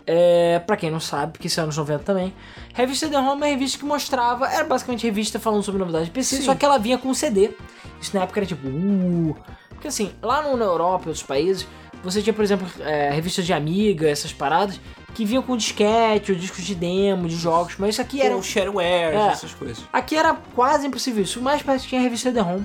É, 0.07 0.61
pra 0.61 0.77
quem 0.77 0.91
não 0.91 1.01
sabe, 1.01 1.33
porque 1.33 1.49
isso 1.49 1.59
é 1.59 1.63
anos 1.63 1.77
90 1.77 2.05
também, 2.05 2.33
revista 2.75 3.07
CD-ROM 3.07 3.31
é 3.31 3.33
uma 3.33 3.47
revista 3.47 3.79
que 3.79 3.85
mostrava, 3.85 4.47
era 4.47 4.65
basicamente 4.65 5.03
revista 5.03 5.41
falando 5.41 5.65
sobre 5.65 5.81
novidades 5.81 6.07
de 6.07 6.13
PC, 6.13 6.37
Sim. 6.37 6.43
só 6.43 6.55
que 6.55 6.65
ela 6.65 6.79
vinha 6.79 6.97
com 6.97 7.13
CD. 7.13 7.51
Isso 8.01 8.15
na 8.15 8.23
época 8.23 8.39
era 8.39 8.47
tipo, 8.47 8.69
uh. 8.69 9.37
Porque 9.71 9.89
assim, 9.89 10.13
lá 10.23 10.43
no, 10.43 10.57
na 10.57 10.65
Europa 10.65 11.07
e 11.07 11.09
outros 11.09 11.27
países, 11.27 11.67
você 12.05 12.23
tinha, 12.23 12.33
por 12.33 12.45
exemplo, 12.45 12.69
é, 12.81 13.11
revistas 13.11 13.45
de 13.45 13.53
Amiga, 13.53 14.09
essas 14.09 14.33
paradas, 14.33 14.79
que 15.17 15.25
vinham 15.25 15.43
com 15.43 15.57
disquete 15.57 16.31
ou 16.31 16.37
discos 16.39 16.63
de 16.63 16.75
demo, 16.75 17.27
de 17.27 17.37
jogos, 17.37 17.75
mas 17.79 17.91
isso 17.95 18.03
aqui 18.03 18.21
era. 18.21 18.35
Com 18.35 18.43
shareware, 18.43 19.15
É. 19.17 19.29
essas 19.29 19.55
coisas. 19.55 19.83
Aqui 19.91 20.15
era 20.15 20.35
quase 20.55 20.87
impossível 20.87 21.23
isso. 21.25 21.41
Mais 21.41 21.63
perto 21.63 21.83
que 21.83 21.89
tinha 21.89 22.01
a 22.01 22.05
revista 22.05 22.29
CD-ROM 22.29 22.63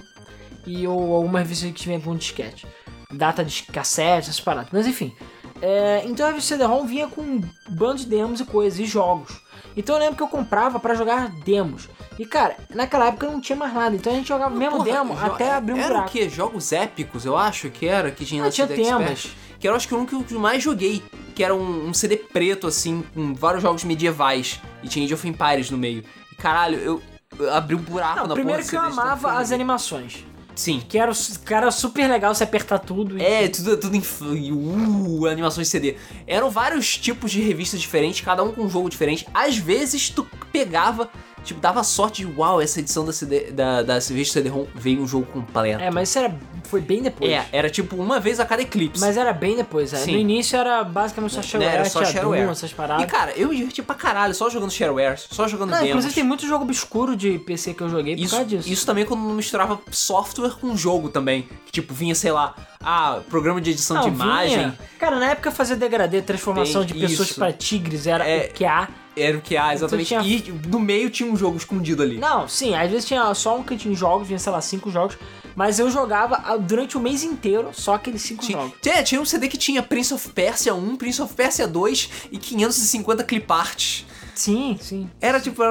e 0.68 0.86
ou 0.86 1.16
alguma 1.16 1.40
revista 1.40 1.70
que 1.72 1.86
vinha 1.88 2.00
com 2.02 2.14
disquete. 2.16 2.68
Data 3.10 3.44
de 3.46 3.64
cassete, 3.64 4.30
essas 4.30 4.40
paradas. 4.42 4.70
Mas 4.74 4.86
enfim. 4.86 5.16
É, 5.62 6.02
então 6.06 6.26
a 6.26 6.30
revista 6.30 6.56
CD-ROM 6.56 6.86
vinha 6.86 7.08
com 7.08 7.22
um 7.22 7.42
bando 7.70 7.98
de 8.00 8.06
demos 8.08 8.42
e 8.42 8.46
coisas, 8.46 8.80
e 8.80 8.86
jogos. 8.86 9.40
Então 9.78 9.96
eu 9.96 10.02
lembro 10.02 10.18
que 10.18 10.24
eu 10.24 10.28
comprava 10.28 10.78
pra 10.78 10.94
jogar 10.94 11.30
demos. 11.46 11.88
E 12.20 12.26
cara, 12.26 12.58
naquela 12.72 13.08
época 13.08 13.28
não 13.28 13.40
tinha 13.40 13.56
mais 13.56 13.74
nada. 13.74 13.96
Então 13.96 14.12
a 14.12 14.16
gente 14.18 14.28
jogava 14.28 14.54
mesmo 14.54 14.78
Porra, 14.78 14.92
demo 14.92 15.18
até 15.18 15.54
abrir 15.54 15.74
um 15.74 15.78
Era 15.78 15.88
buraco. 15.88 16.10
o 16.10 16.12
quê? 16.12 16.28
Jogos 16.28 16.74
épicos, 16.74 17.24
eu 17.26 17.38
acho 17.38 17.70
que 17.70 17.88
era, 17.88 18.12
que 18.12 18.26
tinha 18.26 18.42
Ah, 18.42 18.46
na 18.48 18.52
tinha 18.52 18.68
temas. 18.68 19.12
Expert. 19.12 19.36
Que 19.62 19.68
era, 19.68 19.78
acho 19.78 19.88
que, 19.88 19.94
um 19.94 20.06
que 20.06 20.16
eu 20.34 20.40
mais 20.40 20.64
joguei. 20.64 21.04
Que 21.36 21.44
era 21.44 21.56
um, 21.56 21.88
um 21.90 21.94
CD 21.94 22.18
preto, 22.18 22.66
assim, 22.68 23.04
com 23.14 23.34
vários 23.34 23.62
jogos 23.62 23.84
medievais. 23.84 24.60
E 24.84 24.88
tinha 24.88 25.06
Age 25.06 25.14
of 25.14 25.28
Empires 25.28 25.70
no 25.70 25.78
meio. 25.78 26.04
E 26.32 26.36
caralho, 26.36 26.78
eu, 26.80 27.02
eu 27.40 27.54
abri 27.54 27.76
um 27.76 27.80
buraco 27.80 28.18
Não, 28.18 28.28
na 28.28 28.34
primeiro 28.34 28.60
porra 28.60 28.70
que 28.70 28.76
eu 28.76 28.82
amava 28.82 29.34
as 29.34 29.52
animações. 29.52 30.26
Sim. 30.56 30.82
Que 30.90 30.98
era, 30.98 31.12
que 31.46 31.54
era 31.54 31.72
super 31.72 32.10
legal 32.10 32.34
você 32.36 32.44
apertar 32.44 32.80
tudo. 32.80 33.18
e- 33.18 33.22
É, 33.24 33.48
tudo, 33.48 33.78
tudo 33.78 33.96
em 33.96 34.52
uh, 34.52 35.26
animações 35.28 35.68
CD. 35.70 35.96
Eram 36.28 36.50
vários 36.50 36.98
tipos 36.98 37.32
de 37.32 37.40
revistas 37.42 37.80
diferentes, 37.80 38.22
cada 38.22 38.44
um 38.44 38.52
com 38.52 38.64
um 38.64 38.70
jogo 38.70 38.90
diferente. 38.90 39.26
Às 39.34 39.58
vezes 39.58 40.10
tu 40.10 40.28
pegava, 40.52 41.10
tipo, 41.44 41.60
dava 41.60 41.84
sorte 41.84 42.26
de 42.26 42.34
uau, 42.38 42.62
essa 42.62 42.80
edição 42.80 43.06
da, 43.06 43.14
CD, 43.14 43.52
da, 43.52 43.82
da 43.82 43.94
revista 43.96 44.34
CD-ROM 44.34 44.66
veio 44.76 45.02
um 45.02 45.08
jogo 45.08 45.26
completo. 45.26 45.82
É, 45.82 45.90
mas 45.90 46.10
isso 46.10 46.20
era, 46.20 46.36
foi 46.64 46.82
bem 46.82 47.02
depois. 47.02 47.32
É, 47.32 47.46
era 47.52 47.70
tipo 47.70 47.96
uma 47.96 48.20
vez 48.20 48.40
a 48.40 48.46
cada 48.46 48.62
eclipse. 48.62 49.02
Mas 49.02 49.18
era 49.18 49.34
bem 49.34 49.56
depois, 49.56 49.94
é. 49.94 49.98
Sim. 49.98 50.14
No 50.14 50.18
início 50.20 50.58
era 50.58 50.84
basicamente 50.84 51.34
só 51.34 51.42
shareware, 51.42 51.76
era 51.76 51.86
só 51.90 52.06
shareware. 52.06 52.44
Doom, 52.44 52.52
essas 52.52 52.74
paradas. 52.74 53.04
E 53.04 53.08
cara, 53.08 53.32
eu 53.36 53.50
me 53.50 53.58
diverti 53.58 53.82
pra 53.82 53.96
caralho, 53.96 54.34
só 54.34 54.50
jogando 54.50 54.72
shareware, 54.72 55.18
só 55.18 55.48
jogando 55.48 55.70
Não, 55.72 55.78
demos. 55.78 55.90
inclusive 55.90 56.14
tem 56.14 56.24
muito 56.24 56.46
jogo 56.48 56.64
obscuro 56.64 57.16
de 57.16 57.40
PC 57.40 57.74
que 57.74 57.82
eu 57.82 57.90
joguei 57.90 58.16
por 58.16 58.22
Isso, 58.24 58.36
causa 58.36 58.48
disso. 58.48 58.70
isso 58.70 58.86
também 58.86 59.06
quando 59.06 59.22
misturava 59.22 59.80
software 59.92 60.52
com 60.60 60.76
jogo 60.76 61.10
também. 61.10 61.48
Que 61.66 61.72
tipo, 61.72 61.94
vinha, 61.94 62.16
sei 62.16 62.32
lá, 62.32 62.56
ah, 62.84 63.22
programa 63.30 63.60
de 63.62 63.72
edição 63.72 63.96
Não, 63.98 64.04
de 64.04 64.10
vinha. 64.12 64.24
imagem. 64.26 64.78
Cara, 65.00 65.20
na 65.20 65.32
época 65.32 65.52
fazer 65.52 65.76
degradê, 65.76 66.22
transformação 66.22 66.86
Tem 66.86 66.96
de 66.98 67.08
pessoas 67.08 67.34
pra 67.34 67.52
tigres 67.54 68.08
era 68.08 68.28
É. 68.28 68.48
o 68.50 68.54
que 68.54 68.66
há. 68.66 68.88
Era 69.16 69.38
o 69.38 69.42
que 69.42 69.58
há, 69.58 69.74
exatamente. 69.74 70.08
tinha- 70.08 70.22
E 70.22 70.54
no 70.70 70.80
meio 70.80 71.10
tinha 71.10 71.30
um 71.30 71.36
jogo 71.36 71.58
escondido 71.58 72.02
ali. 72.02 72.18
Não, 72.18 72.48
sim, 72.48 72.74
às 72.76 72.90
vezes 72.90 73.06
tinha 73.06 73.34
só 73.34 73.58
um 73.58 73.64
que 73.64 73.76
tinha 73.76 73.94
jogos, 73.94 74.26
vinha, 74.28 74.40
sei 74.40 74.52
lá, 74.52 74.62
cinco 74.62 74.90
jogos. 74.90 75.18
Mas 75.54 75.80
eu 75.80 75.92
jogava 75.92 76.42
ah, 76.46 76.56
durante 76.56 76.96
o 76.96 77.00
mês 77.00 77.22
inteiro 77.24 77.72
só 77.74 77.96
aqueles 77.96 78.22
cinco 78.22 78.46
Tinha, 78.46 78.58
jogos. 78.58 78.74
tinha, 78.82 79.04
tinha 79.04 79.20
um 79.20 79.26
CD 79.26 79.50
que 79.50 79.58
tinha 79.58 79.84
Prince 79.84 80.14
of 80.14 80.30
Persia 80.30 80.74
1, 80.74 80.96
Prince 80.96 81.22
of 81.22 81.34
Persia 81.34 81.68
2 81.68 82.10
e 82.32 82.38
550 82.38 83.22
cliparts. 83.26 84.06
Sim, 84.42 84.76
sim. 84.82 85.10
Era 85.22 85.40
tipo. 85.40 85.62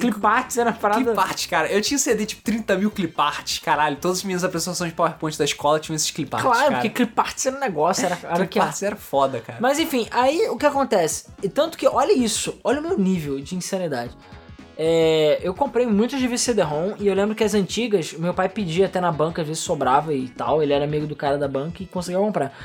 Cliparts 0.00 0.56
era 0.56 0.72
parada. 0.72 1.02
cliparts, 1.02 1.46
cara. 1.46 1.68
Eu 1.68 1.82
tinha 1.82 1.98
CD 1.98 2.24
tipo 2.24 2.42
30 2.42 2.76
mil 2.76 2.90
cliparts, 2.90 3.58
caralho. 3.58 3.96
Todas 3.96 4.18
as 4.18 4.24
minhas 4.24 4.44
apresentações 4.44 4.90
de 4.90 4.96
PowerPoint 4.96 5.36
da 5.36 5.44
escola 5.44 5.80
tinham 5.80 5.96
esses 5.96 6.12
cliparts. 6.12 6.48
Claro, 6.48 6.68
cara. 6.68 6.74
porque 6.74 6.90
cliparts 6.90 7.46
era 7.46 7.56
um 7.56 7.60
negócio, 7.60 8.06
era, 8.06 8.16
era 8.22 8.44
o 8.44 8.46
cliparts 8.46 8.82
era 8.84 8.94
foda, 8.94 9.40
cara. 9.40 9.58
Mas 9.60 9.80
enfim, 9.80 10.06
aí 10.12 10.48
o 10.48 10.56
que 10.56 10.64
acontece? 10.64 11.26
E 11.42 11.48
tanto 11.48 11.76
que, 11.76 11.88
olha 11.88 12.12
isso, 12.12 12.56
olha 12.62 12.78
o 12.78 12.82
meu 12.82 12.96
nível 12.96 13.40
de 13.40 13.56
insanidade. 13.56 14.16
É, 14.78 15.40
eu 15.42 15.52
comprei 15.52 15.84
muitas 15.84 16.20
revistas 16.20 16.54
CD-ROM 16.54 16.94
e 17.00 17.08
eu 17.08 17.14
lembro 17.14 17.34
que 17.34 17.42
as 17.42 17.52
antigas, 17.52 18.12
meu 18.12 18.32
pai 18.32 18.48
pedia 18.48 18.86
até 18.86 19.00
na 19.00 19.10
banca, 19.10 19.42
às 19.42 19.48
vezes 19.48 19.62
sobrava 19.62 20.14
e 20.14 20.28
tal, 20.28 20.62
ele 20.62 20.72
era 20.72 20.84
amigo 20.84 21.06
do 21.06 21.16
cara 21.16 21.36
da 21.36 21.48
banca 21.48 21.82
e 21.82 21.86
conseguia 21.86 22.20
comprar. 22.20 22.56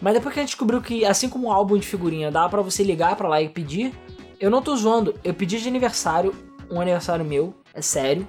Mas 0.00 0.14
depois 0.14 0.34
que 0.34 0.38
a 0.38 0.42
gente 0.42 0.50
descobriu 0.50 0.82
que, 0.82 1.04
assim 1.04 1.28
como 1.30 1.48
um 1.48 1.52
álbum 1.52 1.78
de 1.78 1.86
figurinha 1.86 2.30
dava 2.30 2.50
pra 2.50 2.62
você 2.62 2.82
ligar 2.82 3.16
pra 3.16 3.26
lá 3.26 3.40
e 3.40 3.48
pedir, 3.48 3.92
eu 4.40 4.50
não 4.50 4.62
tô 4.62 4.74
zoando, 4.76 5.14
eu 5.24 5.34
pedi 5.34 5.60
de 5.60 5.68
aniversário, 5.68 6.34
um 6.70 6.80
aniversário 6.80 7.24
meu, 7.24 7.54
é 7.74 7.80
sério, 7.82 8.26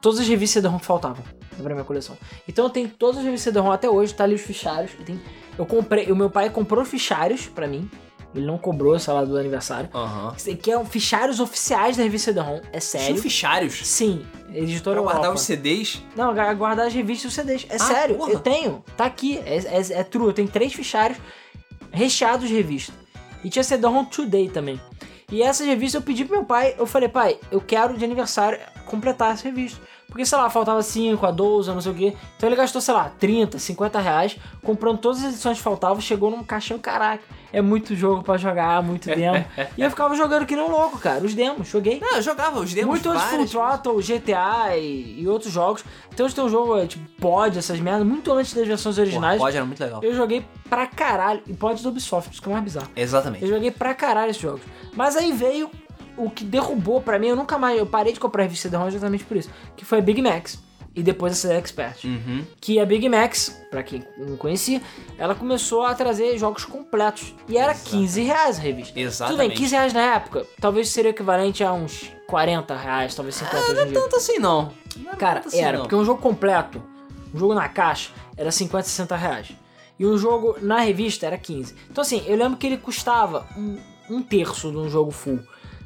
todas 0.00 0.20
as 0.20 0.28
revistas 0.28 0.54
CD-ROM 0.62 0.78
que 0.78 0.86
faltavam 0.86 1.22
pra 1.62 1.74
minha 1.74 1.84
coleção. 1.84 2.16
Então 2.48 2.64
eu 2.64 2.70
tenho 2.70 2.88
todas 2.88 3.18
as 3.18 3.24
revistas 3.24 3.44
CD-ROM 3.52 3.70
até 3.72 3.88
hoje, 3.88 4.14
tá 4.14 4.24
ali 4.24 4.34
os 4.34 4.40
fichários, 4.40 4.92
eu, 4.98 5.04
tenho- 5.04 5.20
eu 5.58 5.66
comprei, 5.66 6.10
o 6.10 6.16
meu 6.16 6.30
pai 6.30 6.48
comprou 6.50 6.84
fichários 6.84 7.46
pra 7.46 7.66
mim, 7.66 7.88
ele 8.34 8.46
não 8.46 8.56
cobrou, 8.56 8.96
sei 8.98 9.12
lá, 9.12 9.24
do 9.24 9.36
aniversário. 9.36 9.90
Aham. 9.92 10.34
Que 10.62 10.70
é 10.72 10.84
fichários 10.84 11.40
oficiais 11.40 11.96
da 11.96 12.02
revista 12.04 12.30
CD-ROM, 12.32 12.56
é 12.58 12.78
Tinha 12.78 12.80
sério. 12.80 13.16
fichários 13.20 13.86
Sim, 13.86 14.24
editora 14.52 14.96
pra 14.96 15.02
guardar 15.02 15.22
Europa. 15.24 15.34
os 15.40 15.42
CDs. 15.42 16.02
Não, 16.16 16.32
gu- 16.32 16.56
guardar 16.56 16.86
as 16.86 16.94
revistas 16.94 17.24
e 17.24 17.28
os 17.28 17.34
CDs. 17.34 17.66
É 17.68 17.74
Ah, 17.74 17.78
sério, 17.80 18.16
porra. 18.16 18.32
eu 18.32 18.38
tenho. 18.38 18.84
Tá 18.96 19.04
aqui, 19.04 19.38
é, 19.44 19.56
é, 19.58 20.00
é 20.00 20.04
true. 20.04 20.26
Eu 20.28 20.32
tenho 20.32 20.48
três 20.48 20.72
fichários 20.72 21.18
recheados 21.92 22.48
de 22.48 22.54
revista. 22.54 22.92
E 23.42 23.50
tinha 23.50 23.64
CD-ROM 23.64 24.04
Today 24.04 24.48
também. 24.48 24.80
E 25.30 25.42
essas 25.42 25.66
revistas 25.66 26.00
eu 26.00 26.06
pedi 26.06 26.24
pro 26.24 26.36
meu 26.36 26.44
pai, 26.44 26.74
eu 26.78 26.86
falei, 26.86 27.08
pai, 27.08 27.38
eu 27.50 27.60
quero 27.60 27.96
de 27.96 28.04
aniversário 28.04 28.58
completar 28.86 29.32
essa 29.32 29.44
revista. 29.44 29.80
Porque, 30.08 30.26
sei 30.26 30.36
lá, 30.36 30.50
faltava 30.50 30.82
5, 30.82 31.24
a 31.24 31.30
12, 31.30 31.70
não 31.70 31.80
sei 31.80 31.92
o 31.92 31.94
quê. 31.94 32.16
Então 32.36 32.48
ele 32.48 32.56
gastou, 32.56 32.80
sei 32.80 32.92
lá, 32.92 33.12
30, 33.18 33.58
50 33.58 34.00
reais, 34.00 34.36
comprando 34.62 34.98
todas 34.98 35.18
as 35.18 35.32
edições 35.32 35.58
que 35.58 35.62
faltavam, 35.62 36.00
chegou 36.00 36.30
num 36.30 36.42
caixão, 36.42 36.78
caraca. 36.78 37.22
É 37.52 37.60
muito 37.60 37.94
jogo 37.96 38.22
pra 38.22 38.36
jogar, 38.36 38.82
muito 38.82 39.06
demo. 39.14 39.44
e 39.76 39.82
eu 39.82 39.90
ficava 39.90 40.14
jogando 40.14 40.46
que 40.46 40.54
nem 40.54 40.64
um 40.64 40.70
louco, 40.70 40.98
cara. 40.98 41.24
Os 41.24 41.34
demos, 41.34 41.68
joguei. 41.68 41.98
Não, 42.00 42.16
eu 42.16 42.22
jogava 42.22 42.60
os 42.60 42.72
demos 42.72 42.88
Muito 42.90 43.10
antes 43.10 43.24
Full. 43.24 43.46
Throttle, 43.46 44.00
GTA 44.02 44.76
e, 44.76 45.20
e 45.22 45.28
outros 45.28 45.52
jogos. 45.52 45.84
Então 46.12 46.28
tem 46.28 46.44
um 46.44 46.48
jogo 46.48 46.78
é, 46.78 46.86
tipo 46.86 47.08
Pod, 47.20 47.58
essas 47.58 47.80
merdas, 47.80 48.06
muito 48.06 48.32
antes 48.32 48.54
das 48.54 48.66
versões 48.66 48.94
Porra, 48.96 49.04
originais. 49.06 49.38
pode, 49.38 49.56
era 49.56 49.66
muito 49.66 49.80
legal. 49.80 50.02
Eu 50.02 50.14
joguei 50.14 50.44
pra 50.68 50.86
caralho. 50.86 51.42
E 51.46 51.52
Pod 51.52 51.82
do 51.82 51.88
Ubisoft, 51.88 52.32
isso 52.32 52.40
que 52.42 52.48
é 52.48 52.52
mais 52.52 52.64
bizarro. 52.64 52.88
Exatamente. 52.94 53.44
Eu 53.44 53.50
joguei 53.50 53.70
pra 53.70 53.94
caralho 53.94 54.30
esses 54.30 54.40
jogos. 54.42 54.62
Mas 54.94 55.16
aí 55.16 55.32
veio 55.32 55.70
o 56.16 56.30
que 56.30 56.44
derrubou 56.44 57.00
pra 57.00 57.18
mim, 57.18 57.28
eu 57.28 57.36
nunca 57.36 57.58
mais. 57.58 57.78
Eu 57.78 57.86
parei 57.86 58.12
de 58.12 58.20
comprar 58.20 58.42
revista 58.42 58.68
CD-ROM 58.68 58.88
exatamente 58.88 59.24
por 59.24 59.36
isso. 59.36 59.50
Que 59.76 59.84
foi 59.84 59.98
a 59.98 60.02
Big 60.02 60.20
Max. 60.22 60.58
E 60.94 61.02
depois 61.02 61.32
a 61.32 61.36
CD 61.36 61.54
Expert. 61.54 62.04
Uhum. 62.04 62.44
Que 62.60 62.80
a 62.80 62.84
Big 62.84 63.08
Max, 63.08 63.56
pra 63.70 63.82
quem 63.82 64.02
não 64.18 64.36
conhecia, 64.36 64.82
ela 65.16 65.34
começou 65.34 65.84
a 65.84 65.94
trazer 65.94 66.36
jogos 66.36 66.64
completos. 66.64 67.32
E 67.48 67.56
era 67.56 67.72
Exato. 67.72 67.90
15 67.90 68.22
reais 68.22 68.58
a 68.58 68.60
revista. 68.60 68.98
Exatamente. 69.00 69.38
Tudo 69.40 69.48
bem, 69.48 69.56
15 69.56 69.74
reais 69.74 69.92
na 69.92 70.14
época. 70.16 70.46
Talvez 70.60 70.88
seria 70.90 71.10
equivalente 71.10 71.62
a 71.62 71.72
uns 71.72 72.10
40 72.26 72.76
reais, 72.76 73.14
talvez 73.14 73.36
50 73.36 73.56
Ah, 73.56 73.72
não 73.72 73.82
é 73.82 73.86
tanto 73.86 74.16
assim, 74.16 74.38
não. 74.38 74.72
Não 74.96 75.14
Cara, 75.14 75.40
tanto 75.40 75.48
assim, 75.48 75.60
era, 75.60 75.76
não. 75.78 75.84
porque 75.84 75.94
um 75.94 76.04
jogo 76.04 76.20
completo, 76.20 76.82
um 77.32 77.38
jogo 77.38 77.54
na 77.54 77.68
caixa, 77.68 78.10
era 78.36 78.50
50, 78.50 78.84
60 78.88 79.16
reais. 79.16 79.48
E 79.98 80.04
um 80.04 80.18
jogo 80.18 80.56
na 80.60 80.80
revista 80.80 81.26
era 81.26 81.38
15. 81.38 81.74
Então 81.90 82.02
assim, 82.02 82.24
eu 82.26 82.36
lembro 82.36 82.58
que 82.58 82.66
ele 82.66 82.78
custava 82.78 83.46
um, 83.56 83.78
um 84.08 84.22
terço 84.22 84.70
de 84.70 84.76
um 84.76 84.88
jogo 84.90 85.10
full. 85.12 85.38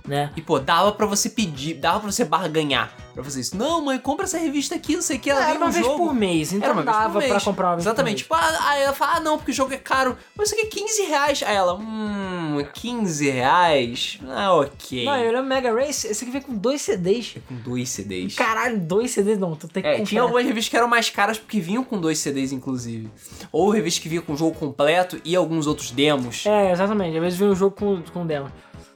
Né? 0.07 0.31
E, 0.37 0.43
pô, 0.43 0.59
dava 0.59 0.93
pra 0.93 1.07
você 1.07 1.31
pedir, 1.31 1.75
dava 1.75 2.01
pra 2.01 2.11
você 2.13 2.25
barganhar 2.25 2.95
pra 3.15 3.23
fazer 3.23 3.41
isso. 3.41 3.57
Não, 3.57 3.81
mãe, 3.85 3.97
compra 3.99 4.25
essa 4.27 4.37
revista 4.39 4.75
aqui, 4.75 4.95
não 4.97 5.03
sei 5.03 5.17
o 5.17 5.21
que, 5.21 5.31
ela 5.31 5.41
Era 5.41 5.51
vem 5.51 5.59
uma 5.63 5.71
vez 5.71 5.87
jogo. 5.87 5.99
por 6.07 6.15
mês, 6.15 6.53
então 6.53 6.65
Era 6.69 6.73
uma 6.75 6.83
vez 6.83 6.97
por 6.97 7.03
dava 7.03 7.19
mês. 7.21 7.31
pra 7.31 7.41
comprar 7.41 7.67
uma 7.69 7.77
vez 7.77 7.87
Exatamente. 7.87 8.25
por 8.25 8.37
mês. 8.37 8.49
Tipo, 8.51 8.59
ah, 8.65 8.69
aí 8.71 8.83
ela 8.83 8.93
fala, 8.93 9.13
ah, 9.17 9.21
não, 9.21 9.39
porque 9.39 9.53
o 9.53 9.55
jogo 9.55 9.73
é 9.73 9.77
caro. 9.79 10.19
Mas 10.37 10.49
isso 10.51 10.57
aqui 10.61 10.67
é 10.67 10.71
15 10.71 11.03
reais. 11.05 11.43
Aí 11.47 11.55
ela, 11.57 11.75
hum, 11.75 12.67
15 12.75 13.31
reais? 13.31 14.19
Ah, 14.29 14.53
ok. 14.55 15.05
Não, 15.05 15.17
eu 15.17 15.31
lembro 15.33 15.45
Mega 15.47 15.73
Race, 15.73 16.07
esse 16.09 16.25
aqui 16.25 16.33
vem 16.33 16.43
com 16.43 16.55
dois 16.57 16.83
CDs. 16.83 17.37
Com 17.49 17.55
dois 17.55 17.89
CDs. 17.89 18.35
Caralho, 18.35 18.81
dois 18.81 19.13
CDs 19.13 19.39
não, 19.39 19.55
tu 19.55 19.69
tem 19.69 19.81
que 19.83 19.89
É, 19.89 19.93
comprar. 19.93 20.07
tinha 20.09 20.21
algumas 20.23 20.45
revistas 20.45 20.69
que 20.71 20.77
eram 20.77 20.89
mais 20.89 21.09
caras 21.09 21.39
porque 21.39 21.61
vinham 21.61 21.85
com 21.85 22.01
dois 22.01 22.19
CDs, 22.19 22.51
inclusive. 22.53 23.09
Ou 23.53 23.71
revistas 23.71 24.03
que 24.03 24.09
vinham 24.09 24.25
com 24.25 24.33
o 24.33 24.37
jogo 24.37 24.59
completo 24.59 25.21
e 25.25 25.37
alguns 25.37 25.67
outros 25.69 25.93
demos. 25.93 26.45
É, 26.47 26.73
exatamente. 26.73 27.17
Às 27.17 27.23
vezes 27.23 27.39
vem 27.39 27.49
um 27.49 27.55
jogo 27.55 27.77
com, 27.77 28.03
com 28.13 28.27
demo. 28.27 28.51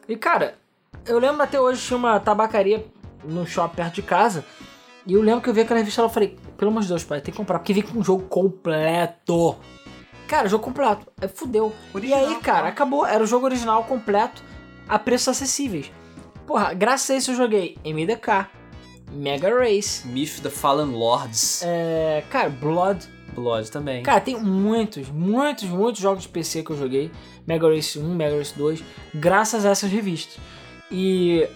E, 0.09 0.17
cara, 0.17 0.55
eu 1.07 1.19
lembro 1.19 1.43
até 1.43 1.61
hoje 1.61 1.85
tinha 1.87 1.97
uma 1.97 2.19
tabacaria 2.21 2.85
no 3.25 3.47
shopping 3.47 3.77
perto 3.77 3.95
de 3.95 4.03
casa. 4.03 4.45
E 5.07 5.15
eu 5.15 5.23
lembro 5.23 5.41
que 5.41 5.49
eu 5.49 5.55
vi 5.55 5.63
aquela 5.63 5.79
revista 5.79 6.03
e 6.03 6.05
eu 6.05 6.09
falei, 6.09 6.37
pelo 6.57 6.71
amor 6.71 6.83
de 6.83 6.89
Deus, 6.89 7.03
pai, 7.03 7.21
tem 7.21 7.33
que 7.33 7.39
comprar, 7.39 7.59
porque 7.59 7.73
vem 7.73 7.83
com 7.83 7.99
um 7.99 8.05
jogo 8.05 8.25
completo. 8.25 9.57
Cara, 10.27 10.49
jogo 10.49 10.63
completo. 10.63 11.11
Aí 11.21 11.29
fudeu. 11.29 11.73
Original, 11.95 12.21
e 12.21 12.27
aí, 12.27 12.41
cara, 12.41 12.65
tá? 12.65 12.69
acabou. 12.69 13.07
Era 13.07 13.25
o 13.25 13.27
jogo 13.27 13.47
original 13.47 13.85
completo 13.85 14.43
a 14.87 14.99
preços 14.99 15.29
acessíveis. 15.29 15.91
Porra, 16.47 16.75
graças 16.75 17.11
a 17.11 17.17
isso 17.17 17.31
eu 17.31 17.37
joguei 17.37 17.79
MDK, 17.85 18.47
Mega 19.11 19.49
Race, 19.59 20.07
Myth 20.07 20.41
the 20.43 20.51
Fallen 20.51 20.93
Lords. 20.93 21.63
é, 21.63 22.23
cara, 22.31 22.51
Blood, 22.51 23.07
Blood 23.35 23.71
também. 23.71 24.03
Cara, 24.03 24.21
tem 24.21 24.39
muitos, 24.39 25.09
muitos, 25.09 25.65
muitos 25.69 26.01
jogos 26.01 26.23
de 26.23 26.29
PC 26.29 26.63
que 26.63 26.71
eu 26.71 26.77
joguei. 26.77 27.11
Mega 27.47 27.67
Race 27.69 27.99
1, 27.99 28.15
Mega 28.15 28.37
Race 28.37 28.57
2, 28.57 28.83
graças 29.15 29.65
a 29.65 29.71
essas 29.71 29.91
revistas. 29.91 30.39
E. 30.91 31.49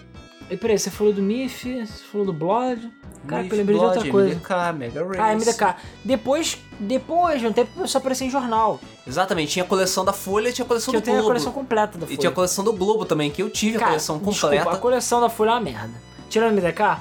E 0.49 0.57
peraí, 0.57 0.77
você 0.77 0.91
falou 0.91 1.13
do 1.13 1.21
Myth, 1.21 1.63
você 1.63 2.03
falou 2.11 2.25
do 2.27 2.33
Blood. 2.33 2.91
Cara, 3.27 3.45
eu 3.45 3.55
lembrei 3.55 3.77
Blood, 3.77 3.93
de 3.93 3.97
outra 3.99 4.11
coisa. 4.11 4.35
MDK, 4.35 4.73
Mega 4.77 5.05
Race. 5.07 5.19
Ah, 5.19 5.35
MDK. 5.35 5.75
Depois, 6.03 6.57
depois 6.79 7.39
de 7.39 7.47
um 7.47 7.53
tempo, 7.53 7.71
começou 7.73 7.97
a 7.97 8.01
aparecer 8.01 8.25
em 8.25 8.29
jornal. 8.29 8.79
Exatamente, 9.07 9.53
tinha 9.53 9.63
a 9.63 9.67
coleção 9.67 10.03
da 10.03 10.11
Folha 10.11 10.49
e 10.49 10.53
tinha 10.53 10.65
a 10.65 10.67
coleção 10.67 10.91
Que 10.91 10.97
eu 10.97 11.01
do 11.01 11.05
tenho 11.05 11.17
a 11.17 11.19
Globo. 11.21 11.29
coleção 11.33 11.53
completa 11.53 11.97
da 11.97 12.03
E 12.05 12.07
Folha. 12.09 12.17
tinha 12.19 12.29
a 12.29 12.33
coleção 12.33 12.63
do 12.65 12.73
Globo 12.73 13.05
também, 13.05 13.31
que 13.31 13.41
eu 13.41 13.49
tive 13.49 13.77
a 13.77 13.79
Cara, 13.79 13.91
coleção 13.91 14.17
desculpa, 14.17 14.41
completa. 14.57 14.69
a 14.71 14.77
coleção 14.77 15.21
da 15.21 15.29
Folha 15.29 15.49
é 15.49 15.53
uma 15.53 15.61
merda. 15.61 15.93
Tirando 16.29 16.53
MDK, 16.53 16.99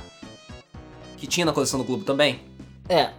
Que 1.16 1.26
tinha 1.26 1.44
na 1.44 1.52
coleção 1.52 1.78
do 1.80 1.84
Globo 1.84 2.04
também. 2.04 2.40
é. 2.88 3.10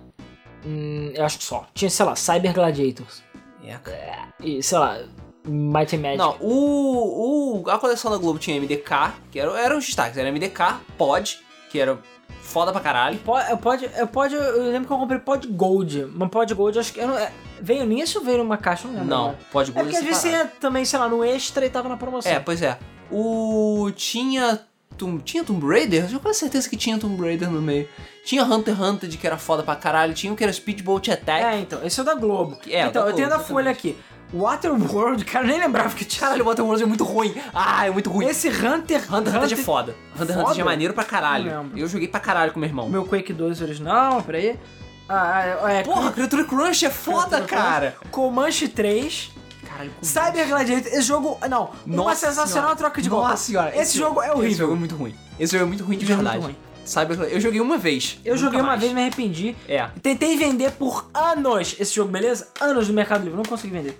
Hum, 0.66 1.12
eu 1.14 1.26
acho 1.26 1.38
que 1.40 1.44
só. 1.44 1.68
Tinha, 1.74 1.90
sei 1.90 2.06
lá, 2.06 2.16
Cyber 2.16 2.54
Gladiators. 2.54 3.22
É, 3.66 3.74
cara. 3.76 4.30
E, 4.40 4.64
sei 4.64 4.78
lá, 4.78 4.98
Might 5.46 5.96
and 5.96 6.00
Magic. 6.00 6.18
Não, 6.18 6.38
o, 6.40 7.64
o, 7.64 7.70
a 7.70 7.78
coleção 7.78 8.10
da 8.10 8.18
Globo 8.18 8.40
tinha 8.40 8.60
MDK, 8.60 9.14
que 9.32 9.40
era, 9.40 9.60
eram 9.60 9.78
os 9.78 9.86
destaques. 9.86 10.18
Era 10.18 10.32
MDK, 10.32 10.80
Pod, 10.98 11.40
que 11.70 11.80
era 11.80 12.00
foda 12.42 12.72
pra 12.72 12.80
caralho. 12.82 13.20
Eu 13.50 13.58
pode, 13.58 13.90
eu 13.98 14.08
pode, 14.08 14.36
eu 14.36 14.72
lembro 14.72 14.88
que 14.88 14.94
eu 14.94 14.98
comprei 14.98 15.20
Pod 15.20 15.48
Gold. 15.48 16.04
Uma 16.06 16.30
Pod 16.30 16.54
Gold, 16.54 16.80
acho 16.80 16.94
que 16.94 17.00
eu 17.00 17.08
não, 17.08 17.18
é, 17.18 17.32
veio 17.60 17.86
nisso 17.86 18.20
ou 18.20 18.26
veio 18.26 18.38
numa 18.38 18.58
caixa, 18.58 18.88
não 18.88 18.94
lembro. 18.96 19.10
Não, 19.10 19.24
agora. 19.30 19.40
Pod 19.52 19.72
É 19.72 19.74
Gold 19.74 19.90
porque 19.90 19.98
às 19.98 20.04
vezes 20.04 20.22
você 20.22 20.46
também, 20.60 20.86
sei 20.86 21.00
lá, 21.00 21.10
no 21.10 21.24
extra 21.24 21.66
e 21.66 21.70
tava 21.70 21.90
na 21.90 21.98
promoção. 21.98 22.32
É, 22.32 22.40
pois 22.40 22.62
é. 22.62 22.78
O. 23.12 23.92
Tinha. 23.96 24.62
Tomb, 24.96 25.24
tinha 25.24 25.44
Tomb 25.44 25.66
Raider? 25.66 26.04
Eu 26.04 26.08
tenho 26.08 26.20
quase 26.20 26.38
certeza 26.38 26.70
que 26.70 26.78
tinha 26.78 27.00
Tomb 27.00 27.20
Raider 27.20 27.50
no 27.50 27.60
meio. 27.60 27.90
Tinha 28.24 28.44
Hunter 28.44 28.76
x 28.76 28.84
Hunter, 28.84 29.10
de 29.10 29.18
que 29.18 29.26
era 29.26 29.40
foda 29.40 29.64
pra 29.64 29.76
caralho. 29.76 30.14
Tinha 30.14 30.32
um 30.32 30.36
que 30.36 30.44
era 30.44 30.54
Speedboat 30.54 31.12
Attack. 31.12 31.44
É, 31.44 31.60
então, 31.60 31.84
esse 31.84 32.00
é 32.00 32.04
o 32.04 32.06
da 32.06 32.14
Globo. 32.14 32.58
É, 32.70 32.86
o 32.86 32.90
então, 32.90 33.04
da 33.04 33.10
eu 33.10 33.16
tenho 33.16 33.28
da 33.28 33.40
Folha 33.40 33.72
aqui. 33.72 33.98
Waterworld, 34.34 35.24
cara, 35.26 35.46
eu 35.46 35.50
nem 35.50 35.60
lembrava 35.60 35.94
que 35.96 36.04
tinha. 36.06 36.22
Caralho, 36.22 36.44
o 36.44 36.48
Waterworld 36.48 36.84
é 36.84 36.86
muito 36.86 37.04
ruim. 37.04 37.34
Ah, 37.54 37.86
é 37.86 37.92
muito 37.92 38.10
ruim. 38.10 38.26
Esse 38.26 38.50
Hunter 38.50 39.02
Hunter 39.14 39.34
x 39.34 39.44
Hunter 39.44 39.60
é 39.60 39.62
foda. 39.62 39.96
Hunter 40.16 40.28
x 40.28 40.36
Hunter 40.36 40.46
Foda? 40.48 40.62
é 40.62 40.64
maneiro 40.64 40.94
pra 40.94 41.04
caralho. 41.04 41.52
Não 41.52 41.62
lembro. 41.64 41.80
Eu 41.80 41.88
joguei 41.88 42.08
pra 42.08 42.20
caralho 42.20 42.52
com 42.52 42.60
meu 42.60 42.68
irmão. 42.68 42.90
Meu 42.90 43.06
Quake 43.06 43.32
2 43.34 43.62
original, 43.62 44.22
peraí. 44.24 44.60
Ah, 45.08 45.44
é, 45.70 45.80
é 45.80 45.84
Porra, 45.84 46.12
Creature 46.12 46.46
Crunch 46.46 46.86
é 46.86 46.90
foda, 46.90 47.42
cara. 47.42 47.96
Comanche 48.10 48.68
3. 48.68 49.32
Caralho, 49.68 49.92
Cyber 50.02 50.48
Gladiator, 50.48 50.88
esse 50.92 51.02
jogo. 51.02 51.38
Não, 51.50 51.72
uma 51.86 51.96
Nossa 51.96 52.28
sensacional 52.28 52.48
senhora. 52.70 52.76
troca 52.76 53.02
de 53.02 53.10
Nossa 53.10 53.28
golpe. 53.28 53.40
senhora. 53.42 53.76
Esse, 53.78 53.98
jogo 53.98 54.22
é 54.22 54.32
horrível. 54.32 54.50
Esse 54.50 54.58
jogo 54.58 54.74
é 54.74 54.78
muito 54.78 54.96
ruim. 54.96 55.16
Esse 55.40 55.54
jogo 55.54 55.64
é 55.64 55.68
muito 55.68 55.84
ruim 55.84 55.98
de 55.98 56.04
Esse 56.06 56.14
é 56.14 56.16
verdade. 56.16 56.58
Muito 56.86 57.20
ruim. 57.20 57.30
Cyber 57.30 57.34
Eu 57.34 57.40
joguei 57.40 57.62
uma 57.62 57.78
vez. 57.78 58.20
Eu 58.26 58.38
joguei 58.38 58.60
uma 58.60 58.68
mais. 58.70 58.80
vez 58.80 58.92
e 58.92 58.96
me 58.96 59.02
arrependi. 59.02 59.56
É. 59.68 59.88
Tentei 60.02 60.38
vender 60.38 60.72
por 60.74 61.10
anos 61.14 61.76
esse 61.80 61.94
jogo, 61.96 62.12
beleza? 62.12 62.50
Anos 62.60 62.88
no 62.88 62.94
Mercado 62.94 63.24
Livre, 63.24 63.38
não 63.38 63.44
consegui 63.46 63.74
vender. 63.74 63.98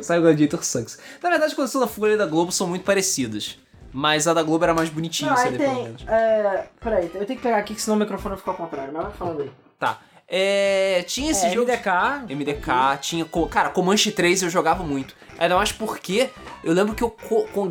Cyber 0.00 0.22
Gladiator 0.22 0.64
sucks. 0.64 0.98
Na 1.22 1.30
verdade, 1.30 1.52
a 1.52 1.56
coleção 1.56 1.80
da 1.80 1.86
Folha 1.86 2.14
e 2.14 2.16
da 2.16 2.26
Globo 2.26 2.50
são 2.52 2.66
muito 2.66 2.84
parecidas. 2.84 3.58
Mas 3.92 4.26
a 4.26 4.34
da 4.34 4.42
Globo 4.42 4.64
era 4.64 4.74
mais 4.74 4.88
bonitinha, 4.90 5.30
o 5.32 5.36
aí 5.36 5.44
CD, 5.44 5.58
pelo 5.58 5.74
tem. 5.74 5.84
menos. 5.84 6.04
É. 6.08 6.66
Peraí, 6.80 7.04
eu 7.14 7.24
tenho 7.26 7.38
que 7.38 7.42
pegar 7.44 7.58
aqui 7.58 7.74
que 7.74 7.80
senão 7.80 7.96
o 7.96 8.00
microfone 8.00 8.30
vai 8.30 8.38
ficar 8.38 8.50
ao 8.50 8.56
contrário. 8.56 8.92
Mas 8.92 9.02
vai 9.04 9.12
falando 9.12 9.42
aí. 9.42 9.50
Tá. 9.78 10.00
É. 10.26 11.04
Tinha 11.06 11.30
esse 11.30 11.46
É, 11.46 11.50
jogo. 11.52 11.70
MDK. 11.70 12.34
MDK, 12.34 12.98
tinha. 13.00 13.24
Cara, 13.48 13.70
Comanche 13.70 14.10
3 14.10 14.42
eu 14.42 14.50
jogava 14.50 14.82
muito. 14.82 15.14
Ainda 15.38 15.56
mais 15.56 15.72
porque 15.72 16.30
eu 16.62 16.72
lembro 16.72 16.94
que 16.94 17.02
eu 17.02 17.14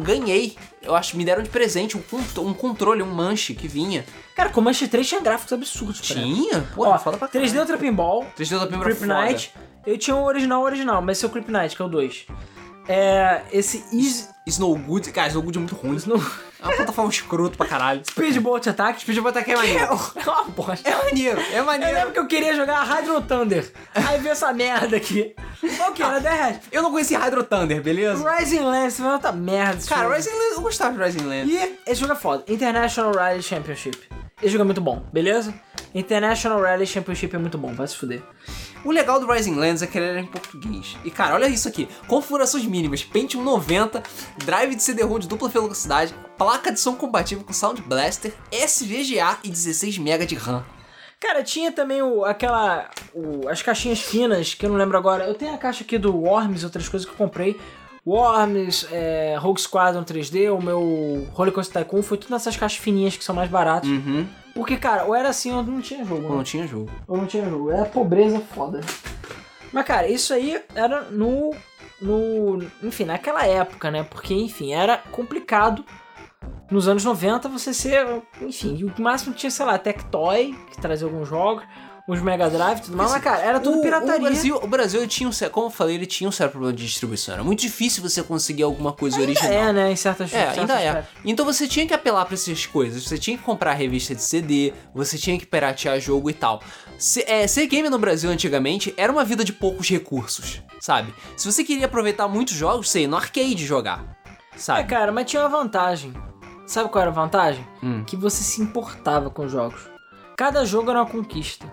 ganhei. 0.04 0.56
Eu 0.82 0.96
acho 0.96 1.12
que 1.12 1.18
me 1.18 1.24
deram 1.24 1.42
de 1.42 1.50
presente 1.50 1.96
um, 1.98 2.02
con- 2.02 2.42
um 2.42 2.54
controle, 2.54 3.02
um 3.02 3.14
manche 3.14 3.54
que 3.54 3.68
vinha. 3.68 4.06
Cara, 4.36 4.50
Comanche 4.50 4.88
3 4.88 5.08
tinha 5.08 5.22
gráficos 5.22 5.54
absurdos. 5.54 6.02
Tinha? 6.02 6.62
Pô, 6.76 6.86
Ó, 6.88 6.98
foda 7.00 7.18
pra 7.18 7.28
3D 7.28 7.32
caralho. 7.48 7.60
Ultra 7.62 7.78
Pinball, 7.78 8.26
3D 8.38 8.60
da 8.60 8.68
primeira 8.68 8.96
Creep 8.96 9.02
Knight. 9.10 9.52
Eu 9.86 9.98
tinha 9.98 10.16
o 10.16 10.24
original 10.24 10.62
original, 10.64 11.02
mas 11.02 11.18
esse 11.18 11.26
é 11.26 11.28
o 11.28 11.32
Creep 11.32 11.48
Knight, 11.50 11.76
que 11.76 11.82
é 11.82 11.86
o 11.86 11.90
2. 11.90 12.26
É. 12.88 13.42
Esse 13.52 13.84
Easy. 13.94 14.32
Snow 14.46 14.76
Good. 14.78 15.12
Cara, 15.14 15.30
Snow 15.30 15.42
Good 15.44 15.58
é 15.58 15.60
muito 15.62 15.76
ruim. 15.76 15.96
Snow- 15.96 16.22
É 16.62 16.66
uma 16.68 16.76
plataforma 16.78 17.10
escroto 17.12 17.58
pra 17.58 17.66
caralho. 17.66 18.02
Speedboat 18.10 18.70
Attack. 18.70 19.02
Speedboat 19.02 19.38
Attack 19.38 19.52
é 19.52 19.54
É 19.54 19.58
maneiro. 19.58 19.94
uma 20.26 20.44
bosta. 20.46 20.90
É 20.90 20.96
maneiro, 20.96 21.40
é 21.40 21.60
Eu 21.60 21.66
maneiro. 21.66 21.94
lembro 21.94 22.12
que 22.14 22.20
eu 22.20 22.28
queria 22.28 22.54
jogar 22.56 22.84
Hydro 22.84 23.22
Thunder. 23.22 23.72
Aí 23.96 24.20
veio 24.20 24.32
essa 24.34 24.52
merda 24.54 24.96
aqui. 24.98 25.34
Qual 25.78 25.92
que 25.94 26.04
era? 26.04 26.20
Derrete. 26.20 26.62
Eu 26.72 26.82
não 26.82 26.92
conheci 26.92 27.16
Hydro 27.16 27.44
Thunder, 27.44 27.82
beleza? 27.82 28.30
Rising 28.38 28.60
Lands, 28.60 28.98
foi 28.98 29.08
outra 29.08 29.32
merda. 29.32 29.82
Cara, 29.88 30.04
jogo. 30.04 30.16
Rising 30.16 30.30
Land, 30.32 30.54
eu 30.56 30.62
gostava 30.62 30.98
de 30.98 31.04
Rising 31.04 31.26
Land. 31.28 31.52
E 31.52 31.78
esse 31.86 32.02
jogo 32.02 32.14
é 32.14 32.16
foda. 32.18 32.44
International 32.48 33.14
Rally 33.14 33.42
Championship. 33.44 33.98
Esse 34.42 34.50
jogo 34.52 34.62
é 34.64 34.66
muito 34.66 34.82
bom, 34.82 35.06
beleza? 35.12 35.54
International 35.96 36.62
Rally 36.62 36.86
Championship 36.86 37.34
é 37.34 37.40
muito 37.40 37.58
bom, 37.58 37.74
vai 37.74 37.88
se 37.88 37.96
fuder. 37.96 38.22
O 38.84 38.92
legal 38.92 39.20
do 39.20 39.32
Rising 39.32 39.56
Lands 39.56 39.82
é 39.82 39.88
que 39.88 39.98
ele 39.98 40.08
era 40.08 40.20
em 40.20 40.26
português. 40.26 40.98
E 41.06 41.10
cara, 41.12 41.36
olha 41.36 41.48
isso 41.48 41.68
aqui. 41.68 41.88
Configurações 42.08 42.66
mínimas, 42.66 43.04
Pentium 43.04 43.42
90, 43.44 44.04
drive 44.38 44.76
de 44.76 44.84
CD-ROM 44.84 45.20
de 45.20 45.28
dupla 45.28 45.48
velocidade, 45.48 46.14
placa 46.38 46.72
de 46.72 46.80
som 46.80 46.94
compatível 46.96 47.44
com 47.46 47.54
Sound 47.54 47.82
Blaster, 47.84 48.34
SVGA 48.52 49.38
e 49.44 49.50
16 49.50 49.98
MB 50.00 50.26
de 50.26 50.36
RAM. 50.36 50.66
Cara, 51.20 51.42
tinha 51.42 51.72
também 51.72 52.02
o, 52.02 52.26
aquela. 52.26 52.90
o- 53.14 53.48
as 53.48 53.62
caixinhas 53.62 54.02
finas, 54.02 54.54
que 54.54 54.66
eu 54.66 54.70
não 54.70 54.76
lembro 54.76 54.98
agora. 54.98 55.24
Eu 55.26 55.34
tenho 55.34 55.54
a 55.54 55.58
caixa 55.58 55.84
aqui 55.86 55.98
do 55.98 56.14
Worms 56.14 56.62
e 56.62 56.66
outras 56.66 56.90
coisas 56.90 57.08
que 57.08 57.14
eu 57.14 57.18
comprei. 57.18 57.58
Worms, 58.06 58.88
é, 58.92 59.36
Rogue 59.40 59.62
Squadron 59.62 60.04
3D, 60.04 60.52
o 60.54 60.62
meu 60.62 61.28
Roller 61.34 61.54
Coaster 61.54 61.84
Tycoon, 61.84 62.04
foi 62.04 62.18
tudo 62.18 62.32
nessas 62.32 62.58
caixas 62.58 62.78
fininhas 62.80 63.16
que 63.16 63.24
são 63.24 63.34
mais 63.34 63.50
baratas. 63.50 63.90
Uhum. 63.90 64.28
Porque, 64.54 64.78
cara, 64.78 65.06
ou 65.06 65.16
era 65.16 65.30
assim 65.30 65.52
ou 65.54 65.64
não 65.64 65.82
tinha 65.82 66.04
jogo. 66.04 66.28
Não 66.28 66.38
Né? 66.40 66.44
tinha 66.44 66.68
jogo. 66.68 66.92
Ou 67.08 67.18
não 67.18 67.26
tinha 67.26 67.50
jogo. 67.50 67.72
Era 67.72 67.86
pobreza 67.86 68.40
foda. 68.54 68.82
Mas, 69.72 69.86
cara, 69.86 70.08
isso 70.08 70.34
aí 70.34 70.62
era 70.76 71.04
no. 71.10 71.52
no 72.02 72.60
enfim, 72.84 73.06
naquela 73.06 73.46
época, 73.48 73.90
né? 73.90 74.04
Porque, 74.04 74.34
enfim, 74.34 74.74
era 74.74 74.98
complicado 74.98 75.84
nos 76.70 76.88
anos 76.88 77.04
90 77.04 77.50
você 77.50 77.74
ser. 77.74 78.06
Enfim, 78.42 78.84
o 78.84 79.02
máximo 79.02 79.34
tinha, 79.34 79.50
sei 79.50 79.66
lá, 79.66 79.78
Tectoy, 79.80 80.54
que 80.70 80.80
trazia 80.80 81.08
alguns 81.08 81.28
jogos, 81.28 81.64
os 82.08 82.22
Mega 82.22 82.50
Drive 82.50 82.80
e 82.80 82.82
tudo 82.82 82.98
mais. 82.98 83.12
Mas, 83.12 83.22
cara, 83.24 83.40
era 83.42 83.60
tudo 83.60 83.80
o, 83.80 83.82
pirataria. 83.82 84.18
O 84.18 84.22
Brasil, 84.22 84.60
o 84.62 84.68
Brasil 84.68 85.08
tinha 85.08 85.30
um 85.30 85.32
como 85.52 85.68
eu 85.68 85.72
falei, 85.72 85.96
ele 85.96 86.06
tinha 86.06 86.28
um 86.28 86.32
sério 86.32 86.52
problema 86.52 86.76
de 86.76 86.86
distribuição. 86.86 87.34
Era 87.36 87.44
muito 87.44 87.62
difícil 87.62 88.04
você 88.04 88.22
conseguir 88.22 88.64
alguma 88.64 88.92
coisa 88.92 89.18
Ainda 89.18 89.30
original. 89.32 89.52
é, 89.54 89.74
né? 89.74 89.92
Em 89.92 89.96
certas 89.96 90.34
É, 90.34 90.38
certas 90.54 90.58
ainda 90.60 90.82
é. 90.82 91.06
Então 91.24 91.46
você 91.46 91.68
tinha 91.68 91.88
que 91.88 91.94
apelar 91.94 92.26
pra 92.26 92.34
essas 92.34 92.66
coisas. 92.66 93.04
Você 93.04 93.18
tinha 93.18 93.38
que 93.38 93.44
comprar 93.44 93.74
revista 93.74 94.14
de 94.14 94.22
CD, 94.22 94.74
você 94.94 95.18
tinha 95.18 95.38
que 95.40 95.46
piratear 95.46 96.00
jogo 96.00 96.30
e 96.30 96.34
tal. 96.34 96.62
Se- 96.98 97.24
é, 97.28 97.48
ser 97.48 97.68
game 97.68 97.90
no 97.90 97.98
Brasil 98.00 98.30
antigamente 98.30 98.94
era 98.98 99.12
uma 99.12 99.24
vida 99.24 99.44
de 99.46 99.54
poucos 99.54 99.90
recursos, 99.90 100.62
sabe? 100.82 101.14
Se 101.38 101.50
você 101.52 101.64
queria 101.64 101.86
aproveitar 101.86 102.28
muitos 102.28 102.54
jogos, 102.56 102.94
ia 102.96 103.08
no 103.08 103.16
arcade 103.16 103.66
jogar, 103.66 104.18
É, 104.54 104.58
sabe? 104.58 104.88
cara, 104.90 105.12
mas 105.12 105.26
tinha 105.30 105.42
uma 105.42 105.50
vantagem. 105.50 106.14
Sabe 106.68 106.90
qual 106.90 107.02
era 107.02 107.12
a 107.12 107.14
vantagem? 107.14 107.66
Hum. 107.82 108.04
Que 108.06 108.16
você 108.16 108.42
se 108.44 108.62
importava 108.62 109.30
com 109.30 109.46
os 109.46 109.52
jogos. 109.52 109.82
Cada 110.38 110.64
jogo 110.66 110.90
era 110.90 111.00
uma 111.02 111.06
conquista. 111.10 111.66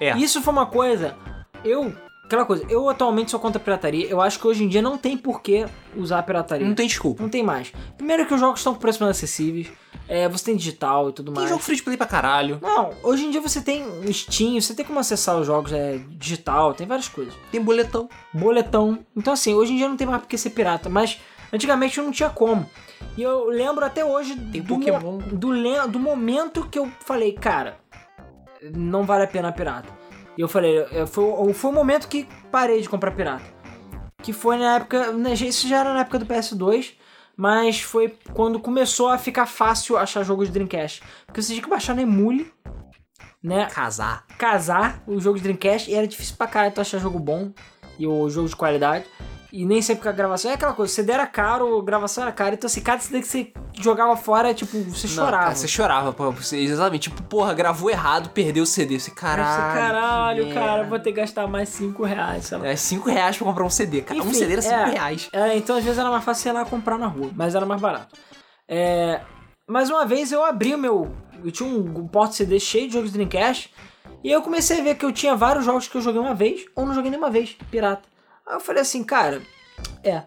É. 0.00 0.16
Isso 0.16 0.40
foi 0.42 0.52
uma 0.52 0.66
coisa. 0.66 1.16
Eu. 1.64 1.92
Aquela 2.24 2.44
coisa, 2.44 2.62
eu 2.68 2.86
atualmente 2.90 3.30
sou 3.30 3.40
contra 3.40 3.58
a 3.58 3.64
pirataria. 3.64 4.06
Eu 4.06 4.20
acho 4.20 4.38
que 4.38 4.46
hoje 4.46 4.62
em 4.62 4.68
dia 4.68 4.82
não 4.82 4.98
tem 4.98 5.16
por 5.16 5.40
que 5.40 5.64
usar 5.96 6.18
a 6.18 6.22
pirataria. 6.22 6.66
Não 6.66 6.74
tem 6.74 6.86
desculpa. 6.86 7.22
Não 7.22 7.30
tem 7.30 7.42
mais. 7.42 7.72
Primeiro 7.96 8.26
que 8.26 8.34
os 8.34 8.40
jogos 8.40 8.60
estão 8.60 8.74
com 8.74 8.80
preços 8.80 9.00
mais 9.00 9.16
acessíveis. 9.16 9.68
É, 10.06 10.28
você 10.28 10.44
tem 10.44 10.56
digital 10.56 11.08
e 11.08 11.12
tudo 11.12 11.32
Tem 11.32 11.36
mais. 11.40 11.48
jogo 11.48 11.62
free 11.62 11.78
to 11.78 11.84
play 11.84 11.96
pra 11.96 12.06
caralho. 12.06 12.58
Não, 12.60 12.90
hoje 13.02 13.24
em 13.24 13.30
dia 13.30 13.40
você 13.40 13.62
tem 13.62 13.82
Steam, 14.12 14.60
você 14.60 14.74
tem 14.74 14.84
como 14.84 14.98
acessar 14.98 15.36
os 15.38 15.46
jogos 15.46 15.72
é, 15.72 15.98
digital, 16.10 16.74
tem 16.74 16.86
várias 16.86 17.08
coisas. 17.08 17.32
Tem 17.50 17.62
boletão. 17.62 18.10
Boletão. 18.32 18.98
Então 19.16 19.32
assim, 19.32 19.54
hoje 19.54 19.72
em 19.72 19.76
dia 19.78 19.88
não 19.88 19.96
tem 19.96 20.06
mais 20.06 20.20
por 20.20 20.28
que 20.28 20.36
ser 20.36 20.50
pirata, 20.50 20.88
mas 20.90 21.18
Antigamente 21.52 21.98
não 22.00 22.10
tinha 22.10 22.28
como. 22.28 22.68
E 23.16 23.22
eu 23.22 23.46
lembro 23.46 23.84
até 23.84 24.04
hoje 24.04 24.36
Tem 24.36 24.60
do, 24.60 24.68
Pokémon. 24.74 25.00
mo- 25.00 25.18
do, 25.22 25.88
do 25.88 25.98
momento 25.98 26.68
que 26.70 26.78
eu 26.78 26.90
falei, 27.06 27.32
cara, 27.32 27.78
não 28.74 29.04
vale 29.04 29.24
a 29.24 29.28
pena 29.28 29.52
pirata. 29.52 29.88
E 30.36 30.40
eu 30.40 30.48
falei, 30.48 30.84
foi, 31.06 31.24
o- 31.24 31.52
foi 31.52 31.70
o 31.70 31.74
momento 31.74 32.08
que 32.08 32.26
parei 32.50 32.80
de 32.80 32.88
comprar 32.88 33.10
pirata. 33.12 33.44
Que 34.22 34.32
foi 34.32 34.56
na 34.58 34.76
época, 34.76 35.12
né, 35.12 35.32
isso 35.34 35.66
já 35.68 35.78
era 35.80 35.92
na 35.94 36.00
época 36.00 36.18
do 36.18 36.26
PS2, 36.26 36.94
mas 37.36 37.80
foi 37.80 38.16
quando 38.34 38.58
começou 38.60 39.08
a 39.08 39.18
ficar 39.18 39.46
fácil 39.46 39.96
achar 39.96 40.22
jogos 40.24 40.46
de 40.48 40.52
Dreamcast. 40.54 41.02
Porque 41.26 41.40
você 41.42 41.52
tinha 41.52 41.62
que 41.62 41.68
baixar 41.70 41.94
no 41.94 42.00
emule, 42.02 42.52
né? 43.42 43.66
Casar. 43.66 44.24
casar 44.36 45.02
o 45.06 45.20
jogo 45.20 45.36
de 45.38 45.44
Dreamcast 45.44 45.88
e 45.90 45.94
era 45.94 46.06
difícil 46.06 46.36
pra 46.36 46.46
caralho 46.48 46.74
tu 46.74 46.80
achar 46.80 46.98
jogo 46.98 47.18
bom 47.20 47.52
e 47.98 48.06
o 48.06 48.28
jogo 48.28 48.48
de 48.48 48.56
qualidade. 48.56 49.04
E 49.50 49.64
nem 49.64 49.80
sempre 49.80 50.02
com 50.02 50.08
a 50.10 50.12
gravação. 50.12 50.50
É 50.50 50.54
aquela 50.54 50.74
coisa, 50.74 50.92
CD 50.92 51.12
era 51.12 51.26
caro, 51.26 51.80
gravação 51.82 52.22
era 52.22 52.32
cara. 52.32 52.54
Então, 52.54 52.66
assim, 52.66 52.82
cada 52.82 53.00
CD 53.00 53.20
que 53.20 53.26
você 53.28 53.52
jogava 53.80 54.14
fora, 54.14 54.52
tipo, 54.52 54.78
você 54.84 55.06
Não, 55.06 55.14
chorava. 55.14 55.42
cara, 55.44 55.54
você 55.54 55.68
chorava, 55.68 56.12
pô, 56.12 56.30
você, 56.30 56.58
exatamente. 56.58 57.08
Tipo, 57.08 57.22
porra, 57.22 57.54
gravou 57.54 57.88
errado, 57.90 58.28
perdeu 58.28 58.64
o 58.64 58.66
CD. 58.66 59.00
Você, 59.00 59.10
caralho. 59.10 59.48
você, 59.48 59.78
caralho, 59.78 60.54
cara, 60.54 60.72
merda." 60.72 60.90
vou 60.90 60.98
ter 60.98 61.12
que 61.12 61.20
gastar 61.20 61.46
mais 61.46 61.70
5 61.70 62.04
reais, 62.04 62.44
sei 62.44 62.58
lá. 62.58 62.66
É 62.66 62.76
5 62.76 63.08
reais 63.08 63.36
pra 63.38 63.46
comprar 63.46 63.64
um 63.64 63.70
CD. 63.70 64.02
Cara, 64.02 64.20
um 64.20 64.24
Enfim, 64.24 64.34
CD 64.34 64.52
era 64.52 64.62
5 64.62 64.74
é. 64.74 64.90
reais. 64.90 65.28
É, 65.32 65.56
então 65.56 65.76
às 65.76 65.84
vezes 65.84 65.98
era 65.98 66.10
mais 66.10 66.24
fácil, 66.24 66.42
sei 66.42 66.52
lá, 66.52 66.64
comprar 66.66 66.98
na 66.98 67.06
rua, 67.06 67.30
mas 67.34 67.54
era 67.54 67.64
mais 67.64 67.80
barato. 67.80 68.14
É, 68.68 69.22
mas 69.66 69.88
uma 69.88 70.04
vez 70.04 70.30
eu 70.30 70.44
abri 70.44 70.74
o 70.74 70.78
meu. 70.78 71.10
Eu 71.42 71.50
tinha 71.50 71.68
um 71.68 72.06
porta 72.06 72.34
CD 72.34 72.60
cheio 72.60 72.88
de 72.88 72.94
jogos 72.94 73.10
de 73.12 73.14
Dreamcast. 73.14 73.72
E 74.22 74.30
eu 74.30 74.42
comecei 74.42 74.80
a 74.80 74.82
ver 74.82 74.96
que 74.96 75.06
eu 75.06 75.12
tinha 75.12 75.34
vários 75.36 75.64
jogos 75.64 75.86
que 75.88 75.96
eu 75.96 76.02
joguei 76.02 76.20
uma 76.20 76.34
vez 76.34 76.66
ou 76.74 76.84
não 76.84 76.92
joguei 76.92 77.10
nenhuma 77.10 77.30
vez, 77.30 77.56
pirata. 77.70 78.02
Aí 78.48 78.56
eu 78.56 78.60
falei 78.60 78.80
assim, 78.82 79.04
cara, 79.04 79.42
é. 80.02 80.22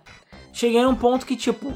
Cheguei 0.54 0.84
num 0.84 0.96
ponto 0.96 1.26
que, 1.26 1.36
tipo, 1.36 1.74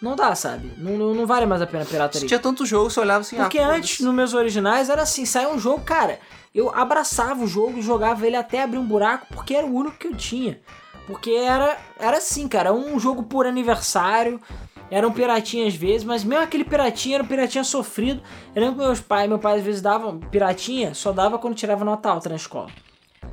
não 0.00 0.14
dá, 0.14 0.34
sabe? 0.34 0.72
Não, 0.78 0.96
não, 0.96 1.14
não 1.14 1.26
vale 1.26 1.46
mais 1.46 1.60
a 1.60 1.66
pena 1.66 1.84
pirataria. 1.84 2.28
tinha 2.28 2.38
tanto 2.38 2.64
jogo, 2.64 2.90
você 2.90 3.00
olhava 3.00 3.20
assim, 3.20 3.36
Porque 3.36 3.58
ah, 3.58 3.70
antes, 3.70 4.00
nos 4.00 4.14
meus 4.14 4.34
originais, 4.34 4.88
era 4.88 5.02
assim, 5.02 5.26
saía 5.26 5.48
um 5.48 5.58
jogo, 5.58 5.82
cara, 5.82 6.20
eu 6.54 6.72
abraçava 6.72 7.42
o 7.42 7.46
jogo, 7.46 7.82
jogava 7.82 8.26
ele 8.26 8.36
até 8.36 8.62
abrir 8.62 8.78
um 8.78 8.86
buraco, 8.86 9.26
porque 9.32 9.54
era 9.54 9.66
o 9.66 9.74
único 9.74 9.96
que 9.96 10.06
eu 10.06 10.16
tinha. 10.16 10.60
Porque 11.06 11.30
era, 11.30 11.76
era 11.98 12.18
assim, 12.18 12.46
cara, 12.46 12.72
um 12.72 12.98
jogo 13.00 13.24
por 13.24 13.46
aniversário, 13.46 14.40
era 14.90 15.08
um 15.08 15.12
piratinha 15.12 15.66
às 15.66 15.74
vezes, 15.74 16.04
mas 16.04 16.22
mesmo 16.22 16.44
aquele 16.44 16.64
piratinha 16.64 17.16
era 17.16 17.24
um 17.24 17.26
piratinha 17.26 17.64
sofrido. 17.64 18.22
Eu 18.54 18.62
lembro 18.62 18.78
que 18.78 18.86
meus 18.86 19.00
pais, 19.00 19.28
meu 19.28 19.38
pai 19.38 19.58
às 19.58 19.64
vezes 19.64 19.82
davam 19.82 20.20
piratinha, 20.20 20.94
só 20.94 21.12
dava 21.12 21.38
quando 21.38 21.54
tirava 21.54 21.84
nota 21.84 22.08
alta 22.08 22.28
na 22.28 22.36
escola. 22.36 22.70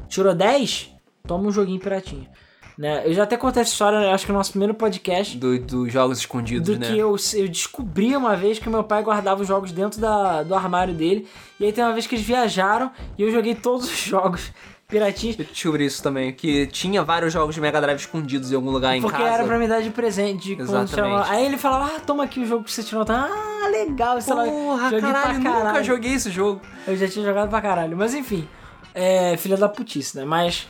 Tirou 0.08 0.34
10, 0.34 0.92
toma 1.28 1.48
um 1.48 1.52
joguinho 1.52 1.80
piratinha. 1.80 2.30
Né? 2.78 3.04
Eu 3.06 3.14
já 3.14 3.24
até 3.24 3.38
contei 3.38 3.62
essa 3.62 3.72
história, 3.72 4.00
né, 4.00 4.12
acho 4.14 4.26
que 4.26 4.32
no 4.32 4.38
nosso 4.38 4.52
primeiro 4.52 4.74
podcast, 4.74 5.38
Do- 5.38 5.60
dos 5.60 5.92
jogos 5.92 6.20
escondidos, 6.20 6.68
do 6.76 6.80
né? 6.80 6.88
que 6.88 6.98
eu, 6.98 7.16
eu 7.36 7.48
descobri 7.48 8.16
uma 8.16 8.36
vez 8.36 8.58
que 8.60 8.70
meu 8.70 8.84
pai 8.84 9.04
guardava 9.04 9.42
os 9.42 9.48
jogos 9.48 9.72
dentro 9.72 10.00
da, 10.00 10.42
do 10.42 10.56
armário 10.56 10.94
dele. 10.94 11.28
E 11.60 11.66
aí 11.66 11.74
tem 11.74 11.84
uma 11.84 11.94
vez 11.94 12.08
que 12.08 12.16
eles 12.16 12.26
viajaram 12.26 12.90
e 13.18 13.22
eu 13.24 13.32
joguei 13.32 13.54
todos 13.54 13.86
os 13.86 14.00
jogos 14.00 14.52
piratinhos. 14.88 15.38
Eu 15.38 15.46
descobri 15.46 15.86
isso 15.86 16.02
também, 16.02 16.34
que 16.34 16.66
tinha 16.68 17.04
vários 17.04 17.32
jogos 17.34 17.54
de 17.54 17.62
Mega 17.62 17.80
Drive 17.80 18.00
escondidos 18.00 18.52
em 18.52 18.56
algum 18.56 18.72
lugar 18.72 18.96
em 18.96 19.02
Porque 19.02 19.18
casa. 19.22 19.30
era 19.36 19.44
pra 19.44 19.60
me 19.60 19.68
dar 19.68 19.82
de 19.82 19.90
presente. 19.92 20.56
de 20.56 20.62
Exatamente. 20.62 21.30
Aí 21.30 21.46
ele 21.46 21.58
falava, 21.58 21.92
ah, 21.96 22.00
toma 22.00 22.24
aqui 22.24 22.40
o 22.40 22.46
jogo 22.46 22.64
que 22.64 22.72
você 22.72 22.82
tirou. 22.82 23.06
Ah, 23.08 23.68
legal. 23.70 24.20
Sei 24.22 24.34
lá, 24.34 24.44
Porra, 24.46 24.84
joguei 24.86 25.00
pra 25.02 25.14
caralho, 25.14 25.38
nunca 25.40 25.52
caralho. 25.52 25.84
joguei 25.84 26.14
esse 26.14 26.32
jogo. 26.32 26.62
Eu 26.88 26.96
já 26.98 27.08
tinha 27.08 27.24
jogado 27.26 27.50
pra 27.50 27.62
caralho. 27.62 27.96
Mas 27.96 28.14
enfim, 28.16 28.48
é 28.96 29.38
filha 29.38 29.58
da 29.58 29.70
putice, 29.70 30.18
né? 30.18 30.26
Mas. 30.26 30.68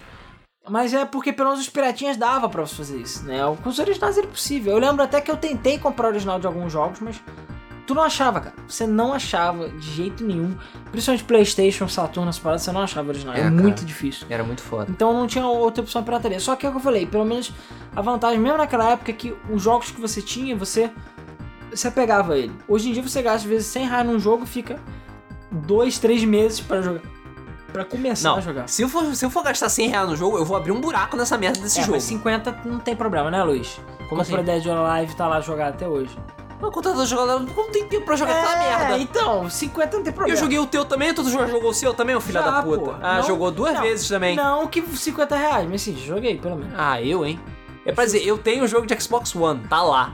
Mas 0.70 0.94
é 0.94 1.06
porque 1.06 1.34
pelo 1.34 1.50
menos 1.50 1.64
os 1.64 1.70
piratinhas 1.70 2.18
dava 2.18 2.48
pra 2.48 2.62
você 2.62 2.76
fazer 2.76 2.98
isso, 2.98 3.26
né? 3.26 3.40
Com 3.64 3.70
os 3.70 3.80
originais 3.80 4.18
era 4.18 4.28
impossível. 4.28 4.74
Eu 4.74 4.80
lembro 4.80 5.04
até 5.04 5.20
que 5.20 5.32
eu 5.32 5.38
tentei 5.38 5.78
comprar 5.80 6.10
original 6.10 6.40
de 6.40 6.46
alguns 6.46 6.72
jogos, 6.72 7.00
mas 7.00 7.20
tu 7.88 7.96
não 7.96 8.04
achava, 8.04 8.40
cara. 8.40 8.56
Você 8.68 8.86
não 8.86 9.12
achava 9.12 9.70
de 9.70 9.92
jeito 9.92 10.24
nenhum. 10.24 10.56
Principalmente 10.92 11.24
Playstation, 11.24 11.88
Saturn, 11.88 12.30
essas 12.30 12.40
paradas, 12.42 12.62
você 12.62 12.72
não 12.72 12.82
achava 12.82 13.10
original. 13.10 13.34
É, 13.34 13.40
É, 13.40 13.42
cara. 13.44 13.56
muito 13.56 13.84
difícil. 13.84 14.28
Era 14.30 14.44
muito 14.44 14.62
foda. 14.62 14.92
Então 14.92 15.12
não 15.14 15.26
tinha 15.26 15.46
outra 15.48 15.82
opção 15.82 16.02
de 16.02 16.06
pirataria. 16.06 16.40
Só 16.40 16.56
que 16.56 16.66
é 16.66 16.70
o 16.70 16.72
que 16.72 16.78
eu 16.78 16.82
falei, 16.82 17.08
pelo 17.08 17.26
menos 17.26 17.52
a 17.96 18.02
vantagem, 18.02 18.40
mesmo 18.40 18.60
naquela 18.60 18.92
época, 18.92 19.10
é 19.12 19.14
que 19.16 19.36
os 19.50 19.62
jogos 19.64 19.90
que 19.90 20.00
você 20.00 20.22
tinha, 20.22 20.56
você 20.56 20.92
se 21.74 21.88
apegava 21.88 22.34
a 22.34 22.38
ele. 22.38 22.54
Hoje 22.68 22.90
em 22.90 22.94
dia 22.94 23.02
você 23.02 23.22
gasta 23.24 23.38
às 23.40 23.44
vezes 23.46 23.66
100 23.68 23.88
reais 23.88 24.06
num 24.06 24.20
jogo 24.20 24.44
e 24.44 24.48
fica 24.48 24.80
dois, 25.52 25.98
três 25.98 26.24
meses 26.24 26.60
pra 26.60 26.82
jogar. 26.82 27.02
Pra 27.72 27.86
começar 27.86 28.30
Não, 28.30 28.38
a 28.38 28.42
jogar. 28.42 28.68
se 28.68 28.82
eu, 28.82 28.90
for, 28.90 29.16
se 29.16 29.26
eu 29.26 29.30
for 29.30 29.44
gastar 29.44 29.70
100 29.70 29.88
reais 29.90 30.10
no 30.10 30.16
jogo, 30.16 30.38
eu 30.38 30.44
vou 30.46 30.58
abrir 30.58 30.72
um 30.72 30.82
buraco 30.82 31.16
nessa 31.16 31.38
merda 31.38 31.60
desse 31.62 31.80
É, 31.80 31.82
jogo. 31.84 31.94
mas 31.94 32.04
50 32.04 32.62
não 32.66 32.80
tem 32.80 32.96
problema, 32.96 33.32
né, 33.32 33.42
Luiz? 33.44 33.80
Como 34.10 34.22
assim? 34.22 34.36
Dead 34.44 34.66
or 34.68 34.78
Alive 34.90 35.16
tá 35.16 35.28
lá 35.28 35.40
jogado 35.40 35.74
até 35.76 35.88
hoje. 35.88 36.18
Mas 36.60 36.70
quando 36.72 36.90
eu 36.90 36.96
tô 36.96 37.06
jogando, 37.06 37.52
não 37.56 37.72
tem 37.72 37.88
tempo 37.88 38.06
pra 38.06 38.16
jogar 38.16 38.36
essa 38.36 38.56
merda. 38.60 38.98
então, 39.00 39.50
50 39.50 39.98
não 39.98 40.04
tem 40.04 40.14
problema. 40.14 40.38
eu 40.38 40.40
joguei 40.44 40.60
o 40.60 40.66
teu 40.68 40.86
também, 40.86 41.12
tu 41.14 41.28
já 41.28 41.48
jogou 41.48 41.72
o 41.72 41.74
seu 41.74 41.92
também, 41.94 42.16
ô 42.16 42.22
filha 42.22 42.42
Já, 42.42 42.52
da 42.52 42.62
puta? 42.62 42.84
pô. 42.84 42.94
Ah, 43.02 43.16
Não- 43.18 43.24
jogou 43.24 43.50
duas 43.50 43.74
não, 43.74 43.82
vezes 43.82 44.08
também. 44.08 44.36
Não 44.36 44.68
que 44.68 44.82
50 44.82 45.36
reais, 45.36 45.68
mas 45.68 45.82
sim, 45.82 45.96
joguei 45.96 46.38
pelo 46.38 46.58
menos. 46.58 46.74
Ah, 46.78 47.02
eu, 47.02 47.26
hein? 47.26 47.40
É 47.84 47.92
pra 47.92 48.06
dizer, 48.06 48.24
eu 48.28 48.38
tenho 48.38 48.64
o 48.64 48.68
jogo 48.68 48.86
de 48.86 49.02
Xbox 49.02 49.36
One, 49.36 49.60
tá 49.68 49.82
lá. 49.82 50.14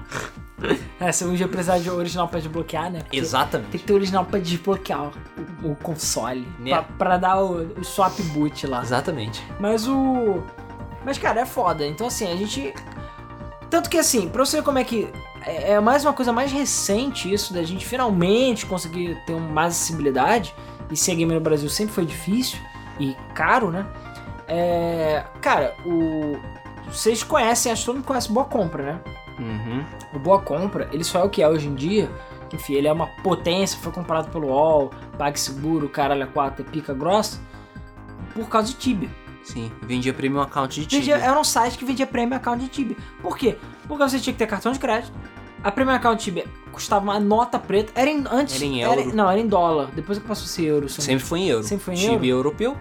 É, 1.00 1.12
se 1.12 1.24
um 1.24 1.34
dia 1.36 1.48
precisar 1.48 1.78
de 1.78 1.90
original 1.90 2.28
pra 2.28 2.40
desbloquear, 2.40 2.92
né? 2.92 3.02
Porque 3.02 3.18
Exatamente. 3.18 3.70
Tem 3.70 3.80
que 3.80 3.86
ter 3.86 3.94
original 3.94 4.26
pra 4.26 4.40
desbloquear 4.40 5.12
o, 5.64 5.72
o 5.72 5.76
console. 5.76 6.48
Né? 6.60 6.72
Pra, 6.72 6.82
pra 6.82 7.18
dar 7.18 7.40
o, 7.40 7.80
o 7.80 7.84
swap 7.84 8.20
boot 8.34 8.66
lá. 8.66 8.82
Exatamente. 8.82 9.44
Mas 9.60 9.88
o. 9.88 10.44
Mas, 11.06 11.18
cara, 11.20 11.42
é 11.42 11.46
foda. 11.46 11.86
Então, 11.86 12.08
assim, 12.08 12.32
a 12.32 12.36
gente. 12.36 12.74
Tanto 13.70 13.90
que, 13.90 13.98
assim, 13.98 14.28
pra 14.28 14.44
você 14.44 14.58
ver 14.58 14.64
como 14.64 14.80
é 14.80 14.84
que. 14.84 15.08
É 15.46 15.74
é 15.74 15.80
mais 15.80 16.04
uma 16.04 16.14
coisa 16.14 16.34
mais 16.34 16.52
recente 16.52 17.32
isso, 17.32 17.54
da 17.54 17.62
gente 17.64 17.86
finalmente 17.86 18.66
conseguir 18.66 19.16
ter 19.26 19.36
mais 19.40 19.76
acessibilidade. 19.76 20.56
E 20.90 20.98
ser 20.98 21.16
gamer 21.16 21.36
no 21.36 21.42
Brasil 21.42 21.70
sempre 21.70 21.94
foi 21.94 22.06
difícil 22.06 22.58
e 23.00 23.16
caro, 23.36 23.70
né? 23.70 23.86
É. 24.48 25.24
Cara, 25.42 25.76
o. 25.86 26.38
Vocês 26.88 27.22
conhecem, 27.22 27.72
acho 27.72 27.82
que 27.82 27.86
todo 27.86 27.96
mundo 27.98 28.06
conhece 28.06 28.32
Boa 28.32 28.46
Compra, 28.46 28.84
né? 28.84 29.00
Uhum. 29.40 29.84
O 30.14 30.20
Boa 30.20 30.40
Compra, 30.42 30.90
ele 30.92 31.04
só 31.04 31.20
é 31.20 31.24
o 31.24 31.30
que 31.30 31.42
é 31.42 31.48
hoje 31.50 31.68
em 31.68 31.76
dia. 31.76 32.10
Enfim, 32.54 32.74
ele 32.74 32.88
é 32.88 32.94
uma 32.94 33.08
potência, 33.24 33.78
foi 33.80 33.92
comprado 33.92 34.32
pelo 34.32 34.48
UOL, 34.48 34.92
PagSeguro, 35.18 35.90
caralho, 35.90 36.24
a 36.24 36.28
4 36.28 36.66
é 36.66 36.70
pica 36.70 36.94
grossa, 36.94 37.40
por 38.34 38.48
causa 38.48 38.68
de 38.70 38.76
Tibia. 38.76 39.10
Sim, 39.44 39.72
vendia 39.82 40.14
premium 40.14 40.42
account 40.42 40.74
de 40.76 40.82
Vendia, 40.82 41.16
Tibia. 41.16 41.30
era 41.30 41.40
um 41.40 41.44
site 41.44 41.78
que 41.78 41.86
vendia 41.86 42.06
Premium 42.06 42.36
Account 42.36 42.62
de 42.64 42.70
Tibia. 42.70 42.98
Por 43.22 43.38
quê? 43.38 43.58
Porque 43.88 44.04
você 44.04 44.20
tinha 44.20 44.34
que 44.34 44.40
ter 44.40 44.46
cartão 44.48 44.72
de 44.74 44.80
crédito. 44.80 45.14
A 45.64 45.72
Premium 45.72 45.94
Account 45.96 46.22
Tibia 46.22 46.46
custava 46.72 47.02
uma 47.04 47.18
nota 47.20 47.58
preta. 47.58 47.92
Era 47.96 48.10
em, 48.10 48.24
antes. 48.30 48.56
Era 48.58 48.66
em 48.66 48.82
euro. 48.82 49.16
não, 49.16 49.30
era 49.32 49.40
em 49.40 49.48
dólar. 49.48 49.90
Depois 49.96 50.20
que 50.20 50.26
passou 50.28 50.44
a 50.44 50.48
ser 50.48 50.66
euro. 50.66 50.90
se 50.90 51.00
eu 51.00 51.02
não- 51.02 51.06
Sempre 51.06 51.26
foi 51.26 51.40
em 51.40 51.48
euro. 51.50 51.64
Sempre 51.64 51.86
foi 51.86 51.94
em 51.94 51.98
Tibia 51.98 52.32
europeu, 52.32 52.76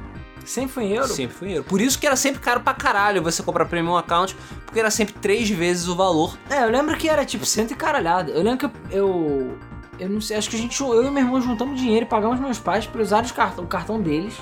Sempre 0.46 0.72
foi 0.72 0.84
em 0.84 0.92
euro? 0.92 1.08
sempre 1.08 1.36
foi 1.36 1.48
em 1.48 1.52
euro. 1.52 1.64
Por 1.68 1.80
isso 1.80 1.98
que 1.98 2.06
era 2.06 2.16
sempre 2.16 2.40
caro 2.40 2.60
pra 2.60 2.72
caralho 2.72 3.22
você 3.22 3.42
comprar 3.42 3.66
premium 3.66 3.96
account, 3.96 4.34
porque 4.64 4.78
era 4.80 4.90
sempre 4.90 5.14
três 5.14 5.50
vezes 5.50 5.88
o 5.88 5.96
valor. 5.96 6.36
É, 6.48 6.62
eu 6.64 6.70
lembro 6.70 6.96
que 6.96 7.08
era 7.08 7.24
tipo 7.24 7.44
cento 7.44 7.72
e 7.72 7.74
caralhada. 7.74 8.30
Eu 8.30 8.42
lembro 8.42 8.68
que 8.68 8.76
eu. 8.94 9.06
Eu, 9.08 9.58
eu 9.98 10.08
não 10.08 10.20
sei, 10.20 10.36
acho 10.36 10.48
que 10.48 10.56
a 10.56 10.58
gente. 10.58 10.80
Eu 10.80 11.04
e 11.04 11.10
meu 11.10 11.22
irmão 11.24 11.40
juntamos 11.40 11.80
dinheiro 11.80 12.06
e 12.06 12.08
pagamos 12.08 12.38
meus 12.40 12.58
pais 12.58 12.86
pra 12.86 13.02
usar 13.02 13.24
os 13.24 13.32
cartão, 13.32 13.64
o 13.64 13.66
cartão 13.66 14.00
deles. 14.00 14.34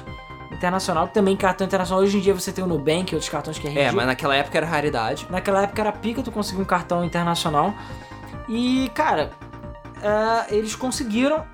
Internacional, 0.53 1.09
também 1.09 1.37
cartão 1.37 1.67
internacional. 1.67 2.05
Hoje 2.05 2.17
em 2.19 2.21
dia 2.21 2.33
você 2.35 2.53
tem 2.53 2.63
o 2.63 2.67
Nubank 2.67 3.13
e 3.13 3.17
outros 3.17 3.29
cartões 3.29 3.59
que 3.59 3.67
é 3.67 3.71
É, 3.71 3.73
ridículo. 3.75 3.97
mas 3.97 4.07
naquela 4.07 4.37
época 4.37 4.57
era 4.59 4.67
raridade. 4.67 5.27
Naquela 5.29 5.63
época 5.63 5.81
era 5.83 5.91
pica 5.91 6.23
tu 6.23 6.31
conseguir 6.31 6.61
um 6.61 6.65
cartão 6.65 7.05
internacional. 7.05 7.75
E, 8.49 8.89
cara, 8.95 9.31
é, 10.01 10.55
eles 10.55 10.77
conseguiram. 10.77 11.45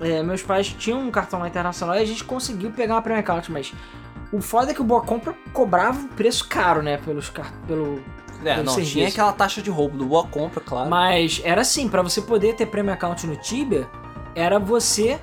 É, 0.00 0.22
meus 0.22 0.42
pais 0.42 0.68
tinham 0.68 1.00
um 1.00 1.10
cartão 1.10 1.40
lá 1.40 1.48
internacional 1.48 1.96
e 1.96 2.00
a 2.00 2.04
gente 2.04 2.24
conseguiu 2.24 2.70
pegar 2.70 2.94
uma 2.94 3.02
Premium 3.02 3.20
Account, 3.20 3.50
mas 3.52 3.72
o 4.32 4.40
foda 4.40 4.72
é 4.72 4.74
que 4.74 4.80
o 4.80 4.84
Boa 4.84 5.02
Compra 5.02 5.34
cobrava 5.52 5.98
um 5.98 6.08
preço 6.08 6.48
caro, 6.48 6.82
né? 6.82 6.96
Pelos 6.96 7.28
car 7.30 7.52
pelo. 7.66 8.02
É, 8.44 8.62
não, 8.62 8.74
serviço. 8.74 8.92
tinha 8.92 9.08
aquela 9.08 9.32
taxa 9.32 9.62
de 9.62 9.70
roubo 9.70 9.96
do 9.96 10.04
boa 10.04 10.26
compra, 10.26 10.60
claro. 10.60 10.90
Mas 10.90 11.40
era 11.44 11.62
assim, 11.62 11.88
pra 11.88 12.02
você 12.02 12.20
poder 12.20 12.54
ter 12.54 12.66
Premium 12.66 12.92
Account 12.92 13.26
no 13.26 13.36
Tibia, 13.36 13.88
era 14.34 14.58
você 14.58 15.18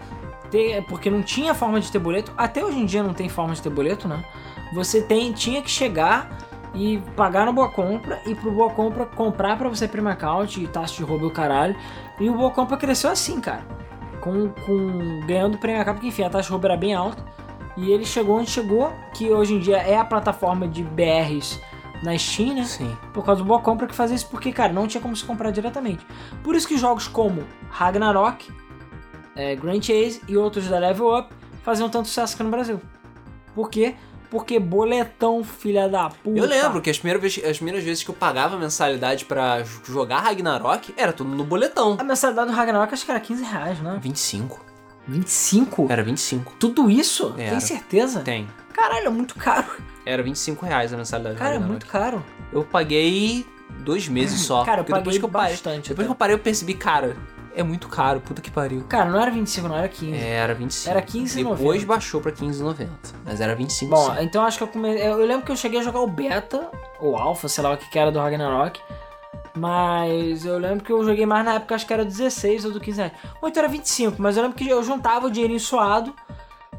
ter. 0.50 0.84
Porque 0.86 1.10
não 1.10 1.22
tinha 1.22 1.54
forma 1.54 1.80
de 1.80 1.92
ter 1.92 2.00
boleto. 2.00 2.32
Até 2.38 2.64
hoje 2.64 2.80
em 2.80 2.86
dia 2.86 3.04
não 3.04 3.14
tem 3.14 3.30
forma 3.30 3.54
de 3.54 3.62
ter 3.62 3.70
boleto, 3.70 4.08
né? 4.08 4.24
Você 4.74 5.02
tem, 5.02 5.34
tinha 5.34 5.62
que 5.62 5.70
chegar 5.70 6.36
e 6.74 7.00
pagar 7.16 7.46
no 7.46 7.54
Boa 7.54 7.70
Compra 7.70 8.22
e 8.26 8.34
pro 8.34 8.52
Boa 8.52 8.72
Compra 8.72 9.06
comprar 9.06 9.58
pra 9.58 9.68
você 9.68 9.88
Premium 9.88 10.12
Account 10.12 10.64
e 10.64 10.68
taxa 10.68 10.96
de 10.96 11.04
roubo 11.04 11.26
e 11.26 11.28
o 11.28 11.32
caralho. 11.32 11.76
E 12.20 12.30
o 12.30 12.34
Boa 12.34 12.50
Compra 12.50 12.78
cresceu 12.78 13.12
assim, 13.12 13.42
cara. 13.42 13.64
Com, 14.22 14.50
com 14.50 15.20
ganhando 15.26 15.58
Premium 15.58 15.82
Account, 15.82 15.96
porque 15.98 16.08
enfim, 16.08 16.24
a 16.24 16.30
taxa 16.30 16.46
de 16.46 16.52
roubo 16.52 16.68
era 16.68 16.78
bem 16.78 16.94
alta. 16.94 17.24
E 17.76 17.92
ele 17.92 18.06
chegou 18.06 18.40
onde 18.40 18.50
chegou, 18.50 18.92
que 19.14 19.30
hoje 19.30 19.56
em 19.56 19.60
dia 19.60 19.78
é 19.78 19.98
a 19.98 20.06
plataforma 20.06 20.68
de 20.68 20.84
BRs 20.84 21.60
na 22.04 22.18
Steam, 22.18 22.56
né? 22.56 22.64
Sim. 22.64 22.98
Por 23.14 23.24
causa 23.24 23.42
do 23.42 23.48
Boa 23.48 23.62
Compra 23.62 23.88
que 23.88 23.96
fazia 23.96 24.16
isso, 24.16 24.28
porque, 24.30 24.52
cara, 24.52 24.74
não 24.74 24.88
tinha 24.88 25.02
como 25.02 25.16
se 25.16 25.24
comprar 25.24 25.52
diretamente. 25.52 26.06
Por 26.44 26.56
isso 26.56 26.68
que 26.68 26.78
jogos 26.78 27.08
como 27.08 27.44
Ragnarok, 27.70 28.52
é, 29.36 29.56
Grand 29.56 29.82
Chase 29.82 30.22
e 30.28 30.36
outros 30.36 30.68
da 30.68 30.80
Level 30.80 31.18
Up 31.18 31.34
faziam 31.64 31.90
tanto 31.90 32.08
sucesso 32.08 32.34
aqui 32.36 32.44
no 32.44 32.50
Brasil. 32.50 32.82
Por 33.56 33.70
quê? 33.70 33.96
Porque 34.32 34.58
boletão, 34.58 35.44
filha 35.44 35.90
da 35.90 36.10
puta. 36.10 36.40
Eu 36.40 36.46
lembro 36.46 36.82
que 36.82 36.90
as 36.90 36.98
primeiras, 36.98 37.22
vezes, 37.22 37.44
as 37.44 37.58
primeiras 37.58 37.84
vezes 37.84 38.02
que 38.02 38.10
eu 38.10 38.16
pagava 38.16 38.58
mensalidade 38.58 39.26
pra 39.26 39.62
jogar 39.86 40.22
Ragnarok, 40.22 40.94
era 40.96 41.12
tudo 41.12 41.30
no 41.30 41.44
boletão. 41.44 41.98
A 42.00 42.04
mensalidade 42.04 42.50
do 42.50 42.56
Ragnarok 42.56 42.94
acho 42.94 43.04
que 43.06 43.12
era 43.12 43.20
15 43.20 43.44
reais, 43.44 43.80
né? 43.82 44.00
25. 44.02 44.66
25? 45.06 45.88
Era 45.90 46.02
25. 46.02 46.54
Tudo 46.58 46.90
isso? 46.90 47.36
Era. 47.38 47.52
Tem 47.52 47.60
certeza? 47.60 48.22
Tem. 48.22 48.48
Caralho, 48.74 49.08
é 49.08 49.10
muito 49.10 49.36
caro. 49.36 49.68
Era 50.06 50.24
25 50.24 50.66
reais 50.66 50.94
a 50.94 50.98
mensalidade 50.98 51.36
do 51.36 51.40
Cara, 51.40 51.56
é 51.56 51.60
muito 51.60 51.86
caro. 51.86 52.24
Eu 52.54 52.64
paguei 52.64 53.46
dois 53.80 54.08
meses 54.08 54.42
só. 54.42 54.64
Cara, 54.64 54.80
eu 54.80 54.86
paguei 54.86 55.00
depois 55.00 55.18
que 55.18 55.26
eu 55.26 55.30
parei, 55.30 55.52
bastante 55.52 55.90
Depois 55.90 56.00
até. 56.00 56.04
que 56.06 56.12
eu 56.12 56.16
parei, 56.16 56.36
eu 56.36 56.40
percebi, 56.40 56.74
cara, 56.74 57.18
é 57.56 57.64
muito 57.64 57.88
caro, 57.88 58.20
puta 58.22 58.42
que 58.42 58.50
pariu. 58.50 58.84
Cara, 58.88 59.10
não 59.10 59.20
era 59.22 59.32
25, 59.32 59.68
não 59.68 59.78
era 59.78 59.88
15. 59.88 60.14
É, 60.14 60.30
era 60.36 60.54
25. 60.54 60.90
Era 60.90 61.02
15,90. 61.02 61.56
Depois 61.56 61.84
baixou 61.84 62.22
pra 62.22 62.32
15,90. 62.32 62.88
Mas 63.26 63.42
era 63.42 63.56
25 63.56 63.92
Bom, 63.92 64.16
sim. 64.16 64.24
então 64.24 64.44
acho 64.44 64.58
que 64.58 64.64
eu 64.64 64.68
comecei. 64.68 65.08
Eu 65.08 65.18
lembro 65.18 65.46
que 65.46 65.52
eu 65.52 65.56
cheguei 65.56 65.80
a 65.80 65.84
jogar 65.84 66.00
o 66.02 66.08
beta, 66.08 66.70
ou 67.00 67.18
alpha, 67.18 67.48
sei 67.48 67.64
lá 67.64 67.74
o 67.74 67.78
que 67.78 67.90
que 67.90 68.00
era 68.00 68.12
do 68.12 68.20
Ragnarok. 68.20 68.80
Mas 69.54 70.46
eu 70.46 70.58
lembro 70.58 70.84
que 70.84 70.92
eu 70.92 71.04
joguei 71.04 71.26
mais 71.26 71.44
na 71.44 71.56
época, 71.56 71.76
acho 71.76 71.86
que 71.86 71.94
era 71.94 72.06
16 72.06 72.66
ou 72.66 72.72
do 72.72 72.80
15 72.80 72.98
reais. 72.98 73.14
Ou 73.42 73.50
então 73.50 73.62
era 73.62 73.72
25, 73.72 74.22
mas 74.22 74.38
eu 74.38 74.44
lembro 74.44 74.58
que 74.58 74.68
eu 74.68 74.82
juntava 74.82 75.28
o 75.28 75.32
dinheirinho 75.32 75.60
suado, 75.60 76.16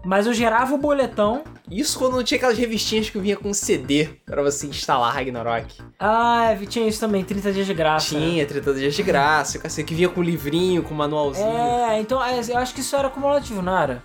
mas 0.04 0.26
eu 0.26 0.34
gerava 0.34 0.74
o 0.74 0.78
boletão. 0.78 1.42
Isso 1.70 1.98
quando 1.98 2.14
não 2.16 2.22
tinha 2.24 2.36
aquelas 2.36 2.58
revistinhas 2.58 3.08
que 3.08 3.18
vinha 3.18 3.36
com 3.36 3.52
CD 3.54 4.08
pra 4.26 4.42
você 4.42 4.66
instalar 4.66 5.14
Ragnarok. 5.14 5.80
Ah, 5.98 6.54
tinha 6.68 6.86
isso 6.86 7.00
também, 7.00 7.24
30 7.24 7.52
dias 7.52 7.66
de 7.66 7.74
graça. 7.74 8.08
Tinha 8.08 8.44
30 8.44 8.74
dias 8.74 8.94
de 8.94 9.02
graça, 9.02 9.58
que 9.58 9.94
vinha 9.94 10.08
com 10.08 10.22
livrinho, 10.22 10.82
com 10.82 10.94
manualzinho. 10.94 11.46
É, 11.46 12.00
então 12.00 12.22
é, 12.22 12.40
eu 12.48 12.58
acho 12.58 12.74
que 12.74 12.80
isso 12.80 12.94
era 12.96 13.08
acumulativo, 13.08 13.62
não 13.62 13.76
era? 13.76 14.02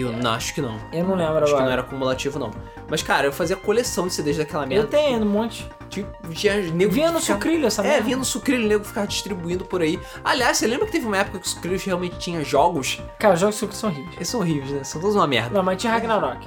Eu 0.00 0.12
não, 0.12 0.30
acho 0.32 0.54
que 0.54 0.60
não. 0.60 0.76
Eu 0.92 1.04
não 1.04 1.14
lembro 1.14 1.36
Acho 1.38 1.44
que 1.46 1.50
agora. 1.50 1.64
não 1.64 1.72
era 1.72 1.80
acumulativo, 1.82 2.38
não. 2.38 2.50
Mas, 2.88 3.02
cara, 3.02 3.26
eu 3.26 3.32
fazia 3.32 3.56
coleção 3.56 4.06
de 4.06 4.14
CDs 4.14 4.36
daquela 4.36 4.64
merda. 4.66 4.84
Eu 4.84 4.88
tenho 4.88 5.20
um 5.20 5.24
monte. 5.28 5.68
Tipo, 5.88 6.10
tinha 6.34 6.56
nego 6.72 6.92
Vinha 6.92 7.08
que 7.08 7.14
no 7.14 7.20
ficava- 7.20 7.40
sucrilho 7.40 7.66
essa 7.66 7.82
É, 7.82 7.88
merda. 7.88 8.02
vinha 8.04 8.16
no 8.16 8.24
sucrilho, 8.24 8.64
o 8.64 8.68
nego 8.68 8.84
ficava 8.84 9.06
distribuindo 9.06 9.64
por 9.64 9.80
aí. 9.82 9.98
Aliás, 10.24 10.56
você 10.58 10.66
lembra 10.66 10.86
que 10.86 10.92
teve 10.92 11.06
uma 11.06 11.16
época 11.16 11.38
que 11.38 11.46
o 11.46 11.48
sucrilho 11.48 11.80
realmente 11.84 12.18
tinha 12.18 12.42
jogos? 12.44 13.00
Cara, 13.18 13.34
os 13.34 13.40
jogos 13.40 13.54
de 13.56 13.60
sucrilho 13.60 13.78
são 13.80 13.90
horríveis. 13.90 14.16
Eles 14.16 14.28
são 14.28 14.40
horríveis, 14.40 14.70
né? 14.72 14.84
São 14.84 15.00
todos 15.00 15.16
uma 15.16 15.26
merda. 15.26 15.50
Não, 15.54 15.62
mas 15.62 15.80
tinha 15.80 15.92
Ragnarok. 15.92 16.46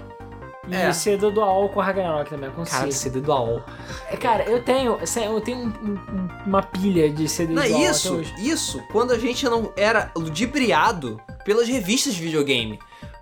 E 0.68 0.76
É. 0.76 0.94
CD 0.94 1.32
do 1.32 1.42
AOL 1.42 1.70
com 1.70 1.80
Ragnarok 1.80 2.30
também, 2.30 2.52
com 2.52 2.64
Cara, 2.64 2.92
CD. 2.92 3.20
Do 3.22 3.32
AOL. 3.32 3.64
É, 4.12 4.16
Cara, 4.16 4.44
eu 4.44 4.62
tenho, 4.62 5.00
eu 5.02 5.42
tenho 5.42 5.58
um- 5.62 5.68
um- 5.68 6.28
uma 6.46 6.62
pilha 6.62 7.10
de 7.10 7.28
CD 7.28 7.54
Não, 7.54 7.64
do 7.64 7.74
AOL 7.74 7.82
isso, 7.90 8.22
isso, 8.38 8.84
quando 8.92 9.12
a 9.12 9.18
gente 9.18 9.46
não 9.46 9.74
era 9.76 10.12
ludibriado 10.16 11.20
pelas 11.44 11.68
revistas 11.68 12.14
de 12.14 12.22
videogame. 12.22 12.78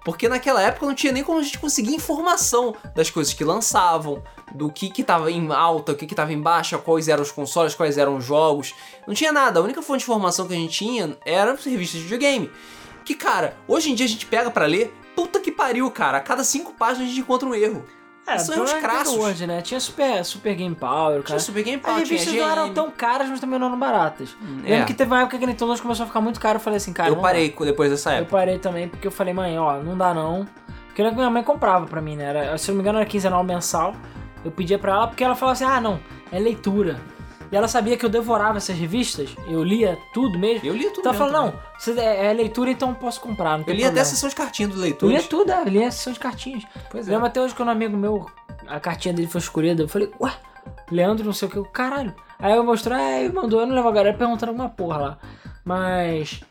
Porque 0.07 0.29
naquela 0.29 0.61
época 0.61 0.85
não 0.85 0.95
tinha 0.95 1.11
nem 1.11 1.21
como 1.21 1.39
a 1.39 1.43
gente 1.43 1.59
conseguir 1.59 1.93
informação 1.93 2.73
das 2.95 3.09
coisas 3.09 3.33
que 3.33 3.43
lançavam, 3.43 4.23
do 4.55 4.71
que 4.71 4.89
que 4.89 5.03
tava 5.03 5.29
em 5.29 5.51
alta, 5.51 5.91
o 5.91 5.95
que 5.97 6.07
que 6.07 6.15
tava 6.15 6.31
em 6.31 6.39
baixa, 6.39 6.77
quais 6.77 7.09
eram 7.09 7.21
os 7.21 7.29
consoles, 7.29 7.75
quais 7.75 7.97
eram 7.97 8.15
os 8.15 8.23
jogos. 8.23 8.73
Não 9.05 9.13
tinha 9.13 9.33
nada. 9.33 9.59
A 9.59 9.63
única 9.63 9.81
fonte 9.81 9.97
de 9.97 10.05
informação 10.05 10.47
que 10.47 10.53
a 10.53 10.55
gente 10.55 10.77
tinha 10.77 11.17
era 11.25 11.51
as 11.51 11.65
revistas 11.65 11.99
de 11.99 12.05
videogame. 12.05 12.49
Que, 13.03 13.15
cara, 13.15 13.57
hoje 13.67 13.91
em 13.91 13.95
dia 13.95 14.05
a 14.05 14.09
gente 14.09 14.25
pega 14.25 14.49
pra 14.49 14.65
ler, 14.65 14.95
puta 15.13 15.41
que 15.41 15.51
pariu, 15.51 15.91
cara. 15.91 16.19
A 16.19 16.21
cada 16.21 16.41
cinco 16.45 16.73
páginas 16.73 17.07
a 17.07 17.09
gente 17.09 17.19
encontra 17.19 17.45
um 17.45 17.53
erro. 17.53 17.83
É, 18.27 18.37
São 18.37 18.59
Nintendo 18.59 18.81
crassos. 18.81 19.15
World, 19.15 19.47
né? 19.47 19.61
Tinha 19.61 19.79
Super, 19.79 20.25
Super 20.25 20.53
Game 20.53 20.75
Power, 20.75 21.23
cara. 21.23 21.25
Tinha 21.25 21.39
Super 21.39 21.63
Game 21.63 21.77
As 21.77 21.81
Power, 21.81 22.03
tinha 22.03 22.17
revistas 22.19 22.33
não 22.35 22.49
eram 22.49 22.73
tão 22.73 22.91
caras, 22.91 23.29
mas 23.29 23.39
também 23.39 23.57
não 23.57 23.67
eram 23.67 23.79
baratas. 23.79 24.35
É. 24.65 24.69
Lembro 24.71 24.85
que 24.85 24.93
teve 24.93 25.09
uma 25.09 25.21
época 25.21 25.37
que 25.37 25.43
a 25.45 25.47
Nintendo 25.47 25.81
começou 25.81 26.03
a 26.03 26.07
ficar 26.07 26.19
muito 26.19 26.39
caro. 26.39 26.57
Eu 26.57 26.59
falei 26.59 26.77
assim, 26.77 26.91
cara. 26.91 27.09
Eu 27.09 27.15
parei 27.17 27.55
depois 27.57 27.89
dessa 27.89 28.09
dá. 28.09 28.15
Eu 28.17 28.21
época. 28.23 28.37
parei 28.37 28.59
também 28.59 28.89
porque 28.89 29.07
eu 29.07 29.11
falei, 29.11 29.33
mãe, 29.33 29.57
ó, 29.57 29.77
não 29.77 29.97
dá 29.97 30.13
não. 30.13 30.45
Porque 30.87 31.01
lembro 31.01 31.15
que 31.15 31.21
minha 31.21 31.29
mãe 31.29 31.43
comprava 31.43 31.85
pra 31.85 32.01
mim, 32.01 32.17
né? 32.17 32.25
Era, 32.25 32.57
se 32.57 32.69
eu 32.69 32.73
não 32.73 32.79
me 32.79 32.81
engano, 32.83 32.99
era 32.99 33.07
quinzenal 33.07 33.43
mensal. 33.43 33.95
Eu 34.43 34.51
pedia 34.51 34.77
pra 34.77 34.91
ela 34.93 35.07
porque 35.07 35.23
ela 35.23 35.35
falava 35.35 35.53
assim, 35.53 35.63
ah, 35.65 35.79
não, 35.79 35.99
é 36.31 36.37
leitura. 36.37 36.99
E 37.51 37.55
ela 37.55 37.67
sabia 37.67 37.95
que 37.95 38.05
eu 38.05 38.09
devorava 38.09 38.57
essas 38.57 38.77
revistas, 38.77 39.35
eu 39.47 39.63
lia 39.63 39.97
tudo 40.13 40.37
mesmo. 40.37 40.67
Eu 40.67 40.73
li 40.75 40.85
tudo 40.89 40.99
Então 40.99 41.13
ela 41.13 41.17
falou, 41.31 41.33
não, 41.51 41.53
você- 41.79 41.97
é, 41.99 42.27
é 42.27 42.33
leitura, 42.33 42.69
então 42.71 42.89
eu 42.89 42.95
posso 42.95 43.21
comprar. 43.21 43.51
Não 43.51 43.59
Eu 43.59 43.65
tem 43.65 43.75
li 43.75 43.81
até 43.81 43.87
a 43.87 43.89
problema. 43.91 44.05
sessão 44.05 44.29
de 44.29 44.35
cartinha 44.35 44.67
do 44.67 44.75
Eu 44.75 44.81
leitor. 44.81 45.09
lia 45.09 45.23
tudo, 45.23 45.51
é, 45.51 45.61
eu 45.61 45.65
lia 45.69 45.87
a 45.87 45.91
sessão 45.91 46.11
de 46.13 46.19
cartinhas. 46.19 46.63
Pois 46.91 47.07
é. 47.07 47.11
Lembro 47.11 47.27
até 47.27 47.41
hoje 47.41 47.55
quando 47.55 47.69
um 47.69 47.71
amigo 47.71 47.95
meu, 47.95 48.25
a 48.67 48.79
cartinha 48.79 49.13
dele 49.13 49.27
foi 49.27 49.39
escolhida, 49.39 49.83
eu 49.83 49.87
falei, 49.87 50.11
ué, 50.19 50.33
Leandro 50.91 51.25
não 51.25 51.33
sei 51.33 51.47
o 51.47 51.51
que, 51.51 51.57
eu, 51.57 51.63
caralho. 51.65 52.13
Aí 52.39 52.53
eu 52.55 52.63
mostrei, 52.63 53.23
ele 53.25 53.33
mandou, 53.33 53.61
eu 53.61 53.65
não 53.67 53.73
lembro 53.75 53.89
agora, 53.89 54.09
ele 54.09 54.17
perguntando 54.17 54.51
alguma 54.51 54.69
porra 54.69 54.97
lá. 54.97 55.17
Mas. 55.63 56.41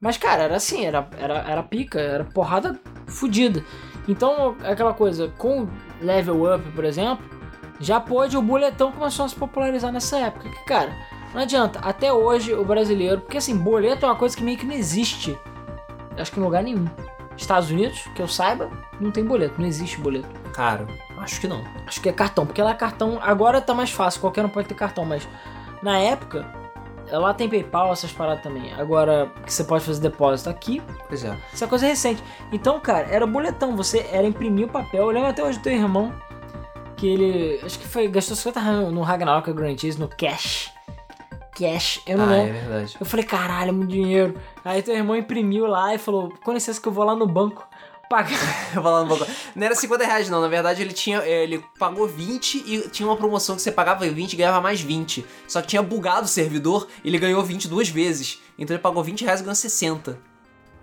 Mas, 0.00 0.16
cara, 0.16 0.42
era 0.44 0.56
assim, 0.56 0.84
era, 0.84 1.08
era, 1.18 1.34
era 1.48 1.62
pica, 1.62 2.00
era 2.00 2.24
porrada 2.24 2.78
fodida. 3.06 3.64
Então, 4.08 4.56
aquela 4.64 4.92
coisa, 4.92 5.28
com 5.38 5.62
o 5.62 5.68
Level 6.00 6.52
Up, 6.52 6.64
por 6.72 6.84
exemplo, 6.84 7.24
já 7.82 8.00
pôde, 8.00 8.36
o 8.36 8.42
boletão 8.42 8.92
começou 8.92 9.26
a 9.26 9.28
se 9.28 9.34
popularizar 9.34 9.92
nessa 9.92 10.18
época. 10.18 10.48
Que, 10.48 10.64
cara, 10.64 10.96
não 11.34 11.42
adianta, 11.42 11.80
até 11.80 12.12
hoje 12.12 12.54
o 12.54 12.64
brasileiro, 12.64 13.20
porque 13.20 13.38
assim, 13.38 13.56
boleto 13.56 14.06
é 14.06 14.08
uma 14.08 14.16
coisa 14.16 14.36
que 14.36 14.42
meio 14.42 14.56
que 14.56 14.66
não 14.66 14.74
existe, 14.74 15.38
acho 16.16 16.30
que 16.30 16.38
em 16.38 16.42
lugar 16.42 16.62
nenhum. 16.62 16.86
Estados 17.36 17.70
Unidos, 17.70 18.08
que 18.14 18.22
eu 18.22 18.28
saiba, 18.28 18.70
não 19.00 19.10
tem 19.10 19.24
boleto, 19.24 19.60
não 19.60 19.66
existe 19.66 19.98
boleto. 19.98 20.28
Cara, 20.52 20.86
acho 21.18 21.40
que 21.40 21.48
não. 21.48 21.64
Acho 21.86 22.00
que 22.00 22.08
é 22.08 22.12
cartão, 22.12 22.46
porque 22.46 22.62
lá 22.62 22.70
é 22.70 22.74
cartão. 22.74 23.18
Agora 23.22 23.60
tá 23.60 23.74
mais 23.74 23.90
fácil, 23.90 24.20
qualquer 24.20 24.44
um 24.44 24.48
pode 24.48 24.68
ter 24.68 24.74
cartão, 24.74 25.04
mas 25.04 25.26
na 25.82 25.98
época, 25.98 26.46
lá 27.10 27.34
tem 27.34 27.48
PayPal, 27.48 27.92
essas 27.92 28.12
paradas 28.12 28.42
também. 28.42 28.72
Agora, 28.74 29.32
que 29.44 29.52
você 29.52 29.64
pode 29.64 29.84
fazer 29.84 30.00
depósito 30.00 30.50
aqui, 30.50 30.82
Pois 31.08 31.24
é. 31.24 31.36
isso 31.52 31.64
é 31.64 31.66
coisa 31.66 31.86
recente. 31.86 32.22
Então, 32.52 32.78
cara, 32.78 33.08
era 33.10 33.26
boletão, 33.26 33.74
você 33.74 34.06
era 34.12 34.26
imprimir 34.26 34.66
o 34.66 34.70
papel. 34.70 35.04
Eu 35.04 35.10
lembro 35.10 35.30
até 35.30 35.42
hoje 35.42 35.58
do 35.58 35.62
teu 35.62 35.72
irmão, 35.72 36.12
que 37.02 37.08
ele. 37.08 37.60
Acho 37.64 37.78
que 37.80 37.88
foi. 37.88 38.06
gastou 38.06 38.36
50 38.36 38.60
reais 38.60 38.92
no- 38.92 39.02
Ragnarok 39.02 39.52
Grand 39.52 39.76
Cheese, 39.76 39.98
no 39.98 40.06
cash. 40.08 40.70
Cash, 41.58 42.00
eu 42.06 42.16
não 42.16 42.28
ah, 42.28 42.36
é 42.36 42.44
lembro. 42.44 42.60
verdade. 42.60 42.96
Eu 42.98 43.04
falei, 43.04 43.26
caralho, 43.26 43.68
é 43.70 43.72
muito 43.72 43.90
dinheiro. 43.90 44.34
Aí 44.64 44.80
teu 44.82 44.94
irmão 44.94 45.16
imprimiu 45.16 45.66
lá 45.66 45.92
e 45.94 45.98
falou: 45.98 46.32
com 46.44 46.52
licença 46.52 46.80
que 46.80 46.86
eu 46.86 46.92
vou 46.92 47.04
lá 47.04 47.16
no 47.16 47.26
banco 47.26 47.66
pagar. 48.08 48.30
Eu 48.76 48.82
vou 48.82 48.92
lá 48.92 49.02
no 49.02 49.08
banco. 49.08 49.26
Não 49.56 49.64
era 49.66 49.74
50 49.74 50.04
reais, 50.04 50.28
não. 50.30 50.40
Na 50.40 50.48
verdade, 50.48 50.80
ele 50.82 50.92
tinha. 50.92 51.18
Ele 51.26 51.64
pagou 51.78 52.06
20 52.06 52.58
e 52.66 52.88
tinha 52.90 53.06
uma 53.08 53.16
promoção 53.16 53.56
que 53.56 53.62
você 53.62 53.72
pagava 53.72 54.06
20 54.06 54.32
e 54.32 54.36
ganhava 54.36 54.60
mais 54.60 54.80
20. 54.80 55.24
Só 55.48 55.60
que 55.62 55.68
tinha 55.68 55.82
bugado 55.82 56.26
o 56.26 56.28
servidor 56.28 56.86
e 57.02 57.08
ele 57.08 57.18
ganhou 57.18 57.42
20 57.42 57.68
duas 57.68 57.88
vezes. 57.88 58.38
Então 58.58 58.74
ele 58.76 58.82
pagou 58.82 59.02
20 59.02 59.24
reais 59.24 59.40
e 59.40 59.42
ganhou 59.42 59.54
60. 59.54 60.18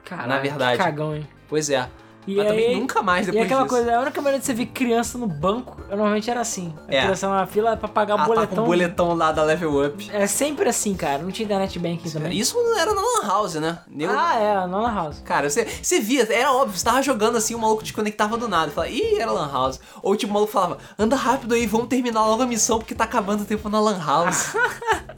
Caralho, 0.03 0.30
Na 0.30 0.39
verdade. 0.39 0.78
que 0.78 0.84
cagão, 0.84 1.15
hein? 1.15 1.28
Pois 1.47 1.70
é. 1.70 1.88
E 2.28 2.36
Mas 2.36 2.47
também 2.47 2.67
aí- 2.67 2.76
nunca 2.80 3.01
mais 3.01 3.28
E 3.28 3.32
depois 3.32 3.45
aquela 3.45 3.63
disso. 3.63 3.76
coisa, 3.76 3.97
a 3.97 4.01
única 4.01 4.22
maneira 4.22 4.39
de 4.39 4.45
você 4.45 4.53
ver 4.53 4.67
criança 4.67 5.17
no 5.17 5.26
banco, 5.26 5.78
eu, 5.89 5.95
normalmente 5.97 6.30
era 6.30 6.41
assim. 6.41 6.74
A 6.88 6.93
É. 6.93 7.01
criança 7.01 7.28
na 7.28 7.47
fila 7.47 7.76
pra 7.76 7.88
pagar 7.88 8.17
tá 8.17 8.26
boletão. 8.26 8.55
com 8.57 8.61
o 8.61 8.65
boletão 8.65 9.13
lá 9.15 9.32
da 9.32 9.41
Level 9.43 9.84
Up. 9.88 10.09
É 10.13 10.28
sempre 10.28 10.70
assim, 10.70 10.93
cara. 10.93 11.24
Não 11.24 11.32
tinha 11.32 11.45
internet 11.45 11.80
banking 11.80 12.09
também. 12.09 12.38
Isso 12.38 12.55
não 12.55 12.78
era 12.78 12.93
na 12.93 13.01
Lan 13.01 13.28
House, 13.28 13.55
né? 13.55 13.80
Nego- 13.88 14.13
Ah, 14.15 14.36
é, 14.36 14.67
não 14.67 14.82
na 14.84 14.93
house. 14.93 15.20
Cara, 15.26 15.49
você, 15.49 15.65
você 15.65 15.99
via, 15.99 16.28
era 16.32 16.51
óbvio, 16.51 16.78
você 16.78 16.86
tava 16.86 17.01
jogando 17.01 17.38
assim, 17.38 17.55
o 17.55 17.59
maluco 17.59 17.84
te 17.84 17.93
conectava 17.93 18.38
do 18.38 18.47
nada. 18.47 18.70
Falava, 18.72 18.91
ih, 18.93 19.15
era 19.20 19.32
Lan 19.32 19.51
House. 19.51 19.80
Ou 20.03 20.15
tipo, 20.15 20.30
o 20.30 20.34
maluco 20.36 20.51
falava, 20.51 20.78
anda 20.99 21.15
rápido 21.15 21.55
aí, 21.55 21.65
vamos 21.65 21.88
terminar 21.88 22.26
logo 22.28 22.43
a 22.43 22.45
missão 22.45 22.78
porque 22.78 22.93
tá 22.93 23.05
acabando 23.05 23.41
o 23.41 23.45
tempo 23.45 23.67
na 23.70 23.80
Lan 23.80 23.97
House. 24.05 24.53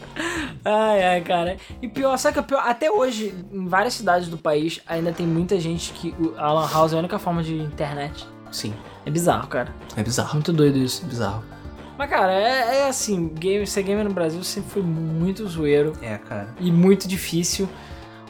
Ai, 0.63 1.03
ai, 1.03 1.21
cara. 1.21 1.57
E 1.81 1.87
pior, 1.87 2.15
sabe 2.17 2.33
que 2.33 2.39
é 2.39 2.43
pior? 2.43 2.61
Até 2.63 2.91
hoje, 2.91 3.33
em 3.51 3.65
várias 3.67 3.95
cidades 3.95 4.27
do 4.27 4.37
país, 4.37 4.79
ainda 4.85 5.11
tem 5.11 5.25
muita 5.25 5.59
gente 5.59 5.91
que 5.93 6.13
o- 6.19 6.35
a 6.37 6.51
Lan 6.53 6.69
House 6.71 6.93
é 6.93 7.00
única 7.01 7.19
forma 7.19 7.43
de 7.43 7.55
internet. 7.55 8.27
Sim, 8.51 8.73
É 9.05 9.09
bizarro, 9.09 9.47
cara. 9.47 9.73
é 9.95 10.03
bizarro. 10.03 10.33
Muito 10.33 10.51
doido 10.51 10.77
isso. 10.77 11.03
É 11.05 11.07
bizarro. 11.07 11.43
Mas, 11.97 12.09
cara, 12.09 12.33
é, 12.33 12.79
é 12.79 12.87
assim, 12.87 13.29
game, 13.29 13.65
ser 13.67 13.83
gamer 13.83 14.03
no 14.03 14.13
Brasil 14.13 14.43
sempre 14.43 14.71
foi 14.71 14.81
muito 14.81 15.47
zoeiro. 15.47 15.93
É, 16.01 16.17
cara. 16.17 16.53
e 16.59 16.71
muito 16.71 17.07
difícil. 17.07 17.69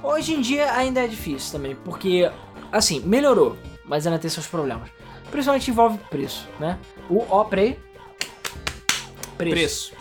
Hoje 0.04 0.34
em 0.34 0.42
dia 0.42 0.74
ainda 0.74 1.00
é 1.00 1.08
difícil 1.08 1.52
também, 1.52 1.76
porque, 1.76 2.30
assim, 2.72 3.00
melhorou, 3.02 3.56
mas 3.86 4.06
ainda 4.06 4.20
tem 4.20 4.30
seus 4.30 4.48
problemas. 4.48 4.90
Principalmente 5.30 5.70
envolve 5.72 5.98
preço, 6.10 6.50
né? 6.60 6.78
O 7.10 7.24
ó, 7.30 7.44
pre... 7.44 7.80
preço. 9.38 9.56
Preço. 9.56 9.94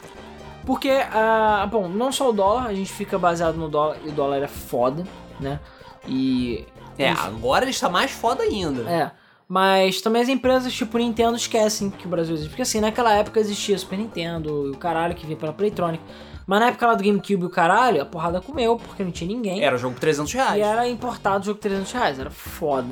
Porque, 0.64 0.90
ah, 0.90 1.66
bom, 1.70 1.86
não 1.88 2.10
só 2.10 2.30
o 2.30 2.32
dólar, 2.32 2.66
a 2.66 2.74
gente 2.74 2.92
fica 2.92 3.18
baseado 3.18 3.56
no 3.56 3.68
dólar, 3.68 3.98
e 4.04 4.08
o 4.08 4.12
dólar 4.12 4.42
é 4.42 4.48
foda, 4.48 5.04
né? 5.38 5.60
E... 6.08 6.66
É, 7.02 7.10
agora 7.10 7.64
ele 7.64 7.70
está 7.70 7.88
mais 7.88 8.10
foda 8.10 8.42
ainda. 8.42 8.82
É, 8.90 9.10
mas 9.48 10.00
também 10.00 10.22
as 10.22 10.28
empresas 10.28 10.72
tipo 10.72 10.96
Nintendo 10.98 11.36
esquecem 11.36 11.90
que 11.90 12.06
o 12.06 12.10
Brasil 12.10 12.34
existe. 12.34 12.50
Porque 12.50 12.62
assim, 12.62 12.80
naquela 12.80 13.12
época 13.14 13.40
existia 13.40 13.76
Super 13.78 13.98
Nintendo 13.98 14.68
e 14.68 14.70
o 14.70 14.76
caralho 14.76 15.14
que 15.14 15.26
vinha 15.26 15.36
pela 15.38 15.52
Playtronic. 15.52 16.02
Mas 16.46 16.60
na 16.60 16.66
época 16.68 16.86
lá 16.86 16.94
do 16.94 17.02
GameCube 17.04 17.42
e 17.42 17.46
o 17.46 17.50
caralho, 17.50 18.02
a 18.02 18.04
porrada 18.04 18.40
comeu, 18.40 18.76
porque 18.76 19.04
não 19.04 19.10
tinha 19.12 19.28
ninguém. 19.28 19.62
Era 19.62 19.76
jogo 19.78 19.94
por 19.94 20.00
300 20.00 20.32
reais. 20.32 20.58
E 20.58 20.62
era 20.62 20.88
importado 20.88 21.42
o 21.42 21.46
jogo 21.46 21.60
300 21.60 21.92
reais, 21.92 22.18
era 22.18 22.30
foda. 22.30 22.88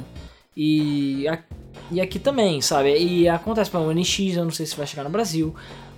E, 0.56 1.26
a- 1.28 1.38
e 1.90 2.00
aqui 2.00 2.18
também, 2.18 2.61
sabe? 2.61 2.96
E 2.96 3.28
acontece, 3.28 3.70
exemplo, 3.70 3.86
o 3.86 3.90
NX, 3.92 4.36
eu 4.36 4.44
não 4.44 4.50
sei 4.50 4.66
se 4.66 4.76
vai 4.76 4.86
chegar 4.86 5.04
no 5.04 5.11
Brasil. 5.11 5.54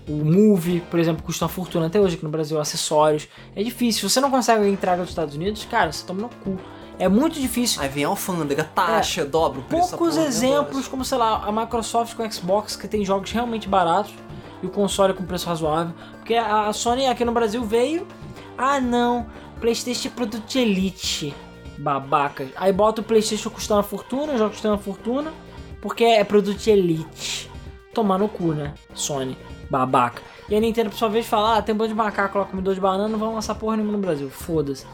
O 0.09 0.13
Move, 0.25 0.81
por 0.91 0.99
exemplo, 0.99 1.23
custa 1.23 1.45
uma 1.45 1.49
fortuna 1.49 1.87
até 1.87 2.01
hoje 2.01 2.15
aqui 2.17 2.25
no 2.25 2.31
Brasil, 2.31 2.59
acessórios. 2.61 3.29
É 3.55 3.63
difícil. 3.63 4.09
Se 4.09 4.15
você 4.15 4.21
não 4.21 4.31
consegue 4.31 4.67
entrega 4.69 4.99
dos 5.03 5.11
Estados 5.11 5.35
Unidos, 5.35 5.65
cara, 5.71 5.93
você 5.93 6.05
toma 6.07 6.23
no 6.23 6.29
cu. 6.29 6.59
É 7.01 7.09
muito 7.09 7.41
difícil. 7.41 7.81
Aí 7.81 7.89
vem 7.89 8.05
a 8.05 8.09
alfândega, 8.09 8.63
taxa, 8.63 9.25
dobra 9.25 9.61
o 9.61 9.63
preço. 9.63 9.97
Poucos 9.97 10.19
exemplos, 10.19 10.87
como 10.87 11.03
sei 11.03 11.17
lá, 11.17 11.47
a 11.47 11.51
Microsoft 11.51 12.15
com 12.15 12.23
o 12.23 12.31
Xbox, 12.31 12.77
que 12.77 12.87
tem 12.87 13.03
jogos 13.07 13.33
realmente 13.33 13.67
baratos 13.67 14.13
e 14.63 14.67
o 14.67 14.69
console 14.69 15.15
com 15.15 15.25
preço 15.25 15.49
razoável. 15.49 15.95
Porque 16.19 16.35
a 16.35 16.71
Sony 16.75 17.07
aqui 17.07 17.25
no 17.25 17.33
Brasil 17.33 17.65
veio. 17.65 18.07
Ah 18.59 18.79
não, 18.79 19.27
PlayStation 19.61 20.09
é 20.09 20.11
produto 20.11 20.47
de 20.47 20.59
elite. 20.59 21.35
Babacas. 21.79 22.51
Aí 22.55 22.71
bota 22.71 23.01
o 23.01 23.05
PlayStation 23.05 23.49
custando 23.49 23.79
uma 23.79 23.83
fortuna, 23.83 24.35
o 24.35 24.39
jogo 24.39 24.51
custando 24.51 24.75
uma 24.75 24.83
fortuna, 24.83 25.33
porque 25.81 26.05
é 26.05 26.23
produto 26.23 26.59
de 26.59 26.71
elite. 26.71 27.51
Tomar 27.95 28.19
no 28.19 28.29
cu, 28.29 28.53
né? 28.53 28.75
Sony. 28.93 29.39
Babaca. 29.71 30.21
E 30.51 30.55
a 30.55 30.61
Nintendo, 30.61 30.91
por 30.91 30.99
sua 30.99 31.09
vez, 31.09 31.25
fala: 31.27 31.57
ah, 31.57 31.63
tem 31.63 31.75
um 31.75 31.79
bando 31.79 31.89
de 31.89 31.95
macaco 31.95 32.39
lá, 32.39 32.45
comedor 32.45 32.75
de 32.75 32.81
banana, 32.81 33.09
não 33.09 33.19
vão 33.19 33.35
lançar 33.35 33.55
porra 33.55 33.77
nenhuma 33.77 33.93
no 33.93 33.99
Brasil. 33.99 34.29
Foda-se. 34.29 34.85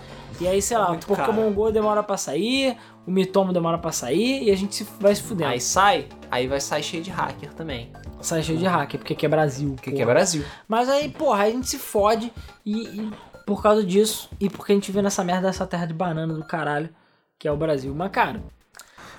E 0.41 0.49
aí, 0.49 0.61
sei 0.61 0.77
lá, 0.77 0.93
o 0.93 0.99
Pokémon 0.99 1.43
caro. 1.43 1.53
Go 1.53 1.71
demora 1.71 2.03
pra 2.03 2.17
sair, 2.17 2.77
o 3.07 3.11
Mitomo 3.11 3.53
demora 3.53 3.79
pra 3.79 3.93
sair 3.93 4.45
e 4.45 4.51
a 4.51 4.57
gente 4.57 4.87
vai 5.01 5.15
se 5.15 5.23
fudendo. 5.23 5.51
Aí 5.51 5.61
sai, 5.61 6.09
aí 6.31 6.47
vai 6.47 6.61
sair 6.61 6.83
cheio 6.83 7.03
de 7.03 7.11
hacker 7.11 7.53
também. 7.55 7.93
Sai 8.21 8.43
cheio 8.43 8.59
de 8.59 8.67
hacker, 8.67 9.01
porque 9.01 9.13
aqui 9.13 9.27
é 9.27 9.29
Brasil. 9.29 9.75
Porque 9.75 9.93
que 9.93 10.03
é 10.03 10.07
Brasil. 10.07 10.45
Mas 10.67 10.89
aí, 10.89 11.09
porra, 11.09 11.45
a 11.45 11.51
gente 11.51 11.69
se 11.69 11.79
fode 11.79 12.33
e, 12.65 12.83
e 12.83 13.11
por 13.47 13.63
causa 13.63 13.85
disso 13.85 14.29
e 14.41 14.51
porque 14.51 14.73
a 14.73 14.75
gente 14.75 14.91
vê 14.91 15.01
nessa 15.01 15.23
merda 15.23 15.47
dessa 15.47 15.67
terra 15.67 15.87
de 15.87 15.95
banana 15.95 16.35
do 16.35 16.45
caralho, 16.45 16.91
que 17.39 17.47
é 17.47 17.53
o 17.53 17.57
Brasil. 17.57 17.95
Mas, 17.95 18.11
cara. 18.11 18.43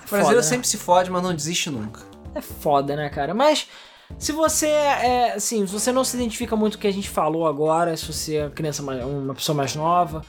O 0.06 0.10
Brasil 0.10 0.26
foda, 0.26 0.36
né? 0.36 0.42
sempre 0.42 0.68
se 0.68 0.76
fode, 0.76 1.10
mas 1.10 1.22
não 1.22 1.34
desiste 1.34 1.70
nunca. 1.70 2.00
É 2.34 2.40
foda, 2.40 2.94
né, 2.94 3.08
cara? 3.08 3.34
Mas 3.34 3.68
se 4.16 4.32
você 4.32 4.68
é, 4.68 5.32
assim, 5.34 5.66
se 5.66 5.72
você 5.72 5.92
não 5.92 6.04
se 6.04 6.16
identifica 6.16 6.56
muito 6.56 6.74
com 6.74 6.78
o 6.78 6.82
que 6.82 6.86
a 6.86 6.92
gente 6.92 7.10
falou 7.10 7.46
agora, 7.46 7.96
se 7.96 8.10
você 8.10 8.36
é 8.36 8.44
uma 8.44 8.50
criança 8.50 8.82
uma 8.82 9.34
pessoa 9.34 9.56
mais 9.56 9.74
nova, 9.74 10.24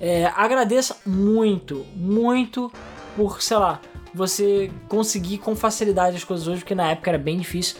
é, 0.00 0.26
agradeça 0.36 0.96
muito, 1.04 1.86
muito 1.94 2.70
por, 3.16 3.42
sei 3.42 3.56
lá, 3.56 3.80
você 4.12 4.70
conseguir 4.88 5.38
com 5.38 5.54
facilidade 5.54 6.16
as 6.16 6.24
coisas 6.24 6.46
hoje, 6.46 6.60
porque 6.60 6.74
na 6.74 6.90
época 6.90 7.10
era 7.10 7.18
bem 7.18 7.38
difícil. 7.38 7.76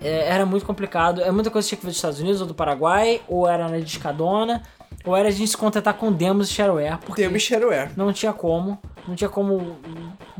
É, 0.00 0.28
era 0.28 0.46
muito 0.46 0.64
complicado. 0.64 1.22
É 1.22 1.30
muita 1.30 1.50
coisa 1.50 1.66
que 1.66 1.70
tinha 1.70 1.78
que 1.78 1.84
ver 1.84 1.90
dos 1.90 1.96
Estados 1.96 2.20
Unidos 2.20 2.40
ou 2.40 2.46
do 2.46 2.54
Paraguai, 2.54 3.20
ou 3.26 3.48
era 3.48 3.68
na 3.68 3.78
discadona, 3.78 4.62
ou 5.04 5.16
era 5.16 5.28
a 5.28 5.30
gente 5.30 5.50
se 5.50 5.56
contentar 5.56 5.94
com 5.94 6.12
demos 6.12 6.50
e 6.50 6.52
shareware, 6.52 6.98
porque 6.98 7.22
Temos 7.22 7.42
shareware. 7.42 7.90
não 7.96 8.12
tinha 8.12 8.32
como. 8.32 8.78
Não 9.06 9.14
tinha 9.14 9.30
como, 9.30 9.78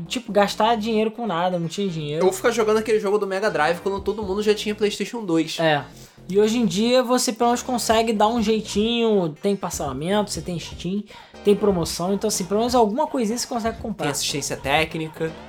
tipo, 0.07 0.31
gastar 0.31 0.75
dinheiro 0.77 1.09
com 1.09 1.25
nada, 1.25 1.57
não 1.57 1.67
tinha 1.67 1.89
dinheiro. 1.89 2.21
Eu 2.21 2.25
vou 2.25 2.33
ficar 2.33 2.51
jogando 2.51 2.77
aquele 2.77 2.99
jogo 2.99 3.17
do 3.17 3.25
Mega 3.25 3.49
Drive 3.49 3.79
quando 3.79 3.99
todo 3.99 4.21
mundo 4.21 4.43
já 4.43 4.53
tinha 4.53 4.75
PlayStation 4.75 5.25
2. 5.25 5.57
É. 5.59 5.83
E 6.29 6.39
hoje 6.39 6.59
em 6.59 6.65
dia 6.67 7.01
você 7.01 7.33
pelo 7.33 7.49
menos 7.49 7.63
consegue 7.63 8.13
dar 8.13 8.27
um 8.27 8.39
jeitinho, 8.39 9.35
tem 9.41 9.55
parcelamento, 9.55 10.29
você 10.29 10.41
tem 10.41 10.59
Steam, 10.59 11.03
tem 11.43 11.55
promoção, 11.55 12.13
então 12.13 12.27
assim, 12.27 12.45
pelo 12.45 12.59
menos 12.59 12.75
alguma 12.75 13.07
coisinha 13.07 13.35
você 13.35 13.47
consegue 13.47 13.77
Tem 13.77 13.81
comprar. 13.81 14.09
assistência 14.09 14.55
técnica. 14.55 15.31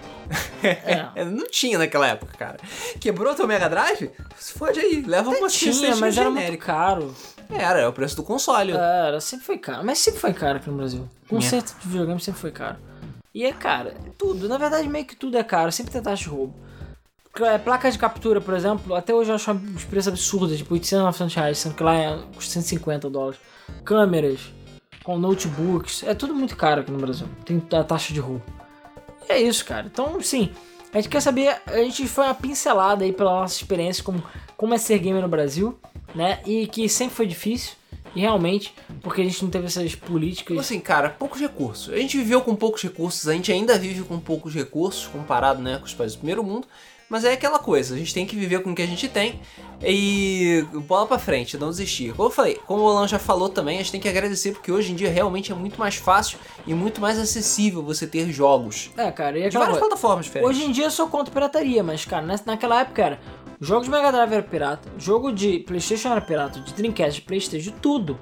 É. 0.62 1.24
não 1.24 1.48
tinha 1.50 1.76
naquela 1.76 2.06
época, 2.06 2.32
cara. 2.38 2.58
Quebrou 3.00 3.34
teu 3.34 3.48
Mega 3.48 3.68
Drive? 3.68 4.12
Se 4.36 4.52
fode 4.52 4.78
aí, 4.78 5.02
leva 5.02 5.28
uma 5.30 5.48
assistência 5.48 5.88
Tinha, 5.88 5.96
mas 5.96 6.16
era 6.16 6.30
muito 6.30 6.58
caro. 6.58 7.12
Era, 7.50 7.80
é 7.80 7.88
o 7.88 7.92
preço 7.92 8.14
do 8.14 8.22
console. 8.22 8.70
Era, 8.70 9.20
sempre 9.20 9.44
foi 9.44 9.58
caro. 9.58 9.84
Mas 9.84 9.98
sempre 9.98 10.20
foi 10.20 10.32
caro 10.32 10.58
aqui 10.58 10.70
no 10.70 10.76
Brasil. 10.76 11.08
Concerto 11.28 11.74
de 11.80 11.88
videogame 11.88 12.20
sempre 12.20 12.40
foi 12.40 12.52
caro. 12.52 12.76
E 13.34 13.44
é 13.44 13.52
caro, 13.52 13.90
tudo. 14.16 14.48
Na 14.48 14.56
verdade, 14.56 14.88
meio 14.88 15.04
que 15.04 15.16
tudo 15.16 15.36
é 15.36 15.42
caro. 15.42 15.72
Sempre 15.72 15.92
tem 15.92 16.00
taxa 16.00 16.22
de 16.22 16.28
roubo. 16.28 16.54
É, 17.46 17.58
Placa 17.58 17.90
de 17.90 17.98
captura, 17.98 18.40
por 18.40 18.54
exemplo, 18.54 18.94
até 18.94 19.14
hoje 19.14 19.30
eu 19.30 19.34
acho 19.34 19.50
uns 19.52 19.84
preços 19.84 20.08
absurdos, 20.08 20.56
tipo 20.56 20.74
800, 20.74 21.04
900 21.04 21.34
reais, 21.34 21.58
sendo 21.58 21.74
que 21.74 21.82
lá 21.82 21.94
é 21.94 22.18
custa 22.34 22.52
150 22.54 23.08
dólares. 23.08 23.40
Câmeras, 23.84 24.52
com 25.02 25.18
notebooks, 25.18 26.02
é 26.02 26.14
tudo 26.14 26.34
muito 26.34 26.56
caro 26.56 26.80
aqui 26.80 26.90
no 26.90 26.98
Brasil. 26.98 27.26
Tem 27.44 27.62
a 27.78 27.84
taxa 27.84 28.12
de 28.12 28.20
roubo. 28.20 28.42
E 29.28 29.32
é 29.32 29.40
isso, 29.40 29.64
cara. 29.64 29.86
Então, 29.86 30.20
sim, 30.20 30.50
a 30.92 30.96
gente 30.96 31.08
quer 31.08 31.20
saber, 31.20 31.60
a 31.66 31.76
gente 31.78 32.06
foi 32.06 32.24
uma 32.24 32.34
pincelada 32.34 33.04
aí 33.04 33.12
pela 33.12 33.40
nossa 33.40 33.54
experiência 33.54 34.02
como, 34.02 34.22
como 34.56 34.74
é 34.74 34.78
ser 34.78 34.98
gamer 34.98 35.22
no 35.22 35.28
Brasil, 35.28 35.78
né? 36.14 36.40
E 36.44 36.66
que 36.66 36.88
sempre 36.88 37.14
foi 37.14 37.26
difícil, 37.26 37.74
e 38.14 38.20
realmente, 38.20 38.74
porque 39.02 39.20
a 39.20 39.24
gente 39.24 39.42
não 39.42 39.50
teve 39.50 39.66
essas 39.66 39.94
políticas. 39.94 40.58
Assim, 40.58 40.80
cara, 40.80 41.08
poucos 41.10 41.40
recursos. 41.40 41.92
A 41.92 41.96
gente 41.96 42.16
viveu 42.18 42.40
com 42.40 42.56
poucos 42.56 42.82
recursos, 42.82 43.28
a 43.28 43.32
gente 43.32 43.52
ainda 43.52 43.78
vive 43.78 44.02
com 44.02 44.18
poucos 44.18 44.54
recursos, 44.54 45.06
comparado 45.06 45.62
né, 45.62 45.78
com 45.78 45.84
os 45.84 45.94
países 45.94 46.16
do 46.16 46.20
primeiro 46.20 46.42
mundo. 46.42 46.66
Mas 47.10 47.24
é 47.24 47.32
aquela 47.32 47.58
coisa, 47.58 47.96
a 47.96 47.98
gente 47.98 48.14
tem 48.14 48.24
que 48.24 48.36
viver 48.36 48.62
com 48.62 48.70
o 48.70 48.74
que 48.74 48.82
a 48.82 48.86
gente 48.86 49.08
tem 49.08 49.40
e 49.82 50.64
bola 50.86 51.08
pra 51.08 51.18
frente, 51.18 51.58
não 51.58 51.68
desistir. 51.68 52.14
Como 52.14 52.28
eu 52.28 52.32
falei, 52.32 52.60
como 52.68 52.84
o 52.84 52.88
Alan 52.88 53.08
já 53.08 53.18
falou 53.18 53.48
também, 53.48 53.78
a 53.78 53.78
gente 53.78 53.90
tem 53.90 54.00
que 54.00 54.08
agradecer 54.08 54.52
porque 54.52 54.70
hoje 54.70 54.92
em 54.92 54.94
dia 54.94 55.10
realmente 55.10 55.50
é 55.50 55.54
muito 55.56 55.76
mais 55.76 55.96
fácil 55.96 56.38
e 56.64 56.72
muito 56.72 57.00
mais 57.00 57.18
acessível 57.18 57.82
você 57.82 58.06
ter 58.06 58.30
jogos. 58.30 58.90
É, 58.96 59.10
cara, 59.10 59.36
e 59.36 59.42
De 59.42 59.48
aquela 59.48 59.64
várias 59.64 59.80
coisa. 59.80 59.88
plataformas 59.96 60.26
diferentes. 60.26 60.56
Hoje 60.56 60.64
em 60.64 60.70
dia 60.70 60.84
eu 60.84 60.90
sou 60.92 61.08
contra 61.08 61.32
pirataria, 61.34 61.82
mas, 61.82 62.04
cara, 62.04 62.24
naquela 62.46 62.80
época 62.80 63.02
era. 63.02 63.20
Jogo 63.60 63.84
de 63.84 63.90
Mega 63.90 64.12
Drive 64.12 64.32
era 64.32 64.42
pirata, 64.44 64.88
jogo 64.96 65.32
de 65.32 65.58
PlayStation 65.58 66.10
era 66.10 66.20
pirata, 66.20 66.60
de 66.60 66.72
Dreamcast, 66.72 67.20
de 67.20 67.26
PlayStation, 67.26 67.72
de 67.72 67.76
tudo. 67.76 68.16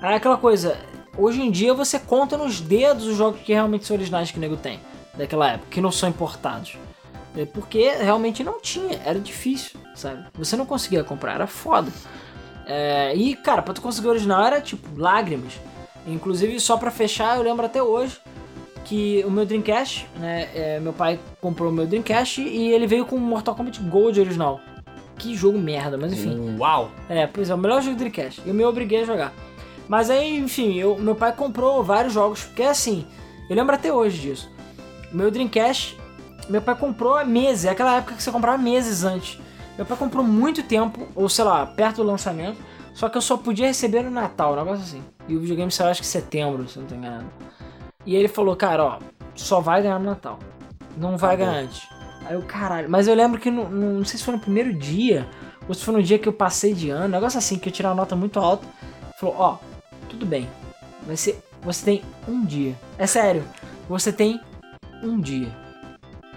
Aí 0.00 0.14
aquela 0.14 0.38
coisa, 0.38 0.76
hoje 1.18 1.42
em 1.42 1.50
dia 1.50 1.74
você 1.74 1.98
conta 1.98 2.38
nos 2.38 2.60
dedos 2.60 3.06
os 3.06 3.16
jogos 3.16 3.42
que 3.42 3.52
realmente 3.52 3.84
são 3.84 3.94
originais 3.94 4.30
que 4.30 4.38
o 4.38 4.40
nego 4.40 4.56
tem, 4.56 4.80
daquela 5.14 5.52
época, 5.52 5.68
que 5.70 5.80
não 5.82 5.92
são 5.92 6.08
importados. 6.08 6.78
É 7.36 7.44
Porque 7.44 7.90
realmente 7.90 8.42
não 8.42 8.60
tinha, 8.60 8.98
era 9.04 9.20
difícil, 9.20 9.78
sabe? 9.94 10.24
Você 10.34 10.56
não 10.56 10.64
conseguia 10.64 11.04
comprar, 11.04 11.34
era 11.34 11.46
foda. 11.46 11.92
É, 12.66 13.14
e, 13.14 13.36
cara, 13.36 13.62
pra 13.62 13.74
tu 13.74 13.80
conseguir 13.80 14.08
o 14.08 14.10
original 14.10 14.44
era 14.44 14.60
tipo 14.60 14.88
lágrimas. 14.98 15.52
Inclusive, 16.06 16.58
só 16.60 16.76
pra 16.76 16.90
fechar, 16.90 17.36
eu 17.36 17.42
lembro 17.42 17.66
até 17.66 17.82
hoje 17.82 18.18
que 18.84 19.24
o 19.26 19.30
meu 19.30 19.44
Dreamcast, 19.44 20.06
né? 20.16 20.48
é, 20.54 20.80
meu 20.80 20.92
pai 20.92 21.18
comprou 21.40 21.70
o 21.70 21.74
meu 21.74 21.86
Dreamcast 21.86 22.40
e 22.40 22.70
ele 22.72 22.86
veio 22.86 23.04
com 23.04 23.16
o 23.16 23.20
Mortal 23.20 23.54
Kombat 23.54 23.80
Gold 23.82 24.18
original. 24.20 24.60
Que 25.18 25.34
jogo 25.34 25.58
merda, 25.58 25.96
mas 25.96 26.12
enfim. 26.12 26.56
Uau! 26.58 26.90
É, 27.08 27.26
pois 27.26 27.50
é, 27.50 27.54
o 27.54 27.58
melhor 27.58 27.82
jogo 27.82 27.96
do 27.96 27.98
Dreamcast. 27.98 28.42
Eu 28.46 28.54
me 28.54 28.64
obriguei 28.64 29.02
a 29.02 29.04
jogar. 29.04 29.32
Mas 29.88 30.10
aí, 30.10 30.36
enfim, 30.36 30.78
eu, 30.78 30.96
meu 30.98 31.14
pai 31.14 31.32
comprou 31.32 31.82
vários 31.82 32.12
jogos, 32.12 32.44
porque 32.44 32.62
assim, 32.62 33.06
eu 33.48 33.56
lembro 33.56 33.74
até 33.74 33.92
hoje 33.92 34.20
disso. 34.20 34.50
Meu 35.12 35.30
Dreamcast, 35.30 35.96
meu 36.48 36.60
pai 36.62 36.74
comprou 36.74 37.16
há 37.16 37.24
meses, 37.24 37.64
é 37.64 37.70
aquela 37.70 37.96
época 37.96 38.14
que 38.14 38.22
você 38.22 38.30
comprava 38.30 38.56
meses 38.58 39.04
antes. 39.04 39.38
Meu 39.76 39.84
pai 39.84 39.96
comprou 39.96 40.24
muito 40.24 40.62
tempo, 40.62 41.06
ou 41.14 41.28
sei 41.28 41.44
lá, 41.44 41.66
perto 41.66 41.96
do 41.96 42.02
lançamento, 42.04 42.58
só 42.94 43.08
que 43.08 43.16
eu 43.16 43.20
só 43.22 43.36
podia 43.36 43.66
receber 43.66 44.02
no 44.02 44.10
Natal, 44.10 44.52
um 44.52 44.56
negócio 44.56 44.82
assim. 44.82 45.02
E 45.28 45.36
o 45.36 45.40
videogame 45.40 45.70
saiu 45.70 45.90
acho 45.90 46.00
que 46.00 46.06
em 46.06 46.10
setembro, 46.10 46.66
se 46.68 46.76
eu 46.76 46.82
não 46.82 46.88
tô 46.88 46.94
enganado. 46.94 47.26
E 48.06 48.14
ele 48.16 48.28
falou, 48.28 48.56
cara, 48.56 48.84
ó, 48.84 48.98
só 49.34 49.60
vai 49.60 49.82
ganhar 49.82 49.98
no 49.98 50.06
Natal. 50.06 50.38
Não 50.96 51.18
vai 51.18 51.36
ganhar 51.36 51.52
antes. 51.58 51.86
Aí 52.24 52.34
eu, 52.34 52.42
caralho. 52.42 52.88
Mas 52.88 53.06
eu 53.06 53.14
lembro 53.14 53.38
que 53.40 53.50
no, 53.50 53.68
no- 53.68 53.98
não 53.98 54.04
sei 54.04 54.18
se 54.18 54.24
foi 54.24 54.34
no 54.34 54.40
primeiro 54.40 54.72
dia, 54.72 55.28
ou 55.68 55.74
se 55.74 55.84
foi 55.84 55.92
no 55.94 56.02
dia 56.02 56.18
que 56.18 56.28
eu 56.28 56.32
passei 56.32 56.72
de 56.72 56.88
ano, 56.88 57.04
um 57.04 57.08
negócio 57.08 57.38
assim, 57.38 57.58
que 57.58 57.68
eu 57.68 57.72
tirei 57.72 57.88
uma 57.90 57.96
nota 57.96 58.16
muito 58.16 58.38
alta. 58.38 58.66
Falou, 59.20 59.34
ó, 59.38 59.56
tudo 60.08 60.24
bem. 60.24 60.48
Vai 61.06 61.16
ser. 61.16 61.38
Você 61.62 61.84
tem 61.84 62.02
um 62.26 62.44
dia. 62.44 62.74
É 62.96 63.06
sério. 63.06 63.44
Você 63.88 64.10
tem 64.12 64.40
um 65.02 65.20
dia. 65.20 65.52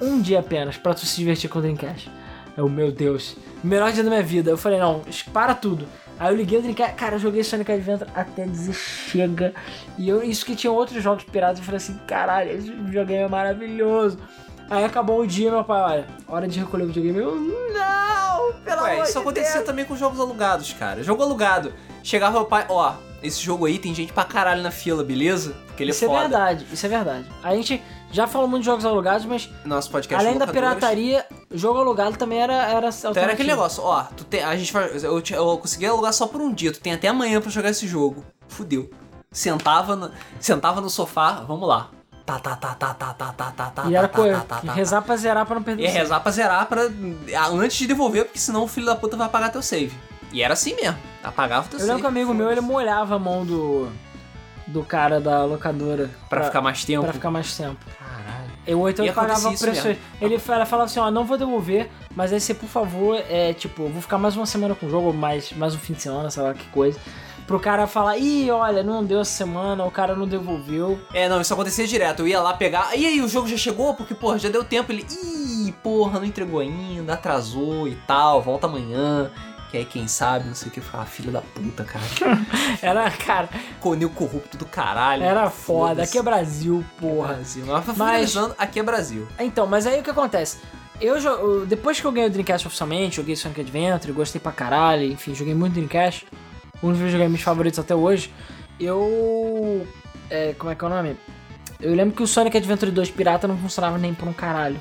Um 0.02 0.22
dia 0.22 0.39
apenas 0.39 0.78
pra 0.78 0.93
tu 0.93 1.06
se 1.06 1.16
divertir 1.18 1.50
com 1.50 1.60
o 1.60 1.62
Dreamcast. 1.62 2.10
Eu, 2.58 2.68
meu 2.70 2.91
Deus. 2.91 3.36
Melhor 3.64 3.91
dia 3.91 4.04
da 4.04 4.10
minha 4.10 4.24
vida. 4.24 4.50
Eu 4.52 4.58
falei, 4.58 4.80
não, 4.80 5.02
para 5.34 5.54
tudo. 5.54 5.86
Aí 6.20 6.32
eu 6.34 6.36
liguei 6.38 6.60
o 6.60 6.62
Dreamcast. 6.62 6.95
Cara, 6.95 7.16
eu 7.16 7.20
joguei 7.20 7.43
Sonic 7.43 7.72
Adventure 7.72 8.10
até 8.16 8.45
dizer 8.45 8.74
chega. 8.74 9.54
E 9.97 10.08
eu, 10.10 10.22
isso 10.24 10.45
que 10.45 10.56
tinha 10.56 10.72
outros 10.72 11.02
jogos 11.02 11.24
piratas. 11.24 11.60
Eu 11.60 11.66
falei 11.66 11.78
assim, 11.78 11.97
caralho, 12.08 12.52
esse 12.52 12.70
videogame 12.72 13.24
é 13.24 13.28
maravilhoso. 13.28 14.18
Aí 14.70 14.84
acabou 14.84 15.22
o 15.22 15.26
dia, 15.28 15.50
meu 15.50 15.64
pai, 15.64 15.82
olha, 15.82 16.08
hora 16.28 16.47
de 16.47 16.60
recolher 16.60 16.84
o 16.84 16.88
videogame. 16.88 17.18
Eu, 17.18 17.36
não, 17.36 18.54
pelo 18.64 18.84
Ué, 18.84 18.93
amor 18.93 19.04
isso 19.04 19.14
de 19.14 19.18
acontecia 19.20 19.54
Deus. 19.54 19.66
também 19.66 19.84
com 19.84 19.95
jogos 19.95 20.20
alugados, 20.20 20.74
cara. 20.74 21.02
Jogo 21.04 21.24
alugado. 21.24 21.74
Chegava 22.04 22.39
o 22.39 22.45
pai, 22.45 22.66
ó, 22.70 22.93
esse 23.24 23.41
jogo 23.41 23.66
aí 23.66 23.80
tem 23.80 23.95
gente 23.95 24.14
pra 24.14 24.24
caralho 24.24 24.62
na 24.62 24.70
fila, 24.70 25.04
beleza? 25.04 25.56
Porque 25.68 25.82
ele 25.84 25.89
Isso 25.91 26.06
é 26.06 26.08
é 26.08 26.12
foda. 26.12 26.22
verdade, 26.22 26.66
isso 26.72 26.86
é 26.86 26.89
verdade. 26.89 27.26
A 27.43 27.56
gente 27.56 27.82
já 28.12 28.28
falou 28.28 28.48
muito 28.48 28.62
de 28.64 28.66
jogos 28.68 28.86
alugados, 28.86 29.26
mas 29.26 29.50
Nosso 29.66 29.90
podcast 29.92 30.26
além 30.26 30.38
da 30.40 30.46
locadores. 30.46 30.76
pirataria, 30.80 31.26
jogo 31.52 31.80
alugado 31.80 32.18
também 32.18 32.40
era 32.42 32.54
era 32.54 32.90
Então 32.90 33.14
era 33.16 33.34
aquele 33.34 33.50
negócio, 33.50 33.84
ó, 33.84 34.04
tu 34.16 34.24
tem, 34.24 34.44
a 34.44 34.56
gente 34.56 34.72
vai, 34.74 34.90
eu, 35.04 35.22
eu 35.32 35.58
consegui 35.58 35.86
alugar 35.86 36.12
só 36.14 36.28
por 36.28 36.42
um 36.42 36.54
dia, 36.54 36.72
tu 36.72 36.80
tem 36.80 36.94
até 36.94 37.08
amanhã 37.08 37.40
pra 37.40 37.50
jogar 37.52 37.70
esse 37.70 37.88
jogo. 37.88 38.24
Fudeu. 38.48 38.90
Sentava 39.32 39.96
no, 39.96 40.12
sentava 40.40 40.82
no 40.82 40.90
sofá, 40.90 41.44
vamos 41.48 41.68
lá. 41.68 41.90
Tá, 42.26 42.38
tá, 42.40 42.56
tá, 42.56 42.76
tá, 42.76 42.94
tá, 42.94 43.14
tá, 43.14 43.34
tá, 43.34 43.52
tá, 43.52 43.66
tá, 43.72 43.86
E 43.90 43.96
era 43.96 44.08
tá, 44.08 44.18
tá, 44.24 44.40
tá, 44.42 44.62
tá, 44.68 44.74
rezar 44.74 45.02
pra 45.02 45.16
zerar 45.16 45.46
pra 45.48 45.56
não 45.56 45.64
perder 45.64 45.82
E 45.84 45.86
é 45.88 45.90
rezar 45.90 46.20
pra 46.20 46.32
zerar 46.32 46.68
pra, 46.68 46.82
antes 47.54 47.78
de 47.78 47.88
devolver, 47.88 48.26
porque 48.26 48.38
senão 48.38 48.64
o 48.64 48.68
filho 48.68 48.86
da 48.86 48.96
puta 48.96 49.18
vai 49.18 49.26
apagar 49.26 49.52
teu 49.52 49.62
save. 49.64 49.96
E 50.32 50.44
era 50.44 50.54
assim 50.54 50.76
mesmo, 50.76 50.98
apagava 51.24 51.68
teu 51.68 51.80
Eu 51.80 51.86
save. 51.86 51.88
lembro 51.92 52.02
que 52.02 52.06
um 52.08 52.10
amigo 52.10 52.34
meu, 52.36 52.52
ele 52.52 52.62
molhava 52.62 53.16
a 53.16 53.20
mão 53.20 53.44
do 53.46 53.90
do 54.68 54.84
cara 54.84 55.20
da 55.20 55.44
locadora 55.46 56.12
Pra 56.30 56.44
ficar 56.44 56.62
mais 56.62 56.86
tempo. 56.86 57.04
pra 57.04 57.14
ficar 57.14 57.32
mais 57.32 57.58
tempo. 57.58 57.78
E 59.01 59.05
ele 59.05 59.13
pagava 59.13 59.39
acontecia 59.39 59.54
isso 59.71 59.82
preço. 59.82 59.87
mesmo. 59.87 60.01
Ele 60.21 60.39
fala, 60.39 60.66
falava 60.66 60.86
assim, 60.89 61.00
ó, 61.00 61.09
não 61.09 61.25
vou 61.25 61.37
devolver, 61.37 61.89
mas 62.16 62.32
aí 62.33 62.39
você, 62.39 62.54
por 62.54 62.67
favor, 62.67 63.21
é 63.29 63.54
tipo, 63.54 63.87
vou 63.87 64.01
ficar 64.01 64.17
mais 64.17 64.36
uma 64.36 64.46
semana 64.46 64.75
com 64.75 64.86
o 64.86 64.89
jogo, 64.89 65.13
mais, 65.13 65.51
mais 65.54 65.74
um 65.75 65.78
fim 65.78 65.93
de 65.93 66.01
semana, 66.01 66.29
sei 66.29 66.43
lá 66.43 66.54
que 66.54 66.66
coisa. 66.67 67.00
pro 67.47 67.59
cara 67.59 67.87
falar, 67.87 68.17
ih, 68.20 68.51
olha, 68.51 68.83
não 68.83 69.04
deu 69.04 69.21
essa 69.21 69.32
semana, 69.32 69.83
o 69.83 69.89
cara 69.89 70.16
não 70.16 70.28
devolveu. 70.28 71.00
É, 71.12 71.28
não, 71.28 71.41
isso 71.41 71.51
acontecia 71.51 71.87
direto. 71.87 72.20
Eu 72.21 72.28
ia 72.28 72.39
lá 72.39 72.54
pegar. 72.54 72.96
E 72.96 73.08
aí, 73.08 73.20
o 73.21 73.28
jogo 73.28 73.47
já 73.47 73.58
chegou? 73.58 73.96
Porque, 73.96 74.13
porra, 74.13 74.37
já 74.37 74.50
deu 74.50 74.63
tempo. 74.63 74.91
Ele. 74.91 75.04
Ih, 75.09 75.74
porra, 75.82 76.20
não 76.20 76.25
entregou 76.25 76.59
ainda, 76.59 77.13
atrasou 77.13 77.87
e 77.87 77.96
tal, 78.05 78.39
volta 78.39 78.67
amanhã. 78.67 79.32
Que 79.70 79.78
aí, 79.78 79.86
quem 79.86 80.08
sabe, 80.08 80.47
não 80.47 80.55
sei 80.55 80.70
o 80.70 80.71
que, 80.71 80.82
fala, 80.82 81.05
filho 81.05 81.32
da 81.32 81.41
puta, 81.41 81.83
cara. 81.83 82.04
Era, 82.82 83.12
cara, 83.12 83.50
Conil 83.79 84.09
corrupto 84.09 84.58
do 84.58 84.66
caralho. 84.66 85.21
era 85.24 85.47
foda. 85.51 86.01
Aqui 86.04 86.17
é 86.17 86.24
Brasil, 86.24 86.83
porra. 87.00 87.33
Brasil. 87.36 87.63
Mas, 87.67 87.97
Mas- 88.36 88.36
aqui 88.58 88.79
é 88.79 88.83
Brasil. 88.83 89.28
Então, 89.39 89.67
mas 89.67 89.86
aí 89.86 90.00
o 90.00 90.04
que 90.04 90.09
acontece? 90.09 90.58
Eu, 91.00 91.17
eu- 91.17 91.66
depois 91.67 92.00
que 92.00 92.05
eu 92.08 92.12
ganhei 92.12 92.28
o 92.29 92.32
Dreamcast 92.32 92.66
oficialmente, 92.67 93.17
joguei 93.17 93.36
Sonic 93.36 93.62
Adventure, 93.62 94.12
gostei 94.12 94.41
pra 94.41 94.51
caralho, 94.51 95.04
enfim, 95.04 95.36
joguei 95.36 95.54
muito 95.54 95.74
Dreamcast. 95.74 96.25
Um 96.82 96.89
dos 96.89 96.97
meus 96.97 97.12
videogames 97.12 97.41
favoritos 97.41 97.78
até 97.79 97.93
hoje. 97.93 98.33
Eu. 98.79 99.86
É, 100.29 100.54
como 100.58 100.71
é 100.71 100.75
que 100.75 100.83
é 100.83 100.87
o 100.87 100.89
nome? 100.89 101.16
Eu 101.79 101.93
lembro 101.93 102.16
que 102.16 102.24
o 102.24 102.28
Sonic 102.28 102.58
Adventure 102.58 102.91
2 102.91 103.12
Pirata 103.12 103.47
não 103.47 103.58
funcionava 103.58 103.97
nem 103.97 104.13
por 104.13 104.28
um 104.28 104.33
caralho. 104.33 104.79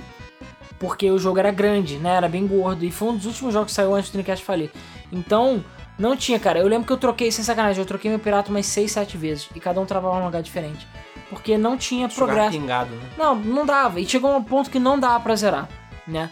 Porque 0.78 1.10
o 1.10 1.18
jogo 1.18 1.38
era 1.38 1.50
grande, 1.50 1.96
né? 1.96 2.14
Era 2.14 2.28
bem 2.28 2.46
gordo. 2.46 2.84
E 2.84 2.90
foi 2.90 3.08
um 3.08 3.16
dos 3.16 3.26
últimos 3.26 3.52
jogos 3.52 3.72
que 3.72 3.74
saiu 3.74 3.94
antes 3.94 4.10
do 4.10 4.12
Dreamcast 4.12 4.44
falir. 4.44 4.70
Então, 5.10 5.64
não 5.98 6.16
tinha, 6.16 6.38
cara. 6.38 6.60
Eu 6.60 6.68
lembro 6.68 6.86
que 6.86 6.92
eu 6.92 6.96
troquei, 6.96 7.32
sem 7.32 7.44
sacanagem, 7.44 7.80
eu 7.80 7.86
troquei 7.86 8.10
meu 8.10 8.20
pirata 8.20 8.50
umas 8.50 8.66
6, 8.66 8.92
7 8.92 9.16
vezes. 9.16 9.48
E 9.54 9.60
cada 9.60 9.80
um 9.80 9.84
travava 9.86 10.18
num 10.18 10.26
lugar 10.26 10.42
diferente. 10.42 10.86
Porque 11.28 11.58
não 11.58 11.76
tinha 11.76 12.08
Jogar 12.08 12.26
progresso. 12.26 12.58
pingado, 12.58 12.90
né? 12.94 13.02
Não, 13.18 13.34
não 13.34 13.66
dava. 13.66 14.00
E 14.00 14.06
chegou 14.08 14.30
a 14.32 14.36
um 14.36 14.42
ponto 14.44 14.70
que 14.70 14.78
não 14.78 14.98
dava 14.98 15.20
pra 15.20 15.34
zerar, 15.34 15.68
né? 16.06 16.30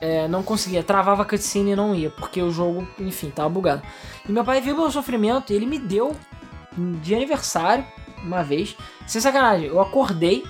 É, 0.00 0.28
não 0.28 0.42
conseguia. 0.42 0.82
Travava 0.82 1.22
a 1.22 1.26
cutscene 1.26 1.72
e 1.72 1.76
não 1.76 1.94
ia, 1.94 2.10
porque 2.10 2.40
o 2.40 2.50
jogo, 2.50 2.86
enfim, 2.98 3.30
tava 3.30 3.48
bugado. 3.48 3.82
E 4.28 4.32
meu 4.32 4.44
pai 4.44 4.60
viu 4.60 4.76
meu 4.76 4.90
sofrimento 4.90 5.52
e 5.52 5.56
ele 5.56 5.66
me 5.66 5.78
deu 5.78 6.14
de 6.76 7.14
aniversário, 7.14 7.84
uma 8.22 8.42
vez. 8.42 8.76
Sem 9.06 9.20
sacanagem, 9.20 9.66
eu 9.66 9.80
acordei. 9.80 10.44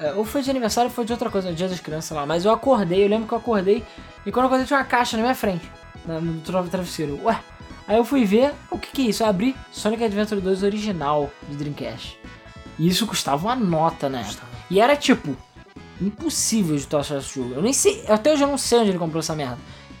É, 0.00 0.12
ou 0.14 0.24
foi 0.24 0.42
de 0.42 0.50
aniversário 0.50 0.88
ou 0.90 0.94
foi 0.94 1.04
de 1.04 1.12
outra 1.12 1.30
coisa, 1.30 1.48
no 1.50 1.54
dia 1.54 1.68
das 1.68 1.78
crianças, 1.80 2.16
lá. 2.16 2.26
Mas 2.26 2.44
eu 2.44 2.50
acordei, 2.52 3.04
eu 3.04 3.08
lembro 3.08 3.28
que 3.28 3.34
eu 3.34 3.38
acordei. 3.38 3.84
E 4.26 4.32
quando 4.32 4.44
eu 4.44 4.46
acordei 4.46 4.66
tinha 4.66 4.78
uma 4.78 4.84
caixa 4.84 5.16
na 5.16 5.22
minha 5.22 5.34
frente, 5.34 5.70
no 6.06 6.40
tra- 6.40 6.62
travesseiro. 6.64 7.20
Ué, 7.24 7.38
aí 7.86 7.96
eu 7.96 8.04
fui 8.04 8.24
ver, 8.24 8.52
o 8.70 8.78
que 8.78 8.90
que 8.90 9.06
é 9.06 9.10
isso? 9.10 9.22
Eu 9.22 9.28
abri 9.28 9.54
Sonic 9.70 10.02
Adventure 10.04 10.40
2 10.40 10.62
original 10.62 11.30
de 11.48 11.56
Dreamcast. 11.56 12.18
E 12.78 12.88
isso 12.88 13.06
custava 13.06 13.46
uma 13.46 13.54
nota, 13.54 14.08
né? 14.08 14.26
E 14.70 14.80
era 14.80 14.96
tipo, 14.96 15.36
impossível 16.00 16.76
de 16.76 16.86
tu 16.86 16.96
achar 16.96 17.18
esse 17.18 17.34
jogo. 17.34 17.54
Eu 17.54 17.62
nem 17.62 17.72
sei, 17.72 18.04
até 18.08 18.32
hoje 18.32 18.42
eu 18.42 18.48
não 18.48 18.58
sei 18.58 18.78
onde 18.78 18.90
ele 18.90 18.98
comprou 18.98 19.20
essa 19.20 19.34
merda. 19.34 19.58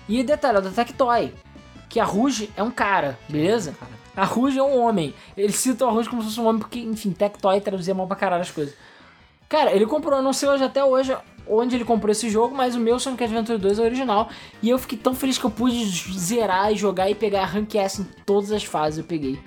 E 0.08 0.22
detalhe, 0.22 0.58
é 0.58 0.60
da 0.60 0.70
Tectoy. 0.70 1.32
Que 1.88 1.98
a 2.00 2.04
Rouge 2.04 2.50
é 2.56 2.62
um 2.62 2.70
cara, 2.70 3.18
beleza? 3.28 3.74
A 4.16 4.24
Rouge 4.24 4.58
é 4.58 4.62
um 4.62 4.78
homem. 4.80 5.14
Ele 5.36 5.52
cita 5.52 5.84
a 5.84 5.90
Rouge 5.90 6.08
como 6.08 6.22
se 6.22 6.28
fosse 6.28 6.40
um 6.40 6.46
homem, 6.46 6.60
porque, 6.60 6.78
enfim, 6.78 7.10
Tectoy 7.10 7.60
traduzia 7.60 7.94
mal 7.94 8.06
pra 8.06 8.16
caralho 8.16 8.42
as 8.42 8.50
coisas. 8.50 8.74
Cara, 9.50 9.74
ele 9.74 9.84
comprou, 9.84 10.16
eu 10.16 10.22
não 10.22 10.32
sei 10.32 10.48
hoje 10.48 10.62
até 10.62 10.82
hoje 10.84 11.12
onde 11.44 11.74
ele 11.74 11.84
comprou 11.84 12.12
esse 12.12 12.30
jogo, 12.30 12.54
mas 12.54 12.76
o 12.76 12.78
meu 12.78 13.00
Sonic 13.00 13.24
Adventure 13.24 13.58
2 13.58 13.80
é 13.80 13.82
original. 13.82 14.28
E 14.62 14.70
eu 14.70 14.78
fiquei 14.78 14.96
tão 14.96 15.12
feliz 15.12 15.36
que 15.38 15.44
eu 15.44 15.50
pude 15.50 15.84
zerar 16.16 16.72
e 16.72 16.76
jogar 16.76 17.10
e 17.10 17.16
pegar 17.16 17.46
Rank 17.46 17.74
S 17.74 18.00
em 18.00 18.06
todas 18.24 18.52
as 18.52 18.62
fases 18.62 18.98
eu 18.98 19.04
peguei. 19.04 19.40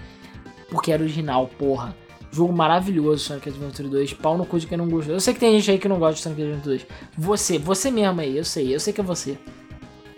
Porque 0.70 0.92
era 0.92 1.02
original, 1.02 1.50
porra. 1.58 1.96
Jogo 2.30 2.52
maravilhoso, 2.52 3.24
Sonic 3.24 3.48
Adventure 3.48 3.88
2. 3.88 4.14
Pau 4.16 4.38
no 4.38 4.46
cu 4.46 4.60
de 4.60 4.68
quem 4.68 4.78
não 4.78 4.90
gostou. 4.90 5.14
Eu 5.14 5.22
sei 5.22 5.34
que 5.34 5.40
tem 5.40 5.58
gente 5.58 5.72
aí 5.72 5.80
que 5.80 5.88
não 5.88 6.00
gosta 6.00 6.16
de 6.16 6.22
Sonic 6.22 6.42
Adventure 6.42 6.78
2. 6.80 6.88
Você, 7.18 7.58
você 7.58 7.90
mesmo 7.90 8.20
aí, 8.20 8.38
eu 8.38 8.44
sei, 8.44 8.76
eu 8.76 8.82
sei 8.82 8.92
que 8.92 9.00
é 9.00 9.04
você. 9.04 9.38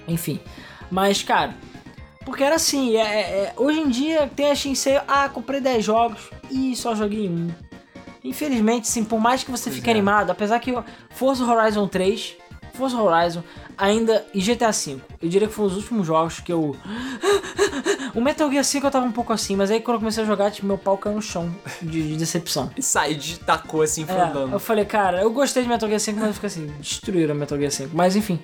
Enfim. 0.08 0.40
Mas, 0.90 1.22
cara, 1.22 1.56
porque 2.26 2.44
era 2.44 2.56
assim, 2.56 2.96
é, 2.96 3.02
é- 3.02 3.22
é- 3.22 3.54
hoje 3.56 3.80
em 3.80 3.90
dia 3.90 4.28
tem 4.36 4.50
a 4.50 4.56
Shinsei, 4.56 5.00
ah, 5.08 5.30
comprei 5.30 5.62
10 5.62 5.86
jogos 5.86 6.32
e 6.50 6.76
só 6.76 6.96
joguei 6.96 7.30
um. 7.30 7.50
Infelizmente, 8.26 8.88
sim, 8.88 9.04
por 9.04 9.20
mais 9.20 9.44
que 9.44 9.52
você 9.52 9.66
Pois 9.66 9.76
fique 9.76 9.90
é. 9.90 9.92
animado, 9.94 10.30
apesar 10.32 10.60
que 10.60 10.74
Forza 11.12 11.46
Horizon 11.46 11.88
3, 11.88 12.36
Forza 12.74 13.02
Horizon, 13.02 13.44
ainda 13.78 14.26
e 14.34 14.42
GTA 14.42 14.72
V, 14.72 14.98
eu 15.22 15.30
diria 15.30 15.48
que 15.48 15.54
foram 15.54 15.70
os 15.70 15.76
últimos 15.78 16.06
jogos 16.08 16.40
que 16.40 16.52
eu. 16.52 16.76
O 18.14 18.22
Metal 18.22 18.50
Gear 18.50 18.64
5 18.64 18.88
eu 18.88 18.92
tava 18.92 19.06
um 19.06 19.12
pouco 19.12 19.32
assim, 19.34 19.56
mas 19.56 19.70
aí 19.70 19.80
quando 19.82 19.96
eu 19.96 20.00
comecei 20.00 20.24
a 20.24 20.26
jogar, 20.26 20.50
tipo, 20.52 20.66
meu 20.66 20.78
pau 20.78 20.98
caiu 20.98 21.16
no 21.16 21.22
chão 21.22 21.54
de, 21.82 22.02
de 22.10 22.16
decepção. 22.18 22.72
E 22.78 22.82
saiu 22.82 23.18
de 23.18 23.38
tacou 23.40 23.82
assim, 23.82 24.04
É, 24.04 24.06
fandando. 24.06 24.54
eu 24.54 24.60
falei, 24.60 24.86
cara, 24.86 25.22
eu 25.22 25.30
gostei 25.32 25.64
de 25.64 25.70
Metal 25.70 25.88
Gear 25.88 26.00
5, 26.00 26.18
mas 26.20 26.28
eu 26.30 26.34
fiquei 26.34 26.48
assim, 26.48 26.68
destruíram 26.80 27.36
Metal 27.36 27.58
Gear 27.58 27.72
5. 27.72 27.90
Mas 27.94 28.16
enfim, 28.16 28.40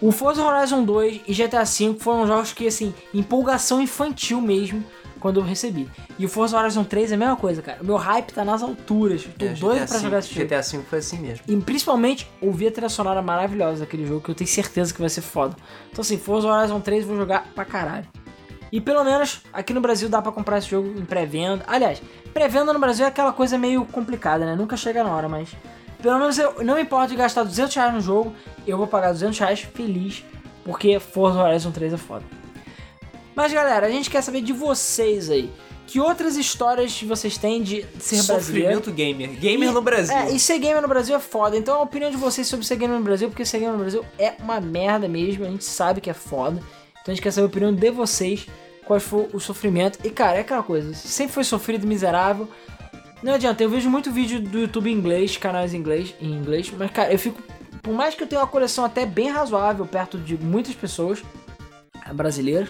o 0.00 0.12
Forza 0.12 0.42
Horizon 0.44 0.84
2 0.84 1.22
e 1.26 1.34
GTA 1.34 1.64
V 1.64 1.96
foram 1.98 2.26
jogos 2.26 2.52
que, 2.52 2.66
assim, 2.66 2.94
empolgação 3.12 3.80
infantil 3.82 4.40
mesmo, 4.40 4.84
quando 5.22 5.38
eu 5.40 5.44
recebi. 5.44 5.88
E 6.18 6.26
o 6.26 6.28
Forza 6.28 6.58
Horizon 6.58 6.82
3 6.84 7.12
é 7.12 7.14
a 7.14 7.18
mesma 7.18 7.36
coisa, 7.36 7.62
cara. 7.62 7.78
O 7.80 7.86
meu 7.86 7.96
hype 7.96 8.32
tá 8.32 8.44
nas 8.44 8.62
alturas. 8.62 9.22
Tô 9.38 9.46
É, 9.46 9.50
doido 9.50 9.78
GTA 9.78 9.86
pra 9.88 9.98
jogar 10.00 10.18
esse 10.18 10.34
jogo. 10.34 10.46
GTA 10.46 10.60
V 10.60 10.78
foi 10.90 10.98
assim 10.98 11.18
mesmo. 11.18 11.44
E 11.48 11.56
principalmente 11.58 12.28
ouvir 12.40 12.66
a 12.66 12.72
trilha 12.72 12.88
sonora 12.88 13.22
maravilhosa 13.22 13.80
daquele 13.80 14.04
jogo, 14.04 14.20
que 14.20 14.30
eu 14.30 14.34
tenho 14.34 14.48
certeza 14.50 14.92
que 14.92 15.00
vai 15.00 15.08
ser 15.08 15.20
foda. 15.22 15.54
Então 15.90 16.02
assim, 16.02 16.18
Forza 16.18 16.48
Horizon 16.48 16.80
3 16.80 17.02
eu 17.02 17.08
vou 17.08 17.16
jogar 17.16 17.46
pra 17.54 17.64
caralho. 17.64 18.06
E 18.72 18.80
pelo 18.80 19.04
menos 19.04 19.42
aqui 19.52 19.72
no 19.72 19.80
Brasil 19.80 20.08
dá 20.08 20.20
pra 20.20 20.32
comprar 20.32 20.58
esse 20.58 20.68
jogo 20.68 20.88
em 20.98 21.04
pré-venda. 21.04 21.62
Aliás, 21.66 22.02
pré-venda 22.34 22.72
no 22.72 22.78
Brasil 22.80 23.04
é 23.04 23.08
aquela 23.08 23.32
coisa 23.32 23.56
meio 23.56 23.84
complicada, 23.84 24.44
né? 24.44 24.56
Nunca 24.56 24.76
chega 24.76 25.04
na 25.04 25.10
hora, 25.14 25.28
mas... 25.28 25.50
Pelo 26.00 26.18
menos 26.18 26.36
eu 26.36 26.64
não 26.64 26.74
me 26.74 26.82
importo 26.82 27.10
de 27.10 27.16
gastar 27.16 27.44
200 27.44 27.72
reais 27.76 27.94
no 27.94 28.00
jogo, 28.00 28.32
eu 28.66 28.76
vou 28.76 28.88
pagar 28.88 29.12
200 29.12 29.38
reais 29.38 29.60
feliz, 29.60 30.24
porque 30.64 30.98
Forza 30.98 31.40
Horizon 31.40 31.70
3 31.70 31.92
é 31.92 31.96
foda. 31.96 32.24
Mas 33.34 33.52
galera, 33.52 33.86
a 33.86 33.90
gente 33.90 34.10
quer 34.10 34.22
saber 34.22 34.42
de 34.42 34.52
vocês 34.52 35.30
aí. 35.30 35.50
Que 35.86 36.00
outras 36.00 36.36
histórias 36.36 37.02
vocês 37.02 37.36
têm 37.36 37.62
de 37.62 37.84
ser 37.98 38.22
brasileiro? 38.22 38.76
Sofrimento 38.76 38.92
gamer. 38.92 39.30
Gamer 39.38 39.68
E- 39.68 39.72
no 39.72 39.82
Brasil. 39.82 40.16
É, 40.16 40.30
e 40.32 40.38
ser 40.38 40.58
gamer 40.58 40.80
no 40.80 40.88
Brasil 40.88 41.14
é 41.14 41.18
foda. 41.18 41.56
Então 41.56 41.76
a 41.78 41.82
opinião 41.82 42.10
de 42.10 42.16
vocês 42.16 42.46
sobre 42.46 42.64
ser 42.64 42.76
gamer 42.76 42.96
no 42.96 43.04
Brasil, 43.04 43.28
porque 43.28 43.44
ser 43.44 43.58
gamer 43.58 43.74
no 43.74 43.80
Brasil 43.80 44.04
é 44.18 44.34
uma 44.38 44.60
merda 44.60 45.08
mesmo, 45.08 45.44
a 45.44 45.48
gente 45.48 45.64
sabe 45.64 46.00
que 46.00 46.08
é 46.08 46.14
foda. 46.14 46.60
Então 46.92 47.04
a 47.08 47.10
gente 47.10 47.20
quer 47.22 47.30
saber 47.32 47.46
a 47.46 47.48
opinião 47.48 47.74
de 47.74 47.90
vocês, 47.90 48.46
qual 48.86 48.98
foi 49.00 49.28
o 49.32 49.40
sofrimento. 49.40 49.98
E 50.04 50.10
cara, 50.10 50.36
é 50.38 50.40
aquela 50.40 50.62
coisa, 50.62 50.94
sempre 50.94 51.34
foi 51.34 51.44
sofrido, 51.44 51.86
miserável. 51.86 52.48
Não 53.22 53.34
adianta, 53.34 53.62
eu 53.62 53.68
vejo 53.70 53.88
muito 53.90 54.10
vídeo 54.10 54.40
do 54.40 54.60
YouTube 54.60 54.90
em 54.90 54.94
inglês, 54.94 55.36
canais 55.36 55.74
em 55.74 55.78
inglês, 55.78 56.14
em 56.20 56.32
inglês, 56.32 56.72
mas 56.76 56.90
cara, 56.90 57.12
eu 57.12 57.18
fico. 57.18 57.40
Por 57.82 57.92
mais 57.92 58.14
que 58.14 58.22
eu 58.22 58.26
tenha 58.26 58.40
uma 58.40 58.46
coleção 58.46 58.84
até 58.84 59.04
bem 59.04 59.28
razoável 59.30 59.84
perto 59.84 60.16
de 60.16 60.36
muitas 60.38 60.74
pessoas 60.74 61.22
brasileiras, 62.14 62.68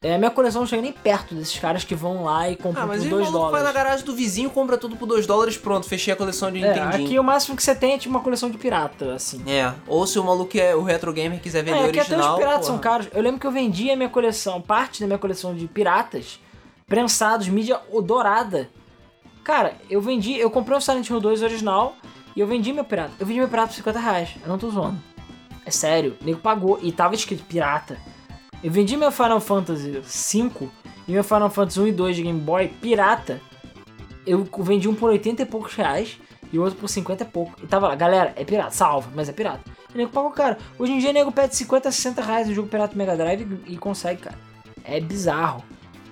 é, 0.00 0.16
minha 0.18 0.30
coleção 0.30 0.60
não 0.62 0.66
chega 0.68 0.82
nem 0.82 0.92
perto 0.92 1.34
desses 1.34 1.58
caras 1.58 1.82
que 1.84 1.94
vão 1.94 2.24
lá 2.24 2.48
e 2.50 2.56
compram 2.56 2.84
Ah, 2.84 2.86
mas 2.86 2.98
por 3.02 3.06
aí 3.06 3.12
o 3.12 3.16
2 3.16 3.24
maluco 3.26 3.40
vai 3.50 3.60
dólares. 3.62 3.66
na 3.66 3.72
garagem 3.84 4.04
do 4.06 4.14
vizinho, 4.14 4.48
compra 4.50 4.78
tudo 4.78 4.96
por 4.96 5.06
2 5.06 5.26
dólares, 5.26 5.56
pronto, 5.56 5.86
fechei 5.88 6.12
a 6.12 6.16
coleção 6.16 6.50
de 6.52 6.62
É, 6.62 6.68
Nintendinho. 6.72 7.06
aqui 7.06 7.18
o 7.18 7.24
máximo 7.24 7.56
que 7.56 7.62
você 7.62 7.74
tem 7.74 7.94
é 7.94 7.98
tipo 7.98 8.10
uma 8.14 8.20
coleção 8.22 8.50
de 8.50 8.56
pirata, 8.58 9.14
assim. 9.14 9.42
É, 9.46 9.72
ou 9.86 10.06
se 10.06 10.18
o 10.18 10.24
maluco 10.24 10.56
é 10.56 10.74
o 10.76 10.82
retro 10.82 11.12
gamer 11.12 11.40
quiser 11.40 11.62
vender 11.64 11.78
É, 11.78 11.84
aqui 11.86 12.00
até 12.00 12.12
original. 12.14 12.32
os 12.34 12.38
piratas 12.38 12.60
porra. 12.60 12.66
são 12.72 12.78
caros. 12.78 13.08
Eu 13.12 13.22
lembro 13.22 13.40
que 13.40 13.46
eu 13.46 13.50
vendi 13.52 13.90
a 13.90 13.96
minha 13.96 14.08
coleção, 14.08 14.60
parte 14.60 15.00
da 15.00 15.06
minha 15.06 15.18
coleção 15.18 15.54
de 15.54 15.66
piratas, 15.66 16.38
prensados, 16.86 17.48
mídia 17.48 17.80
dourada. 18.04 18.68
Cara, 19.44 19.74
eu 19.88 20.00
vendi, 20.00 20.36
eu 20.38 20.50
comprei 20.50 20.76
o 20.76 20.80
Silent 20.80 21.08
Hill 21.08 21.20
2 21.20 21.42
original 21.42 21.94
e 22.36 22.40
eu 22.40 22.46
vendi 22.46 22.72
meu 22.72 22.84
pirata. 22.84 23.12
Eu 23.18 23.26
vendi 23.26 23.40
meu 23.40 23.48
pirata 23.48 23.68
por 23.68 23.74
50 23.76 23.98
reais. 23.98 24.30
Eu 24.42 24.48
não 24.48 24.58
tô 24.58 24.70
zoando. 24.70 24.98
É 25.64 25.70
sério, 25.70 26.16
o 26.20 26.24
nego 26.24 26.38
pagou 26.40 26.78
e 26.82 26.92
tava 26.92 27.14
escrito 27.14 27.42
pirata. 27.44 27.98
Eu 28.62 28.72
vendi 28.72 28.96
meu 28.96 29.12
Final 29.12 29.40
Fantasy 29.40 30.00
5 30.02 30.70
e 31.06 31.12
meu 31.12 31.22
Final 31.22 31.48
Fantasy 31.48 31.80
1 31.80 31.86
e 31.86 31.92
2 31.92 32.16
de 32.16 32.22
Game 32.22 32.40
Boy 32.40 32.68
pirata. 32.68 33.40
Eu 34.26 34.46
vendi 34.58 34.88
um 34.88 34.94
por 34.94 35.10
80 35.10 35.42
e 35.42 35.46
poucos 35.46 35.74
reais 35.74 36.18
e 36.52 36.58
o 36.58 36.62
outro 36.62 36.78
por 36.78 36.88
50 36.88 37.22
e 37.22 37.26
pouco. 37.26 37.52
E 37.62 37.66
tava 37.66 37.88
lá, 37.88 37.94
galera, 37.94 38.32
é 38.36 38.44
pirata, 38.44 38.72
salva, 38.72 39.10
mas 39.14 39.28
é 39.28 39.32
pirata. 39.32 39.62
O 39.94 39.96
nego 39.96 40.10
pagou 40.10 40.30
caro. 40.30 40.56
Hoje 40.78 40.92
em 40.92 40.98
dia 40.98 41.10
o 41.10 41.12
nego 41.12 41.30
pede 41.30 41.54
50, 41.54 41.90
60 41.90 42.20
reais 42.20 42.48
no 42.48 42.54
jogo 42.54 42.68
pirata 42.68 42.96
Mega 42.96 43.16
Drive 43.16 43.60
e, 43.66 43.74
e 43.74 43.78
consegue, 43.78 44.22
cara. 44.22 44.38
É 44.84 45.00
bizarro. 45.00 45.62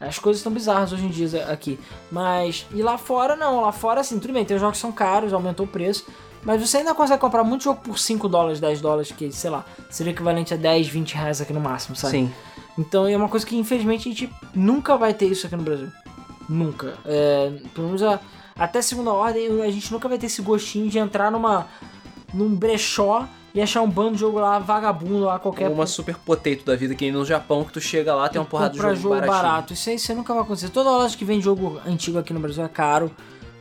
As 0.00 0.18
coisas 0.18 0.40
estão 0.40 0.52
bizarras 0.52 0.92
hoje 0.92 1.04
em 1.04 1.08
dia 1.08 1.46
aqui. 1.46 1.78
Mas. 2.12 2.66
E 2.72 2.82
lá 2.82 2.96
fora 2.96 3.34
não. 3.34 3.62
Lá 3.62 3.72
fora, 3.72 4.02
assim, 4.02 4.18
tudo 4.18 4.32
bem, 4.32 4.44
tem 4.44 4.54
os 4.54 4.60
jogos 4.60 4.76
que 4.76 4.82
são 4.82 4.92
caros, 4.92 5.32
aumentou 5.32 5.66
o 5.66 5.68
preço. 5.68 6.06
Mas 6.46 6.60
você 6.66 6.78
ainda 6.78 6.94
consegue 6.94 7.20
comprar 7.20 7.42
muito 7.42 7.64
jogo 7.64 7.80
por 7.82 7.98
5 7.98 8.28
dólares, 8.28 8.60
10 8.60 8.80
dólares, 8.80 9.10
que, 9.10 9.32
sei 9.32 9.50
lá, 9.50 9.64
seria 9.90 10.12
equivalente 10.12 10.54
a 10.54 10.56
10, 10.56 10.86
20 10.88 11.14
reais 11.16 11.40
aqui 11.40 11.52
no 11.52 11.60
máximo, 11.60 11.96
sabe? 11.96 12.12
Sim. 12.12 12.32
Então 12.78 13.06
é 13.08 13.16
uma 13.16 13.28
coisa 13.28 13.44
que 13.44 13.56
infelizmente 13.56 14.08
a 14.08 14.12
gente 14.12 14.32
nunca 14.54 14.96
vai 14.96 15.12
ter 15.12 15.26
isso 15.26 15.46
aqui 15.46 15.56
no 15.56 15.62
Brasil. 15.64 15.88
Nunca. 16.48 16.94
É, 17.04 17.50
pelo 17.74 17.88
menos 17.88 18.02
a- 18.02 18.20
até 18.56 18.80
segunda 18.80 19.10
ordem 19.10 19.60
a 19.62 19.70
gente 19.70 19.92
nunca 19.92 20.08
vai 20.08 20.18
ter 20.18 20.26
esse 20.26 20.40
gostinho 20.40 20.88
de 20.88 20.98
entrar 20.98 21.30
numa 21.32 21.66
num 22.32 22.54
brechó 22.54 23.26
e 23.54 23.60
achar 23.60 23.80
um 23.82 23.88
bando 23.90 24.12
de 24.12 24.20
jogo 24.20 24.38
lá 24.38 24.58
vagabundo 24.58 25.20
lá 25.24 25.38
qualquer 25.38 25.68
Ou 25.68 25.74
uma 25.74 25.86
super 25.86 26.16
potato 26.16 26.64
da 26.64 26.76
vida, 26.76 26.94
que 26.94 27.10
no 27.10 27.24
Japão, 27.24 27.64
que 27.64 27.72
tu 27.72 27.80
chega 27.80 28.14
lá, 28.14 28.28
tem 28.28 28.38
uma 28.40 28.46
porrada 28.46 28.70
de 28.74 28.78
comprar 28.78 28.94
jogo, 28.94 29.14
baratinho. 29.16 29.32
barato. 29.42 29.72
Isso 29.72 29.88
aí 29.88 29.96
isso 29.96 30.12
aí 30.12 30.16
nunca 30.18 30.32
vai 30.34 30.42
acontecer. 30.42 30.68
Toda 30.68 30.90
loja 30.90 31.16
que 31.16 31.24
vende 31.24 31.44
jogo 31.44 31.80
antigo 31.86 32.18
aqui 32.18 32.32
no 32.32 32.38
Brasil 32.40 32.62
é 32.64 32.68
caro 32.68 33.10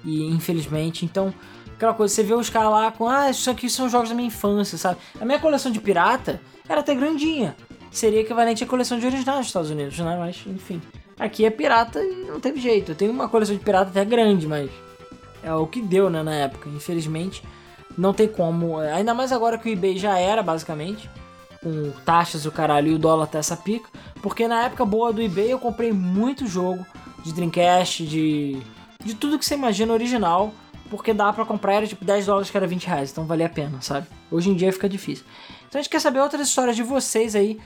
e 0.04 0.26
infelizmente, 0.28 1.06
então 1.06 1.34
aquela 1.76 1.94
coisa, 1.94 2.14
você 2.14 2.24
vê 2.24 2.34
os 2.34 2.50
caras 2.50 2.72
lá 2.72 2.92
com, 2.92 3.08
ah, 3.08 3.30
isso 3.30 3.50
aqui 3.50 3.70
são 3.70 3.90
jogos 3.90 4.10
da 4.10 4.16
minha 4.16 4.28
infância, 4.28 4.78
sabe? 4.78 4.98
A 5.20 5.26
minha 5.26 5.40
coleção 5.40 5.72
de 5.72 5.80
pirata 5.80 6.42
era 6.68 6.80
até 6.80 6.96
grandinha. 6.96 7.56
Seria 7.92 8.22
equivalente 8.22 8.64
à 8.64 8.68
coleção 8.68 9.00
de 9.00 9.06
originais 9.06 9.40
dos 9.40 9.48
Estados 9.48 9.70
Unidos, 9.70 9.98
né? 10.00 10.18
Mas, 10.18 10.44
enfim. 10.48 10.82
Aqui 11.18 11.46
é 11.46 11.50
pirata 11.50 12.04
e 12.04 12.26
não 12.28 12.40
teve 12.40 12.60
jeito. 12.60 12.92
Eu 12.92 12.96
tenho 12.96 13.12
uma 13.12 13.30
coleção 13.30 13.56
de 13.56 13.64
pirata 13.64 13.90
até 13.90 14.04
grande, 14.04 14.48
mas 14.48 14.70
é 15.44 15.54
o 15.54 15.66
que 15.66 15.82
deu, 15.82 16.10
né, 16.10 16.22
na 16.22 16.34
época. 16.34 16.68
Infelizmente, 16.70 17.42
não 17.98 18.14
tem 18.14 18.28
como. 18.28 18.78
Ainda 18.80 19.14
mais 19.14 19.32
agora 19.32 19.58
que 19.58 19.70
o 19.70 19.72
eBay 19.72 19.98
já 19.98 20.18
era, 20.18 20.44
basicamente. 20.44 21.10
Com 21.64 21.92
taxas 22.04 22.44
e 22.44 22.48
o 22.48 22.52
caralho 22.52 22.92
e 22.92 22.96
o 22.96 23.00
dólar 23.00 23.24
até 23.24 23.38
essa 23.38 23.56
pica. 23.56 23.90
Porque 24.22 24.48
na 24.48 24.64
época 24.64 24.86
boa 24.86 25.14
do 25.14 25.22
eBay 25.22 25.52
eu 25.52 25.60
comprei 25.60 25.94
muito 25.94 26.48
jogo 26.48 26.86
de 27.24 27.34
Dreamcast, 27.34 28.06
de. 28.06 28.62
de 29.04 29.14
tudo 29.16 29.40
que 29.40 29.46
você 29.46 29.54
imagina 29.54 29.94
original. 29.94 30.54
Porque 30.90 31.14
dá 31.14 31.34
pra 31.34 31.46
comprar, 31.46 31.74
era 31.76 31.88
tipo 31.88 32.06
10 32.06 32.26
dólares 32.28 32.50
que 32.50 32.58
era 32.58 32.68
20 32.68 32.86
reais. 32.86 33.12
Então 33.12 33.26
valia 33.26 33.48
a 33.48 33.50
pena, 33.50 33.82
sabe? 33.82 34.08
Hoje 34.30 34.50
em 34.50 34.56
dia 34.56 34.72
fica 34.72 34.88
difícil. 34.88 35.26
Então 35.68 35.80
a 35.80 35.82
gente 35.82 35.92
quer 35.92 36.00
saber 36.00 36.20
outras 36.20 36.48
histórias 36.48 36.76
de 36.76 36.84
vocês 36.84 37.36
aí 37.36 37.60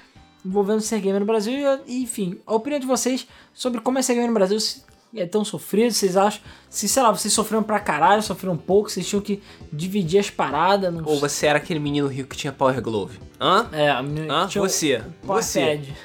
envolvendo 0.45 0.79
ser 0.81 0.99
gamer 0.99 1.19
no 1.19 1.25
Brasil 1.25 1.53
e, 1.85 2.03
enfim, 2.03 2.39
a 2.47 2.55
opinião 2.55 2.79
de 2.79 2.87
vocês 2.87 3.27
sobre 3.53 3.81
como 3.81 3.99
é 3.99 4.01
ser 4.01 4.13
gamer 4.13 4.29
no 4.29 4.33
Brasil. 4.33 4.59
Se 4.59 4.83
é 5.15 5.25
tão 5.25 5.43
sofrido, 5.43 5.91
vocês 5.91 6.15
acham? 6.15 6.41
Se, 6.69 6.87
sei 6.87 7.01
lá, 7.03 7.11
vocês 7.11 7.33
sofreram 7.33 7.63
pra 7.63 7.79
caralho, 7.79 8.21
sofreram 8.21 8.53
um 8.53 8.57
pouco, 8.57 8.89
vocês 8.89 9.07
tinham 9.07 9.21
que 9.21 9.41
dividir 9.73 10.19
as 10.19 10.29
paradas. 10.29 10.93
Não 10.93 11.03
Ou 11.03 11.19
você 11.19 11.47
era 11.47 11.57
aquele 11.57 11.79
menino 11.79 12.07
rico 12.07 12.29
que 12.29 12.37
tinha 12.37 12.53
Power 12.53 12.81
Glove? 12.81 13.19
Hã? 13.41 13.67
É, 13.71 13.89
Hã? 13.89 14.47
tinha 14.47 14.61
Você. 14.61 15.03
Power 15.25 15.43
Você. 15.43 15.61
Pad. 15.61 15.95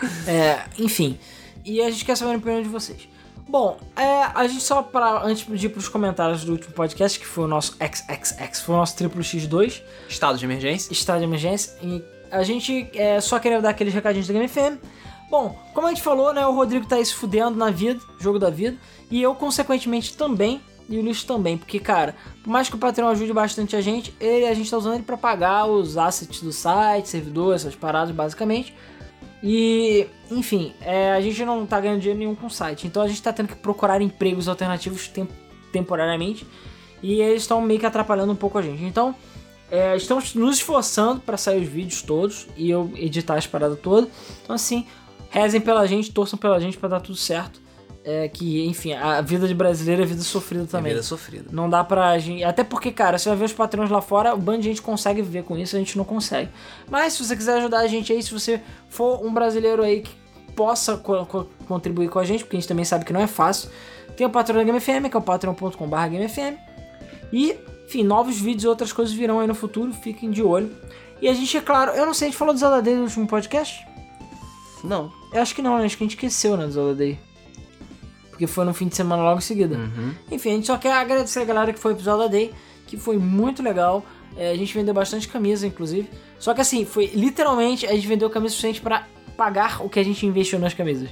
É, 0.26 0.64
enfim. 0.78 1.18
E 1.62 1.82
a 1.82 1.90
gente 1.90 2.06
quer 2.06 2.16
saber 2.16 2.32
a 2.32 2.36
opinião 2.38 2.62
de 2.62 2.70
vocês. 2.70 3.06
Bom, 3.50 3.76
é, 3.96 4.22
a 4.32 4.46
gente 4.46 4.62
só 4.62 4.80
para 4.80 5.24
antes 5.24 5.44
de 5.44 5.66
ir 5.66 5.70
pros 5.70 5.88
comentários 5.88 6.44
do 6.44 6.52
último 6.52 6.72
podcast, 6.72 7.18
que 7.18 7.26
foi 7.26 7.46
o 7.46 7.48
nosso 7.48 7.72
XXX, 7.72 8.60
foi 8.60 8.76
o 8.76 8.78
nosso 8.78 8.96
triplo 8.96 9.20
X2, 9.20 9.82
Estado 10.08 10.38
de 10.38 10.44
emergência? 10.44 10.92
estado 10.92 11.18
de 11.18 11.24
emergência, 11.24 11.76
e 11.82 12.00
a 12.30 12.44
gente 12.44 12.88
é, 12.94 13.20
só 13.20 13.40
queria 13.40 13.60
dar 13.60 13.70
aqueles 13.70 13.92
recadinhos 13.92 14.28
da 14.28 14.34
Game 14.34 14.46
FM. 14.46 14.78
Bom, 15.28 15.58
como 15.74 15.88
a 15.88 15.90
gente 15.90 16.00
falou, 16.00 16.32
né, 16.32 16.46
o 16.46 16.52
Rodrigo 16.52 16.86
tá 16.86 16.94
aí 16.94 17.04
se 17.04 17.12
fudendo 17.12 17.56
na 17.56 17.72
vida, 17.72 18.00
jogo 18.20 18.38
da 18.38 18.50
vida, 18.50 18.78
e 19.10 19.20
eu, 19.20 19.34
consequentemente, 19.34 20.16
também, 20.16 20.60
e 20.88 20.96
o 20.96 21.02
Luiz 21.02 21.24
também, 21.24 21.58
porque, 21.58 21.80
cara, 21.80 22.14
por 22.44 22.50
mais 22.50 22.68
que 22.68 22.76
o 22.76 22.78
Patreon 22.78 23.08
ajude 23.08 23.32
bastante 23.32 23.74
a 23.74 23.80
gente, 23.80 24.14
ele, 24.20 24.46
a 24.46 24.54
gente 24.54 24.70
tá 24.70 24.78
usando 24.78 24.94
ele 24.94 25.02
pra 25.02 25.16
pagar 25.16 25.66
os 25.66 25.98
assets 25.98 26.40
do 26.40 26.52
site, 26.52 27.08
servidor, 27.08 27.56
essas 27.56 27.74
paradas, 27.74 28.14
basicamente. 28.14 28.72
E, 29.42 30.06
enfim, 30.30 30.74
é, 30.82 31.12
a 31.12 31.20
gente 31.20 31.44
não 31.44 31.64
tá 31.64 31.80
ganhando 31.80 32.00
dinheiro 32.00 32.18
nenhum 32.18 32.34
com 32.34 32.46
o 32.46 32.50
site, 32.50 32.86
então 32.86 33.02
a 33.02 33.08
gente 33.08 33.22
tá 33.22 33.32
tendo 33.32 33.48
que 33.48 33.56
procurar 33.56 34.00
empregos 34.02 34.48
alternativos 34.48 35.08
tem- 35.08 35.28
temporariamente, 35.72 36.46
e 37.02 37.20
eles 37.22 37.42
estão 37.42 37.60
meio 37.62 37.80
que 37.80 37.86
atrapalhando 37.86 38.32
um 38.32 38.36
pouco 38.36 38.58
a 38.58 38.62
gente. 38.62 38.84
Então, 38.84 39.14
é, 39.70 39.96
estamos 39.96 40.34
nos 40.34 40.56
esforçando 40.56 41.20
para 41.20 41.36
sair 41.36 41.62
os 41.62 41.68
vídeos 41.68 42.02
todos 42.02 42.46
e 42.56 42.68
eu 42.68 42.90
editar 42.96 43.36
as 43.36 43.46
paradas 43.46 43.78
todas. 43.80 44.10
Então, 44.42 44.54
assim, 44.54 44.86
rezem 45.30 45.60
pela 45.60 45.86
gente, 45.86 46.12
torçam 46.12 46.38
pela 46.38 46.60
gente 46.60 46.76
para 46.76 46.88
dar 46.90 47.00
tudo 47.00 47.16
certo. 47.16 47.60
É, 48.02 48.28
que, 48.28 48.64
enfim, 48.66 48.94
a 48.94 49.20
vida 49.20 49.46
de 49.46 49.54
brasileiro 49.54 50.02
é 50.02 50.06
vida 50.06 50.22
sofrida 50.22 50.64
também. 50.64 50.92
Vida 50.92 51.02
sofrida. 51.02 51.50
Não 51.52 51.68
dá 51.68 51.84
pra 51.84 52.18
gente. 52.18 52.42
Até 52.42 52.64
porque, 52.64 52.90
cara, 52.90 53.18
você 53.18 53.28
vai 53.28 53.36
ver 53.36 53.44
os 53.44 53.52
patrões 53.52 53.90
lá 53.90 54.00
fora, 54.00 54.34
o 54.34 54.38
bando 54.38 54.60
de 54.62 54.68
gente 54.68 54.80
consegue 54.80 55.20
viver 55.20 55.42
com 55.44 55.56
isso, 55.58 55.76
a 55.76 55.78
gente 55.78 55.98
não 55.98 56.04
consegue. 56.04 56.48
Mas 56.90 57.12
se 57.12 57.24
você 57.24 57.36
quiser 57.36 57.58
ajudar 57.58 57.80
a 57.80 57.86
gente 57.86 58.10
aí, 58.10 58.22
se 58.22 58.32
você 58.32 58.60
for 58.88 59.22
um 59.24 59.32
brasileiro 59.32 59.82
aí 59.82 60.00
que 60.00 60.10
possa 60.56 60.96
co- 60.96 61.26
co- 61.26 61.46
contribuir 61.68 62.08
com 62.08 62.18
a 62.18 62.24
gente, 62.24 62.42
porque 62.42 62.56
a 62.56 62.60
gente 62.60 62.68
também 62.68 62.86
sabe 62.86 63.04
que 63.04 63.12
não 63.12 63.20
é 63.20 63.26
fácil, 63.26 63.68
tem 64.16 64.26
o 64.26 64.30
patrão 64.30 64.56
da 64.56 64.64
Game 64.64 64.80
FM, 64.80 65.10
que 65.10 65.16
é 65.16 65.18
o 65.18 65.22
patreon.com.br 65.22 65.94
GameFM. 65.96 66.56
E, 67.30 67.54
enfim, 67.86 68.02
novos 68.02 68.40
vídeos 68.40 68.64
e 68.64 68.68
outras 68.68 68.92
coisas 68.94 69.14
virão 69.14 69.40
aí 69.40 69.46
no 69.46 69.54
futuro, 69.54 69.92
fiquem 69.92 70.30
de 70.30 70.42
olho. 70.42 70.74
E 71.20 71.28
a 71.28 71.34
gente, 71.34 71.54
é 71.54 71.60
claro, 71.60 71.90
eu 71.92 72.06
não 72.06 72.14
sei, 72.14 72.28
a 72.28 72.30
gente 72.30 72.38
falou 72.38 72.54
do 72.54 72.58
Zelda 72.60 72.80
Day 72.80 72.94
no 72.94 73.02
último 73.02 73.26
podcast? 73.26 73.86
Não. 74.82 75.12
Eu 75.34 75.42
acho 75.42 75.54
que 75.54 75.60
não, 75.60 75.78
né? 75.78 75.84
Acho 75.84 75.98
que 75.98 76.02
a 76.02 76.06
gente 76.06 76.14
esqueceu, 76.16 76.56
né, 76.56 76.64
do 76.64 76.72
Zelda 76.72 76.94
Day. 76.94 77.18
Porque 78.40 78.46
foi 78.46 78.64
no 78.64 78.72
fim 78.72 78.88
de 78.88 78.96
semana 78.96 79.22
logo 79.22 79.36
em 79.36 79.42
seguida. 79.42 79.76
Uhum. 79.76 80.14
Enfim, 80.30 80.52
a 80.52 80.54
gente 80.54 80.66
só 80.66 80.78
quer 80.78 80.94
agradecer 80.94 81.40
a 81.40 81.44
galera 81.44 81.74
que 81.74 81.78
foi 81.78 81.94
pro 81.94 82.02
Zelda 82.02 82.26
Day, 82.26 82.54
que 82.86 82.96
foi 82.96 83.18
muito 83.18 83.62
legal. 83.62 84.02
É, 84.34 84.50
a 84.50 84.56
gente 84.56 84.72
vendeu 84.72 84.94
bastante 84.94 85.28
camisa, 85.28 85.66
inclusive. 85.66 86.08
Só 86.38 86.54
que 86.54 86.62
assim, 86.62 86.86
foi 86.86 87.08
literalmente, 87.08 87.86
a 87.86 87.92
gente 87.92 88.06
vendeu 88.06 88.30
camisa 88.30 88.52
suficiente 88.52 88.80
pra 88.80 89.06
pagar 89.36 89.84
o 89.84 89.90
que 89.90 90.00
a 90.00 90.02
gente 90.02 90.24
investiu 90.24 90.58
nas 90.58 90.72
camisas. 90.72 91.10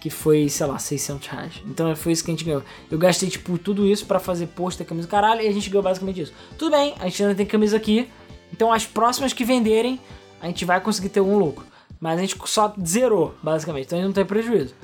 Que 0.00 0.08
foi, 0.08 0.48
sei 0.48 0.64
lá, 0.64 0.78
600 0.78 1.28
reais. 1.28 1.52
Então 1.66 1.94
foi 1.94 2.12
isso 2.12 2.24
que 2.24 2.30
a 2.30 2.34
gente 2.34 2.46
ganhou. 2.46 2.62
Eu 2.90 2.96
gastei, 2.96 3.28
tipo, 3.28 3.58
tudo 3.58 3.86
isso 3.86 4.06
pra 4.06 4.18
fazer 4.18 4.46
pôster, 4.46 4.86
camisa 4.86 5.06
caralho, 5.06 5.42
e 5.42 5.48
a 5.48 5.52
gente 5.52 5.68
ganhou 5.68 5.82
basicamente 5.82 6.22
isso. 6.22 6.32
Tudo 6.56 6.70
bem, 6.70 6.94
a 6.98 7.04
gente 7.04 7.22
ainda 7.22 7.34
tem 7.34 7.44
camisa 7.44 7.76
aqui. 7.76 8.08
Então 8.50 8.72
as 8.72 8.86
próximas 8.86 9.34
que 9.34 9.44
venderem, 9.44 10.00
a 10.40 10.46
gente 10.46 10.64
vai 10.64 10.80
conseguir 10.80 11.10
ter 11.10 11.20
algum 11.20 11.36
lucro. 11.36 11.66
Mas 12.00 12.18
a 12.18 12.22
gente 12.22 12.38
só 12.46 12.74
zerou, 12.82 13.34
basicamente. 13.42 13.84
Então 13.84 13.98
a 13.98 14.00
gente 14.00 14.08
não 14.08 14.14
tem 14.14 14.24
prejuízo. 14.24 14.74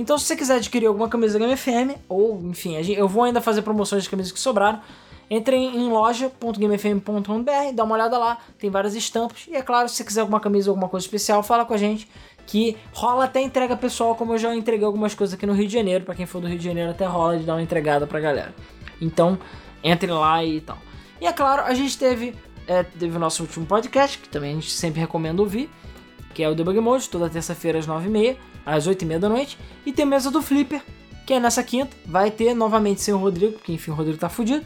Então, 0.00 0.16
se 0.16 0.24
você 0.24 0.34
quiser 0.34 0.56
adquirir 0.56 0.86
alguma 0.86 1.10
camisa 1.10 1.38
da 1.38 1.44
Game 1.44 1.54
FM, 1.54 2.00
ou 2.08 2.40
enfim, 2.44 2.74
eu 2.74 3.06
vou 3.06 3.24
ainda 3.24 3.38
fazer 3.38 3.60
promoções 3.60 4.02
de 4.02 4.08
camisas 4.08 4.32
que 4.32 4.40
sobraram, 4.40 4.80
entre 5.28 5.54
em 5.54 5.90
loja.gamefm.br, 5.90 7.74
dá 7.74 7.84
uma 7.84 7.96
olhada 7.96 8.16
lá, 8.16 8.38
tem 8.58 8.70
várias 8.70 8.94
estampas. 8.94 9.46
E 9.46 9.54
é 9.54 9.60
claro, 9.60 9.90
se 9.90 9.96
você 9.96 10.04
quiser 10.04 10.22
alguma 10.22 10.40
camisa 10.40 10.70
alguma 10.70 10.88
coisa 10.88 11.04
especial, 11.04 11.42
fala 11.42 11.66
com 11.66 11.74
a 11.74 11.76
gente, 11.76 12.08
que 12.46 12.78
rola 12.94 13.26
até 13.26 13.42
entrega 13.42 13.76
pessoal, 13.76 14.14
como 14.14 14.32
eu 14.32 14.38
já 14.38 14.54
entreguei 14.56 14.86
algumas 14.86 15.14
coisas 15.14 15.34
aqui 15.34 15.44
no 15.44 15.52
Rio 15.52 15.66
de 15.66 15.74
Janeiro. 15.74 16.02
Pra 16.02 16.14
quem 16.14 16.24
for 16.24 16.40
do 16.40 16.48
Rio 16.48 16.58
de 16.58 16.64
Janeiro, 16.64 16.92
até 16.92 17.04
rola 17.04 17.36
de 17.36 17.44
dar 17.44 17.56
uma 17.56 17.62
entregada 17.62 18.06
pra 18.06 18.20
galera. 18.20 18.54
Então, 19.02 19.38
entre 19.84 20.10
lá 20.10 20.42
e 20.42 20.62
tal. 20.62 20.78
E 21.20 21.26
é 21.26 21.32
claro, 21.34 21.60
a 21.64 21.74
gente 21.74 21.98
teve, 21.98 22.34
é, 22.66 22.84
teve 22.84 23.14
o 23.14 23.20
nosso 23.20 23.42
último 23.42 23.66
podcast, 23.66 24.16
que 24.16 24.30
também 24.30 24.52
a 24.52 24.54
gente 24.54 24.70
sempre 24.70 24.98
recomenda 24.98 25.42
ouvir 25.42 25.68
que 26.34 26.42
é 26.42 26.48
o 26.48 26.54
Debug 26.54 26.78
Mode, 26.80 27.08
toda 27.08 27.28
terça-feira 27.28 27.78
às 27.78 27.86
9h30, 27.86 28.36
às 28.64 28.86
8h30 28.88 29.18
da 29.18 29.28
noite. 29.28 29.58
E 29.86 29.92
tem 29.92 30.04
mesa 30.06 30.30
do 30.30 30.40
Flipper, 30.42 30.82
que 31.26 31.32
é 31.34 31.40
nessa 31.40 31.62
quinta. 31.62 31.96
Vai 32.06 32.30
ter 32.30 32.54
novamente 32.54 33.00
sem 33.00 33.12
o 33.14 33.18
Rodrigo, 33.18 33.52
porque 33.54 33.72
enfim 33.72 33.90
o 33.90 33.94
Rodrigo 33.94 34.18
tá 34.18 34.28
fudido. 34.28 34.64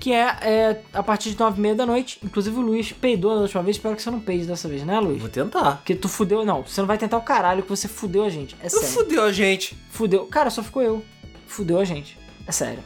Que 0.00 0.12
é, 0.12 0.26
é 0.42 0.82
a 0.92 1.02
partir 1.02 1.30
de 1.30 1.36
9h30 1.36 1.74
da 1.74 1.84
noite. 1.84 2.20
Inclusive 2.22 2.56
o 2.56 2.60
Luiz 2.60 2.92
peidou 2.92 3.34
da 3.34 3.40
última 3.42 3.62
vez, 3.64 3.76
espero 3.76 3.96
que 3.96 4.02
você 4.02 4.10
não 4.12 4.20
peide 4.20 4.46
dessa 4.46 4.68
vez, 4.68 4.84
né, 4.84 5.00
Luiz? 5.00 5.20
Vou 5.20 5.28
tentar. 5.28 5.78
Porque 5.78 5.92
tu 5.96 6.08
fudeu. 6.08 6.44
Não, 6.44 6.62
você 6.62 6.80
não 6.80 6.86
vai 6.86 6.96
tentar 6.96 7.16
o 7.16 7.22
caralho 7.22 7.64
que 7.64 7.68
você 7.68 7.88
fudeu 7.88 8.22
a 8.24 8.28
gente. 8.30 8.54
É 8.62 8.66
Eu 8.66 8.70
sério. 8.70 8.88
fudeu 8.88 9.24
a 9.24 9.32
gente. 9.32 9.76
Fudeu. 9.90 10.24
Cara, 10.26 10.50
só 10.50 10.62
ficou 10.62 10.82
eu. 10.82 11.04
Fudeu 11.48 11.80
a 11.80 11.84
gente. 11.84 12.16
É 12.46 12.52
sério. 12.52 12.78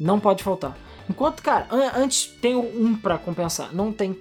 Não 0.00 0.18
pode 0.18 0.42
faltar. 0.42 0.76
Enquanto, 1.08 1.42
cara, 1.44 1.66
an- 1.70 1.92
antes 1.94 2.26
tem 2.40 2.56
um 2.56 2.96
pra 2.96 3.18
compensar. 3.18 3.72
Não 3.72 3.92
tem. 3.92 4.18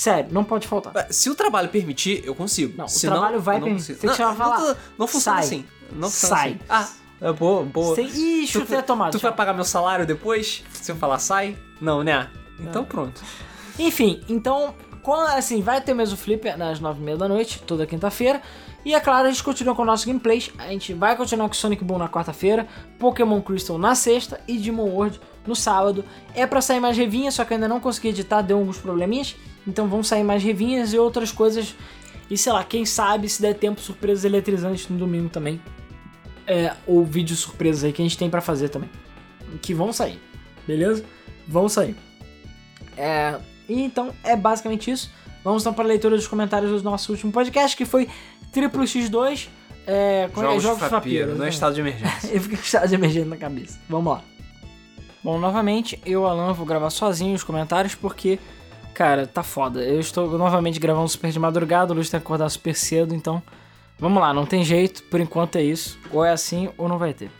Sério, 0.00 0.32
não 0.32 0.42
pode 0.44 0.66
faltar. 0.66 1.08
Se 1.10 1.28
o 1.28 1.34
trabalho 1.34 1.68
permitir, 1.68 2.22
eu 2.24 2.34
consigo. 2.34 2.72
Não, 2.74 2.86
o 2.86 2.88
Se 2.88 3.06
trabalho 3.06 3.38
vai 3.38 3.56
eu 3.56 3.60
não 3.60 3.66
permitir. 3.66 3.92
consigo. 3.92 4.00
Tem 4.00 4.10
que 4.16 4.22
não, 4.22 4.32
e 4.32 4.36
falar, 4.36 4.58
Não, 4.58 4.76
não 5.00 5.06
funciona 5.06 5.36
sai. 5.36 5.44
assim. 5.46 5.64
Não 5.92 6.08
funciona 6.10 6.36
Sai. 6.36 6.60
assim. 6.70 6.94
Ah, 7.20 7.26
é 7.28 7.32
boa, 7.34 7.62
boa. 7.64 7.94
Sem... 7.94 8.06
Ih, 8.06 8.46
chutei 8.46 8.78
a 8.78 8.82
tomada. 8.82 9.10
tu 9.10 9.18
tchau. 9.18 9.28
vai 9.28 9.36
pagar 9.36 9.52
meu 9.52 9.62
salário 9.62 10.06
depois? 10.06 10.64
Se 10.72 10.90
eu 10.90 10.96
falar 10.96 11.18
sai? 11.18 11.54
Não, 11.82 12.02
né? 12.02 12.30
Então 12.58 12.82
pronto. 12.82 13.20
Enfim, 13.78 14.22
então, 14.26 14.74
quando, 15.02 15.28
assim, 15.36 15.60
vai 15.60 15.82
ter 15.82 15.92
mesmo 15.92 16.16
Flipper 16.16 16.56
nas 16.56 16.80
9h30 16.80 17.16
da 17.18 17.28
noite, 17.28 17.62
toda 17.66 17.84
quinta-feira. 17.84 18.40
E 18.82 18.94
é 18.94 19.00
claro, 19.00 19.28
a 19.28 19.30
gente 19.30 19.44
continua 19.44 19.74
com 19.74 19.82
o 19.82 19.84
nosso 19.84 20.06
gameplays. 20.06 20.50
A 20.56 20.68
gente 20.68 20.94
vai 20.94 21.14
continuar 21.14 21.46
com 21.46 21.52
Sonic 21.52 21.84
Boom 21.84 21.98
na 21.98 22.08
quarta-feira, 22.08 22.66
Pokémon 22.98 23.42
Crystal 23.42 23.76
na 23.76 23.94
sexta 23.94 24.40
e 24.48 24.56
Demon 24.56 24.88
World 24.88 25.20
no 25.46 25.54
sábado. 25.54 26.02
É 26.34 26.46
pra 26.46 26.62
sair 26.62 26.80
mais 26.80 26.96
revinhas, 26.96 27.34
só 27.34 27.44
que 27.44 27.52
eu 27.52 27.56
ainda 27.56 27.68
não 27.68 27.80
consegui 27.80 28.08
editar, 28.08 28.40
deu 28.40 28.56
alguns 28.56 28.78
probleminhas. 28.78 29.36
Então 29.66 29.88
vão 29.88 30.02
sair 30.02 30.24
mais 30.24 30.42
revinhas 30.42 30.92
e 30.92 30.98
outras 30.98 31.32
coisas. 31.32 31.74
E 32.30 32.36
sei 32.36 32.52
lá, 32.52 32.62
quem 32.64 32.84
sabe 32.84 33.28
se 33.28 33.42
der 33.42 33.54
tempo, 33.54 33.80
surpresas 33.80 34.24
eletrizantes 34.24 34.88
no 34.88 34.96
domingo 34.96 35.28
também. 35.28 35.60
É, 36.46 36.74
ou 36.86 37.04
vídeos 37.04 37.40
surpresas 37.40 37.84
aí 37.84 37.92
que 37.92 38.02
a 38.02 38.04
gente 38.04 38.18
tem 38.18 38.30
pra 38.30 38.40
fazer 38.40 38.68
também. 38.68 38.90
Que 39.62 39.74
vão 39.74 39.92
sair, 39.92 40.18
beleza? 40.66 41.04
Vão 41.46 41.68
sair. 41.68 41.96
É, 42.96 43.38
e 43.68 43.80
então 43.82 44.12
é 44.22 44.36
basicamente 44.36 44.90
isso. 44.90 45.10
Vamos 45.42 45.62
então 45.62 45.72
para 45.72 45.84
a 45.84 45.88
leitura 45.88 46.16
dos 46.16 46.26
comentários 46.26 46.70
do 46.70 46.82
nosso 46.82 47.12
último 47.12 47.32
podcast, 47.32 47.76
que 47.76 47.84
foi 47.84 48.08
Triplo 48.52 48.82
X2. 48.82 49.48
É, 49.86 50.28
é? 50.28 50.30
Jogos, 50.34 50.62
Jogos 50.62 50.82
de 50.82 50.88
Frapiro, 50.88 51.36
não 51.36 51.44
é 51.44 51.48
exatamente. 51.48 51.54
estado 51.54 51.74
de 51.74 51.80
emergência. 51.80 52.28
Eu 52.34 52.40
fiquei 52.40 52.58
com 52.58 52.64
estado 52.64 52.88
de 52.88 52.94
emergência 52.94 53.28
na 53.28 53.36
cabeça. 53.36 53.78
Vamos 53.88 54.12
lá. 54.12 54.22
Bom, 55.22 55.38
novamente, 55.38 56.00
eu, 56.06 56.26
Alan, 56.26 56.54
vou 56.54 56.64
gravar 56.64 56.88
sozinho 56.88 57.34
os 57.34 57.44
comentários 57.44 57.94
porque, 57.94 58.38
cara, 59.00 59.26
tá 59.26 59.42
foda. 59.42 59.82
Eu 59.82 59.98
estou 59.98 60.36
novamente 60.36 60.78
gravando 60.78 61.08
super 61.08 61.32
de 61.32 61.38
madrugada, 61.38 61.90
o 61.90 61.94
Luiz 61.94 62.10
tem 62.10 62.20
que 62.20 62.26
acordar 62.26 62.50
super 62.50 62.74
cedo, 62.74 63.14
então 63.14 63.42
vamos 63.98 64.20
lá, 64.20 64.34
não 64.34 64.44
tem 64.44 64.62
jeito, 64.62 65.02
por 65.04 65.18
enquanto 65.18 65.56
é 65.56 65.62
isso. 65.62 65.98
Ou 66.12 66.22
é 66.22 66.30
assim 66.30 66.68
ou 66.76 66.86
não 66.86 66.98
vai 66.98 67.14
ter. 67.14 67.30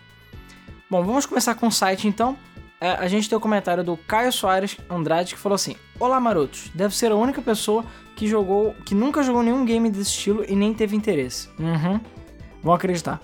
Bom, 0.91 1.05
vamos 1.05 1.27
começar 1.27 1.55
com 1.55 1.67
o 1.67 1.71
site 1.71 2.09
então. 2.09 2.35
É, 2.81 2.93
a 2.93 3.07
gente 3.09 3.29
tem 3.29 3.37
o 3.37 3.41
comentário 3.41 3.85
do 3.85 3.95
Caio 3.95 4.33
Soares 4.33 4.79
Andrade 4.89 5.35
que 5.35 5.39
falou 5.39 5.55
assim: 5.55 5.77
Olá, 5.99 6.19
marotos. 6.19 6.71
Deve 6.75 6.97
ser 6.97 7.13
a 7.13 7.15
única 7.15 7.43
pessoa 7.43 7.85
que 8.17 8.27
jogou, 8.27 8.75
que 8.87 8.95
nunca 8.95 9.23
jogou 9.23 9.43
nenhum 9.43 9.63
game 9.67 9.91
desse 9.91 10.13
estilo 10.13 10.43
e 10.49 10.57
nem 10.57 10.73
teve 10.73 10.97
interesse. 10.97 11.51
Uhum. 11.59 12.01
Vão 12.63 12.73
acreditar. 12.73 13.21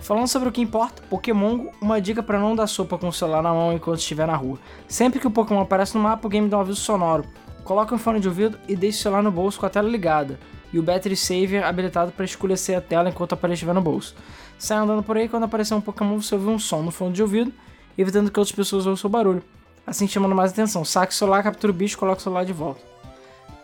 Falando 0.00 0.26
sobre 0.26 0.48
o 0.48 0.52
que 0.52 0.60
importa, 0.60 1.00
Pokémon, 1.08 1.68
uma 1.80 2.00
dica 2.00 2.24
para 2.24 2.40
não 2.40 2.56
dar 2.56 2.66
sopa 2.66 2.98
com 2.98 3.06
o 3.06 3.12
celular 3.12 3.40
na 3.40 3.52
mão 3.52 3.72
enquanto 3.72 4.00
estiver 4.00 4.26
na 4.26 4.34
rua. 4.34 4.58
Sempre 4.88 5.20
que 5.20 5.28
o 5.28 5.30
Pokémon 5.30 5.60
aparece 5.60 5.96
no 5.96 6.02
mapa, 6.02 6.26
o 6.26 6.30
game 6.30 6.48
dá 6.48 6.58
um 6.58 6.62
aviso 6.62 6.80
sonoro. 6.80 7.24
Coloque 7.68 7.92
um 7.92 7.98
fone 7.98 8.18
de 8.18 8.26
ouvido 8.26 8.58
e 8.66 8.74
deixe 8.74 8.98
o 8.98 9.02
celular 9.02 9.22
no 9.22 9.30
bolso 9.30 9.60
com 9.60 9.66
a 9.66 9.68
tela 9.68 9.86
ligada. 9.86 10.40
E 10.72 10.78
o 10.78 10.82
Battery 10.82 11.14
Saver 11.14 11.62
habilitado 11.62 12.10
para 12.10 12.24
escurecer 12.24 12.78
a 12.78 12.80
tela 12.80 13.10
enquanto 13.10 13.32
o 13.32 13.34
aparelho 13.34 13.52
estiver 13.52 13.74
no 13.74 13.82
bolso. 13.82 14.16
Sai 14.58 14.78
andando 14.78 15.02
por 15.02 15.18
aí, 15.18 15.28
quando 15.28 15.44
aparecer 15.44 15.74
um 15.74 15.80
Pokémon, 15.82 16.18
você 16.18 16.34
ouve 16.34 16.48
um 16.48 16.58
som 16.58 16.80
no 16.80 16.90
fundo 16.90 17.12
de 17.12 17.20
ouvido, 17.20 17.52
evitando 17.98 18.30
que 18.30 18.40
outras 18.40 18.56
pessoas 18.56 18.86
ouçam 18.86 19.06
o 19.06 19.12
barulho. 19.12 19.42
Assim 19.86 20.08
chamando 20.08 20.34
mais 20.34 20.50
atenção. 20.52 20.82
Saque 20.82 21.12
o 21.12 21.14
celular, 21.14 21.42
captura 21.42 21.70
o 21.70 21.74
bicho 21.76 21.94
e 21.94 21.98
coloca 21.98 22.20
o 22.20 22.22
celular 22.22 22.46
de 22.46 22.54
volta. 22.54 22.80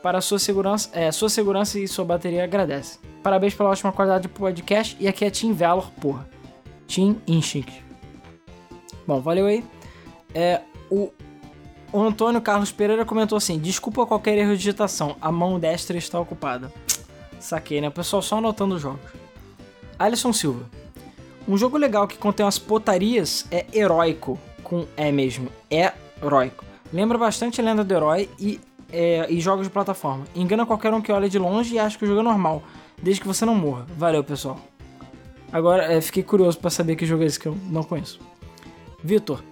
Para 0.02 0.20
sua 0.20 0.38
segurança, 0.38 0.90
é, 0.92 1.10
sua 1.10 1.30
segurança 1.30 1.78
e 1.78 1.88
sua 1.88 2.04
bateria 2.04 2.44
agradece. 2.44 2.98
Parabéns 3.22 3.54
pela 3.54 3.70
ótima 3.70 3.90
qualidade 3.90 4.24
do 4.24 4.28
podcast. 4.28 4.98
E 5.00 5.08
aqui 5.08 5.24
é 5.24 5.30
Team 5.30 5.54
Valor, 5.54 5.90
porra. 5.92 6.28
Team 6.86 7.16
Instinct. 7.26 7.82
Bom, 9.06 9.22
valeu 9.22 9.46
aí. 9.46 9.64
É, 10.34 10.60
o, 10.90 11.10
o 11.94 12.02
Antônio 12.02 12.40
Carlos 12.40 12.72
Pereira 12.72 13.04
comentou 13.04 13.38
assim: 13.38 13.56
Desculpa 13.56 14.04
qualquer 14.04 14.36
erro 14.36 14.50
de 14.50 14.58
digitação, 14.58 15.14
a 15.20 15.30
mão 15.30 15.60
destra 15.60 15.96
está 15.96 16.18
ocupada. 16.18 16.72
Saquei, 17.38 17.80
né? 17.80 17.86
O 17.86 17.92
pessoal 17.92 18.20
só 18.20 18.38
anotando 18.38 18.74
os 18.74 18.82
jogos. 18.82 19.12
Alisson 19.96 20.32
Silva. 20.32 20.68
Um 21.46 21.56
jogo 21.56 21.78
legal 21.78 22.08
que 22.08 22.18
contém 22.18 22.44
umas 22.44 22.58
potarias 22.58 23.46
é 23.48 23.64
Heróico, 23.72 24.36
com 24.64 24.86
E 24.96 25.12
mesmo. 25.12 25.48
É 25.70 25.92
heróico. 26.20 26.64
Lembra 26.92 27.16
bastante 27.16 27.60
a 27.60 27.64
lenda 27.64 27.84
do 27.84 27.94
herói 27.94 28.28
e, 28.40 28.58
é, 28.90 29.26
e 29.30 29.40
jogos 29.40 29.66
de 29.66 29.72
plataforma. 29.72 30.24
Engana 30.34 30.66
qualquer 30.66 30.92
um 30.92 31.00
que 31.00 31.12
olha 31.12 31.28
de 31.28 31.38
longe 31.38 31.74
e 31.74 31.78
acha 31.78 31.96
que 31.96 32.04
o 32.04 32.08
jogo 32.08 32.20
é 32.20 32.24
normal, 32.24 32.62
desde 33.00 33.20
que 33.20 33.28
você 33.28 33.44
não 33.44 33.54
morra. 33.54 33.86
Valeu, 33.96 34.24
pessoal. 34.24 34.58
Agora, 35.52 35.92
é, 35.92 36.00
fiquei 36.00 36.24
curioso 36.24 36.58
para 36.58 36.70
saber 36.70 36.96
que 36.96 37.06
jogo 37.06 37.22
é 37.22 37.26
esse 37.26 37.38
que 37.38 37.46
eu 37.46 37.56
não 37.70 37.84
conheço. 37.84 38.18
Vitor, 39.02 39.44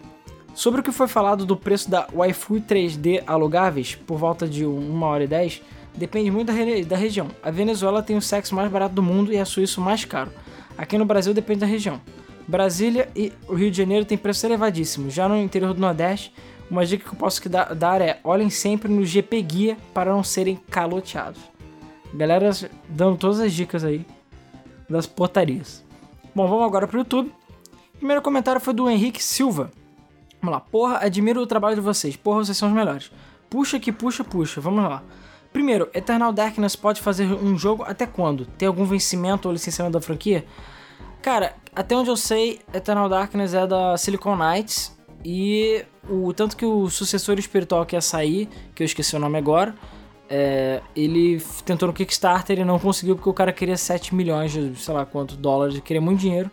sobre 0.54 0.80
o 0.80 0.84
que 0.84 0.92
foi 0.92 1.08
falado 1.08 1.44
do 1.44 1.56
preço 1.56 1.90
da 1.90 2.06
Wi-Fi 2.12 2.60
3D 2.60 3.22
alugáveis, 3.26 3.94
por 3.94 4.18
volta 4.18 4.46
de 4.46 4.66
1 4.66 5.02
hora 5.02 5.24
e 5.24 5.26
10, 5.26 5.62
depende 5.94 6.30
muito 6.30 6.48
da, 6.48 6.52
re 6.52 6.84
da 6.84 6.96
região. 6.96 7.28
A 7.42 7.50
Venezuela 7.50 8.02
tem 8.02 8.16
o 8.16 8.22
sexo 8.22 8.54
mais 8.54 8.70
barato 8.70 8.94
do 8.94 9.02
mundo 9.02 9.32
e 9.32 9.38
a 9.38 9.44
Suíça 9.44 9.80
o 9.80 9.84
mais 9.84 10.04
caro. 10.04 10.30
Aqui 10.76 10.96
no 10.98 11.04
Brasil 11.04 11.34
depende 11.34 11.60
da 11.60 11.66
região. 11.66 12.00
Brasília 12.46 13.08
e 13.14 13.32
o 13.48 13.54
Rio 13.54 13.70
de 13.70 13.76
Janeiro 13.76 14.04
têm 14.04 14.18
preços 14.18 14.44
elevadíssimos. 14.44 15.14
Já 15.14 15.28
no 15.28 15.36
interior 15.36 15.72
do 15.74 15.80
Nordeste, 15.80 16.34
uma 16.70 16.84
dica 16.84 17.08
que 17.08 17.14
eu 17.14 17.18
posso 17.18 17.40
dar 17.48 18.00
é 18.00 18.18
olhem 18.24 18.50
sempre 18.50 18.90
no 18.90 19.04
GP 19.04 19.42
Guia 19.42 19.76
para 19.94 20.12
não 20.12 20.24
serem 20.24 20.56
caloteados. 20.70 21.40
Galera 22.14 22.50
dando 22.88 23.16
todas 23.16 23.40
as 23.40 23.52
dicas 23.52 23.84
aí 23.84 24.04
das 24.88 25.06
portarias. 25.06 25.84
Bom, 26.34 26.46
vamos 26.48 26.64
agora 26.64 26.86
para 26.86 26.96
o 26.96 27.00
YouTube. 27.00 27.32
O 27.94 27.98
primeiro 27.98 28.22
comentário 28.22 28.60
foi 28.60 28.74
do 28.74 28.88
Henrique 28.88 29.22
Silva. 29.22 29.70
Vamos 30.42 30.54
lá. 30.54 30.60
Porra, 30.60 30.98
admiro 30.98 31.40
o 31.40 31.46
trabalho 31.46 31.76
de 31.76 31.80
vocês. 31.80 32.16
Porra, 32.16 32.44
vocês 32.44 32.56
são 32.56 32.68
os 32.68 32.74
melhores. 32.74 33.12
Puxa 33.48 33.78
que 33.78 33.92
puxa, 33.92 34.24
puxa. 34.24 34.60
Vamos 34.60 34.82
lá. 34.82 35.02
Primeiro, 35.52 35.88
Eternal 35.94 36.32
Darkness 36.32 36.74
pode 36.74 37.00
fazer 37.00 37.26
um 37.26 37.56
jogo 37.56 37.84
até 37.84 38.06
quando? 38.06 38.46
Tem 38.46 38.66
algum 38.66 38.84
vencimento 38.84 39.46
ou 39.46 39.52
licenciamento 39.52 39.98
da 39.98 40.04
franquia? 40.04 40.44
Cara, 41.20 41.54
até 41.74 41.96
onde 41.96 42.10
eu 42.10 42.16
sei, 42.16 42.60
Eternal 42.74 43.08
Darkness 43.08 43.54
é 43.54 43.66
da 43.66 43.96
Silicon 43.96 44.34
Knights 44.34 44.98
e 45.24 45.84
o 46.08 46.32
tanto 46.32 46.56
que 46.56 46.64
o 46.64 46.90
sucessor 46.90 47.38
espiritual 47.38 47.86
que 47.86 47.94
ia 47.94 48.00
sair, 48.00 48.48
que 48.74 48.82
eu 48.82 48.84
esqueci 48.84 49.14
o 49.14 49.20
nome 49.20 49.38
agora, 49.38 49.74
é, 50.28 50.80
ele 50.96 51.40
tentou 51.64 51.86
no 51.86 51.94
Kickstarter 51.94 52.58
e 52.58 52.64
não 52.64 52.78
conseguiu 52.78 53.14
porque 53.14 53.28
o 53.28 53.34
cara 53.34 53.52
queria 53.52 53.76
7 53.76 54.14
milhões 54.14 54.50
de, 54.50 54.74
sei 54.76 54.94
lá 54.94 55.04
quanto, 55.04 55.36
dólares, 55.36 55.78
queria 55.80 56.00
muito 56.00 56.18
dinheiro 56.18 56.50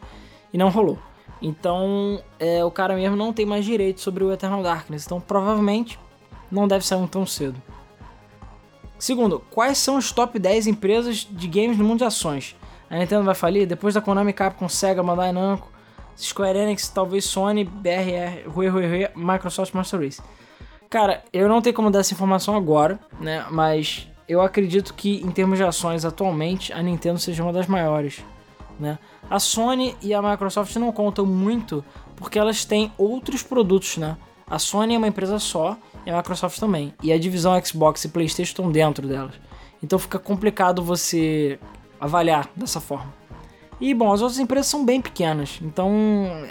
e 0.54 0.58
não 0.58 0.70
rolou. 0.70 1.00
Então, 1.42 2.22
é, 2.38 2.64
o 2.66 2.72
cara 2.72 2.96
mesmo 2.96 3.16
não 3.16 3.32
tem 3.32 3.46
mais 3.46 3.64
direito 3.64 4.02
sobre 4.02 4.24
o 4.24 4.32
Eternal 4.32 4.62
Darkness, 4.62 5.06
então 5.06 5.22
provavelmente 5.22 5.98
não 6.52 6.68
deve 6.68 6.86
sair 6.86 7.08
tão 7.08 7.26
cedo. 7.26 7.62
Segundo, 8.98 9.42
quais 9.50 9.78
são 9.78 9.98
os 9.98 10.12
top 10.12 10.38
10 10.38 10.68
empresas 10.68 11.26
de 11.30 11.48
games 11.48 11.78
no 11.78 11.86
mundo 11.86 12.00
de 12.00 12.04
ações? 12.04 12.56
A 12.90 12.98
Nintendo 12.98 13.24
vai 13.24 13.36
falir? 13.36 13.66
Depois 13.66 13.94
da 13.94 14.02
Konami, 14.02 14.34
Capcom, 14.34 14.68
Sega, 14.68 15.02
Bandai 15.02 15.32
Namco, 15.32 15.72
Square 16.18 16.58
Enix, 16.58 16.90
talvez 16.90 17.24
Sony, 17.24 17.64
BRR, 17.64 18.50
Rui, 18.50 18.68
Rui, 18.68 18.88
Rui, 18.88 19.08
Microsoft 19.16 19.74
Master 19.74 20.02
Race. 20.02 20.22
Cara, 20.90 21.24
eu 21.32 21.48
não 21.48 21.62
tenho 21.62 21.76
como 21.76 21.90
dar 21.90 22.00
essa 22.00 22.14
informação 22.14 22.58
agora, 22.58 23.00
né? 23.22 23.46
Mas 23.50 24.10
eu 24.28 24.42
acredito 24.42 24.94
que 24.94 25.22
em 25.22 25.32
termos 25.32 25.58
de 25.58 25.64
ações 25.64 26.04
atualmente 26.04 26.74
a 26.74 26.82
Nintendo 26.82 27.20
seja 27.20 27.42
uma 27.42 27.54
das 27.54 27.68
maiores, 27.68 28.24
né? 28.80 28.98
A 29.30 29.40
Sony 29.40 29.96
e 30.02 30.14
a 30.14 30.22
Microsoft 30.22 30.76
não 30.78 30.92
contam 30.92 31.26
muito 31.26 31.84
porque 32.16 32.40
elas 32.40 32.66
têm 32.66 32.92
outros 32.98 33.44
produtos, 33.44 33.98
né? 33.98 34.18
A 34.48 34.58
Sony 34.58 34.96
é 34.96 34.98
uma 34.98 35.08
empresa 35.08 35.38
só 35.38 35.78
e 36.06 36.10
a 36.10 36.18
Microsoft 36.18 36.60
também. 36.60 36.94
E 37.04 37.12
a 37.12 37.20
divisão 37.20 37.60
Xbox 37.64 38.04
e 38.04 38.10
PlayStation 38.10 38.52
estão 38.52 38.72
dentro 38.72 39.08
delas. 39.08 39.36
Então 39.82 40.00
fica 40.00 40.18
complicado 40.18 40.84
você 40.84 41.60
avaliar 42.00 42.50
dessa 42.56 42.80
forma. 42.80 43.14
E 43.80 43.94
bom, 43.94 44.12
as 44.12 44.22
outras 44.22 44.40
empresas 44.40 44.68
são 44.68 44.86
bem 44.86 45.00
pequenas, 45.00 45.58
então 45.62 45.90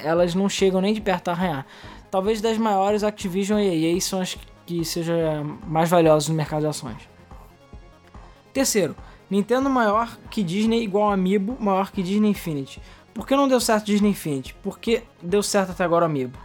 elas 0.02 0.34
não 0.34 0.48
chegam 0.48 0.80
nem 0.80 0.94
de 0.94 1.00
perto 1.00 1.28
a 1.28 1.32
arranhar. 1.32 1.66
Talvez 2.10 2.40
das 2.40 2.56
maiores, 2.56 3.02
Activision 3.02 3.58
e 3.58 3.94
EA 3.94 4.00
são 4.00 4.20
as 4.20 4.38
que 4.64 4.82
sejam 4.84 5.58
mais 5.66 5.90
valiosas 5.90 6.28
no 6.28 6.34
mercado 6.34 6.60
de 6.60 6.68
ações. 6.68 6.96
Terceiro, 8.52 8.96
Nintendo 9.30 9.68
maior 9.68 10.16
que 10.30 10.42
Disney 10.42 10.82
igual 10.82 11.10
Amiibo 11.10 11.56
maior 11.60 11.90
que 11.90 12.02
Disney 12.02 12.30
Infinity. 12.30 12.80
Por 13.12 13.26
que 13.26 13.34
não 13.36 13.48
deu 13.48 13.60
certo 13.60 13.86
Disney 13.86 14.10
Infinity? 14.10 14.54
Por 14.62 14.78
que 14.78 15.02
deu 15.22 15.42
certo 15.42 15.72
até 15.72 15.84
agora 15.84 16.04
o 16.04 16.06
Amiibo? 16.06 16.38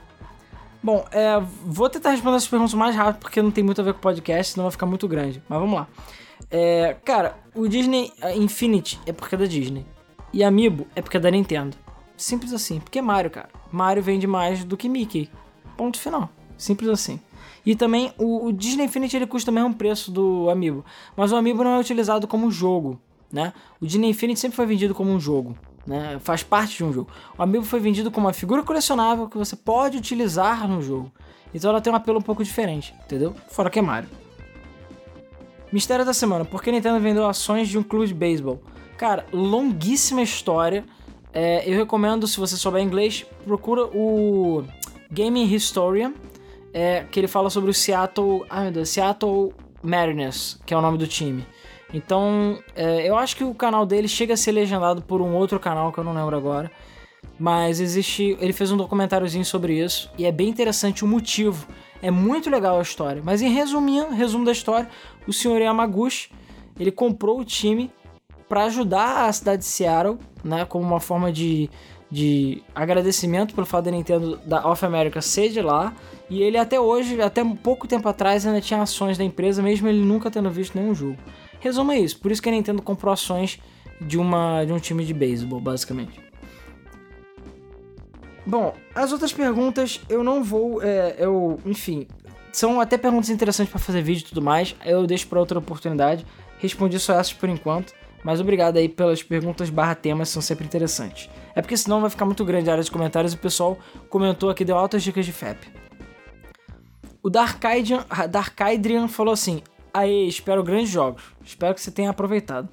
Bom, 0.81 1.05
é, 1.11 1.39
vou 1.63 1.89
tentar 1.89 2.11
responder 2.11 2.35
essas 2.37 2.49
perguntas 2.49 2.73
mais 2.73 2.95
rápido 2.95 3.21
porque 3.21 3.41
não 3.41 3.51
tem 3.51 3.63
muito 3.63 3.79
a 3.79 3.83
ver 3.83 3.93
com 3.93 3.99
o 3.99 4.01
podcast, 4.01 4.53
senão 4.53 4.65
vai 4.65 4.71
ficar 4.71 4.85
muito 4.85 5.07
grande. 5.07 5.41
Mas 5.47 5.59
vamos 5.59 5.75
lá. 5.75 5.87
É, 6.51 6.97
cara, 7.05 7.37
o 7.55 7.67
Disney 7.67 8.11
Infinity 8.35 8.99
é 9.05 9.13
porque 9.13 9.35
é 9.35 9.37
da 9.37 9.45
Disney. 9.45 9.85
E 10.33 10.43
Amiibo 10.43 10.85
é 10.95 11.01
porque 11.01 11.17
é 11.17 11.19
da 11.19 11.31
Nintendo. 11.31 11.77
Simples 12.17 12.51
assim. 12.51 12.79
Porque 12.79 12.99
é 12.99 13.01
Mario, 13.01 13.31
cara. 13.31 13.49
Mario 13.71 14.03
vende 14.03 14.27
mais 14.27 14.63
do 14.63 14.75
que 14.75 14.89
Mickey. 14.89 15.29
Ponto 15.77 15.99
final. 15.99 16.29
Simples 16.57 16.89
assim. 16.89 17.19
E 17.65 17.75
também 17.75 18.13
o, 18.17 18.47
o 18.47 18.53
Disney 18.53 18.85
Infinity 18.85 19.15
ele 19.15 19.27
custa 19.27 19.51
o 19.51 19.53
mesmo 19.53 19.73
preço 19.73 20.11
do 20.11 20.49
Amiibo. 20.49 20.83
Mas 21.15 21.31
o 21.31 21.35
Amiibo 21.35 21.63
não 21.63 21.75
é 21.75 21.79
utilizado 21.79 22.27
como 22.27 22.51
jogo. 22.51 22.99
Né? 23.31 23.53
O 23.81 23.85
Disney 23.85 24.09
Infinity 24.09 24.39
sempre 24.39 24.55
foi 24.55 24.65
vendido 24.65 24.93
como 24.93 25.11
um 25.11 25.19
jogo 25.19 25.55
né? 25.85 26.17
Faz 26.19 26.43
parte 26.43 26.77
de 26.77 26.83
um 26.83 26.93
jogo. 26.93 27.09
O 27.37 27.43
Amiibo 27.43 27.65
foi 27.65 27.79
vendido 27.79 28.09
como 28.09 28.27
uma 28.27 28.33
figura 28.33 28.63
colecionável 28.63 29.27
que 29.27 29.37
você 29.37 29.55
pode 29.55 29.97
utilizar 29.97 30.67
no 30.67 30.81
jogo. 30.81 31.11
Então 31.53 31.69
ela 31.69 31.81
tem 31.81 31.91
um 31.91 31.95
apelo 31.95 32.19
um 32.19 32.21
pouco 32.21 32.43
diferente, 32.43 32.95
entendeu? 33.03 33.35
Fora 33.49 33.69
que 33.69 33.79
é 33.79 33.81
Mario. 33.81 34.09
Mistério 35.71 36.05
da 36.05 36.13
semana: 36.13 36.45
por 36.45 36.63
que 36.63 36.71
Nintendo 36.71 36.99
vendeu 36.99 37.27
ações 37.27 37.67
de 37.67 37.77
um 37.77 37.83
clube 37.83 38.07
de 38.07 38.13
beisebol? 38.13 38.61
Cara, 38.97 39.25
longuíssima 39.31 40.21
história. 40.21 40.85
É, 41.35 41.67
eu 41.67 41.75
recomendo, 41.75 42.27
se 42.27 42.39
você 42.39 42.55
souber 42.55 42.83
inglês, 42.83 43.25
procura 43.43 43.85
o 43.85 44.63
Gaming 45.09 45.45
Historian, 45.45 46.13
é, 46.73 47.05
que 47.11 47.19
ele 47.19 47.27
fala 47.27 47.49
sobre 47.49 47.69
o 47.69 47.73
Seattle, 47.73 48.43
ai 48.49 48.63
meu 48.63 48.71
Deus, 48.71 48.89
Seattle 48.89 49.53
Mariners, 49.81 50.59
que 50.65 50.73
é 50.73 50.77
o 50.77 50.81
nome 50.81 50.97
do 50.97 51.07
time. 51.07 51.45
Então, 51.93 52.57
é, 52.75 53.07
eu 53.07 53.15
acho 53.15 53.35
que 53.35 53.43
o 53.43 53.53
canal 53.53 53.85
dele 53.85 54.07
chega 54.07 54.33
a 54.33 54.37
ser 54.37 54.51
legendado 54.51 55.01
por 55.01 55.21
um 55.21 55.35
outro 55.35 55.59
canal 55.59 55.91
que 55.91 55.99
eu 55.99 56.03
não 56.03 56.13
lembro 56.13 56.35
agora. 56.35 56.71
Mas 57.39 57.79
existe. 57.79 58.37
Ele 58.39 58.53
fez 58.53 58.71
um 58.71 58.77
documentáriozinho 58.77 59.45
sobre 59.45 59.79
isso 59.79 60.11
e 60.17 60.25
é 60.25 60.31
bem 60.31 60.49
interessante 60.49 61.03
o 61.03 61.07
motivo. 61.07 61.67
É 62.01 62.11
muito 62.11 62.49
legal 62.49 62.79
a 62.79 62.81
história. 62.81 63.21
Mas 63.23 63.41
em 63.41 63.49
resumindo, 63.49 64.09
resumo 64.09 64.43
da 64.43 64.51
história, 64.51 64.89
o 65.27 65.33
senhor 65.33 65.61
Yamaguchi 65.61 66.29
ele 66.79 66.91
comprou 66.91 67.39
o 67.39 67.45
time 67.45 67.91
para 68.49 68.65
ajudar 68.65 69.27
a 69.27 69.33
cidade 69.33 69.59
de 69.59 69.65
Seattle, 69.65 70.17
né, 70.43 70.65
como 70.65 70.85
uma 70.85 70.99
forma 70.99 71.31
de, 71.31 71.69
de 72.09 72.61
agradecimento 72.75 73.53
pelo 73.53 73.65
fato 73.65 73.85
da 73.85 73.91
Nintendo 73.91 74.37
da 74.45 74.69
Of 74.69 74.85
America 74.85 75.21
ser 75.21 75.49
de 75.49 75.61
lá. 75.61 75.93
E 76.29 76.41
ele 76.41 76.57
até 76.57 76.79
hoje, 76.79 77.21
até 77.21 77.43
pouco 77.43 77.87
tempo 77.87 78.07
atrás, 78.07 78.45
ainda 78.45 78.61
tinha 78.61 78.81
ações 78.81 79.17
da 79.17 79.23
empresa, 79.23 79.61
mesmo 79.61 79.87
ele 79.87 80.03
nunca 80.03 80.31
tendo 80.31 80.49
visto 80.49 80.77
nenhum 80.77 80.95
jogo. 80.95 81.17
Resumo 81.59 81.91
é 81.91 81.99
isso, 81.99 82.19
por 82.19 82.31
isso 82.31 82.41
que 82.41 82.49
a 82.49 82.51
Nintendo 82.51 82.81
comprou 82.81 83.13
ações 83.13 83.59
de, 84.01 84.17
uma, 84.17 84.65
de 84.65 84.73
um 84.73 84.79
time 84.79 85.05
de 85.05 85.13
beisebol, 85.13 85.59
basicamente. 85.59 86.19
Bom, 88.45 88.73
as 88.93 89.11
outras 89.11 89.31
perguntas 89.31 90.01
eu 90.09 90.23
não 90.23 90.43
vou. 90.43 90.81
É, 90.81 91.15
eu, 91.17 91.59
enfim, 91.65 92.07
são 92.51 92.81
até 92.81 92.97
perguntas 92.97 93.29
interessantes 93.29 93.71
para 93.71 93.79
fazer 93.79 94.01
vídeo 94.01 94.25
e 94.25 94.29
tudo 94.29 94.41
mais. 94.41 94.75
Eu 94.83 95.07
deixo 95.07 95.27
para 95.27 95.39
outra 95.39 95.59
oportunidade. 95.59 96.25
Respondi 96.59 96.99
só 96.99 97.13
essas 97.13 97.33
por 97.33 97.47
enquanto. 97.47 97.93
Mas 98.23 98.39
obrigado 98.39 98.77
aí 98.77 98.87
pelas 98.87 99.21
perguntas 99.21 99.69
barra 99.69 99.95
temas, 99.95 100.29
são 100.29 100.41
sempre 100.41 100.65
interessantes. 100.65 101.29
É 101.55 101.61
porque 101.61 101.75
senão 101.75 101.99
vai 101.99 102.09
ficar 102.09 102.25
muito 102.25 102.43
grande 102.45 102.69
a 102.69 102.73
área 102.73 102.83
de 102.83 102.89
comentários 102.89 103.33
e 103.33 103.35
o 103.35 103.39
pessoal 103.39 103.77
comentou 104.09 104.49
aqui, 104.49 104.63
deu 104.63 104.77
altas 104.77 105.03
dicas 105.03 105.25
de 105.25 105.33
FAP. 105.33 105.82
O 107.23 107.29
Darkidrian, 107.29 108.05
Darkidrian 108.29 109.07
falou 109.07 109.33
assim: 109.33 109.63
Aê, 109.93 110.25
espero 110.27 110.61
grandes 110.61 110.89
jogos. 110.89 111.23
Espero 111.41 111.73
que 111.73 111.81
você 111.81 111.89
tenha 111.89 112.09
aproveitado. 112.09 112.67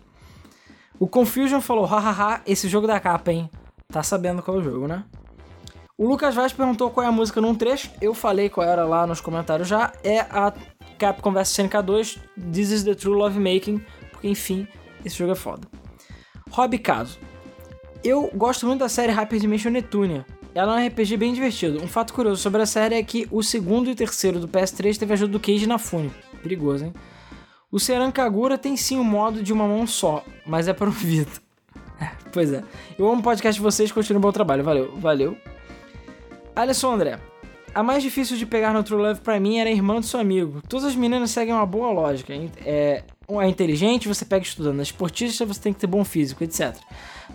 O 0.99 1.07
Confusion 1.07 1.61
falou, 1.61 1.87
hahaha, 1.87 2.43
esse 2.47 2.69
jogo 2.69 2.87
da 2.87 2.99
capa, 3.01 3.33
hein? 3.33 3.49
Tá 3.89 4.03
sabendo 4.03 4.43
qual 4.43 4.59
é 4.59 4.61
o 4.61 4.63
jogo, 4.63 4.87
né? 4.87 5.05
O 5.97 6.07
Lucas 6.07 6.35
Vaz 6.35 6.53
perguntou 6.53 6.91
qual 6.91 7.05
é 7.05 7.09
a 7.09 7.13
música 7.13 7.41
num 7.41 7.55
trecho. 7.55 7.91
Eu 8.01 8.13
falei 8.13 8.51
qual 8.51 8.67
era 8.67 8.85
lá 8.85 9.07
nos 9.07 9.21
comentários 9.21 9.69
já. 9.69 9.93
É 10.03 10.21
a 10.21 10.53
Capcom 10.99 11.33
vs 11.33 11.49
SNK 11.49 11.83
2, 11.83 12.19
This 12.53 12.71
is 12.71 12.85
the 12.85 12.95
True 12.95 13.15
Love 13.15 13.39
Making. 13.39 13.85
Porque, 14.11 14.29
enfim, 14.29 14.67
esse 15.05 15.17
jogo 15.17 15.33
é 15.33 15.37
foda. 15.37 15.67
Hobby 16.51 16.79
Caso. 16.79 17.19
Eu 18.03 18.31
gosto 18.35 18.67
muito 18.67 18.81
da 18.81 18.89
série 18.89 19.13
Hyper 19.13 19.39
Dimension 19.39 19.71
Netunia. 19.71 20.27
Ela 20.55 20.81
é 20.81 20.85
um 20.85 20.89
RPG 20.89 21.17
bem 21.17 21.33
divertido. 21.33 21.83
Um 21.83 21.87
fato 21.87 22.13
curioso 22.13 22.43
sobre 22.43 22.61
a 22.61 22.67
série 22.67 22.97
é 22.97 23.03
que 23.03 23.29
o 23.31 23.43
segundo 23.43 23.89
e 23.89 23.95
terceiro 23.95 24.41
do 24.41 24.49
PS3 24.49 24.97
teve 24.99 25.13
a 25.13 25.15
ajuda 25.15 25.33
do 25.33 25.41
Keiji 25.41 25.67
Nafune. 25.67 26.11
Perigoso, 26.43 26.87
hein? 26.87 26.95
O 27.71 27.79
Seran 27.79 28.11
Kagura 28.11 28.59
tem 28.59 28.77
sim 28.77 28.99
o 28.99 29.05
modo 29.05 29.45
de 29.45 29.53
uma 29.53 29.67
mão 29.67 29.87
só, 29.87 30.25
mas 30.45 30.67
é 30.67 30.73
para 30.73 30.89
o 30.89 30.93
Vita. 30.93 31.41
É, 32.01 32.11
pois 32.33 32.53
é. 32.53 32.65
Eu 32.99 33.07
amo 33.09 33.21
o 33.21 33.23
podcast 33.23 33.61
de 33.61 33.63
vocês, 33.63 33.93
continuem 33.93 34.19
o 34.19 34.23
bom 34.23 34.33
trabalho. 34.33 34.65
Valeu, 34.65 34.93
valeu. 34.97 35.37
Alisson 36.57 36.95
André. 36.95 37.21
A 37.73 37.85
mais 37.85 38.03
difícil 38.03 38.37
de 38.37 38.45
pegar 38.45 38.73
no 38.73 38.83
True 38.83 39.01
Love 39.01 39.21
pra 39.21 39.39
mim 39.39 39.59
era 39.59 39.71
a 39.71 39.73
irmã 39.73 40.01
do 40.01 40.07
seu 40.07 40.19
amigo. 40.19 40.61
Todas 40.69 40.87
as 40.87 40.97
meninas 40.97 41.31
seguem 41.31 41.55
uma 41.55 41.65
boa 41.65 41.93
lógica. 41.93 42.33
É, 42.67 43.05
é 43.29 43.49
inteligente, 43.49 44.09
você 44.09 44.25
pega 44.25 44.45
estudando. 44.45 44.81
A 44.81 44.83
esportista, 44.83 45.47
você 45.47 45.61
tem 45.61 45.73
que 45.73 45.79
ter 45.79 45.87
bom 45.87 46.05
físico, 46.05 46.43
etc. 46.43 46.75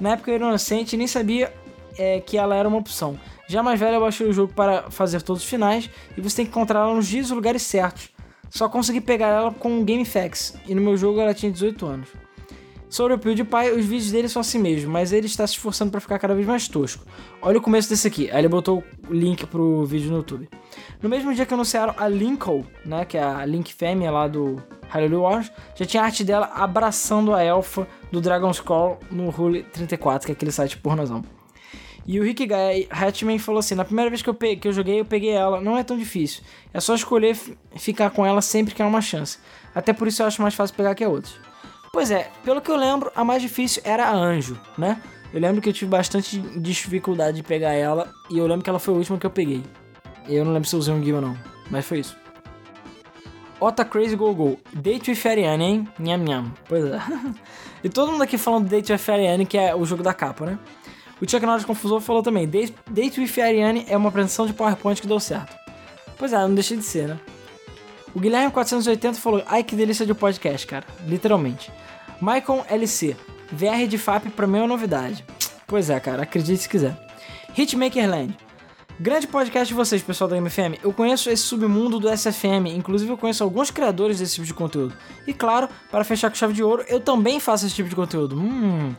Na 0.02 0.12
época 0.12 0.32
eu 0.32 0.36
era 0.36 0.48
inocente 0.48 0.96
e 0.96 0.98
nem 0.98 1.08
sabia 1.08 1.54
é, 1.98 2.20
que 2.20 2.38
ela 2.38 2.56
era 2.56 2.68
uma 2.68 2.78
opção. 2.78 3.20
Já 3.48 3.62
mais 3.62 3.80
velha, 3.80 3.96
eu 3.96 4.02
baixei 4.02 4.28
o 4.28 4.34
jogo 4.34 4.54
para 4.54 4.90
fazer 4.90 5.22
todos 5.22 5.44
os 5.44 5.50
finais 5.50 5.90
e 6.18 6.22
você 6.22 6.38
tem 6.38 6.46
que 6.46 6.52
encontrar 6.52 6.82
ela 6.82 6.96
nos 6.96 7.08
dias 7.08 7.30
e 7.30 7.34
lugares 7.34 7.62
certos. 7.62 8.10
Só 8.50 8.70
consegui 8.70 9.02
pegar 9.02 9.28
ela 9.28 9.52
com 9.52 9.80
o 9.80 9.84
GameFAQs 9.84 10.56
e 10.68 10.74
no 10.74 10.82
meu 10.82 10.98
jogo 10.98 11.20
ela 11.20 11.34
tinha 11.34 11.52
18 11.52 11.86
anos. 11.86 12.10
Sobre 12.96 13.14
o 13.14 13.20
PewDiePie, 13.20 13.72
os 13.78 13.86
vídeos 13.86 14.12
dele 14.12 14.30
são 14.30 14.40
assim 14.40 14.58
mesmo, 14.58 14.90
mas 14.90 15.12
ele 15.12 15.26
está 15.26 15.46
se 15.46 15.54
esforçando 15.54 15.92
para 15.92 16.00
ficar 16.00 16.18
cada 16.18 16.34
vez 16.34 16.48
mais 16.48 16.68
tosco. 16.68 17.04
Olha 17.42 17.58
o 17.58 17.62
começo 17.62 17.90
desse 17.90 18.08
aqui. 18.08 18.32
Aí 18.32 18.38
ele 18.38 18.48
botou 18.48 18.84
o 19.10 19.14
link 19.14 19.46
pro 19.48 19.84
vídeo 19.86 20.10
no 20.10 20.18
YouTube. 20.18 20.48
No 21.02 21.10
mesmo 21.10 21.34
dia 21.34 21.46
que 21.46 21.54
anunciaram 21.54 21.94
a 21.98 22.08
Lincoln, 22.08 22.64
né, 22.86 23.04
que 23.04 23.18
é 23.18 23.24
a 23.24 23.46
Link 23.46 23.74
fêmea 23.74 24.10
lá 24.12 24.28
do 24.28 24.64
Halloween 24.88 25.16
Wars, 25.16 25.52
já 25.76 25.86
tinha 25.86 26.04
arte 26.04 26.24
dela 26.24 26.50
abraçando 26.56 27.34
a 27.34 27.44
elfa 27.44 27.86
do 28.12 28.22
Dragon's 28.22 28.62
Call 28.62 29.00
no 29.12 29.30
Rule 29.30 29.64
34, 29.64 30.28
que 30.28 30.32
é 30.32 30.34
aquele 30.34 30.52
site 30.52 30.78
pornozão. 30.78 31.22
E 32.08 32.20
o 32.20 32.24
Rick 32.24 32.46
Guy 32.46 32.88
Hatchman 32.90 33.40
falou 33.40 33.60
assim: 33.60 33.76
na 33.76 33.84
primeira 33.84 34.10
vez 34.10 34.22
que 34.22 34.30
eu, 34.30 34.34
peguei, 34.34 34.58
que 34.58 34.68
eu 34.68 34.74
joguei, 34.74 35.00
eu 35.00 35.06
peguei 35.06 35.32
ela. 35.32 35.60
Não 35.60 35.78
é 35.78 35.84
tão 35.84 35.98
difícil. 35.98 36.44
É 36.74 36.80
só 36.80 36.94
escolher 36.94 37.36
ficar 37.76 38.12
com 38.12 38.26
ela 38.26 38.42
sempre 38.42 38.76
que 38.76 38.82
há 38.82 38.88
uma 38.88 39.02
chance. 39.02 39.40
Até 39.74 39.92
por 39.92 40.08
isso 40.08 40.22
eu 40.22 40.28
acho 40.28 40.42
mais 40.42 40.54
fácil 40.54 40.76
pegar 40.76 40.94
que 40.94 41.04
a 41.04 41.10
outros. 41.10 41.40
Pois 41.92 42.12
é, 42.12 42.30
pelo 42.44 42.62
que 42.62 42.70
eu 42.70 42.76
lembro, 42.76 43.12
a 43.16 43.24
mais 43.24 43.42
difícil 43.42 43.82
era 43.86 44.06
a 44.06 44.14
Anjo, 44.14 44.60
né? 44.78 45.02
Eu 45.34 45.40
lembro 45.40 45.62
que 45.62 45.70
eu 45.70 45.74
tive 45.74 45.90
bastante 45.90 46.40
dificuldade 46.40 47.38
de 47.38 47.44
pegar 47.44 47.74
ela. 47.74 48.14
E 48.30 48.38
eu 48.38 48.46
lembro 48.46 48.64
que 48.64 48.70
ela 48.70 48.80
foi 48.80 48.94
a 48.94 48.98
última 48.98 49.18
que 49.18 49.26
eu 49.26 49.32
peguei. 49.32 49.64
Eu 50.28 50.46
não 50.46 50.54
lembro 50.54 50.68
se 50.68 50.76
eu 50.76 50.80
usei 50.80 50.94
um 50.94 51.02
guia 51.02 51.16
ou 51.16 51.22
não. 51.22 51.38
Mas 51.70 51.86
foi 51.86 52.00
isso. 52.00 52.16
Ota 53.60 53.84
Crazy 53.84 54.16
Go 54.16 54.34
Go. 54.34 54.60
Date 54.74 55.12
with 55.12 55.26
Ariane, 55.26 55.64
hein? 55.64 55.88
Nham 56.00 56.18
nham. 56.18 56.54
Pois 56.68 56.86
é. 56.86 57.00
e 57.84 57.90
todo 57.90 58.12
mundo 58.12 58.22
aqui 58.22 58.38
falando 58.38 58.70
Date 58.70 58.92
with 58.92 59.12
Ariane, 59.12 59.46
que 59.46 59.58
é 59.58 59.76
o 59.76 59.86
jogo 59.86 60.04
da 60.04 60.14
capa, 60.14 60.46
né? 60.46 60.60
O 61.22 61.30
Chuck 61.30 61.46
Norris 61.46 61.66
Confusor 61.66 62.02
falou 62.02 62.22
também: 62.22 62.48
Date 62.48 63.20
with 63.20 63.42
Ariane 63.42 63.86
é 63.88 63.96
uma 63.96 64.10
apresentação 64.10 64.46
de 64.46 64.54
PowerPoint 64.54 65.02
que 65.02 65.08
deu 65.08 65.20
certo. 65.20 65.56
Pois 66.18 66.34
é, 66.34 66.38
não 66.38 66.54
deixei 66.54 66.78
de 66.78 66.84
ser, 66.84 67.08
né? 67.08 67.20
O 68.14 68.20
Guilherme 68.20 68.52
480 68.52 69.20
falou: 69.20 69.44
Ai 69.46 69.64
que 69.64 69.76
delícia 69.76 70.06
de 70.06 70.14
podcast, 70.14 70.66
cara. 70.68 70.86
Literalmente. 71.06 71.72
Michael 72.22 72.66
LC: 72.70 73.16
VR 73.52 73.88
de 73.88 73.98
FAP 73.98 74.28
pra 74.30 74.48
mim 74.48 74.58
é 74.58 74.62
uma 74.62 74.68
novidade. 74.68 75.24
Pois 75.68 75.90
é, 75.90 76.00
cara, 76.00 76.24
acredite 76.24 76.64
se 76.64 76.70
quiser. 76.70 76.98
Hitmaker 77.58 78.10
Land. 78.10 78.38
Grande 78.98 79.28
podcast 79.28 79.68
de 79.68 79.74
vocês, 79.74 80.02
pessoal 80.02 80.30
da 80.30 80.38
MFM. 80.40 80.80
Eu 80.82 80.94
conheço 80.94 81.30
esse 81.30 81.44
submundo 81.44 82.00
do 82.00 82.10
SFM, 82.10 82.68
inclusive 82.74 83.12
eu 83.12 83.18
conheço 83.18 83.44
alguns 83.44 83.70
criadores 83.70 84.20
desse 84.20 84.36
tipo 84.36 84.48
de 84.48 84.54
conteúdo. 84.54 84.96
E 85.28 85.34
claro, 85.34 85.68
para 85.92 86.06
fechar 86.06 86.30
com 86.30 86.36
chave 86.36 86.54
de 86.54 86.64
ouro, 86.64 86.86
eu 86.88 87.02
também 87.02 87.40
faço 87.42 87.66
esse 87.66 87.76
tipo 87.76 87.90
de 87.90 87.96
conteúdo. 87.96 88.38
Hum, 88.38 88.96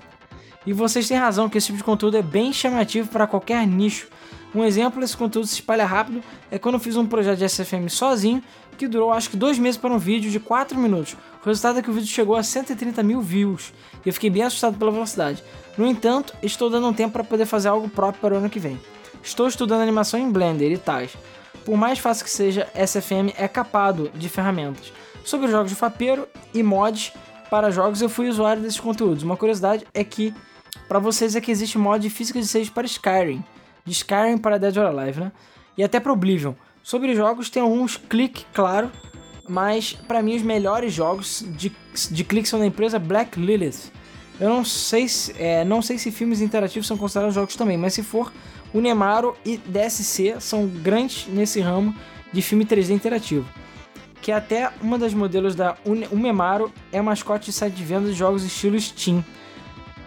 e 0.66 0.72
vocês 0.72 1.06
têm 1.06 1.16
razão 1.16 1.48
que 1.48 1.56
esse 1.56 1.68
tipo 1.68 1.78
de 1.78 1.84
conteúdo 1.84 2.16
é 2.16 2.22
bem 2.22 2.52
chamativo 2.52 3.08
para 3.08 3.26
qualquer 3.26 3.66
nicho. 3.66 4.08
Um 4.54 4.64
exemplo 4.64 5.00
desse 5.00 5.16
conteúdo 5.16 5.46
se 5.46 5.54
espalha 5.54 5.86
rápido 5.86 6.22
é 6.50 6.58
quando 6.58 6.74
eu 6.74 6.80
fiz 6.80 6.96
um 6.96 7.06
projeto 7.06 7.38
de 7.38 7.48
SFM 7.48 7.88
sozinho, 7.88 8.42
que 8.76 8.88
durou 8.88 9.12
acho 9.12 9.30
que 9.30 9.36
dois 9.36 9.58
meses 9.58 9.78
para 9.78 9.92
um 9.92 9.98
vídeo 9.98 10.30
de 10.30 10.40
4 10.40 10.78
minutos. 10.78 11.14
O 11.42 11.46
resultado 11.46 11.78
é 11.78 11.82
que 11.82 11.90
o 11.90 11.92
vídeo 11.92 12.08
chegou 12.08 12.34
a 12.34 12.42
130 12.42 13.02
mil 13.02 13.20
views 13.20 13.72
e 14.04 14.08
eu 14.08 14.12
fiquei 14.12 14.28
bem 14.28 14.42
assustado 14.42 14.76
pela 14.76 14.90
velocidade. 14.90 15.42
No 15.78 15.86
entanto, 15.86 16.34
estou 16.42 16.68
dando 16.68 16.88
um 16.88 16.92
tempo 16.92 17.12
para 17.12 17.24
poder 17.24 17.46
fazer 17.46 17.68
algo 17.68 17.88
próprio 17.88 18.20
para 18.20 18.34
o 18.34 18.38
ano 18.38 18.50
que 18.50 18.58
vem. 18.58 18.80
Estou 19.22 19.46
estudando 19.46 19.82
animação 19.82 20.18
em 20.18 20.30
Blender 20.30 20.72
e 20.72 20.78
tais. 20.78 21.16
Por 21.64 21.76
mais 21.76 21.98
fácil 21.98 22.24
que 22.24 22.30
seja, 22.30 22.68
SFM 22.74 23.34
é 23.36 23.46
capado 23.46 24.10
de 24.14 24.28
ferramentas. 24.28 24.92
Sobre 25.24 25.48
jogos 25.48 25.70
de 25.70 25.76
fapeiro 25.76 26.28
e 26.54 26.62
mods 26.62 27.12
para 27.50 27.70
jogos, 27.70 28.00
eu 28.00 28.08
fui 28.08 28.28
usuário 28.28 28.62
desses 28.62 28.80
conteúdos. 28.80 29.22
Uma 29.22 29.36
curiosidade 29.36 29.86
é 29.92 30.04
que 30.04 30.34
para 30.88 30.98
vocês 30.98 31.34
é 31.34 31.40
que 31.40 31.50
existe 31.50 31.78
mod 31.78 32.00
de 32.00 32.10
física 32.10 32.40
de 32.40 32.46
6 32.46 32.70
para 32.70 32.86
Skyrim, 32.86 33.44
de 33.84 33.92
Skyrim 33.92 34.38
para 34.38 34.58
Dead 34.58 34.76
or 34.76 34.86
Alive, 34.86 35.20
né? 35.20 35.32
E 35.76 35.84
até 35.84 36.00
para 36.00 36.12
Oblivion. 36.12 36.54
Sobre 36.82 37.14
jogos 37.14 37.50
tem 37.50 37.62
alguns 37.62 37.96
cliques, 37.96 38.46
claro, 38.54 38.90
mas 39.48 39.92
para 39.92 40.22
mim 40.22 40.36
os 40.36 40.42
melhores 40.42 40.92
jogos 40.92 41.44
de, 41.56 41.72
de 42.10 42.24
clique 42.24 42.48
são 42.48 42.60
da 42.60 42.66
empresa 42.66 42.98
Black 42.98 43.38
Lilith. 43.38 43.90
Eu 44.38 44.48
não 44.50 44.64
sei 44.64 45.08
se, 45.08 45.34
é, 45.38 45.64
não 45.64 45.80
sei 45.80 45.98
se 45.98 46.10
filmes 46.10 46.40
interativos 46.40 46.86
são 46.86 46.96
considerados 46.96 47.34
jogos 47.34 47.56
também, 47.56 47.76
mas 47.76 47.94
se 47.94 48.02
for, 48.02 48.32
o 48.72 48.80
Nemaro 48.80 49.36
e 49.44 49.56
DSC 49.56 50.36
são 50.40 50.66
grandes 50.66 51.26
nesse 51.26 51.60
ramo 51.60 51.94
de 52.32 52.42
filme 52.42 52.64
3D 52.64 52.90
interativo. 52.90 53.48
Que 54.20 54.30
até 54.32 54.70
uma 54.82 54.98
das 54.98 55.14
modelos 55.14 55.54
da 55.54 55.76
Umemaro 56.10 56.72
é 56.92 57.00
mascote 57.00 57.46
de 57.46 57.52
site 57.52 57.74
de 57.74 57.84
venda 57.84 58.08
de 58.08 58.14
jogos 58.14 58.44
estilo 58.44 58.78
Steam 58.78 59.24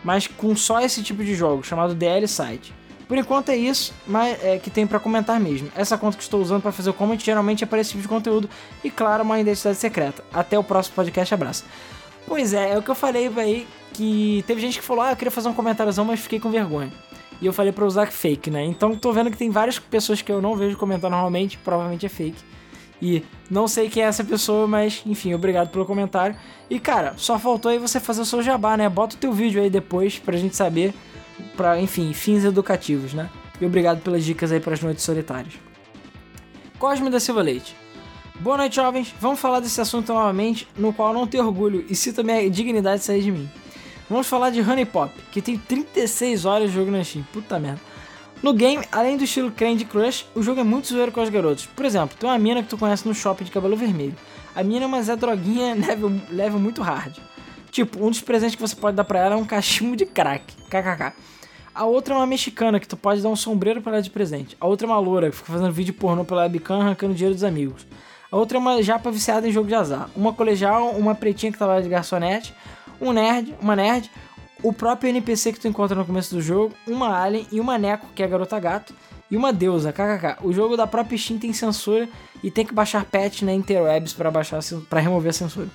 mas 0.04 0.28
com 0.28 0.56
só 0.56 0.80
esse 0.80 1.04
tipo 1.04 1.24
de 1.24 1.36
jogo, 1.36 1.64
chamado 1.64 1.94
DL 1.94 2.28
Site. 2.28 2.74
Por 3.08 3.18
enquanto 3.18 3.50
é 3.50 3.58
isso, 3.58 3.92
mas 4.06 4.38
é 4.44 4.60
que 4.60 4.70
tem 4.70 4.86
para 4.86 5.00
comentar 5.00 5.40
mesmo. 5.40 5.72
Essa 5.76 5.98
conta 5.98 6.16
que 6.16 6.22
estou 6.22 6.40
usando 6.40 6.62
para 6.62 6.72
fazer 6.72 6.92
o 6.92 6.94
comment 6.94 7.18
geralmente 7.18 7.64
é 7.64 7.68
para 7.68 7.80
esse 7.80 7.90
tipo 7.90 8.04
de 8.04 8.08
conteúdo 8.08 8.48
e 8.84 8.92
claro, 8.92 9.24
uma 9.24 9.40
identidade 9.40 9.78
secreta. 9.78 10.24
Até 10.32 10.60
o 10.60 10.64
próximo 10.64 10.96
podcast, 10.96 11.34
abraço. 11.34 11.66
Pois 12.28 12.54
é, 12.54 12.74
é 12.74 12.78
o 12.78 12.84
que 12.84 12.92
eu 12.92 12.96
falei 12.96 13.32
aí 13.38 13.68
que 13.94 14.44
teve 14.46 14.62
gente 14.62 14.78
que 14.78 14.86
falou: 14.86 15.04
"Ah, 15.04 15.12
eu 15.12 15.16
queria 15.16 15.32
fazer 15.32 15.50
um 15.50 15.54
comentáriozão, 15.54 16.06
mas 16.06 16.20
fiquei 16.20 16.40
com 16.40 16.52
vergonha". 16.52 16.92
E 17.42 17.48
eu 17.48 17.54
falei 17.54 17.72
para 17.72 17.86
usar 17.86 18.12
fake, 18.12 18.52
né? 18.52 18.64
Então 18.66 18.96
tô 18.96 19.12
vendo 19.12 19.32
que 19.32 19.38
tem 19.38 19.50
várias 19.50 19.80
pessoas 19.80 20.22
que 20.22 20.32
eu 20.32 20.40
não 20.40 20.56
vejo 20.56 20.78
comentar 20.78 21.10
normalmente, 21.10 21.58
provavelmente 21.58 22.06
é 22.06 22.10
fake. 22.10 22.38
E 23.02 23.24
não 23.50 23.68
sei 23.68 23.90
quem 23.90 24.04
é 24.04 24.08
essa 24.08 24.24
pessoa, 24.24 24.68
mas 24.68 25.02
enfim, 25.06 25.34
obrigado 25.34 25.70
pelo 25.70 25.86
comentário. 25.86 26.36
E 26.70 26.80
cara, 26.80 27.14
só 27.18 27.40
faltou 27.40 27.72
aí 27.72 27.80
você 27.80 28.00
fazer 28.00 28.22
o 28.22 28.26
seu 28.26 28.44
jabá, 28.44 28.76
né? 28.76 28.90
Bota 28.90 29.16
o 29.16 29.20
teu 29.20 29.32
vídeo 29.32 29.62
aí 29.62 29.70
depois 29.70 30.20
pra 30.20 30.38
gente 30.38 30.56
saber, 30.56 30.94
pra, 31.56 31.80
enfim, 31.80 32.14
fins 32.14 32.44
educativos, 32.44 33.14
né? 33.14 33.30
E 33.60 33.66
obrigado 33.66 34.02
pelas 34.02 34.24
dicas 34.24 34.52
aí 34.52 34.60
para 34.60 34.74
as 34.74 34.82
noites 34.82 35.04
solitárias. 35.04 35.54
Cosme 36.78 37.10
da 37.10 37.20
Silva 37.20 37.42
Leite. 37.42 37.76
Boa 38.40 38.56
noite, 38.56 38.78
jovens. 38.78 39.14
Vamos 39.20 39.40
falar 39.40 39.60
desse 39.60 39.82
assunto 39.82 40.14
novamente, 40.14 40.66
no 40.78 40.94
qual 40.94 41.14
não 41.14 41.28
tenho 41.28 41.46
orgulho 41.46 41.86
e 41.90 41.96
sinto 41.96 42.24
minha 42.24 42.50
dignidade 42.50 43.04
sair 43.04 43.22
de 43.22 43.32
mim. 43.32 43.50
Vamos 44.10 44.28
falar 44.28 44.50
de 44.50 44.62
Honey 44.62 44.86
Pop, 44.86 45.14
que 45.32 45.42
tem 45.42 45.58
36 45.58 46.46
horas 46.46 46.70
de 46.70 46.76
jogo 46.76 46.90
na 46.90 47.04
Steam. 47.04 47.26
Puta 47.34 47.60
merda. 47.60 47.82
No 48.42 48.54
game, 48.54 48.82
além 48.90 49.18
do 49.18 49.26
estilo 49.26 49.52
Candy 49.52 49.84
Crush, 49.84 50.26
o 50.34 50.42
jogo 50.42 50.62
é 50.62 50.64
muito 50.64 50.88
zoeiro 50.88 51.12
com 51.12 51.20
as 51.20 51.28
garotas. 51.28 51.66
Por 51.66 51.84
exemplo, 51.84 52.16
tem 52.18 52.30
uma 52.30 52.40
mina 52.40 52.64
que 52.64 52.70
tu 52.70 52.78
conhece 52.78 53.06
no 53.06 53.14
shopping 53.14 53.44
de 53.44 53.52
cabelo 53.52 53.76
vermelho. 53.76 54.16
A 54.56 54.64
mina 54.64 54.86
é 54.86 54.88
uma 54.88 55.02
Zé 55.04 55.18
Droguinha 55.18 55.76
level, 55.88 56.12
level 56.30 56.58
muito 56.58 56.82
hard. 56.82 57.18
Tipo, 57.70 58.06
um 58.06 58.10
dos 58.10 58.22
presentes 58.22 58.56
que 58.56 58.62
você 58.62 58.78
pode 58.78 58.96
dar 58.96 59.04
pra 59.04 59.20
ela 59.20 59.36
é 59.36 59.38
um 59.38 59.44
cachimbo 59.44 59.96
de 59.96 60.06
crack. 60.06 60.56
KKK. 60.70 61.14
A 61.76 61.86
outra 61.86 62.14
é 62.14 62.18
uma 62.18 62.26
mexicana 62.26 62.80
que 62.80 62.88
tu 62.88 62.96
pode 62.96 63.22
dar 63.22 63.28
um 63.28 63.36
sombreiro 63.36 63.82
pra 63.82 63.92
ela 63.92 64.02
de 64.02 64.10
presente. 64.10 64.56
A 64.60 64.66
outra 64.66 64.88
é 64.88 64.90
uma 64.90 65.00
loura 65.00 65.30
que 65.30 65.36
fica 65.36 65.52
fazendo 65.52 65.72
vídeo 65.74 65.94
pornô 65.94 66.24
pela 66.24 66.44
webcam 66.44 66.80
arrancando 66.80 67.14
dinheiro 67.14 67.36
dos 67.36 67.44
amigos. 67.44 67.86
A 68.32 68.38
outra 68.38 68.58
é 68.58 68.60
uma 68.60 68.82
japa 68.82 69.12
viciada 69.12 69.50
em 69.50 69.52
jogo 69.52 69.68
de 69.68 69.76
azar. 69.76 70.10
Uma 70.16 70.32
colegial, 70.32 70.92
uma 70.92 71.14
pretinha 71.14 71.52
que 71.52 71.58
trabalha 71.58 71.84
de 71.84 71.90
garçonete, 71.90 72.54
um 73.02 73.12
nerd, 73.12 73.54
uma 73.62 73.76
nerd, 73.76 74.10
o 74.62 74.74
próprio 74.74 75.10
NPC 75.10 75.54
que 75.54 75.60
tu 75.60 75.68
encontra 75.68 75.96
no 75.96 76.06
começo 76.06 76.36
do 76.36 76.42
jogo, 76.42 76.74
uma 76.88 77.18
alien 77.22 77.48
e 77.52 77.60
uma 77.60 77.78
Neko, 77.78 78.08
que 78.14 78.22
é 78.22 78.26
a 78.26 78.30
garota 78.30 78.60
gato, 78.60 78.94
e 79.32 79.38
uma 79.38 79.54
deusa, 79.54 79.94
kkk. 79.94 80.38
O 80.44 80.52
jogo 80.52 80.76
da 80.76 80.88
própria 80.88 81.18
Steam 81.18 81.40
tem 81.40 81.54
censura 81.54 82.10
e 82.44 82.50
tem 82.50 82.66
que 82.66 82.74
baixar 82.74 83.06
patch 83.06 83.44
na 83.44 83.54
interwebs 83.54 84.14
para 84.14 84.32
baixar 84.32 84.60
para 84.90 85.00
remover 85.00 85.30
a 85.30 85.34
censura. 85.34 85.68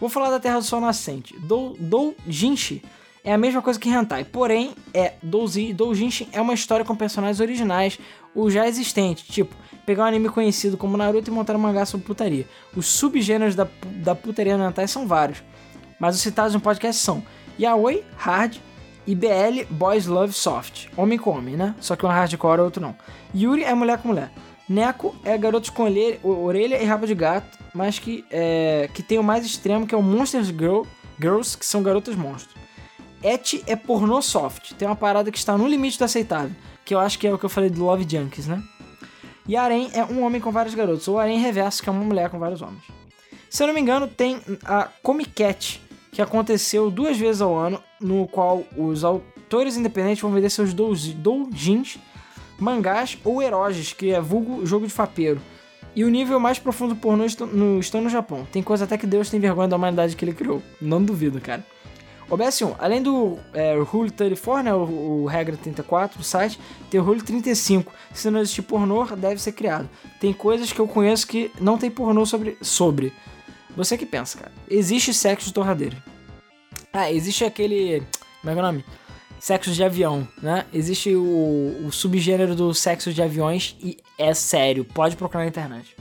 Vou 0.00 0.08
falar 0.08 0.30
da 0.30 0.40
Terra 0.40 0.58
do 0.58 0.64
Sol 0.64 0.80
Nascente. 0.80 1.36
Dou, 1.40 1.76
Doujinshi 1.78 2.82
é 3.24 3.32
a 3.32 3.38
mesma 3.38 3.60
coisa 3.60 3.78
que 3.78 3.90
Hentai, 3.90 4.24
porém 4.24 4.74
é 4.94 5.14
Douzi, 5.22 5.72
Doujinshi 5.72 6.28
é 6.32 6.40
uma 6.40 6.54
história 6.54 6.84
com 6.84 6.96
personagens 6.96 7.40
originais, 7.40 7.98
o 8.34 8.50
já 8.50 8.66
existente, 8.66 9.24
tipo 9.24 9.54
pegar 9.84 10.04
um 10.04 10.06
anime 10.06 10.28
conhecido 10.28 10.76
como 10.76 10.96
Naruto 10.96 11.30
e 11.30 11.32
montar 11.32 11.56
um 11.56 11.58
mangá 11.58 11.84
sobre 11.84 12.06
putaria. 12.06 12.46
Os 12.76 12.86
subgêneros 12.86 13.54
da, 13.54 13.66
da 13.96 14.14
putaria 14.14 14.56
no 14.56 14.64
Hentai 14.66 14.86
são 14.86 15.06
vários, 15.06 15.42
mas 15.98 16.14
os 16.14 16.22
citados 16.22 16.54
no 16.54 16.60
podcast 16.60 17.02
são 17.02 17.22
Yaoi, 17.58 18.04
hard, 18.16 18.56
e 19.06 19.14
BL, 19.14 19.64
boys 19.70 20.06
love 20.06 20.34
soft. 20.34 20.88
Homem 20.96 21.18
com 21.18 21.30
homem, 21.30 21.56
né? 21.56 21.74
Só 21.80 21.96
que 21.96 22.04
um 22.04 22.10
é 22.10 22.14
hardcore, 22.14 22.60
outro 22.60 22.82
não. 22.82 22.94
Yuri 23.34 23.64
é 23.64 23.74
mulher 23.74 23.98
com 23.98 24.08
mulher. 24.08 24.30
Neko 24.68 25.16
é 25.24 25.36
garoto 25.38 25.72
com 25.72 25.84
orelha 26.22 26.80
e 26.80 26.84
rabo 26.84 27.06
de 27.06 27.14
gato, 27.14 27.58
mas 27.72 27.98
que, 27.98 28.22
é, 28.30 28.90
que 28.92 29.02
tem 29.02 29.18
o 29.18 29.22
mais 29.22 29.46
extremo, 29.46 29.86
que 29.86 29.94
é 29.94 29.98
o 29.98 30.02
Monsters 30.02 30.48
Girl, 30.48 30.82
Girls, 31.18 31.56
que 31.56 31.64
são 31.64 31.82
garotas 31.82 32.14
monstros. 32.14 32.54
Et 33.22 33.62
é 33.66 33.74
pornô 33.74 34.20
soft. 34.20 34.74
Tem 34.74 34.86
uma 34.86 34.94
parada 34.94 35.32
que 35.32 35.38
está 35.38 35.56
no 35.56 35.66
limite 35.66 35.98
do 35.98 36.04
aceitável. 36.04 36.54
Que 36.84 36.94
eu 36.94 37.00
acho 37.00 37.18
que 37.18 37.26
é 37.26 37.32
o 37.32 37.38
que 37.38 37.44
eu 37.46 37.50
falei 37.50 37.70
do 37.70 37.82
Love 37.82 38.06
Junkies, 38.08 38.46
né? 38.46 38.62
E 39.46 39.56
Arém 39.56 39.90
é 39.94 40.04
um 40.04 40.22
homem 40.22 40.40
com 40.40 40.52
vários 40.52 40.74
garotos. 40.74 41.08
Ou 41.08 41.18
Arém 41.18 41.38
Reverso, 41.38 41.82
que 41.82 41.88
é 41.88 41.92
uma 41.92 42.04
mulher 42.04 42.28
com 42.28 42.38
vários 42.38 42.60
homens. 42.60 42.82
Se 43.48 43.62
eu 43.62 43.66
não 43.66 43.74
me 43.74 43.80
engano, 43.80 44.06
tem 44.06 44.38
a 44.64 44.88
Comic 45.02 45.30
Cat, 45.30 45.80
que 46.10 46.22
aconteceu 46.22 46.90
duas 46.90 47.16
vezes 47.16 47.40
ao 47.40 47.56
ano, 47.56 47.82
no 48.00 48.26
qual 48.26 48.64
os 48.76 49.04
autores 49.04 49.76
independentes 49.76 50.22
vão 50.22 50.32
vender 50.32 50.50
seus 50.50 50.72
doujins, 50.72 51.98
mangás 52.58 53.16
ou 53.24 53.42
eroges, 53.42 53.92
que 53.92 54.12
é 54.12 54.20
vulgo 54.20 54.64
jogo 54.66 54.86
de 54.86 54.92
fapeiro. 54.92 55.40
E 55.94 56.04
o 56.04 56.08
nível 56.08 56.38
mais 56.38 56.58
profundo 56.58 56.94
pornô 56.94 57.24
no, 57.52 57.80
estão 57.80 58.00
no 58.00 58.08
Japão. 58.08 58.46
Tem 58.52 58.62
coisa 58.62 58.84
até 58.84 58.96
que 58.96 59.06
Deus 59.06 59.30
tem 59.30 59.40
vergonha 59.40 59.68
da 59.68 59.76
humanidade 59.76 60.14
que 60.14 60.24
ele 60.24 60.32
criou. 60.32 60.62
Não 60.80 61.02
duvido, 61.02 61.40
cara. 61.40 61.64
OBS1, 62.30 62.76
além 62.78 63.02
do 63.02 63.38
é, 63.54 63.74
Rule 63.78 64.10
34, 64.10 64.62
né, 64.62 64.74
o, 64.74 65.22
o, 65.22 65.26
regra 65.26 65.56
34 65.56 66.18
do 66.18 66.24
site, 66.24 66.60
tem 66.90 67.00
o 67.00 67.02
Rule 67.02 67.22
35. 67.22 67.90
Se 68.12 68.30
não 68.30 68.40
existir 68.40 68.62
pornô, 68.62 69.04
deve 69.16 69.40
ser 69.40 69.52
criado. 69.52 69.88
Tem 70.20 70.32
coisas 70.32 70.70
que 70.70 70.78
eu 70.78 70.86
conheço 70.86 71.26
que 71.26 71.50
não 71.58 71.78
tem 71.78 71.90
pornô 71.90 72.26
sobre. 72.26 72.58
sobre. 72.60 73.12
Você 73.78 73.96
que 73.96 74.04
pensa, 74.04 74.38
cara. 74.38 74.50
Existe 74.68 75.14
sexo 75.14 75.46
de 75.46 75.54
torradeira. 75.54 75.96
Ah, 76.92 77.12
existe 77.12 77.44
aquele. 77.44 78.02
Como 78.40 78.50
é 78.50 78.52
que 78.52 78.58
é 78.58 78.62
o 78.62 78.66
nome? 78.66 78.84
Sexo 79.38 79.70
de 79.70 79.84
avião, 79.84 80.26
né? 80.42 80.66
Existe 80.74 81.14
o, 81.14 81.86
o 81.86 81.92
subgênero 81.92 82.56
do 82.56 82.74
sexo 82.74 83.12
de 83.14 83.22
aviões 83.22 83.76
e 83.80 83.98
é 84.18 84.34
sério. 84.34 84.84
Pode 84.84 85.14
procurar 85.14 85.44
na 85.44 85.48
internet. 85.48 85.94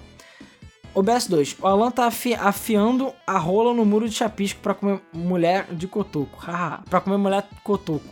OBS 0.95 1.28
2. 1.28 1.58
O 1.62 1.68
Alan 1.68 1.91
tá 1.91 2.08
afi 2.08 2.34
afiando 2.34 3.14
a 3.28 3.38
rola 3.38 3.76
no 3.76 3.86
muro 3.86 4.10
de 4.10 4.16
chapisco 4.16 4.60
para 4.60 4.74
comer 4.74 4.99
mulher 5.14 5.68
de 5.72 5.88
cotoco. 5.88 6.36
Haha, 6.40 6.82
pra 6.90 6.99
comer 6.99 7.18
mulher 7.18 7.48
cotoco. 7.64 8.12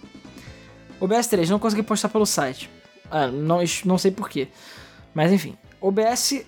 OBS 0.99 1.25
3. 1.25 1.49
Não 1.49 1.57
consegui 1.57 1.81
postar 1.81 2.09
pelo 2.09 2.27
site. 2.27 2.69
Ah, 3.09 3.25
não, 3.29 3.61
não 3.83 3.97
sei 3.97 4.11
porquê. 4.11 4.47
Mas 5.11 5.31
enfim. 5.31 5.57
OBS 5.81 6.45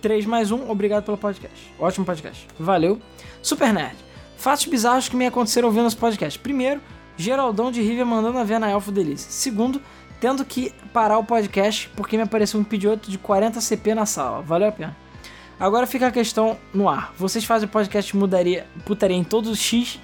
3 0.00 0.26
mais 0.26 0.50
1. 0.50 0.70
Obrigado 0.70 1.04
pelo 1.04 1.18
podcast. 1.18 1.72
Ótimo 1.78 2.04
podcast. 2.04 2.46
Valeu. 2.58 3.00
Super 3.42 3.72
Nerd. 3.72 3.96
Fatos 4.36 4.66
bizarros 4.66 5.08
que 5.08 5.16
me 5.16 5.26
aconteceram 5.26 5.68
ouvindo 5.68 5.86
esse 5.86 5.96
podcast. 5.96 6.38
Primeiro, 6.38 6.80
Geraldão 7.16 7.72
de 7.72 7.82
River 7.82 8.06
mandando 8.06 8.38
a 8.38 8.44
ver 8.44 8.60
na 8.60 8.70
Elfo 8.70 8.92
Delícia. 8.92 9.30
Segundo, 9.30 9.82
tendo 10.20 10.44
que 10.44 10.72
parar 10.92 11.18
o 11.18 11.24
podcast 11.24 11.90
porque 11.96 12.16
me 12.16 12.22
apareceu 12.22 12.60
um 12.60 12.64
pedioto 12.64 13.10
de 13.10 13.18
40 13.18 13.60
CP 13.60 13.94
na 13.94 14.06
sala. 14.06 14.42
Valeu 14.42 14.68
a 14.68 14.72
pena. 14.72 14.96
Agora 15.58 15.86
fica 15.86 16.06
a 16.06 16.10
questão 16.12 16.56
no 16.72 16.88
ar. 16.88 17.12
Vocês 17.18 17.44
fazem 17.44 17.68
podcast 17.68 18.16
mudaria, 18.16 18.66
putaria 18.86 19.16
em 19.16 19.24
todos 19.24 19.50
os 19.50 19.58
X, 19.58 19.98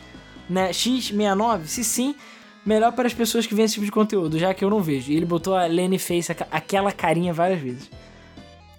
né? 0.51 0.71
X69? 0.71 1.67
Se 1.67 1.85
sim, 1.85 2.17
melhor 2.67 2.91
para 2.93 3.07
as 3.07 3.15
pessoas 3.15 3.47
que 3.47 3.55
veem 3.55 3.67
esse 3.67 3.75
tipo 3.75 3.87
de 3.87 3.93
conteúdo, 3.93 4.37
já 4.37 4.53
que 4.53 4.65
eu 4.65 4.71
não 4.71 4.83
vejo. 4.83 5.13
E 5.13 5.17
ele 5.17 5.25
botou 5.25 5.55
a 5.55 5.67
Lenny 5.67 5.99
Face, 5.99 6.33
aquela 6.51 6.91
carinha 6.91 7.33
várias 7.33 7.61
vezes. 7.61 7.89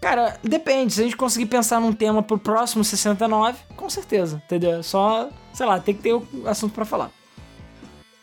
Cara, 0.05 0.37
depende. 0.43 0.93
Se 0.93 1.01
a 1.01 1.03
gente 1.03 1.17
conseguir 1.17 1.47
pensar 1.47 1.81
num 1.81 1.91
tema 1.91 2.21
pro 2.21 2.37
próximo 2.37 2.83
69, 2.83 3.57
com 3.75 3.89
certeza, 3.89 4.39
entendeu? 4.45 4.83
Só, 4.83 5.29
sei 5.51 5.65
lá, 5.65 5.79
tem 5.79 5.95
que 5.95 6.03
ter 6.03 6.13
o 6.13 6.23
assunto 6.45 6.75
para 6.75 6.85
falar. 6.85 7.09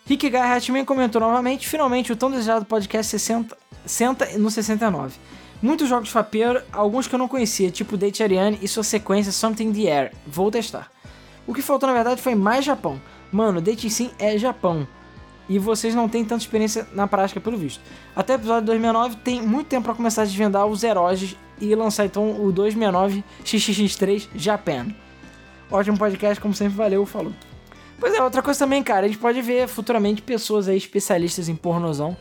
Rick 0.07 0.31
Guy 0.31 0.85
comentou 0.87 1.21
novamente, 1.21 1.67
finalmente 1.67 2.13
o 2.13 2.17
tão 2.17 2.31
desejado 2.31 2.65
podcast 2.65 3.11
60, 3.11 3.59
senta 3.85 4.39
no 4.39 4.49
69. 4.49 5.19
Muitos 5.61 5.89
jogos 5.89 6.11
fapeiro, 6.11 6.63
alguns 6.73 7.09
que 7.09 7.17
eu 7.17 7.19
não 7.19 7.27
conhecia, 7.27 7.69
tipo 7.69 7.97
Date 7.97 8.23
Ariane 8.23 8.61
e 8.63 8.69
sua 8.69 8.85
sequência 8.85 9.33
Something 9.33 9.65
in 9.65 9.73
the 9.73 9.91
Air. 9.91 10.13
Vou 10.25 10.53
testar. 10.53 10.89
O 11.49 11.53
que 11.53 11.63
faltou 11.63 11.89
na 11.89 11.95
verdade 11.97 12.23
foi 12.23 12.37
mais 12.37 12.65
Japão. 12.65 13.03
Mano, 13.33 13.61
Date 13.61 13.91
Sim 13.91 14.13
é 14.21 14.39
Japão. 14.39 14.87
E 15.49 15.59
vocês 15.59 15.95
não 15.95 16.09
têm 16.09 16.25
tanta 16.25 16.43
experiência 16.43 16.87
na 16.93 17.07
prática 17.07 17.41
pelo 17.41 17.57
visto. 17.57 17.81
Até 18.15 18.35
o 18.35 18.37
episódio 18.37 18.67
269 18.67 19.17
tem 19.17 19.43
muito 19.43 19.67
tempo 19.67 19.85
para 19.85 19.95
começar 19.95 20.23
a 20.23 20.25
desvendar 20.25 20.67
os 20.67 20.83
heróis 20.85 21.37
e 21.61 21.75
lançar 21.75 22.07
então 22.07 22.43
o 22.43 22.53
269 22.53 23.25
XXX3 23.45 24.29
Japan. 24.35 24.89
Ótimo 25.71 25.99
podcast, 25.99 26.41
como 26.41 26.55
sempre, 26.55 26.75
valeu, 26.75 27.05
falou. 27.07 27.33
Pois 27.99 28.15
é, 28.15 28.23
outra 28.23 28.43
coisa 28.43 28.59
também, 28.59 28.83
cara, 28.83 29.07
a 29.07 29.09
gente 29.09 29.19
pode 29.19 29.41
ver 29.41 29.69
futuramente 29.69 30.21
pessoas 30.21 30.69
aí 30.69 30.77
especialistas 30.77 31.49
em 31.49 31.55
pornozão 31.55 32.17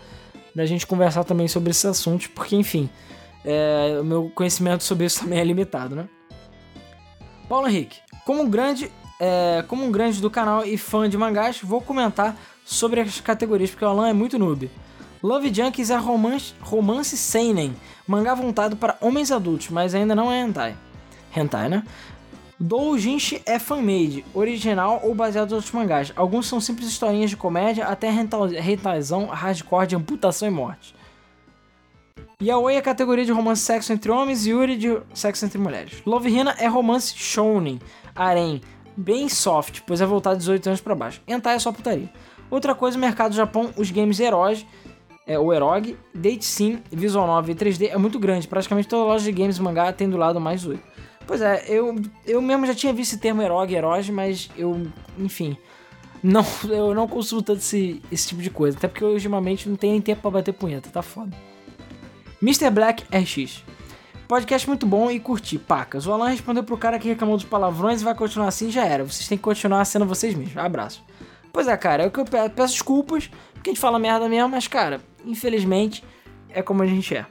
da 0.54 0.66
gente 0.66 0.86
conversar 0.86 1.24
também 1.24 1.48
sobre 1.48 1.72
esses 1.72 1.86
assuntos, 1.86 2.28
porque 2.28 2.56
enfim, 2.56 2.90
é, 3.44 3.98
o 4.00 4.04
meu 4.04 4.32
conhecimento 4.36 4.84
sobre 4.84 5.06
isso 5.06 5.22
também 5.22 5.40
é 5.40 5.44
limitado, 5.44 5.96
né? 5.96 6.08
Paulo 7.50 7.68
Henrique, 7.68 7.98
como 8.26 8.44
um 8.44 8.50
grande, 8.50 8.92
é, 9.20 9.64
como 9.68 9.84
um 9.84 9.92
grande 9.92 10.22
do 10.22 10.30
canal 10.30 10.64
e 10.64 10.78
fã 10.78 11.10
de 11.10 11.18
mangás, 11.18 11.60
vou 11.62 11.82
comentar 11.82 12.38
sobre 12.66 13.02
as 13.02 13.20
categorias, 13.20 13.72
porque 13.72 13.86
o 13.86 13.88
Alan 13.88 14.10
é 14.10 14.14
muito 14.14 14.40
noob. 14.40 14.70
Love 15.24 15.54
Junkies 15.54 15.90
é 15.90 15.98
romance, 15.98 16.54
romance 16.62 17.16
seinen, 17.16 17.76
mangá 18.08 18.34
voltado 18.34 18.76
para 18.76 18.98
homens 19.00 19.32
adultos, 19.32 19.70
mas 19.70 19.94
ainda 19.94 20.16
não 20.16 20.32
é 20.32 20.42
hentai. 20.42 20.76
Hentai, 21.36 21.70
né? 21.70 21.84
Doujinshi 22.60 23.42
é 23.46 23.58
fan-made, 23.58 24.24
original 24.34 25.02
ou 25.04 25.16
baseado 25.16 25.52
em 25.52 25.56
outros 25.56 25.72
mangás. 25.72 26.14
Alguns 26.16 26.48
são 26.48 26.62
simples 26.62 26.88
historinhas 26.88 27.32
de 27.32 27.38
comédia, 27.38 27.86
até 27.86 28.10
rentaizão, 28.10 29.26
hardcore 29.26 29.88
de 29.88 29.96
amputação 29.96 30.48
e 30.48 30.52
morte. 30.52 30.96
Yaoi 32.42 32.76
é 32.76 32.82
categoria 32.82 33.26
de 33.26 33.32
romance 33.32 33.62
sexo 33.62 33.94
entre 33.94 34.12
homens 34.12 34.46
e 34.46 34.52
Yuri 34.52 34.76
de 34.76 35.00
sexo 35.14 35.46
entre 35.46 35.60
mulheres. 35.60 36.02
Love 36.06 36.30
Hina 36.30 36.56
é 36.60 36.68
romance 36.68 37.16
shounen, 37.16 37.80
harem, 38.16 38.62
bem 38.98 39.30
soft, 39.30 39.82
pois 39.86 40.02
é 40.02 40.06
voltado 40.06 40.38
de 40.38 40.42
18 40.42 40.68
anos 40.68 40.82
para 40.82 40.96
baixo. 40.96 41.22
Hentai 41.28 41.56
é 41.56 41.60
só 41.60 41.72
putaria. 41.72 42.10
Outra 42.52 42.76
coisa, 42.76 42.98
mercado 42.98 43.32
do 43.32 43.38
Japão, 43.38 43.72
os 43.78 43.90
games 43.90 44.20
heróis, 44.20 44.66
é, 45.26 45.40
o 45.40 45.54
Erog, 45.54 45.98
Date 46.14 46.44
Sim, 46.44 46.82
Visual 46.92 47.26
Novel 47.26 47.56
e 47.56 47.58
3D 47.58 47.90
é 47.90 47.98
muito 47.98 48.20
grande. 48.20 48.48
Praticamente 48.48 48.90
toda 48.90 49.06
loja 49.06 49.24
de 49.24 49.32
games 49.32 49.58
mangá 49.58 49.92
tem 49.94 50.10
do 50.10 50.18
lado 50.18 50.40
mais 50.42 50.66
8. 50.66 50.84
Pois 51.26 51.42
é, 51.42 51.64
eu, 51.68 51.96
eu 52.28 52.42
mesmo 52.42 52.66
já 52.66 52.76
tinha 52.76 52.92
visto 52.92 53.14
esse 53.14 53.22
termo 53.22 53.42
Erog, 53.42 53.74
Eroge, 53.74 54.12
mas 54.12 54.50
eu, 54.58 54.86
enfim, 55.18 55.56
não, 56.22 56.46
eu 56.70 56.94
não 56.94 57.08
consumo 57.08 57.42
tanto 57.42 57.60
esse, 57.60 58.02
esse 58.12 58.28
tipo 58.28 58.42
de 58.42 58.50
coisa. 58.50 58.78
Até 58.78 58.88
porque 58.88 59.06
ultimamente 59.06 59.70
não 59.70 59.78
tem 59.78 59.92
nem 59.92 60.02
tempo 60.02 60.22
pra 60.22 60.32
bater 60.32 60.54
punheta, 60.54 60.90
tá 60.90 61.02
foda. 61.02 61.32
Mr. 62.42 62.70
Black 62.70 63.06
RX. 63.16 63.64
Podcast 64.28 64.68
muito 64.68 64.86
bom 64.86 65.12
e 65.12 65.20
curti, 65.20 65.60
pacas. 65.60 66.08
O 66.08 66.12
Alan 66.12 66.30
respondeu 66.30 66.64
pro 66.64 66.78
cara 66.78 66.98
que 66.98 67.08
reclamou 67.08 67.36
dos 67.36 67.46
palavrões 67.46 68.02
e 68.02 68.04
vai 68.04 68.16
continuar 68.16 68.48
assim 68.48 68.72
já 68.72 68.86
era. 68.86 69.04
Vocês 69.04 69.28
têm 69.28 69.38
que 69.38 69.44
continuar 69.44 69.84
sendo 69.86 70.06
vocês 70.06 70.34
mesmos. 70.34 70.58
Abraço. 70.58 71.04
Pois 71.52 71.68
é, 71.68 71.76
cara, 71.76 72.04
é 72.04 72.08
o 72.08 72.12
que 72.12 72.20
eu 72.20 72.26
peço, 72.26 72.74
desculpas, 72.74 73.30
porque 73.54 73.70
a 73.70 73.74
gente 73.74 73.82
fala 73.82 74.00
merda 74.00 74.28
mesmo, 74.30 74.50
mas, 74.50 74.68
cara, 74.68 75.02
infelizmente, 75.26 76.04
é 76.50 76.62
como 76.62 76.84
a 76.84 76.86
gente 76.86 77.16
é. 77.16 77.26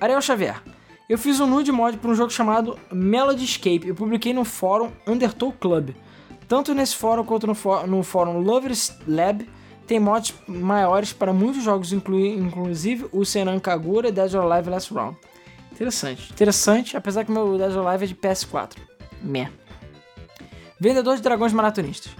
Ariel 0.00 0.20
Xavier. 0.20 0.62
Eu 1.08 1.18
fiz 1.18 1.38
um 1.38 1.46
nude 1.46 1.70
mod 1.70 1.98
para 1.98 2.10
um 2.10 2.14
jogo 2.14 2.30
chamado 2.30 2.78
Melody 2.90 3.44
Escape. 3.44 3.88
Eu 3.88 3.94
publiquei 3.94 4.32
no 4.32 4.44
fórum 4.44 4.90
Undertow 5.06 5.52
Club. 5.52 5.90
Tanto 6.48 6.74
nesse 6.74 6.96
fórum 6.96 7.24
quanto 7.24 7.46
no, 7.46 7.86
no 7.86 8.02
fórum 8.02 8.40
Lovers 8.40 8.96
Lab 9.06 9.46
tem 9.86 10.00
mods 10.00 10.34
maiores 10.46 11.12
para 11.12 11.32
muitos 11.32 11.62
jogos, 11.62 11.92
inclusive 11.92 13.06
o 13.12 13.24
Senan 13.24 13.60
Kagura 13.60 14.08
e 14.08 14.12
Dead 14.12 14.32
or 14.34 14.50
Alive 14.50 14.70
Last 14.70 14.94
Round. 14.94 15.16
Interessante. 15.72 16.32
Interessante, 16.32 16.96
apesar 16.96 17.24
que 17.24 17.32
meu 17.32 17.58
Dead 17.58 17.76
or 17.76 17.86
Alive 17.86 18.04
é 18.04 18.06
de 18.06 18.14
PS4. 18.14 18.76
Meh. 19.22 19.50
Vendedor 20.80 21.16
de 21.16 21.22
dragões 21.22 21.52
maratonistas. 21.52 22.12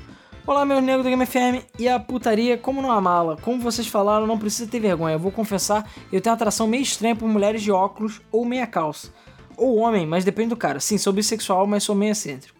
Olá, 0.46 0.66
meu 0.66 0.78
nego 0.78 1.02
do 1.02 1.08
Game 1.08 1.24
FM 1.24 1.64
e 1.78 1.88
a 1.88 1.98
putaria, 1.98 2.58
como 2.58 2.82
não 2.82 2.90
amá-la? 2.90 3.34
Como 3.38 3.62
vocês 3.62 3.86
falaram, 3.88 4.26
não 4.26 4.38
precisa 4.38 4.70
ter 4.70 4.78
vergonha. 4.78 5.14
Eu 5.14 5.18
vou 5.18 5.32
confessar, 5.32 5.90
eu 6.12 6.20
tenho 6.20 6.34
atração 6.34 6.66
meio 6.66 6.82
estranha 6.82 7.16
por 7.16 7.26
mulheres 7.26 7.62
de 7.62 7.72
óculos 7.72 8.20
ou 8.30 8.44
meia 8.44 8.66
calça. 8.66 9.08
Ou 9.56 9.76
homem, 9.76 10.06
mas 10.06 10.22
depende 10.22 10.50
do 10.50 10.56
cara. 10.56 10.80
Sim, 10.80 10.98
sou 10.98 11.14
bissexual, 11.14 11.66
mas 11.66 11.82
sou 11.84 11.94
meio 11.94 12.12
excêntrico. 12.12 12.58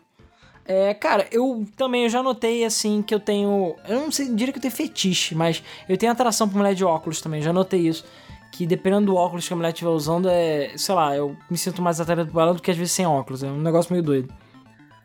É, 0.64 0.94
cara, 0.94 1.28
eu 1.30 1.66
também 1.76 2.04
eu 2.04 2.08
já 2.08 2.22
notei 2.22 2.64
assim 2.64 3.02
que 3.02 3.14
eu 3.14 3.20
tenho. 3.20 3.76
Eu 3.86 4.00
não 4.00 4.10
sei, 4.10 4.34
diria 4.34 4.50
que 4.50 4.58
eu 4.58 4.62
tenho 4.62 4.72
fetiche, 4.72 5.34
mas 5.34 5.62
eu 5.86 5.98
tenho 5.98 6.10
atração 6.10 6.48
por 6.48 6.56
mulher 6.56 6.74
de 6.74 6.86
óculos 6.86 7.20
também, 7.20 7.42
já 7.42 7.52
notei 7.52 7.86
isso. 7.86 8.02
Que 8.50 8.64
dependendo 8.64 9.12
do 9.12 9.16
óculos 9.16 9.46
que 9.46 9.52
a 9.52 9.56
mulher 9.56 9.74
estiver 9.74 9.90
usando, 9.90 10.30
é. 10.30 10.72
Sei 10.78 10.94
lá, 10.94 11.14
eu 11.14 11.36
me 11.50 11.58
sinto 11.58 11.82
mais 11.82 12.00
atraído 12.00 12.30
por 12.30 12.40
ela 12.40 12.54
do 12.54 12.62
que 12.62 12.70
às 12.70 12.78
vezes 12.78 12.92
sem 12.94 13.04
óculos. 13.04 13.42
É 13.42 13.46
um 13.46 13.60
negócio 13.60 13.92
meio 13.92 14.02
doido. 14.02 14.32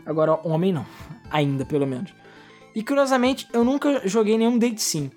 Agora, 0.05 0.39
homem 0.45 0.71
não. 0.71 0.85
Ainda, 1.29 1.65
pelo 1.65 1.85
menos. 1.85 2.18
E 2.79 2.81
curiosamente, 2.81 3.45
eu 3.51 3.61
nunca 3.61 4.07
joguei 4.07 4.37
nenhum 4.37 4.57
date 4.57 4.81
sim. 4.81 5.11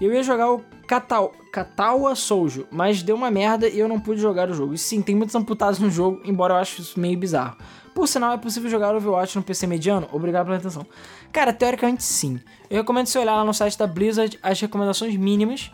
Eu 0.00 0.12
ia 0.12 0.20
jogar 0.24 0.50
o 0.50 0.64
Katal 0.84 1.30
Katawa 1.52 2.16
Soujo, 2.16 2.66
mas 2.72 3.04
deu 3.04 3.14
uma 3.14 3.30
merda 3.30 3.68
e 3.68 3.78
eu 3.78 3.86
não 3.86 4.00
pude 4.00 4.20
jogar 4.20 4.50
o 4.50 4.52
jogo. 4.52 4.74
E 4.74 4.78
sim, 4.78 5.00
tem 5.00 5.14
muitos 5.14 5.32
amputados 5.36 5.78
no 5.78 5.88
jogo, 5.88 6.20
embora 6.24 6.54
eu 6.54 6.58
ache 6.58 6.82
isso 6.82 6.98
meio 6.98 7.16
bizarro. 7.16 7.56
Por 7.94 8.08
sinal, 8.08 8.32
é 8.32 8.36
possível 8.36 8.68
jogar 8.68 8.96
Overwatch 8.96 9.36
no 9.36 9.44
PC 9.44 9.68
mediano? 9.68 10.08
Obrigado 10.10 10.46
pela 10.46 10.56
atenção. 10.56 10.84
Cara, 11.32 11.52
teoricamente 11.52 12.02
sim. 12.02 12.40
Eu 12.68 12.78
recomendo 12.78 13.06
você 13.06 13.16
olhar 13.20 13.36
lá 13.36 13.44
no 13.44 13.54
site 13.54 13.78
da 13.78 13.86
Blizzard 13.86 14.36
as 14.42 14.60
recomendações 14.60 15.14
mínimas, 15.14 15.70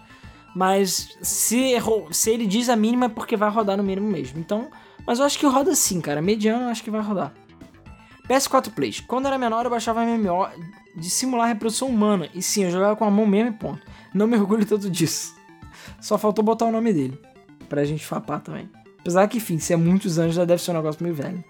mas 0.54 1.16
se, 1.22 1.58
errou, 1.72 2.12
se 2.12 2.30
ele 2.30 2.46
diz 2.46 2.68
a 2.68 2.76
mínima 2.76 3.06
é 3.06 3.08
porque 3.08 3.34
vai 3.34 3.48
rodar 3.48 3.78
no 3.78 3.82
mínimo 3.82 4.10
mesmo. 4.10 4.38
Então, 4.38 4.68
mas 5.06 5.18
eu 5.18 5.24
acho 5.24 5.38
que 5.38 5.46
roda 5.46 5.74
sim, 5.74 6.02
cara. 6.02 6.20
Mediano 6.20 6.64
eu 6.64 6.68
acho 6.68 6.84
que 6.84 6.90
vai 6.90 7.00
rodar. 7.00 7.32
PS4 8.28 8.74
Plays. 8.74 9.00
Quando 9.00 9.24
era 9.24 9.38
menor, 9.38 9.64
eu 9.64 9.70
baixava 9.70 10.04
MMO 10.04 10.46
de 10.96 11.08
simular 11.10 11.48
reprodução 11.48 11.88
humana. 11.88 12.28
E 12.34 12.42
sim, 12.42 12.64
eu 12.64 12.70
jogava 12.70 12.96
com 12.96 13.04
a 13.04 13.10
mão 13.10 13.26
mesmo 13.26 13.50
e 13.50 13.52
ponto. 13.52 13.80
Não 14.12 14.26
me 14.26 14.36
orgulho 14.36 14.66
tanto 14.66 14.90
disso. 14.90 15.34
Só 16.00 16.18
faltou 16.18 16.44
botar 16.44 16.66
o 16.66 16.72
nome 16.72 16.92
dele. 16.92 17.20
Pra 17.68 17.84
gente 17.84 18.04
fapar 18.04 18.40
também. 18.40 18.68
Apesar 19.00 19.26
que, 19.28 19.38
enfim, 19.38 19.58
se 19.58 19.72
é 19.72 19.76
muitos 19.76 20.18
anos, 20.18 20.34
já 20.34 20.44
deve 20.44 20.62
ser 20.62 20.72
um 20.72 20.74
negócio 20.74 21.02
meio 21.02 21.14
velho. 21.14 21.42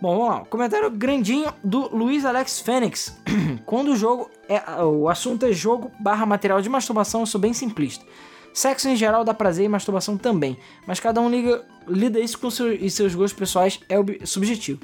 Bom, 0.00 0.16
vamos 0.16 0.28
lá. 0.30 0.44
Comentário 0.46 0.90
grandinho 0.90 1.52
do 1.62 1.94
Luiz 1.94 2.24
Alex 2.24 2.60
Fênix. 2.60 3.16
Quando 3.66 3.92
o 3.92 3.96
jogo 3.96 4.30
é. 4.48 4.82
O 4.82 5.08
assunto 5.08 5.44
é 5.44 5.52
jogo 5.52 5.90
barra 6.00 6.24
material 6.24 6.60
de 6.62 6.68
masturbação, 6.68 7.20
eu 7.20 7.26
sou 7.26 7.40
bem 7.40 7.52
simplista. 7.52 8.04
Sexo 8.52 8.88
em 8.88 8.96
geral 8.96 9.24
dá 9.24 9.32
prazer 9.32 9.64
e 9.64 9.68
masturbação 9.68 10.16
também, 10.16 10.58
mas 10.86 10.98
cada 10.98 11.20
um 11.20 11.30
liga, 11.30 11.64
lida 11.86 12.18
isso 12.18 12.38
com 12.38 12.50
seu, 12.50 12.72
e 12.72 12.90
seus 12.90 13.14
gostos 13.14 13.38
pessoais 13.38 13.78
é 13.88 14.26
subjetivo. 14.26 14.80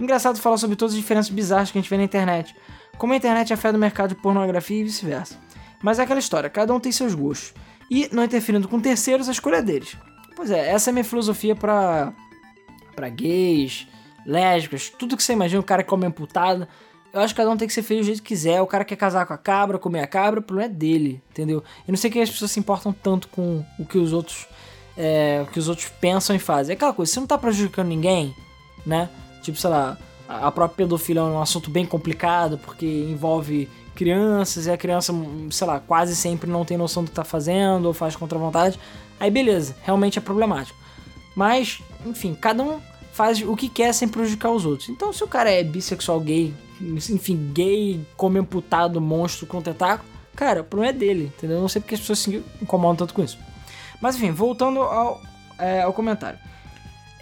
Engraçado 0.00 0.38
falar 0.38 0.58
sobre 0.58 0.76
todas 0.76 0.94
as 0.94 1.00
diferenças 1.00 1.30
bizarras 1.30 1.70
que 1.70 1.78
a 1.78 1.80
gente 1.80 1.90
vê 1.90 1.96
na 1.96 2.04
internet, 2.04 2.54
como 2.96 3.12
a 3.12 3.16
internet 3.16 3.52
afeta 3.52 3.76
o 3.76 3.80
mercado 3.80 4.10
de 4.10 4.14
pornografia 4.16 4.80
e 4.80 4.84
vice-versa. 4.84 5.36
Mas 5.82 5.98
é 5.98 6.02
aquela 6.02 6.18
história, 6.18 6.48
cada 6.50 6.74
um 6.74 6.80
tem 6.80 6.92
seus 6.92 7.14
gostos. 7.14 7.54
E, 7.90 8.08
não 8.12 8.24
interferindo 8.24 8.68
com 8.68 8.80
terceiros, 8.80 9.28
a 9.28 9.32
escolha 9.32 9.56
é 9.56 9.62
deles. 9.62 9.96
Pois 10.36 10.50
é, 10.50 10.70
essa 10.70 10.90
é 10.90 10.92
a 10.92 10.94
minha 10.94 11.04
filosofia 11.04 11.56
pra, 11.56 12.12
pra 12.94 13.08
gays, 13.08 13.88
lésbicas, 14.26 14.90
tudo 14.90 15.16
que 15.16 15.22
você 15.22 15.32
imagina, 15.32 15.60
o 15.60 15.64
cara 15.64 15.82
come 15.82 16.06
amputada. 16.06 16.68
Eu 17.12 17.20
acho 17.20 17.34
que 17.34 17.40
cada 17.40 17.50
um 17.50 17.56
tem 17.56 17.66
que 17.66 17.74
ser 17.74 17.82
feliz 17.82 18.04
do 18.04 18.06
jeito 18.06 18.22
que 18.22 18.28
quiser. 18.28 18.60
O 18.60 18.66
cara 18.66 18.84
quer 18.84 18.96
casar 18.96 19.26
com 19.26 19.32
a 19.32 19.38
cabra, 19.38 19.78
comer 19.78 20.00
a 20.00 20.06
cabra, 20.06 20.40
o 20.40 20.42
problema 20.42 20.70
é 20.70 20.74
dele, 20.74 21.22
entendeu? 21.30 21.58
Eu 21.86 21.92
não 21.92 21.96
sei 21.96 22.10
que 22.10 22.20
as 22.20 22.30
pessoas 22.30 22.50
se 22.50 22.60
importam 22.60 22.92
tanto 22.92 23.28
com 23.28 23.64
o 23.78 23.86
que 23.86 23.96
os 23.96 24.12
outros 24.12 24.46
é, 24.98 25.40
o 25.42 25.50
que 25.50 25.58
os 25.58 25.68
outros 25.68 25.88
pensam 26.00 26.34
e 26.34 26.38
fazem. 26.38 26.74
É 26.74 26.76
aquela 26.76 26.92
coisa, 26.92 27.12
você 27.12 27.20
não 27.20 27.26
tá 27.26 27.38
prejudicando 27.38 27.86
ninguém, 27.86 28.34
né? 28.84 29.08
Tipo, 29.48 29.58
sei 29.58 29.70
lá, 29.70 29.96
a 30.28 30.50
própria 30.50 30.84
pedofilia 30.84 31.22
é 31.22 31.24
um 31.24 31.40
assunto 31.40 31.70
bem 31.70 31.86
complicado 31.86 32.58
porque 32.58 32.84
envolve 32.84 33.66
crianças 33.94 34.66
e 34.66 34.70
a 34.70 34.76
criança, 34.76 35.10
sei 35.50 35.66
lá, 35.66 35.80
quase 35.80 36.14
sempre 36.14 36.50
não 36.50 36.66
tem 36.66 36.76
noção 36.76 37.02
do 37.02 37.08
que 37.08 37.16
tá 37.16 37.24
fazendo 37.24 37.86
ou 37.86 37.94
faz 37.94 38.14
contra 38.14 38.36
a 38.36 38.40
vontade. 38.40 38.78
Aí 39.18 39.30
beleza, 39.30 39.74
realmente 39.82 40.18
é 40.18 40.20
problemático. 40.20 40.78
Mas, 41.34 41.80
enfim, 42.04 42.34
cada 42.34 42.62
um 42.62 42.78
faz 43.10 43.40
o 43.40 43.56
que 43.56 43.70
quer 43.70 43.94
sem 43.94 44.06
prejudicar 44.06 44.50
os 44.50 44.66
outros. 44.66 44.90
Então, 44.90 45.14
se 45.14 45.24
o 45.24 45.26
cara 45.26 45.50
é 45.50 45.64
bissexual 45.64 46.20
gay, 46.20 46.54
enfim, 46.78 47.50
gay, 47.54 47.98
come 48.14 48.38
amputado, 48.38 49.00
monstro 49.00 49.46
com 49.46 49.62
tentáculo, 49.62 50.06
cara, 50.36 50.60
o 50.60 50.64
problema 50.64 50.94
é 50.94 50.98
dele, 50.98 51.32
entendeu? 51.34 51.56
Eu 51.56 51.62
não 51.62 51.68
sei 51.68 51.80
porque 51.80 51.94
as 51.94 52.00
pessoas 52.02 52.18
se 52.18 52.44
incomodam 52.60 52.96
tanto 52.96 53.14
com 53.14 53.24
isso. 53.24 53.38
Mas 53.98 54.14
enfim, 54.16 54.30
voltando 54.30 54.80
ao, 54.82 55.22
é, 55.58 55.80
ao 55.80 55.92
comentário. 55.94 56.38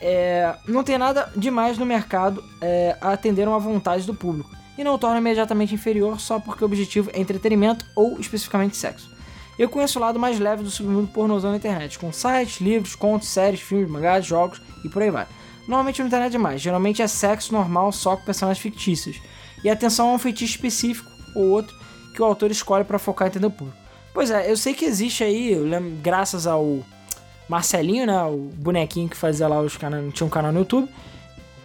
É, 0.00 0.54
não 0.66 0.84
tem 0.84 0.98
nada 0.98 1.30
demais 1.34 1.78
no 1.78 1.86
mercado 1.86 2.44
é, 2.60 2.96
a 3.00 3.12
atender 3.12 3.48
uma 3.48 3.58
vontade 3.58 4.06
do 4.06 4.14
público 4.14 4.50
e 4.76 4.84
não 4.84 4.94
o 4.94 4.98
torna 4.98 5.18
imediatamente 5.18 5.74
inferior 5.74 6.20
só 6.20 6.38
porque 6.38 6.62
o 6.62 6.66
objetivo 6.66 7.10
é 7.12 7.20
entretenimento 7.20 7.84
ou 7.94 8.18
especificamente 8.20 8.76
sexo. 8.76 9.10
Eu 9.58 9.70
conheço 9.70 9.98
o 9.98 10.02
lado 10.02 10.18
mais 10.18 10.38
leve 10.38 10.62
do 10.62 10.70
submundo 10.70 11.08
pornozão 11.08 11.50
na 11.50 11.56
internet, 11.56 11.98
com 11.98 12.12
sites, 12.12 12.60
livros, 12.60 12.94
contos, 12.94 13.28
séries, 13.28 13.60
filmes, 13.60 13.90
mangás, 13.90 14.26
jogos 14.26 14.60
e 14.84 14.88
por 14.88 15.00
aí 15.00 15.10
vai. 15.10 15.26
Normalmente 15.66 16.02
não 16.02 16.10
tem 16.10 16.18
nada 16.18 16.30
demais, 16.30 16.60
geralmente 16.60 17.00
é 17.00 17.06
sexo 17.06 17.52
normal 17.52 17.90
só 17.90 18.16
com 18.16 18.24
personagens 18.24 18.62
fictícios. 18.62 19.20
E 19.64 19.70
atenção 19.70 20.10
a 20.10 20.12
um 20.12 20.18
feitiço 20.18 20.52
específico 20.52 21.10
ou 21.34 21.48
outro 21.48 21.74
que 22.14 22.20
o 22.20 22.24
autor 22.24 22.50
escolhe 22.50 22.84
para 22.84 22.98
focar 22.98 23.26
em 23.26 23.30
entender 23.30 23.46
o 23.46 23.50
público. 23.50 23.78
Pois 24.12 24.30
é, 24.30 24.50
eu 24.50 24.56
sei 24.56 24.74
que 24.74 24.84
existe 24.84 25.24
aí, 25.24 25.54
lembro, 25.54 25.90
graças 26.02 26.46
ao 26.46 26.84
Marcelinho, 27.48 28.06
né, 28.06 28.22
o 28.24 28.50
bonequinho 28.56 29.08
que 29.08 29.16
fazia 29.16 29.46
lá 29.46 29.60
os 29.60 29.76
canais, 29.76 30.12
tinha 30.12 30.26
um 30.26 30.30
canal 30.30 30.52
no 30.52 30.60
YouTube, 30.60 30.88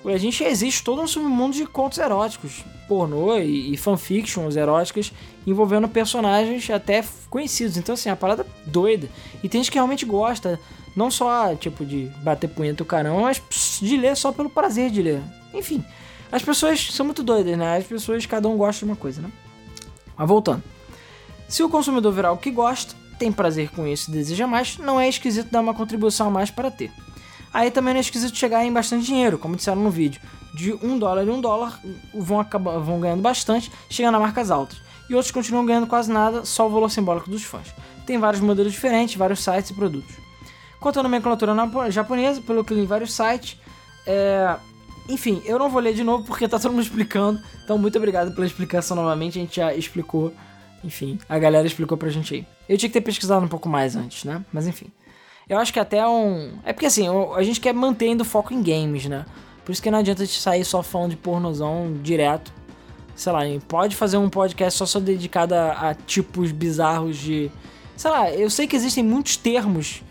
a 0.06 0.18
gente 0.18 0.44
existe 0.44 0.84
todo 0.84 1.02
um 1.02 1.08
submundo 1.08 1.56
de 1.56 1.66
contos 1.66 1.98
eróticos, 1.98 2.64
pornô 2.88 3.38
e, 3.38 3.74
e 3.74 3.78
fanfictions 3.78 4.56
eróticas 4.56 5.14
envolvendo 5.46 5.88
personagens 5.88 6.70
até 6.70 7.04
conhecidos. 7.30 7.78
Então, 7.78 7.94
assim, 7.94 8.10
é 8.10 8.12
uma 8.12 8.18
parada 8.18 8.46
doida. 8.66 9.08
E 9.44 9.50
tem 9.50 9.62
gente 9.62 9.72
que 9.72 9.78
realmente 9.78 10.06
gosta, 10.06 10.60
não 10.96 11.12
só, 11.12 11.56
tipo, 11.56 11.86
de 11.86 12.12
bater 12.24 12.50
punheta 12.50 12.82
o 12.82 12.86
carão, 12.86 13.22
mas 13.22 13.42
de 13.80 13.96
ler 13.96 14.18
só 14.18 14.32
pelo 14.32 14.50
prazer 14.50 14.90
de 14.90 15.02
ler. 15.02 15.22
Enfim, 15.54 15.84
as 16.32 16.42
pessoas 16.42 16.92
são 16.92 17.06
muito 17.06 17.22
doidas, 17.22 17.58
né? 17.58 17.78
As 17.78 17.86
pessoas, 17.86 18.26
cada 18.26 18.48
um 18.48 18.58
gosta 18.58 18.80
de 18.80 18.92
uma 18.92 18.98
coisa, 18.98 19.22
né? 19.22 19.32
Mas 20.18 20.28
voltando. 20.28 20.64
Se 21.48 21.62
o 21.62 21.70
consumidor 21.70 22.12
virar 22.14 22.32
o 22.32 22.38
que 22.38 22.50
gosta, 22.50 22.96
tem 23.22 23.32
prazer 23.32 23.70
com 23.70 23.86
isso 23.86 24.10
e 24.10 24.14
deseja 24.14 24.48
mais, 24.48 24.80
não 24.80 25.00
é 25.00 25.08
esquisito 25.08 25.52
dar 25.52 25.62
uma 25.62 25.76
contribuição 25.76 26.26
a 26.26 26.32
mais 26.32 26.50
para 26.50 26.72
ter. 26.72 26.92
Aí 27.54 27.70
também 27.70 27.94
não 27.94 28.00
é 28.00 28.02
esquisito 28.02 28.36
chegar 28.36 28.66
em 28.66 28.74
bastante 28.74 29.06
dinheiro, 29.06 29.38
como 29.38 29.56
disseram 29.56 29.80
no 29.80 29.92
vídeo. 29.92 30.20
De 30.56 30.74
um 30.82 30.98
dólar 30.98 31.24
e 31.24 31.30
um 31.30 31.40
dólar 31.40 31.80
vão, 32.16 32.40
acabar, 32.40 32.80
vão 32.80 33.00
ganhando 33.00 33.22
bastante, 33.22 33.72
chegando 33.92 34.16
a 34.16 34.20
marcas 34.20 34.50
altas. 34.50 34.82
E 35.08 35.14
outros 35.14 35.32
continuam 35.32 35.64
ganhando 35.68 35.86
quase 35.86 36.12
nada, 36.12 36.44
só 36.46 36.66
o 36.66 36.70
valor 36.72 36.90
simbólico 36.90 37.30
dos 37.30 37.44
fãs. 37.44 37.68
Tem 38.08 38.18
vários 38.18 38.42
modelos 38.42 38.74
diferentes, 38.74 39.16
vários 39.16 39.44
sites 39.44 39.70
e 39.70 39.74
produtos. 39.76 40.16
Quanto 40.80 41.00
à 41.00 41.04
nomenclatura 41.04 41.54
japonesa, 41.92 42.42
pelo 42.42 42.66
que 42.66 42.74
li 42.74 42.82
em 42.82 42.88
vários 42.88 43.14
sites, 43.14 43.56
é... 44.08 44.56
enfim, 45.08 45.44
eu 45.46 45.60
não 45.60 45.70
vou 45.70 45.80
ler 45.80 45.94
de 45.94 46.04
novo 46.04 46.24
porque 46.24 46.48
tá 46.48 46.58
todo 46.58 46.72
mundo 46.72 46.82
explicando. 46.82 47.40
Então, 47.64 47.78
muito 47.78 48.00
obrigado 48.00 48.34
pela 48.34 48.48
explicação 48.48 48.98
novamente. 48.98 49.38
A 49.38 49.42
gente 49.44 49.58
já 49.58 49.76
explicou. 49.76 50.34
Enfim, 50.84 51.20
a 51.30 51.38
galera 51.38 51.68
explicou 51.68 51.96
pra 51.96 52.10
gente 52.10 52.34
aí. 52.34 52.48
Eu 52.72 52.78
tinha 52.78 52.88
que 52.88 52.94
ter 52.94 53.02
pesquisado 53.02 53.46
um 53.46 53.50
pouco 53.50 53.68
mais 53.68 53.98
antes, 53.98 54.24
né? 54.24 54.46
Mas 54.54 54.66
enfim. 54.66 54.86
Eu 55.50 55.58
acho 55.58 55.74
que 55.74 55.80
até 55.80 56.08
um. 56.08 56.54
É 56.64 56.72
porque 56.72 56.86
assim, 56.86 57.06
a 57.36 57.44
gente 57.44 57.60
quer 57.60 57.74
mantendo 57.74 58.24
o 58.24 58.26
foco 58.26 58.54
em 58.54 58.64
games, 58.64 59.08
né? 59.08 59.26
Por 59.66 59.74
isso 59.74 59.82
que 59.82 59.92
não 59.92 60.00
adianta 60.00 60.24
gente 60.24 60.40
sair 60.40 60.64
só 60.64 60.82
falando 60.82 61.10
de 61.10 61.18
pornozão 61.18 62.00
direto. 62.02 62.54
Sei 63.14 63.30
lá, 63.30 63.42
pode 63.68 63.98
fazer 63.98 64.16
um 64.16 64.30
podcast 64.30 64.78
só, 64.78 64.86
só 64.86 65.02
dedicado 65.02 65.54
a, 65.54 65.90
a 65.90 65.94
tipos 65.94 66.54
bizarros 66.54 67.18
de. 67.18 67.52
Sei 67.98 68.10
lá, 68.10 68.32
eu 68.32 68.50
sei 68.50 68.68
que 68.68 68.76
existem 68.78 69.04
muitos 69.04 69.36
termos 69.36 70.02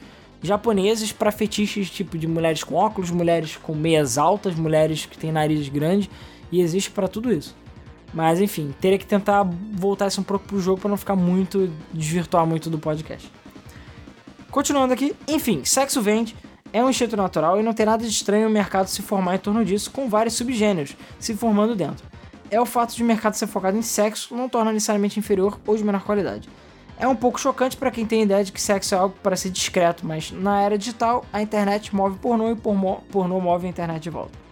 japoneses 0.43 1.13
para 1.13 1.33
fetiches 1.33 1.89
tipo 1.89 2.19
de 2.19 2.27
mulheres 2.27 2.63
com 2.63 2.75
óculos, 2.75 3.11
mulheres 3.11 3.57
com 3.57 3.75
meias 3.75 4.19
altas, 4.19 4.55
mulheres 4.55 5.07
que 5.07 5.17
têm 5.17 5.33
nariz 5.33 5.67
grande 5.71 6.11
e 6.53 6.61
existe 6.61 6.91
para 6.91 7.09
tudo 7.09 7.33
isso. 7.33 7.57
Mas 8.13 8.41
enfim, 8.41 8.75
teria 8.81 8.99
que 8.99 9.07
tentar 9.07 9.45
voltar 9.73 10.09
isso 10.09 10.21
um 10.21 10.25
pouco 10.25 10.47
pro 10.47 10.61
jogo 10.61 10.81
para 10.81 10.91
não 10.91 10.97
ficar 10.97 11.15
muito 11.15 11.73
desvirtuar 11.93 12.47
muito 12.47 12.69
do 12.69 12.79
podcast. 12.79 13.31
Continuando 14.51 14.93
aqui, 14.93 15.15
enfim, 15.29 15.65
sexo 15.65 16.03
vende, 16.03 16.35
é 16.73 16.83
um 16.83 16.91
instinto 16.91 17.17
natural 17.17 17.61
e 17.61 17.63
não 17.63 17.73
tem 17.73 17.87
nada 17.87 18.03
de 18.03 18.11
estranho 18.11 18.49
o 18.49 18.51
mercado 18.51 18.89
se 18.89 19.01
formar 19.03 19.37
em 19.37 19.39
torno 19.39 19.65
disso, 19.65 19.91
com 19.91 20.09
vários 20.09 20.35
subgêneros 20.35 20.97
se 21.19 21.35
formando 21.35 21.77
dentro. 21.77 22.05
É 22.51 22.61
o 22.61 22.67
fato 22.67 22.97
de 22.97 23.03
o 23.03 23.07
mercado 23.07 23.35
ser 23.35 23.47
focado 23.47 23.77
em 23.77 23.83
sexo 23.83 24.35
não 24.35 24.49
torna 24.49 24.73
necessariamente 24.73 25.19
inferior 25.19 25.59
ou 25.65 25.77
de 25.77 25.85
menor 25.85 26.03
qualidade. 26.03 26.49
É 26.99 27.07
um 27.07 27.15
pouco 27.15 27.41
chocante 27.41 27.77
para 27.77 27.91
quem 27.91 28.05
tem 28.05 28.21
a 28.21 28.25
ideia 28.25 28.45
de 28.45 28.53
que 28.53 28.61
sexo 28.61 28.95
é 28.95 28.99
algo 28.99 29.15
para 29.23 29.37
ser 29.37 29.51
discreto, 29.51 30.05
mas 30.05 30.33
na 30.33 30.61
era 30.61 30.77
digital, 30.77 31.25
a 31.33 31.41
internet 31.41 31.95
move 31.95 32.19
pornô 32.19 32.51
e 32.51 32.57
pornô, 32.57 33.41
move 33.41 33.67
a 33.67 33.71
internet 33.71 34.03
de 34.03 34.11
volta. 34.11 34.50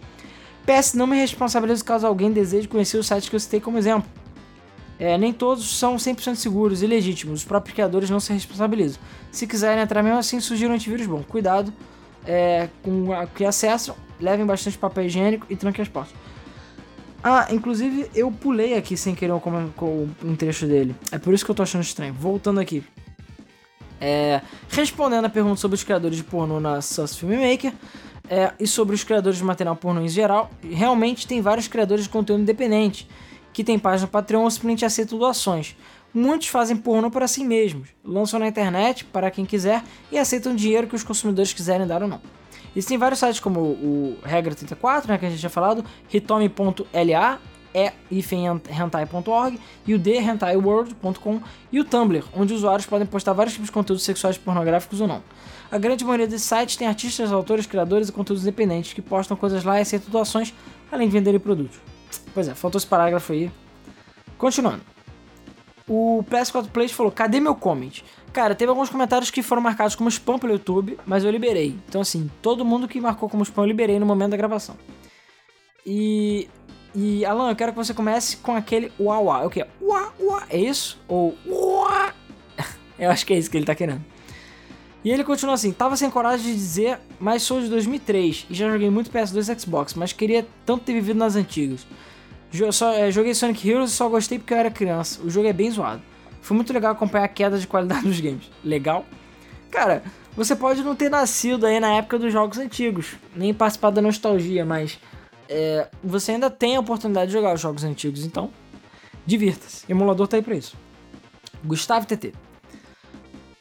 PS, 0.69 0.93
não 0.93 1.07
me 1.07 1.17
responsabilizo 1.17 1.83
caso 1.83 2.05
alguém 2.05 2.31
deseje 2.31 2.67
conhecer 2.67 2.97
os 2.97 3.07
sites 3.07 3.27
que 3.27 3.35
eu 3.35 3.39
citei 3.39 3.59
como 3.59 3.79
exemplo. 3.79 4.07
É, 4.99 5.17
nem 5.17 5.33
todos 5.33 5.79
são 5.79 5.95
100% 5.95 6.35
seguros 6.35 6.83
e 6.83 6.87
legítimos, 6.87 7.39
os 7.39 7.45
próprios 7.45 7.73
criadores 7.73 8.09
não 8.09 8.19
se 8.19 8.31
responsabilizam. 8.33 9.01
Se 9.31 9.47
quiserem 9.47 9.81
entrar 9.81 10.03
mesmo 10.03 10.19
assim, 10.19 10.39
surgir 10.39 10.67
um 10.67 10.73
antivírus 10.73 11.07
bom. 11.07 11.23
Cuidado 11.23 11.73
é, 12.25 12.69
com 12.83 13.09
o 13.09 13.27
que 13.27 13.45
acessam, 13.45 13.95
levem 14.19 14.45
bastante 14.45 14.77
papel 14.77 15.05
higiênico 15.05 15.47
e 15.49 15.55
tranquem 15.55 15.81
as 15.81 15.89
portas. 15.89 16.13
Ah, 17.23 17.47
inclusive 17.49 18.09
eu 18.13 18.31
pulei 18.31 18.75
aqui 18.75 18.95
sem 18.95 19.15
querer 19.15 19.33
um, 19.33 19.39
um 20.23 20.35
trecho 20.35 20.67
dele. 20.67 20.95
É 21.11 21.17
por 21.17 21.33
isso 21.33 21.43
que 21.43 21.49
eu 21.49 21.55
tô 21.55 21.63
achando 21.63 21.81
estranho. 21.81 22.13
Voltando 22.13 22.59
aqui. 22.59 22.83
É, 23.99 24.41
respondendo 24.69 25.25
a 25.25 25.29
pergunta 25.29 25.57
sobre 25.57 25.75
os 25.75 25.83
criadores 25.83 26.17
de 26.17 26.23
pornô 26.23 26.59
na 26.59 26.81
Sus 26.81 27.17
Filmmaker 27.17 27.73
é, 28.29 28.53
e 28.59 28.67
sobre 28.67 28.95
os 28.95 29.03
criadores 29.03 29.39
de 29.39 29.43
material 29.43 29.75
pornô 29.75 30.01
em 30.01 30.07
geral, 30.07 30.49
realmente 30.61 31.25
tem 31.25 31.41
vários 31.41 31.67
criadores 31.67 32.03
de 32.03 32.09
conteúdo 32.09 32.41
independente 32.41 33.07
que 33.51 33.63
tem 33.63 33.79
página 33.79 34.07
Patreon 34.07 34.43
ou 34.43 34.51
simplesmente 34.51 34.85
aceitam 34.85 35.17
doações. 35.17 35.75
Muitos 36.13 36.47
fazem 36.47 36.75
pornô 36.77 37.09
para 37.09 37.27
si 37.27 37.43
mesmos, 37.43 37.89
lançam 38.03 38.39
na 38.39 38.47
internet 38.47 39.05
para 39.05 39.29
quem 39.29 39.45
quiser 39.45 39.83
e 40.11 40.17
aceitam 40.17 40.55
dinheiro 40.55 40.87
que 40.87 40.95
os 40.95 41.03
consumidores 41.03 41.53
quiserem 41.53 41.85
dar 41.85 42.01
ou 42.01 42.07
não. 42.07 42.21
Existem 42.75 42.97
vários 42.97 43.19
sites 43.19 43.39
como 43.39 43.59
o 43.59 44.17
Regra 44.23 44.53
34, 44.53 45.11
né, 45.11 45.17
que 45.17 45.25
a 45.25 45.29
gente 45.29 45.41
já 45.41 45.49
falado, 45.49 45.83
hitome.la, 46.11 47.39
é 47.73 47.93
hentai.org 48.11 49.59
e 49.85 49.93
o 49.93 49.99
thentai.world.com 49.99 51.41
e 51.71 51.79
o 51.79 51.83
Tumblr, 51.83 52.23
onde 52.35 52.53
usuários 52.53 52.85
podem 52.85 53.05
postar 53.05 53.33
vários 53.33 53.53
tipos 53.53 53.67
de 53.67 53.71
conteúdos 53.71 54.03
sexuais 54.03 54.37
pornográficos 54.37 55.01
ou 55.01 55.07
não. 55.07 55.21
A 55.71 55.77
grande 55.77 56.03
maioria 56.03 56.27
desses 56.27 56.47
sites 56.47 56.75
tem 56.75 56.87
artistas, 56.87 57.31
autores, 57.31 57.67
criadores 57.67 58.09
e 58.09 58.11
conteúdos 58.11 58.43
independentes 58.43 58.93
que 58.93 59.01
postam 59.01 59.37
coisas 59.37 59.63
lá 59.63 59.77
e 59.77 59.81
aceitam 59.81 60.09
doações, 60.09 60.53
além 60.91 61.07
de 61.07 61.13
venderem 61.13 61.39
produtos. 61.39 61.79
Pois 62.33 62.47
é, 62.47 62.55
faltou 62.55 62.79
esse 62.79 62.87
parágrafo 62.87 63.33
aí. 63.33 63.51
Continuando. 64.37 64.81
O 65.87 66.23
PS4 66.29 66.69
Play 66.69 66.87
falou: 66.87 67.11
cadê 67.11 67.39
meu 67.39 67.55
comment? 67.55 68.03
Cara, 68.31 68.53
teve 68.53 68.69
alguns 68.69 68.89
comentários 68.89 69.31
que 69.31 69.41
foram 69.41 69.61
marcados 69.61 69.95
como 69.95 70.09
spam 70.09 70.37
pelo 70.37 70.53
YouTube, 70.53 70.97
mas 71.05 71.23
eu 71.23 71.31
liberei. 71.31 71.75
Então, 71.87 72.01
assim, 72.01 72.29
todo 72.41 72.63
mundo 72.63 72.87
que 72.87 73.01
marcou 73.01 73.27
como 73.27 73.43
spam 73.43 73.63
eu 73.63 73.67
liberei 73.67 73.99
no 73.99 74.05
momento 74.05 74.31
da 74.31 74.37
gravação. 74.37 74.75
E. 75.85 76.47
E, 76.95 77.23
Alan, 77.23 77.49
eu 77.51 77.55
quero 77.55 77.71
que 77.71 77.77
você 77.77 77.93
comece 77.93 78.37
com 78.37 78.55
aquele 78.55 78.91
uá 78.99 79.19
uá. 79.19 79.43
É 79.43 79.45
o 79.45 79.49
quê? 79.49 79.65
Uá 79.79 80.11
uá. 80.19 80.43
É 80.49 80.57
isso? 80.57 80.99
Ou 81.07 81.37
uá? 81.45 82.13
Eu 82.97 83.11
acho 83.11 83.25
que 83.25 83.33
é 83.33 83.37
isso 83.37 83.49
que 83.49 83.57
ele 83.57 83.65
tá 83.65 83.75
querendo. 83.75 84.03
E 85.03 85.11
ele 85.11 85.23
continua 85.23 85.55
assim: 85.55 85.71
Tava 85.71 85.95
sem 85.95 86.09
coragem 86.09 86.45
de 86.45 86.53
dizer, 86.53 86.99
mas 87.19 87.43
sou 87.43 87.61
de 87.61 87.69
2003 87.69 88.47
e 88.49 88.53
já 88.53 88.69
joguei 88.69 88.89
muito 88.89 89.11
PS2 89.11 89.55
e 89.55 89.59
Xbox, 89.59 89.93
mas 89.93 90.13
queria 90.13 90.45
tanto 90.65 90.83
ter 90.83 90.93
vivido 90.93 91.17
nas 91.17 91.35
antigas. 91.35 91.85
É, 92.97 93.11
joguei 93.11 93.33
Sonic 93.33 93.69
Heroes 93.69 93.91
e 93.91 93.93
só 93.93 94.09
gostei 94.09 94.39
porque 94.39 94.53
eu 94.53 94.57
era 94.57 94.71
criança. 94.71 95.21
O 95.23 95.29
jogo 95.29 95.47
é 95.47 95.53
bem 95.53 95.69
zoado. 95.69 96.01
Foi 96.41 96.55
muito 96.55 96.73
legal 96.73 96.91
acompanhar 96.91 97.25
a 97.25 97.27
queda 97.27 97.59
de 97.59 97.67
qualidade 97.67 98.03
dos 98.07 98.19
games. 98.19 98.49
Legal? 98.63 99.05
Cara, 99.69 100.03
você 100.35 100.55
pode 100.55 100.83
não 100.83 100.95
ter 100.95 101.09
nascido 101.09 101.65
aí 101.65 101.79
na 101.79 101.93
época 101.93 102.17
dos 102.17 102.33
jogos 102.33 102.57
antigos, 102.57 103.15
nem 103.35 103.53
participar 103.53 103.91
da 103.91 104.01
nostalgia, 104.01 104.65
mas 104.65 104.99
é, 105.47 105.87
você 106.03 106.31
ainda 106.31 106.49
tem 106.49 106.75
a 106.75 106.79
oportunidade 106.79 107.27
de 107.27 107.33
jogar 107.33 107.53
os 107.53 107.61
jogos 107.61 107.83
antigos, 107.83 108.25
então 108.25 108.49
divirta-se. 109.25 109.85
Emulador 109.87 110.27
tá 110.27 110.37
aí 110.37 110.41
pra 110.41 110.55
isso. 110.55 110.75
Gustavo 111.63 112.07
TT. 112.07 112.33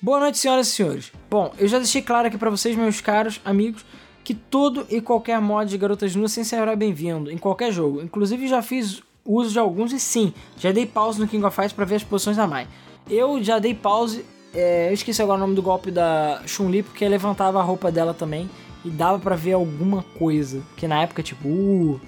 Boa 0.00 0.20
noite, 0.20 0.38
senhoras 0.38 0.68
e 0.68 0.70
senhores. 0.70 1.12
Bom, 1.28 1.52
eu 1.58 1.66
já 1.66 1.78
deixei 1.78 2.00
claro 2.00 2.28
aqui 2.28 2.38
para 2.38 2.50
vocês, 2.50 2.76
meus 2.76 3.00
caros 3.00 3.40
amigos, 3.44 3.84
que 4.22 4.32
todo 4.32 4.86
e 4.88 5.00
qualquer 5.00 5.40
mod 5.40 5.68
de 5.68 5.76
garotas 5.76 6.14
nuas 6.14 6.30
sempre 6.30 6.48
será 6.48 6.76
bem-vindo, 6.76 7.32
em 7.32 7.36
qualquer 7.36 7.72
jogo. 7.72 8.00
Inclusive 8.00 8.46
já 8.46 8.62
fiz 8.62 9.02
uso 9.24 9.50
de 9.50 9.58
alguns 9.58 9.92
e 9.92 9.98
sim, 9.98 10.32
já 10.56 10.70
dei 10.70 10.86
pause 10.86 11.18
no 11.18 11.26
King 11.26 11.44
of 11.44 11.52
Fighters 11.52 11.72
para 11.72 11.84
ver 11.84 11.96
as 11.96 12.04
posições 12.04 12.36
da 12.36 12.46
Mai. 12.46 12.68
Eu 13.10 13.42
já 13.42 13.58
dei 13.58 13.74
pause, 13.74 14.24
é, 14.54 14.88
eu 14.88 14.94
esqueci 14.94 15.20
agora 15.20 15.36
o 15.36 15.40
nome 15.40 15.56
do 15.56 15.62
golpe 15.62 15.90
da 15.90 16.42
Chun-Li, 16.46 16.84
porque 16.84 17.08
levantava 17.08 17.58
a 17.58 17.62
roupa 17.64 17.90
dela 17.90 18.14
também 18.14 18.48
e 18.84 18.90
dava 18.90 19.18
para 19.18 19.34
ver 19.34 19.54
alguma 19.54 20.04
coisa. 20.16 20.62
Que 20.76 20.86
na 20.86 21.02
época, 21.02 21.24
tipo, 21.24 21.48
uh, 21.48 22.00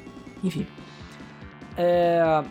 enfim. 0.44 0.64
É, 1.76 2.44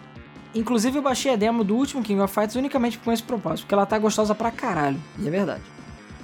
Inclusive 0.53 0.97
eu 0.97 1.01
baixei 1.01 1.33
a 1.33 1.35
demo 1.35 1.63
do 1.63 1.75
último 1.75 2.01
King 2.01 2.21
of 2.21 2.33
Fighters 2.33 2.55
unicamente 2.55 2.97
com 2.97 3.11
esse 3.11 3.21
propósito, 3.21 3.65
porque 3.65 3.73
ela 3.73 3.85
tá 3.85 3.97
gostosa 3.99 4.33
pra 4.33 4.49
caralho, 4.49 4.99
e 5.17 5.27
é 5.27 5.31
verdade. 5.31 5.61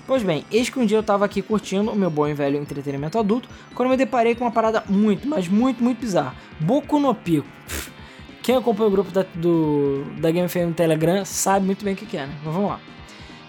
Pois 0.07 0.21
bem, 0.21 0.45
eis 0.51 0.69
que 0.69 0.79
um 0.79 0.85
dia 0.85 0.97
eu 0.97 1.03
tava 1.03 1.25
aqui 1.25 1.41
curtindo 1.41 1.91
o 1.91 1.95
meu 1.95 2.11
bom 2.11 2.27
e 2.27 2.33
velho 2.33 2.57
entretenimento 2.57 3.17
adulto, 3.17 3.49
quando 3.73 3.89
me 3.89 3.97
deparei 3.97 4.35
com 4.35 4.43
uma 4.45 4.51
parada 4.51 4.83
muito, 4.87 5.27
mas 5.27 5.47
muito, 5.47 5.83
muito 5.83 5.99
bizarra. 5.99 6.35
Boku 6.59 6.99
no 6.99 7.13
Pico. 7.13 7.47
Quem 8.43 8.55
acompanha 8.55 8.87
o 8.87 8.91
grupo 8.91 9.11
da, 9.11 9.25
do, 9.33 10.05
da 10.19 10.29
Game 10.29 10.47
FM 10.47 10.67
no 10.67 10.73
Telegram 10.73 11.25
sabe 11.25 11.65
muito 11.65 11.83
bem 11.83 11.95
o 11.95 11.97
que, 11.97 12.15
é, 12.15 12.27
né? 12.27 12.33
Mas 12.43 12.53
vamos 12.53 12.69
lá. 12.69 12.79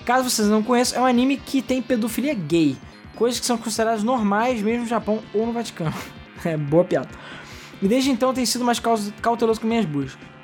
Caso 0.07 0.31
vocês 0.31 0.49
não 0.49 0.63
conheçam, 0.63 0.99
é 0.99 1.03
um 1.03 1.07
anime 1.07 1.37
que 1.37 1.61
tem 1.61 1.83
pedofilia 1.83 2.33
gay. 2.33 2.77
Coisas 3.15 3.39
que 3.39 3.45
são 3.45 3.59
consideradas 3.59 4.03
normais 4.03 4.63
mesmo 4.63 4.83
no 4.83 4.89
Japão 4.89 5.21
ou 5.35 5.45
no 5.45 5.53
Vaticano. 5.53 5.93
é, 6.43 6.57
boa 6.57 6.85
piada. 6.85 7.09
E 7.83 7.89
desde 7.89 8.11
então 8.11 8.33
tem 8.33 8.47
sido 8.47 8.65
mais 8.65 8.81
cauteloso 9.21 9.61
com 9.61 9.67
minhas 9.67 9.85
buscas. 9.85 10.36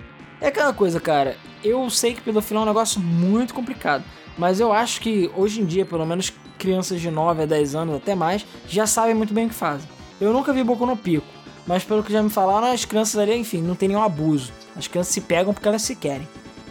É 0.43 0.49
aquela 0.49 0.73
coisa, 0.73 0.99
cara. 0.99 1.37
Eu 1.63 1.89
sei 1.89 2.15
que 2.15 2.21
pedofilia 2.21 2.59
é 2.59 2.63
um 2.65 2.67
negócio 2.67 3.01
muito 3.01 3.55
complicado. 3.55 4.03
Mas 4.37 4.59
eu 4.59 4.73
acho 4.73 5.01
que 5.01 5.31
hoje 5.37 5.61
em 5.61 5.65
dia, 5.65 5.87
pelo 5.87 6.05
menos 6.05 6.33
crianças 6.59 7.01
de 7.01 7.13
9 7.13 7.45
a 7.45 7.47
10 7.47 7.77
anos, 7.77 7.95
até 7.95 8.17
mais, 8.17 8.45
já 8.67 8.85
sabem 8.85 9.15
muito 9.15 9.33
bem 9.33 9.47
o 9.47 9.49
que 9.49 9.55
fazem. 9.55 9.89
Eu 10.21 10.33
nunca 10.33 10.53
vi 10.53 10.65
Boku 10.65 10.85
no 10.85 10.97
Pico. 10.97 11.25
Mas 11.65 11.85
pelo 11.85 12.03
que 12.03 12.13
já 12.13 12.21
me 12.21 12.29
falaram, 12.29 12.73
as 12.73 12.85
crianças 12.85 13.17
ali, 13.21 13.37
enfim, 13.37 13.63
não 13.63 13.77
tem 13.77 13.89
nenhum 13.89 14.03
abuso. 14.03 14.53
As 14.77 14.89
crianças 14.89 15.15
se 15.15 15.21
pegam 15.21 15.55
porque 15.55 15.69
elas 15.69 15.83
se 15.83 15.95
querem. 15.95 16.27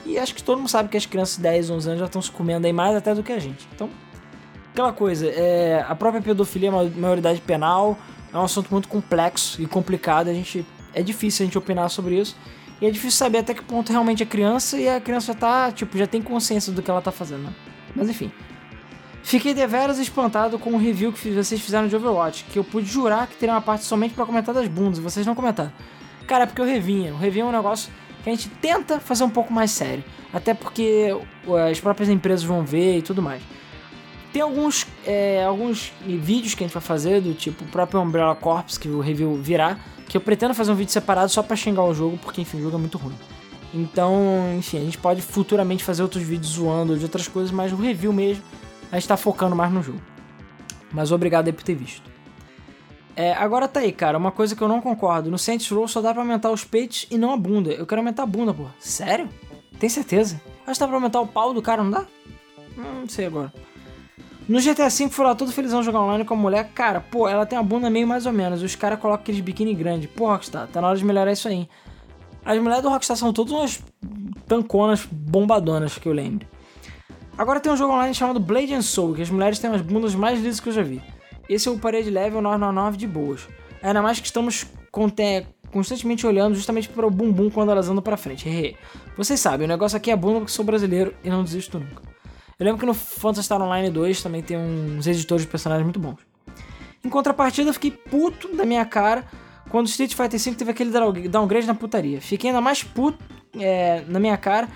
E 0.06 0.20
acho 0.20 0.36
que 0.36 0.44
todo 0.44 0.58
mundo 0.58 0.68
sabe 0.68 0.90
que 0.90 0.98
as 0.98 1.06
crianças 1.06 1.38
de 1.38 1.44
10, 1.44 1.70
11 1.70 1.88
anos 1.88 2.00
já 2.02 2.08
estão 2.08 2.22
se 2.22 2.30
comendo 2.30 2.68
aí 2.68 2.74
mais 2.74 2.94
até 2.94 3.16
do 3.16 3.24
que 3.24 3.32
a 3.32 3.40
gente. 3.40 3.66
Então, 3.74 3.90
aquela 4.74 4.92
coisa, 4.92 5.28
é, 5.28 5.86
a 5.88 5.96
própria 5.96 6.22
pedofilia 6.22 6.68
é 6.68 6.72
uma 6.74 6.84
maioridade 6.84 7.40
penal, 7.40 7.98
é 8.34 8.38
um 8.38 8.44
assunto 8.44 8.70
muito 8.70 8.90
complexo 8.90 9.62
e 9.62 9.66
complicado, 9.66 10.28
a 10.28 10.34
gente 10.34 10.66
é 10.94 11.02
difícil 11.02 11.44
a 11.44 11.46
gente 11.46 11.58
opinar 11.58 11.90
sobre 11.90 12.20
isso. 12.20 12.36
E 12.82 12.88
é 12.88 12.90
difícil 12.90 13.18
saber 13.18 13.38
até 13.38 13.54
que 13.54 13.64
ponto 13.64 13.92
realmente 13.92 14.24
é 14.24 14.26
criança 14.26 14.78
e 14.78 14.90
a 14.90 15.00
criança 15.00 15.28
já 15.28 15.40
tá, 15.40 15.72
tipo, 15.72 15.98
já 15.98 16.08
tem 16.08 16.22
consciência 16.22 16.74
do 16.74 16.82
que 16.82 16.90
ela 16.90 17.02
tá 17.02 17.12
fazendo, 17.12 17.44
né? 17.44 17.54
Mas 17.96 18.10
enfim. 18.10 18.32
Fiquei 19.24 19.54
deveras 19.54 20.00
espantado 20.00 20.58
com 20.58 20.72
o 20.72 20.78
review 20.78 21.14
que 21.14 21.30
vocês 21.30 21.62
fizeram 21.62 21.88
de 21.88 21.96
Overwatch, 21.96 22.44
que 22.46 22.58
eu 22.58 22.64
pude 22.64 22.88
jurar 22.88 23.28
que 23.28 23.36
teria 23.36 23.54
uma 23.54 23.62
parte 23.62 23.86
somente 23.86 24.16
para 24.16 24.26
comentar 24.26 24.54
das 24.54 24.68
bundas, 24.68 24.98
e 24.98 25.02
vocês 25.02 25.28
não 25.28 25.36
comentaram. 25.36 25.72
Cara, 26.26 26.46
é 26.46 26.48
porque 26.48 26.60
eu 26.60 26.66
revinha. 26.66 27.14
O 27.14 27.18
review 27.18 27.46
é 27.46 27.50
um 27.50 27.52
negócio 27.52 27.92
que 28.24 28.30
a 28.30 28.34
gente 28.34 28.50
tenta 28.50 29.00
fazer 29.00 29.24
um 29.24 29.30
pouco 29.30 29.54
mais 29.54 29.70
sério. 29.70 30.04
Até 30.34 30.54
porque 30.54 31.16
as 31.70 31.80
próprias 31.80 32.10
empresas 32.10 32.44
vão 32.44 32.66
ver 32.66 32.98
e 32.98 33.02
tudo 33.02 33.22
mais. 33.22 33.44
Tem 34.34 34.42
alguns, 34.42 34.88
é, 35.06 35.44
alguns 35.44 35.92
vídeos 36.06 36.56
que 36.56 36.64
a 36.64 36.68
gente 36.68 36.74
vai 36.74 36.82
fazer, 36.82 37.22
do 37.22 37.34
tipo 37.34 37.66
o 37.66 37.68
próprio 37.68 38.00
Umbrella 38.00 38.34
Corps, 38.34 38.78
que 38.78 38.88
o 38.88 39.02
review 39.02 39.36
virá, 39.36 39.78
que 40.12 40.18
eu 40.18 40.22
pretendo 40.22 40.54
fazer 40.54 40.74
um 40.74 40.76
vídeo 40.76 40.92
separado 40.92 41.32
só 41.32 41.42
para 41.42 41.56
xingar 41.56 41.86
o 41.86 41.94
jogo, 41.94 42.18
porque 42.18 42.42
enfim, 42.42 42.58
o 42.58 42.64
jogo 42.64 42.76
é 42.76 42.80
muito 42.80 42.98
ruim. 42.98 43.16
Então, 43.74 44.14
enfim, 44.58 44.78
a 44.78 44.82
gente 44.82 44.98
pode 44.98 45.22
futuramente 45.22 45.86
fazer 45.86 46.04
outros 46.04 46.22
vídeos 46.22 46.52
zoando 46.52 46.98
de 46.98 47.06
outras 47.06 47.30
coisas, 47.30 47.50
mas 47.50 47.72
o 47.72 47.78
review 47.78 48.12
mesmo, 48.12 48.44
a 48.92 49.00
gente 49.00 49.08
tá 49.08 49.16
focando 49.16 49.56
mais 49.56 49.72
no 49.72 49.82
jogo. 49.82 50.02
Mas 50.92 51.14
obrigado 51.14 51.48
aí 51.48 51.54
por 51.54 51.64
ter 51.64 51.76
visto. 51.76 52.12
É, 53.16 53.32
agora 53.32 53.70
tá 53.70 53.80
aí, 53.80 53.94
cara, 53.94 54.18
uma 54.18 54.34
coisa 54.34 54.54
que 54.54 54.62
eu 54.62 54.68
não 54.68 54.82
concordo. 54.82 55.32
No 55.32 55.38
Saints 55.38 55.70
Row 55.70 55.88
só 55.88 56.02
dá 56.02 56.12
pra 56.12 56.24
aumentar 56.24 56.52
os 56.52 56.66
peitos 56.66 57.08
e 57.10 57.18
não 57.18 57.32
a 57.32 57.38
bunda. 57.38 57.72
Eu 57.72 57.88
quero 57.88 58.02
aumentar 58.02 58.24
a 58.24 58.26
bunda, 58.26 58.54
pô. 58.54 58.66
Sério? 58.80 59.30
Tem 59.80 59.88
certeza? 59.88 60.42
Acho 60.68 60.74
que 60.74 60.80
dá 60.82 60.88
pra 60.88 60.98
aumentar 60.98 61.22
o 61.22 61.28
pau 61.28 61.54
do 61.54 61.62
cara, 61.62 61.82
não 61.82 61.92
dá? 61.92 62.06
Hum, 62.78 63.00
não 63.00 63.08
sei 63.08 63.28
agora. 63.28 63.54
No 64.52 64.60
GTA 64.60 64.90
V 64.90 65.08
foi 65.08 65.24
lá 65.24 65.34
todo 65.34 65.50
felizão 65.50 65.82
jogar 65.82 66.02
online 66.02 66.26
com 66.26 66.34
a 66.34 66.38
mulher. 66.38 66.72
Cara, 66.76 67.00
pô, 67.00 67.26
ela 67.26 67.46
tem 67.46 67.58
a 67.58 67.64
bunda 67.64 67.90
meio 67.90 68.06
mais 68.06 68.26
ou 68.26 68.34
menos. 68.34 68.62
Os 68.62 68.76
caras 68.76 69.00
colocam 69.00 69.22
aqueles 69.22 69.40
biquíni 69.40 69.74
grande. 69.74 70.10
Pô, 70.10 70.28
Rockstar, 70.28 70.68
tá 70.68 70.82
na 70.82 70.90
hora 70.90 70.98
de 70.98 71.06
melhorar 71.06 71.32
isso 71.32 71.48
aí. 71.48 71.70
As 72.44 72.60
mulheres 72.60 72.84
do 72.84 72.90
Rockstar 72.90 73.16
são 73.16 73.32
todas 73.32 73.54
umas 73.54 73.82
tanconas 74.46 75.08
bombadonas 75.10 75.98
que 75.98 76.06
eu 76.06 76.12
lembro. 76.12 76.46
Agora 77.38 77.62
tem 77.62 77.72
um 77.72 77.78
jogo 77.78 77.94
online 77.94 78.14
chamado 78.14 78.42
Blade 78.42 78.74
and 78.74 78.82
Soul, 78.82 79.14
que 79.14 79.22
as 79.22 79.30
mulheres 79.30 79.58
têm 79.58 79.72
as 79.72 79.80
bundas 79.80 80.14
mais 80.16 80.42
lisas 80.42 80.60
que 80.60 80.68
eu 80.68 80.74
já 80.74 80.84
vi. 80.84 81.02
Esse 81.48 81.70
é 81.70 81.72
o 81.72 81.80
parede 81.80 82.10
level 82.10 82.42
999 82.42 82.98
de 82.98 83.08
boas. 83.08 83.48
Ainda 83.82 84.02
mais 84.02 84.20
que 84.20 84.26
estamos 84.26 84.66
constantemente 85.72 86.28
olhando 86.28 86.56
justamente 86.56 86.90
para 86.90 87.08
o 87.08 87.10
bumbum 87.10 87.50
quando 87.50 87.72
elas 87.72 87.88
andam 87.88 88.04
para 88.04 88.18
frente. 88.18 88.76
Vocês 89.16 89.40
sabem, 89.40 89.64
o 89.64 89.70
negócio 89.70 89.96
aqui 89.96 90.12
é 90.12 90.16
bunda 90.18 90.40
porque 90.40 90.52
sou 90.52 90.66
brasileiro 90.66 91.14
e 91.24 91.30
não 91.30 91.42
desisto 91.42 91.80
nunca. 91.80 92.11
Eu 92.62 92.66
lembro 92.66 92.80
que 92.80 92.86
no 92.86 92.94
Phantasy 92.94 93.46
Star 93.46 93.60
Online 93.60 93.90
2 93.90 94.22
também 94.22 94.44
tem 94.44 94.56
uns 94.56 95.08
editores 95.08 95.44
de 95.44 95.50
personagens 95.50 95.84
muito 95.84 96.00
bons. 96.00 96.20
Em 97.04 97.10
contrapartida, 97.10 97.72
eu 97.72 97.74
fiquei 97.74 97.90
puto 97.90 98.56
da 98.56 98.64
minha 98.64 98.86
cara 98.86 99.26
quando 99.72 99.88
Street 99.88 100.14
Fighter 100.14 100.40
V 100.40 100.52
teve 100.54 100.70
aquele 100.70 100.92
downgrade 101.28 101.66
na 101.66 101.74
putaria. 101.74 102.22
Fiquei 102.22 102.52
ainda 102.52 102.62
mais 102.62 102.84
puto 102.84 103.18
é, 103.60 104.04
na 104.08 104.20
minha 104.20 104.38
cara 104.38 104.68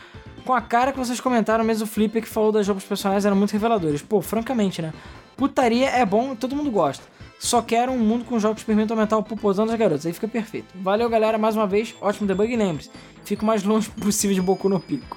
com 0.44 0.52
a 0.52 0.62
cara 0.62 0.92
que 0.92 0.98
vocês 0.98 1.20
comentaram 1.20 1.64
mesmo 1.64 1.84
o 1.84 1.88
Flipper 1.88 2.24
que 2.24 2.28
falou 2.28 2.52
das 2.52 2.68
roupas 2.68 2.84
personagens 2.84 3.24
eram 3.24 3.36
muito 3.36 3.52
reveladores. 3.52 4.02
Pô, 4.02 4.20
francamente, 4.20 4.82
né? 4.82 4.92
Putaria 5.38 5.88
é 5.88 6.04
bom, 6.04 6.36
todo 6.36 6.56
mundo 6.56 6.72
gosta. 6.72 7.06
Só 7.38 7.62
quero 7.62 7.92
um 7.92 8.00
mundo 8.00 8.26
com 8.26 8.40
jogos 8.40 8.64
que 8.64 8.66
permitam 8.66 8.98
aumentar 8.98 9.16
o 9.16 9.22
popozão 9.22 9.68
das 9.68 9.78
garotas. 9.78 10.08
Aí 10.08 10.14
fica 10.14 10.28
perfeito. 10.28 10.74
Valeu, 10.74 11.08
galera, 11.08 11.38
mais 11.38 11.56
uma 11.56 11.68
vez. 11.68 11.94
Ótimo 12.02 12.28
debug 12.28 12.52
e 12.52 12.58
lembre-se. 12.58 12.90
Fico 13.24 13.46
mais 13.46 13.62
longe 13.64 13.92
possível 13.92 14.34
de 14.34 14.42
Boku 14.42 14.68
no 14.68 14.80
Pico. 14.80 15.16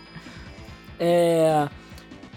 É... 1.01 1.67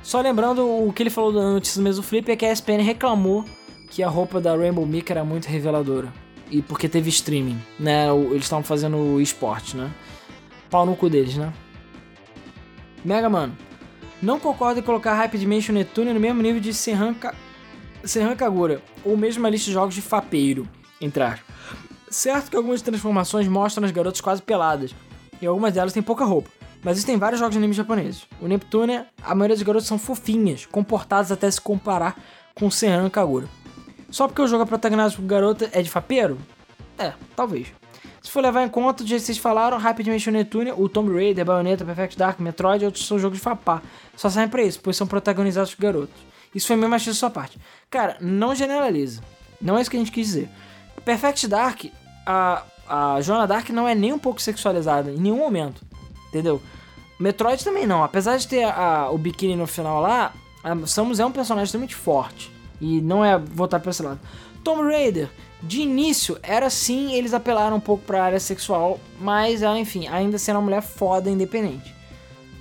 Só 0.04 0.20
lembrando 0.20 0.68
o 0.68 0.92
que 0.92 1.04
ele 1.04 1.10
falou 1.10 1.32
da 1.32 1.42
notícia 1.42 1.80
do 1.80 1.84
mesmo 1.84 2.04
Flip 2.04 2.32
é 2.32 2.36
que 2.36 2.46
a 2.46 2.52
ESPN 2.52 2.82
reclamou 2.82 3.46
que 3.90 4.02
a 4.02 4.10
roupa 4.10 4.42
da 4.42 4.56
Rainbow 4.56 4.86
Mika 4.86 5.14
era 5.14 5.24
muito 5.24 5.46
reveladora. 5.46 6.12
E 6.50 6.62
porque 6.62 6.90
teve 6.90 7.10
streaming, 7.10 7.62
né? 7.80 8.08
Eles 8.10 8.44
estavam 8.44 8.64
fazendo 8.64 9.22
esporte, 9.22 9.78
né? 9.78 9.92
Pau 10.70 10.86
no 10.86 10.96
cu 10.96 11.10
deles, 11.10 11.38
né? 11.38 11.54
Mega 13.06 13.30
Mano. 13.30 13.56
Não 14.22 14.40
concordo 14.40 14.80
em 14.80 14.84
colocar 14.84 15.14
Hype 15.16 15.38
Dimension 15.38 15.74
Netune 15.74 16.14
no 16.14 16.20
mesmo 16.20 16.42
nível 16.42 16.62
de 16.62 16.74
Serran, 16.74 17.14
Ka... 17.14 17.34
Serran 18.04 18.36
Kagura, 18.36 18.82
ou 19.04 19.18
mesmo 19.18 19.46
a 19.48 19.50
lista 19.50 19.68
de 19.68 19.74
jogos 19.74 19.96
de 19.96 20.02
fapeiro, 20.02 20.68
entrar. 21.00 21.40
Certo 22.10 22.52
que 22.52 22.58
algumas 22.58 22.82
transformações 22.82 23.48
mostram 23.48 23.86
as 23.86 23.92
garotas 23.92 24.22
quase 24.22 24.42
peladas, 24.42 24.94
e 25.42 25.46
algumas 25.48 25.74
delas 25.74 25.94
têm 25.94 26.04
pouca 26.04 26.24
roupa. 26.24 26.50
Mas 26.84 26.94
existem 26.94 27.18
vários 27.18 27.40
jogos 27.40 27.54
de 27.54 27.60
anime 27.60 27.74
japoneses. 27.74 28.28
O 28.42 28.48
Neptune, 28.48 29.04
a 29.24 29.36
maioria 29.36 29.56
dos 29.56 29.64
garotos 29.64 29.88
são 29.88 30.00
fofinhas, 30.00 30.66
comportadas 30.66 31.32
até 31.32 31.50
se 31.50 31.62
comparar 31.62 32.18
com 32.56 32.68
o 32.68 32.72
Senran 32.72 33.10
Kagura. 33.10 33.48
Só 34.10 34.28
porque 34.28 34.42
o 34.42 34.48
jogo 34.48 34.64
é 34.64 34.66
protagonizado 34.66 35.16
por 35.16 35.26
garota 35.26 35.70
é 35.72 35.82
de 35.82 35.90
fapeiro? 35.90 36.38
É, 36.98 37.14
talvez. 37.36 37.68
Se 38.22 38.30
for 38.30 38.42
levar 38.42 38.64
em 38.64 38.70
conta, 38.70 39.06
jeito 39.06 39.22
que 39.22 39.26
vocês 39.26 39.38
falaram, 39.38 39.78
Rapid 39.78 40.06
Dimension 40.06 40.32
Neptune, 40.32 40.72
o 40.72 40.88
Tomb 40.88 41.12
Raider, 41.14 41.46
Bayonetta, 41.46 41.86
Perfect 41.86 42.18
Dark, 42.18 42.40
Metroid 42.40 42.86
outros 42.86 43.08
são 43.08 43.18
jogos 43.18 43.38
de 43.38 43.44
fapá. 43.44 43.82
Só 44.16 44.30
saem 44.30 44.48
pra 44.48 44.62
isso, 44.62 44.80
pois 44.82 44.96
são 44.96 45.08
protagonizados 45.08 45.74
por 45.74 45.82
garotos. 45.82 46.22
Isso 46.54 46.68
foi 46.68 46.76
meio 46.76 46.90
machista 46.90 47.12
da 47.12 47.16
sua 47.16 47.30
parte. 47.30 47.58
Cara, 47.90 48.18
não 48.20 48.54
generaliza. 48.54 49.22
Não 49.60 49.78
é 49.78 49.82
isso 49.82 49.90
que 49.90 49.98
a 49.98 50.00
gente 50.00 50.12
quis 50.12 50.28
dizer. 50.28 50.50
Perfect 51.04 51.48
Dark, 51.48 51.86
a, 52.26 52.64
a 52.88 53.22
Joana 53.22 53.48
Dark 53.48 53.70
não 53.70 53.88
é 53.88 53.96
nem 53.96 54.14
um 54.14 54.20
pouco 54.20 54.42
sexualizada, 54.42 55.12
em 55.12 55.18
nenhum 55.18 55.38
momento. 55.38 55.82
Entendeu? 56.32 56.62
Metroid 57.20 57.64
também 57.64 57.86
não. 57.86 58.04
Apesar 58.04 58.38
de 58.38 58.48
ter 58.48 58.64
a, 58.64 59.12
o 59.12 59.18
biquíni 59.18 59.56
no 59.56 59.68
final 59.68 60.02
lá, 60.02 60.34
a 60.64 60.88
Samus 60.88 61.20
é 61.20 61.26
um 61.26 61.32
personagem 61.32 61.66
extremamente 61.66 61.96
forte. 61.96 62.52
E 62.80 63.02
não 63.02 63.24
é 63.24 63.38
voltar 63.38 63.80
pra 63.80 63.92
esse 63.92 64.02
lado. 64.02 64.20
Tomb 64.64 64.84
Raider, 64.84 65.30
de 65.62 65.82
início, 65.82 66.38
era 66.42 66.70
sim, 66.70 67.14
eles 67.14 67.34
apelaram 67.34 67.78
um 67.78 67.82
pouco 67.82 68.04
pra 68.06 68.24
área 68.24 68.40
sexual, 68.40 69.00
mas 69.20 69.62
ela, 69.62 69.78
enfim, 69.78 70.08
ainda 70.08 70.38
sendo 70.38 70.56
uma 70.56 70.64
mulher 70.64 70.82
foda 70.82 71.30
independente. 71.30 71.94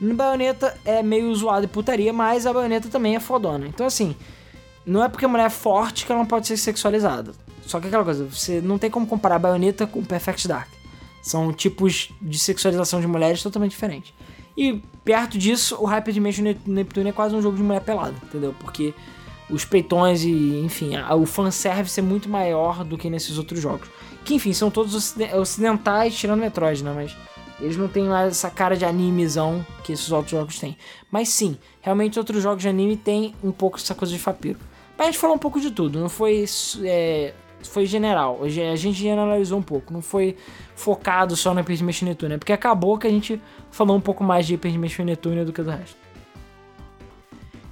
No 0.01 0.15
Bayonetta 0.15 0.77
é 0.85 1.03
meio 1.03 1.35
zoado 1.35 1.65
e 1.65 1.69
putaria, 1.69 2.13
mas 2.13 2.47
a 2.47 2.53
Bayonetta 2.53 2.89
também 2.89 3.17
é 3.17 3.21
fodona. 3.21 3.67
Então, 3.67 3.87
assim, 3.87 4.17
não 4.85 5.05
é 5.05 5.09
porque 5.09 5.25
a 5.25 5.29
mulher 5.29 5.47
é 5.47 5.51
forte 5.51 6.05
que 6.05 6.13
ela 6.13 6.21
não 6.21 6.27
pode 6.27 6.47
ser 6.47 6.57
sexualizada. 6.57 7.33
Só 7.67 7.79
que 7.79 7.87
aquela 7.87 8.05
coisa, 8.05 8.25
você 8.25 8.61
não 8.61 8.79
tem 8.79 8.91
como 8.91 9.07
comparar 9.07 9.37
a 9.37 9.39
Bayonetta 9.39 9.87
com 9.87 10.03
Perfect 10.03 10.49
Dark. 10.49 10.80
São 11.23 11.53
tipos 11.53 12.11
de 12.21 12.39
sexualização 12.39 13.01
de 13.01 13.07
mulheres 13.07 13.43
totalmente 13.43 13.73
diferentes. 13.73 14.13
E 14.57 14.83
perto 15.05 15.39
disso, 15.39 15.77
o 15.81 15.85
Hyper 15.85 16.13
Dimension 16.13 16.45
Neptune 16.67 17.11
é 17.11 17.13
quase 17.13 17.35
um 17.35 17.43
jogo 17.43 17.57
de 17.57 17.63
mulher 17.63 17.83
pelada, 17.83 18.15
entendeu? 18.23 18.55
Porque 18.59 18.95
os 19.49 19.65
peitões 19.65 20.23
e, 20.23 20.61
enfim, 20.65 20.97
a, 20.97 21.15
o 21.15 21.27
fanservice 21.27 21.99
é 21.99 22.03
muito 22.03 22.29
maior 22.29 22.85
do 22.85 22.97
que 22.97 23.11
nesses 23.11 23.39
outros 23.39 23.61
jogos. 23.61 23.89
Que, 24.25 24.35
enfim, 24.35 24.53
são 24.53 24.71
todos 24.71 25.15
ocidentais, 25.35 26.15
tirando 26.15 26.41
Metroid, 26.41 26.85
né? 26.85 26.93
Mas 26.95 27.17
eles 27.61 27.77
não 27.77 27.89
têm 27.89 28.05
mais 28.05 28.33
essa 28.33 28.51
cara 28.51 28.77
de 28.77 28.85
animezão 28.85 29.65
que 29.85 29.93
esses 29.93 30.11
outros 30.11 30.31
jogos 30.31 30.59
têm. 30.59 30.77
Mas 31.11 31.29
sim, 31.29 31.57
realmente 31.81 32.19
outros 32.19 32.43
jogos 32.43 32.63
de 32.63 32.69
anime 32.69 32.97
têm 32.97 33.35
um 33.43 33.53
pouco 33.53 33.77
essa 33.77 33.95
coisa 33.95 34.13
de 34.13 34.19
fapiro. 34.19 34.59
Mas 34.97 35.09
a 35.09 35.11
gente 35.11 35.21
falou 35.21 35.37
um 35.37 35.39
pouco 35.39 35.61
de 35.61 35.71
tudo, 35.71 35.99
não 35.99 36.09
foi. 36.09 36.45
É, 36.85 37.35
foi 37.63 37.85
general. 37.87 38.41
A 38.43 38.49
gente 38.49 38.93
generalizou 38.93 39.59
um 39.59 39.63
pouco, 39.63 39.93
não 39.93 40.01
foi 40.01 40.37
focado 40.81 41.37
só 41.37 41.53
no 41.53 41.61
Hyper 41.61 41.77
Dimension 41.77 42.09
Neptune, 42.09 42.39
porque 42.39 42.53
acabou 42.53 42.99
que 42.99 43.07
a 43.07 43.11
gente 43.11 43.41
falou 43.71 43.97
um 43.97 44.01
pouco 44.01 44.25
mais 44.25 44.47
de 44.47 44.55
Hyper 44.55 44.73
Dimension 44.73 45.05
Neptune 45.05 45.45
do 45.45 45.53
que 45.53 45.63
do 45.63 45.71
resto. 45.71 45.97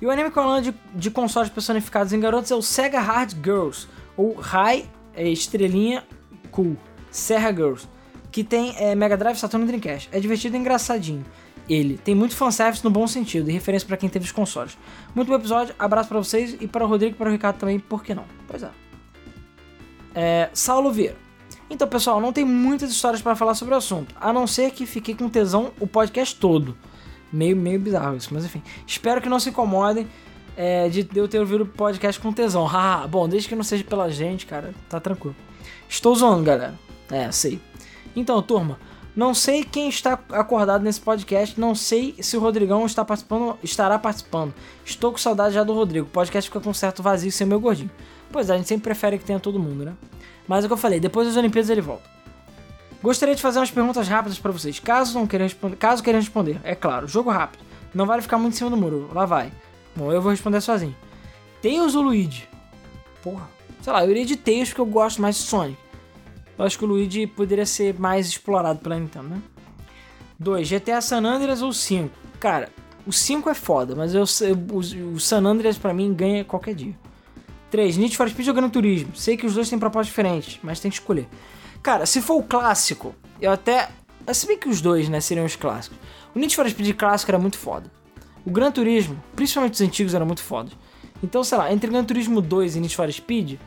E 0.00 0.06
o 0.06 0.10
anime 0.10 0.30
falando 0.30 0.64
de, 0.64 0.74
de 0.94 1.10
consoles 1.10 1.48
personificados 1.48 2.12
em 2.12 2.20
garotos 2.20 2.50
é 2.50 2.54
o 2.54 2.62
Sega 2.62 3.00
Hard 3.00 3.32
Girls, 3.42 3.88
ou 4.16 4.34
High 4.34 4.84
é, 5.14 5.28
Estrelinha 5.28 6.04
Cool, 6.50 6.76
Serra 7.10 7.50
Girls, 7.50 7.88
que 8.30 8.44
tem 8.44 8.74
é, 8.76 8.94
Mega 8.94 9.16
Drive, 9.16 9.36
Saturn 9.36 9.64
e 9.64 9.66
Dreamcast. 9.66 10.08
É 10.12 10.20
divertido 10.20 10.56
e 10.56 10.60
engraçadinho. 10.60 11.24
Ele 11.68 11.98
tem 11.98 12.14
muito 12.14 12.36
fanservice 12.36 12.84
no 12.84 12.90
bom 12.90 13.06
sentido 13.06 13.50
e 13.50 13.52
referência 13.52 13.86
para 13.86 13.96
quem 13.96 14.08
teve 14.08 14.24
os 14.24 14.32
consoles. 14.32 14.78
Muito 15.14 15.28
bom 15.28 15.34
episódio, 15.34 15.74
abraço 15.78 16.08
para 16.08 16.18
vocês 16.18 16.56
e 16.60 16.68
para 16.68 16.84
o 16.84 16.88
Rodrigo 16.88 17.14
e 17.14 17.18
para 17.18 17.28
o 17.28 17.32
Ricardo 17.32 17.58
também, 17.58 17.78
por 17.78 18.04
que 18.04 18.14
não? 18.14 18.24
Pois 18.46 18.62
é. 18.62 18.70
é 20.14 20.50
Saulo 20.52 20.92
Vieira. 20.92 21.27
Então, 21.70 21.86
pessoal, 21.86 22.20
não 22.20 22.32
tem 22.32 22.44
muitas 22.44 22.90
histórias 22.90 23.20
para 23.20 23.36
falar 23.36 23.54
sobre 23.54 23.74
o 23.74 23.76
assunto, 23.76 24.14
a 24.20 24.32
não 24.32 24.46
ser 24.46 24.70
que 24.70 24.86
fiquei 24.86 25.14
com 25.14 25.28
tesão 25.28 25.70
o 25.78 25.86
podcast 25.86 26.34
todo. 26.34 26.76
Meio, 27.30 27.56
meio 27.56 27.78
bizarro 27.78 28.16
isso, 28.16 28.32
mas 28.32 28.44
enfim. 28.44 28.62
Espero 28.86 29.20
que 29.20 29.28
não 29.28 29.38
se 29.38 29.50
incomodem 29.50 30.08
é, 30.56 30.88
de 30.88 31.06
eu 31.14 31.28
ter 31.28 31.38
ouvido 31.38 31.64
o 31.64 31.66
podcast 31.66 32.20
com 32.20 32.32
tesão. 32.32 32.66
Bom, 33.10 33.28
desde 33.28 33.48
que 33.48 33.54
não 33.54 33.62
seja 33.62 33.84
pela 33.84 34.10
gente, 34.10 34.46
cara, 34.46 34.74
tá 34.88 34.98
tranquilo. 34.98 35.36
Estou 35.88 36.14
zoando, 36.14 36.42
galera. 36.42 36.74
É, 37.10 37.30
sei. 37.30 37.60
Então, 38.16 38.42
turma, 38.42 38.78
não 39.14 39.34
sei 39.34 39.62
quem 39.62 39.88
está 39.88 40.18
acordado 40.30 40.82
nesse 40.82 41.00
podcast, 41.00 41.60
não 41.60 41.74
sei 41.74 42.14
se 42.20 42.36
o 42.36 42.40
Rodrigão 42.40 42.86
está 42.86 43.04
participando, 43.04 43.58
estará 43.62 43.98
participando. 43.98 44.54
Estou 44.84 45.12
com 45.12 45.18
saudade 45.18 45.54
já 45.54 45.62
do 45.62 45.74
Rodrigo. 45.74 46.06
O 46.06 46.10
podcast 46.10 46.48
fica 46.48 46.60
com 46.60 46.72
certo 46.72 47.02
vazio 47.02 47.30
sem 47.30 47.46
meu 47.46 47.60
gordinho. 47.60 47.90
Pois 48.30 48.48
é, 48.48 48.54
a 48.54 48.56
gente 48.56 48.68
sempre 48.68 48.84
prefere 48.84 49.18
que 49.18 49.24
tenha 49.24 49.40
todo 49.40 49.58
mundo, 49.58 49.84
né? 49.84 49.94
Mas 50.48 50.64
é 50.64 50.66
o 50.66 50.68
que 50.68 50.72
eu 50.72 50.78
falei, 50.78 50.98
depois 50.98 51.28
das 51.28 51.36
Olimpíadas 51.36 51.70
ele 51.70 51.82
volta. 51.82 52.08
Gostaria 53.02 53.34
de 53.34 53.42
fazer 53.42 53.60
umas 53.60 53.70
perguntas 53.70 54.08
rápidas 54.08 54.38
para 54.38 54.50
vocês, 54.50 54.80
caso 54.80 55.16
não 55.16 55.26
queiram 55.26 55.44
responder, 55.44 55.76
caso 55.76 56.02
queiram 56.02 56.18
responder. 56.18 56.58
É 56.64 56.74
claro, 56.74 57.06
jogo 57.06 57.30
rápido. 57.30 57.62
Não 57.94 58.06
vale 58.06 58.22
ficar 58.22 58.38
muito 58.38 58.54
em 58.54 58.56
cima 58.56 58.70
do 58.70 58.76
muro. 58.76 59.08
Lá 59.12 59.24
vai. 59.24 59.52
Bom, 59.94 60.12
eu 60.12 60.20
vou 60.20 60.30
responder 60.30 60.60
sozinho. 60.60 60.96
Tails 61.62 61.94
ou 61.94 62.02
Luigi? 62.02 62.48
Porra. 63.22 63.48
Sei 63.82 63.92
lá, 63.92 64.04
eu 64.04 64.10
iria 64.10 64.24
de 64.24 64.36
Tails 64.36 64.68
porque 64.68 64.80
eu 64.80 64.86
gosto 64.86 65.22
mais 65.22 65.36
de 65.36 65.42
Sonic. 65.42 65.78
Eu 66.58 66.64
acho 66.64 66.76
que 66.76 66.84
o 66.84 66.88
Luigi 66.88 67.26
poderia 67.26 67.64
ser 67.64 67.98
mais 67.98 68.26
explorado 68.26 68.80
pela 68.80 68.98
Nintendo, 68.98 69.28
né? 69.28 69.42
2. 70.38 70.68
GTA 70.68 71.00
San 71.00 71.24
Andreas 71.24 71.62
ou 71.62 71.72
5? 71.72 72.14
Cara, 72.38 72.68
o 73.06 73.12
5 73.12 73.48
é 73.48 73.54
foda, 73.54 73.94
mas 73.94 74.14
eu, 74.14 74.24
o, 74.72 75.14
o 75.14 75.20
San 75.20 75.44
Andreas 75.44 75.78
pra 75.78 75.94
mim 75.94 76.12
ganha 76.12 76.44
qualquer 76.44 76.74
dia. 76.74 76.94
3. 77.70 77.96
Need 77.96 78.16
for 78.16 78.28
Speed 78.28 78.48
ou 78.48 78.54
Gran 78.54 78.68
Turismo? 78.68 79.14
Sei 79.14 79.36
que 79.36 79.46
os 79.46 79.54
dois 79.54 79.68
têm 79.68 79.78
propostas 79.78 80.08
diferentes, 80.08 80.58
mas 80.62 80.80
tem 80.80 80.90
que 80.90 80.96
escolher. 80.96 81.28
Cara, 81.82 82.06
se 82.06 82.20
for 82.20 82.36
o 82.36 82.42
clássico, 82.42 83.14
eu 83.40 83.50
até. 83.52 83.88
Se 84.32 84.46
bem 84.46 84.58
que 84.58 84.68
os 84.68 84.80
dois, 84.80 85.08
né, 85.08 85.20
seriam 85.20 85.46
os 85.46 85.56
clássicos. 85.56 85.98
O 86.34 86.38
Need 86.38 86.54
for 86.54 86.68
Speed 86.68 86.94
clássico 86.96 87.30
era 87.30 87.38
muito 87.38 87.56
foda. 87.56 87.90
O 88.44 88.50
Gran 88.50 88.70
Turismo, 88.70 89.22
principalmente 89.34 89.74
os 89.74 89.80
antigos, 89.80 90.14
eram 90.14 90.26
muito 90.26 90.42
foda. 90.42 90.70
Então, 91.22 91.42
sei 91.42 91.58
lá, 91.58 91.72
entre 91.72 91.90
Gran 91.90 92.04
Turismo 92.04 92.40
2 92.40 92.76
e 92.76 92.80
Need 92.80 92.94
for 92.94 93.10
Speed, 93.10 93.58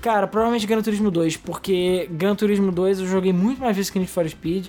cara, 0.00 0.26
provavelmente 0.26 0.66
Gran 0.66 0.82
Turismo 0.82 1.10
2, 1.10 1.36
porque 1.38 2.08
Gran 2.10 2.34
Turismo 2.34 2.70
2 2.70 3.00
eu 3.00 3.06
joguei 3.06 3.32
muito 3.32 3.60
mais 3.60 3.74
vezes 3.74 3.90
que 3.90 3.98
Need 3.98 4.10
for 4.10 4.28
Speed. 4.28 4.66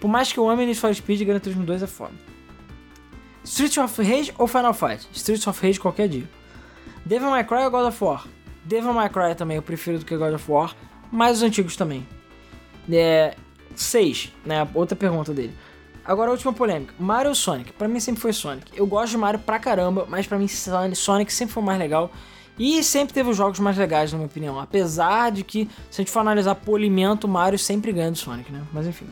Por 0.00 0.08
mais 0.08 0.32
que 0.32 0.38
eu 0.38 0.48
ame 0.48 0.66
Need 0.66 0.78
for 0.78 0.92
Speed, 0.94 1.22
Gran 1.24 1.38
Turismo 1.38 1.64
2 1.64 1.82
é 1.82 1.86
foda. 1.86 2.14
Street 3.44 3.76
of 3.78 4.02
Rage 4.02 4.32
ou 4.38 4.46
Final 4.46 4.74
Fight? 4.74 5.08
Street 5.12 5.46
of 5.46 5.64
Rage 5.64 5.78
qualquer 5.78 6.08
dia. 6.08 6.28
Devil 7.04 7.30
May 7.30 7.44
Cry 7.44 7.64
ou 7.64 7.70
God 7.70 7.86
of 7.86 8.04
War? 8.04 8.26
Devil 8.64 8.92
May 8.92 9.08
Cry 9.08 9.34
também 9.36 9.56
eu 9.56 9.62
prefiro 9.62 9.98
do 9.98 10.04
que 10.04 10.16
God 10.16 10.34
of 10.34 10.50
War 10.50 10.74
mas 11.12 11.36
os 11.36 11.42
antigos 11.42 11.76
também. 11.76 12.08
É, 12.90 13.36
6, 13.76 14.32
né? 14.46 14.66
Outra 14.74 14.96
pergunta 14.96 15.34
dele. 15.34 15.54
Agora 16.04 16.30
a 16.30 16.32
última 16.32 16.52
polêmica. 16.52 16.94
Mario 16.98 17.28
ou 17.28 17.34
Sonic? 17.34 17.72
Pra 17.74 17.86
mim 17.86 18.00
sempre 18.00 18.20
foi 18.20 18.32
Sonic. 18.32 18.72
Eu 18.74 18.86
gosto 18.86 19.12
de 19.12 19.18
Mario 19.18 19.38
pra 19.38 19.58
caramba, 19.58 20.06
mas 20.08 20.26
pra 20.26 20.38
mim 20.38 20.48
Sonic 20.48 21.32
sempre 21.32 21.52
foi 21.52 21.62
mais 21.62 21.78
legal. 21.78 22.10
E 22.58 22.82
sempre 22.82 23.14
teve 23.14 23.30
os 23.30 23.36
jogos 23.36 23.60
mais 23.60 23.76
legais, 23.76 24.10
na 24.10 24.18
minha 24.18 24.26
opinião. 24.26 24.58
Apesar 24.58 25.30
de 25.30 25.44
que, 25.44 25.68
se 25.90 26.00
a 26.00 26.02
gente 26.02 26.10
for 26.10 26.20
analisar 26.20 26.54
polimento, 26.54 27.28
Mario 27.28 27.58
sempre 27.58 27.92
ganha 27.92 28.10
do 28.10 28.18
Sonic, 28.18 28.50
né? 28.50 28.62
Mas 28.72 28.86
enfim. 28.86 29.06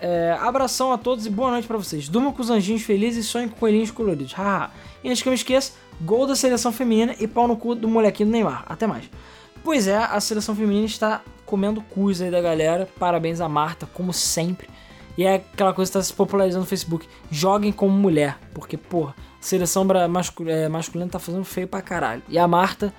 É, 0.00 0.36
abração 0.40 0.92
a 0.92 0.98
todos 0.98 1.26
e 1.26 1.30
boa 1.30 1.50
noite 1.50 1.68
para 1.68 1.76
vocês. 1.76 2.08
Durma 2.08 2.32
com 2.32 2.40
os 2.40 2.50
anjinhos 2.50 2.82
felizes 2.82 3.26
e 3.26 3.28
sonhe 3.28 3.48
com 3.48 3.56
coelhinhos 3.56 3.90
coloridos. 3.90 4.32
Haha. 4.32 4.70
e 5.04 5.08
antes 5.08 5.22
que 5.22 5.28
eu 5.28 5.30
me 5.30 5.36
esqueça, 5.36 5.72
gol 6.00 6.26
da 6.26 6.34
seleção 6.34 6.72
feminina 6.72 7.14
e 7.18 7.26
pau 7.26 7.46
no 7.46 7.56
cu 7.56 7.74
do 7.74 7.88
molequinho 7.88 8.28
do 8.28 8.32
Neymar. 8.32 8.64
Até 8.66 8.86
mais. 8.86 9.10
Pois 9.62 9.86
é, 9.86 9.96
a 9.96 10.18
seleção 10.20 10.54
feminina 10.54 10.86
está 10.86 11.20
comendo 11.44 11.82
cus 11.82 12.20
aí 12.20 12.30
da 12.30 12.40
galera. 12.40 12.88
Parabéns 12.98 13.40
a 13.40 13.48
Marta, 13.48 13.86
como 13.92 14.12
sempre. 14.12 14.68
E 15.18 15.24
é 15.24 15.34
aquela 15.34 15.74
coisa 15.74 15.90
que 15.90 15.98
está 15.98 16.02
se 16.02 16.14
popularizando 16.14 16.62
no 16.62 16.68
Facebook. 16.68 17.06
Joguem 17.30 17.72
como 17.72 17.92
mulher. 17.92 18.38
Porque, 18.54 18.76
porra, 18.76 19.14
a 19.18 19.42
seleção 19.42 19.86
é, 20.46 20.68
masculina 20.68 21.10
tá 21.10 21.18
fazendo 21.18 21.44
feio 21.44 21.68
pra 21.68 21.82
caralho. 21.82 22.22
E 22.28 22.38
a 22.38 22.48
Marta 22.48 22.94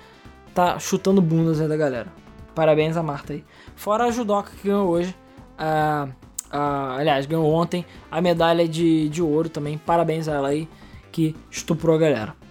tá 0.54 0.78
chutando 0.78 1.20
bundas 1.20 1.60
aí 1.60 1.66
da 1.66 1.76
galera. 1.76 2.12
Parabéns 2.54 2.96
a 2.96 3.02
Marta 3.02 3.32
aí. 3.32 3.44
Fora 3.74 4.04
a 4.04 4.10
judoca 4.10 4.52
que 4.52 4.68
ganhou 4.68 4.88
hoje. 4.88 5.14
A, 5.58 6.08
a, 6.50 6.96
aliás, 6.96 7.26
ganhou 7.26 7.50
ontem 7.50 7.84
a 8.10 8.20
medalha 8.20 8.68
de, 8.68 9.08
de 9.08 9.22
ouro 9.22 9.48
também. 9.48 9.78
Parabéns 9.78 10.28
a 10.28 10.34
ela 10.34 10.48
aí 10.48 10.68
que 11.10 11.34
estuprou 11.50 11.96
a 11.96 11.98
galera. 11.98 12.41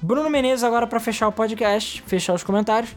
Bruno 0.00 0.30
Menezes 0.30 0.62
agora 0.62 0.86
para 0.86 1.00
fechar 1.00 1.26
o 1.28 1.32
podcast, 1.32 2.02
fechar 2.06 2.34
os 2.34 2.42
comentários. 2.44 2.96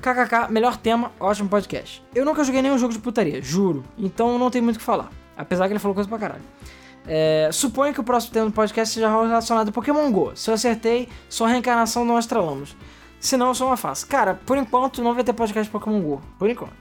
KKK, 0.00 0.50
melhor 0.50 0.76
tema, 0.76 1.12
ótimo 1.18 1.48
podcast. 1.48 2.02
Eu 2.14 2.24
nunca 2.24 2.42
joguei 2.44 2.62
nenhum 2.62 2.78
jogo 2.78 2.92
de 2.92 2.98
putaria, 2.98 3.40
juro. 3.42 3.84
Então 3.98 4.38
não 4.38 4.50
tem 4.50 4.60
muito 4.60 4.76
o 4.76 4.78
que 4.78 4.84
falar. 4.84 5.10
Apesar 5.36 5.66
que 5.66 5.72
ele 5.72 5.80
falou 5.80 5.94
coisa 5.94 6.08
pra 6.08 6.18
caralho. 6.18 6.42
É, 7.06 7.48
suponho 7.52 7.92
que 7.94 8.00
o 8.00 8.04
próximo 8.04 8.32
tema 8.32 8.46
do 8.46 8.52
podcast 8.52 8.94
seja 8.94 9.08
relacionado 9.08 9.68
a 9.68 9.72
Pokémon 9.72 10.10
GO. 10.10 10.32
Se 10.34 10.50
eu 10.50 10.54
acertei, 10.54 11.08
sou 11.28 11.46
a 11.46 11.50
reencarnação 11.50 12.06
do 12.06 12.14
Astralamos. 12.14 12.76
Se 13.18 13.36
não, 13.36 13.54
sou 13.54 13.66
uma 13.66 13.76
face. 13.76 14.06
Cara, 14.06 14.40
por 14.46 14.56
enquanto 14.56 15.02
não 15.02 15.14
vai 15.14 15.24
ter 15.24 15.32
podcast 15.32 15.64
de 15.64 15.70
Pokémon 15.70 16.00
GO. 16.00 16.22
Por 16.38 16.48
enquanto. 16.48 16.72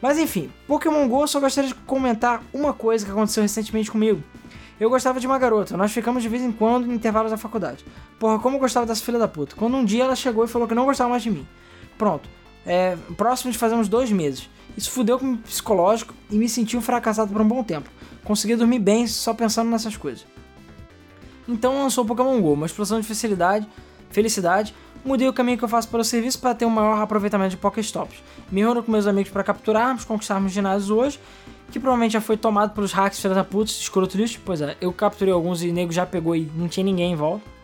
Mas 0.00 0.18
enfim, 0.18 0.50
Pokémon 0.66 1.08
GO, 1.08 1.26
só 1.26 1.40
gostaria 1.40 1.68
de 1.68 1.74
comentar 1.74 2.42
uma 2.52 2.72
coisa 2.72 3.04
que 3.04 3.10
aconteceu 3.10 3.42
recentemente 3.42 3.90
comigo. 3.90 4.22
Eu 4.78 4.90
gostava 4.90 5.20
de 5.20 5.26
uma 5.26 5.38
garota, 5.38 5.76
nós 5.76 5.92
ficamos 5.92 6.22
de 6.22 6.28
vez 6.28 6.42
em 6.42 6.50
quando 6.50 6.90
em 6.90 6.94
intervalos 6.94 7.30
da 7.30 7.36
faculdade. 7.36 7.84
Porra, 8.18 8.38
como 8.38 8.56
eu 8.56 8.60
gostava 8.60 8.84
dessa 8.84 9.04
filha 9.04 9.18
da 9.18 9.28
puta. 9.28 9.54
Quando 9.54 9.76
um 9.76 9.84
dia 9.84 10.04
ela 10.04 10.16
chegou 10.16 10.44
e 10.44 10.48
falou 10.48 10.66
que 10.66 10.74
não 10.74 10.84
gostava 10.84 11.10
mais 11.10 11.22
de 11.22 11.30
mim. 11.30 11.46
Pronto. 11.96 12.28
É, 12.66 12.96
próximo 13.16 13.52
de 13.52 13.58
fazer 13.58 13.74
uns 13.74 13.88
dois 13.88 14.10
meses. 14.10 14.48
Isso 14.76 14.90
fudeu 14.90 15.18
com 15.18 15.34
o 15.34 15.38
psicológico 15.38 16.14
e 16.30 16.36
me 16.36 16.48
senti 16.48 16.76
um 16.76 16.80
fracassado 16.80 17.32
por 17.32 17.40
um 17.40 17.46
bom 17.46 17.62
tempo. 17.62 17.88
Consegui 18.24 18.56
dormir 18.56 18.80
bem 18.80 19.06
só 19.06 19.32
pensando 19.32 19.70
nessas 19.70 19.96
coisas. 19.96 20.26
Então 21.46 21.82
lançou 21.82 22.04
o 22.04 22.06
Pokémon 22.06 22.40
GO, 22.40 22.54
uma 22.54 22.66
explosão 22.66 23.00
de 23.00 23.06
felicidade, 23.06 23.68
felicidade. 24.10 24.74
Mudei 25.04 25.28
o 25.28 25.32
caminho 25.32 25.58
que 25.58 25.64
eu 25.64 25.68
faço 25.68 25.88
para 25.88 26.00
o 26.00 26.04
serviço 26.04 26.38
para 26.38 26.54
ter 26.54 26.64
um 26.64 26.70
maior 26.70 27.00
aproveitamento 27.00 27.50
de 27.50 27.58
Pokéstops. 27.58 28.16
Me 28.50 28.62
reúno 28.62 28.82
com 28.82 28.90
meus 28.90 29.06
amigos 29.06 29.30
para 29.30 29.44
capturarmos, 29.44 30.04
conquistarmos 30.04 30.50
ginásios 30.50 30.90
hoje, 30.90 31.20
que 31.70 31.80
provavelmente 31.80 32.12
já 32.12 32.20
foi 32.20 32.36
tomado 32.36 32.74
pelos 32.74 32.92
hacks 32.92 33.20
filha 33.20 33.34
da 33.34 33.44
puta, 33.44 33.70
escroto 33.70 34.16
lixo. 34.16 34.40
Pois 34.44 34.60
é, 34.60 34.76
eu 34.80 34.92
capturei 34.92 35.32
alguns 35.32 35.62
e 35.62 35.68
o 35.68 35.72
nego 35.72 35.92
já 35.92 36.06
pegou 36.06 36.36
e 36.36 36.50
não 36.54 36.68
tinha 36.68 36.84
ninguém 36.84 37.12
em 37.12 37.16
volta. 37.16 37.54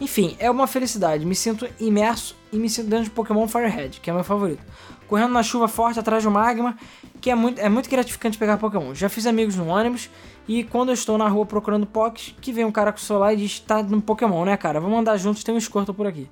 Enfim, 0.00 0.36
é 0.38 0.50
uma 0.50 0.66
felicidade. 0.66 1.24
Me 1.24 1.34
sinto 1.34 1.68
imerso 1.78 2.34
e 2.52 2.56
me 2.56 2.68
sinto 2.68 2.88
dentro 2.88 3.04
de 3.04 3.10
Pokémon 3.10 3.46
Firehead, 3.46 4.00
que 4.00 4.10
é 4.10 4.12
meu 4.12 4.24
favorito. 4.24 4.62
Correndo 5.06 5.32
na 5.32 5.42
chuva 5.42 5.68
forte 5.68 6.00
atrás 6.00 6.24
do 6.24 6.30
magma, 6.30 6.76
que 7.20 7.30
é 7.30 7.34
muito, 7.34 7.60
é 7.60 7.68
muito 7.68 7.88
gratificante 7.88 8.36
pegar 8.36 8.56
Pokémon. 8.56 8.94
Já 8.94 9.08
fiz 9.08 9.26
amigos 9.26 9.54
no 9.54 9.68
ônibus 9.68 10.10
e 10.48 10.64
quando 10.64 10.88
eu 10.88 10.94
estou 10.94 11.16
na 11.16 11.28
rua 11.28 11.46
procurando 11.46 11.86
Poks, 11.86 12.34
que 12.40 12.52
vem 12.52 12.64
um 12.64 12.72
cara 12.72 12.90
com 12.90 12.98
o 12.98 13.00
celular 13.00 13.32
e 13.32 13.36
diz: 13.36 13.60
tá 13.60 13.82
no 13.82 14.02
Pokémon, 14.02 14.44
né, 14.44 14.56
cara? 14.56 14.80
Vamos 14.80 14.98
andar 14.98 15.16
juntos, 15.18 15.44
tem 15.44 15.54
um 15.54 15.60
Squirtle 15.60 15.94
por 15.94 16.06
aqui. 16.06 16.28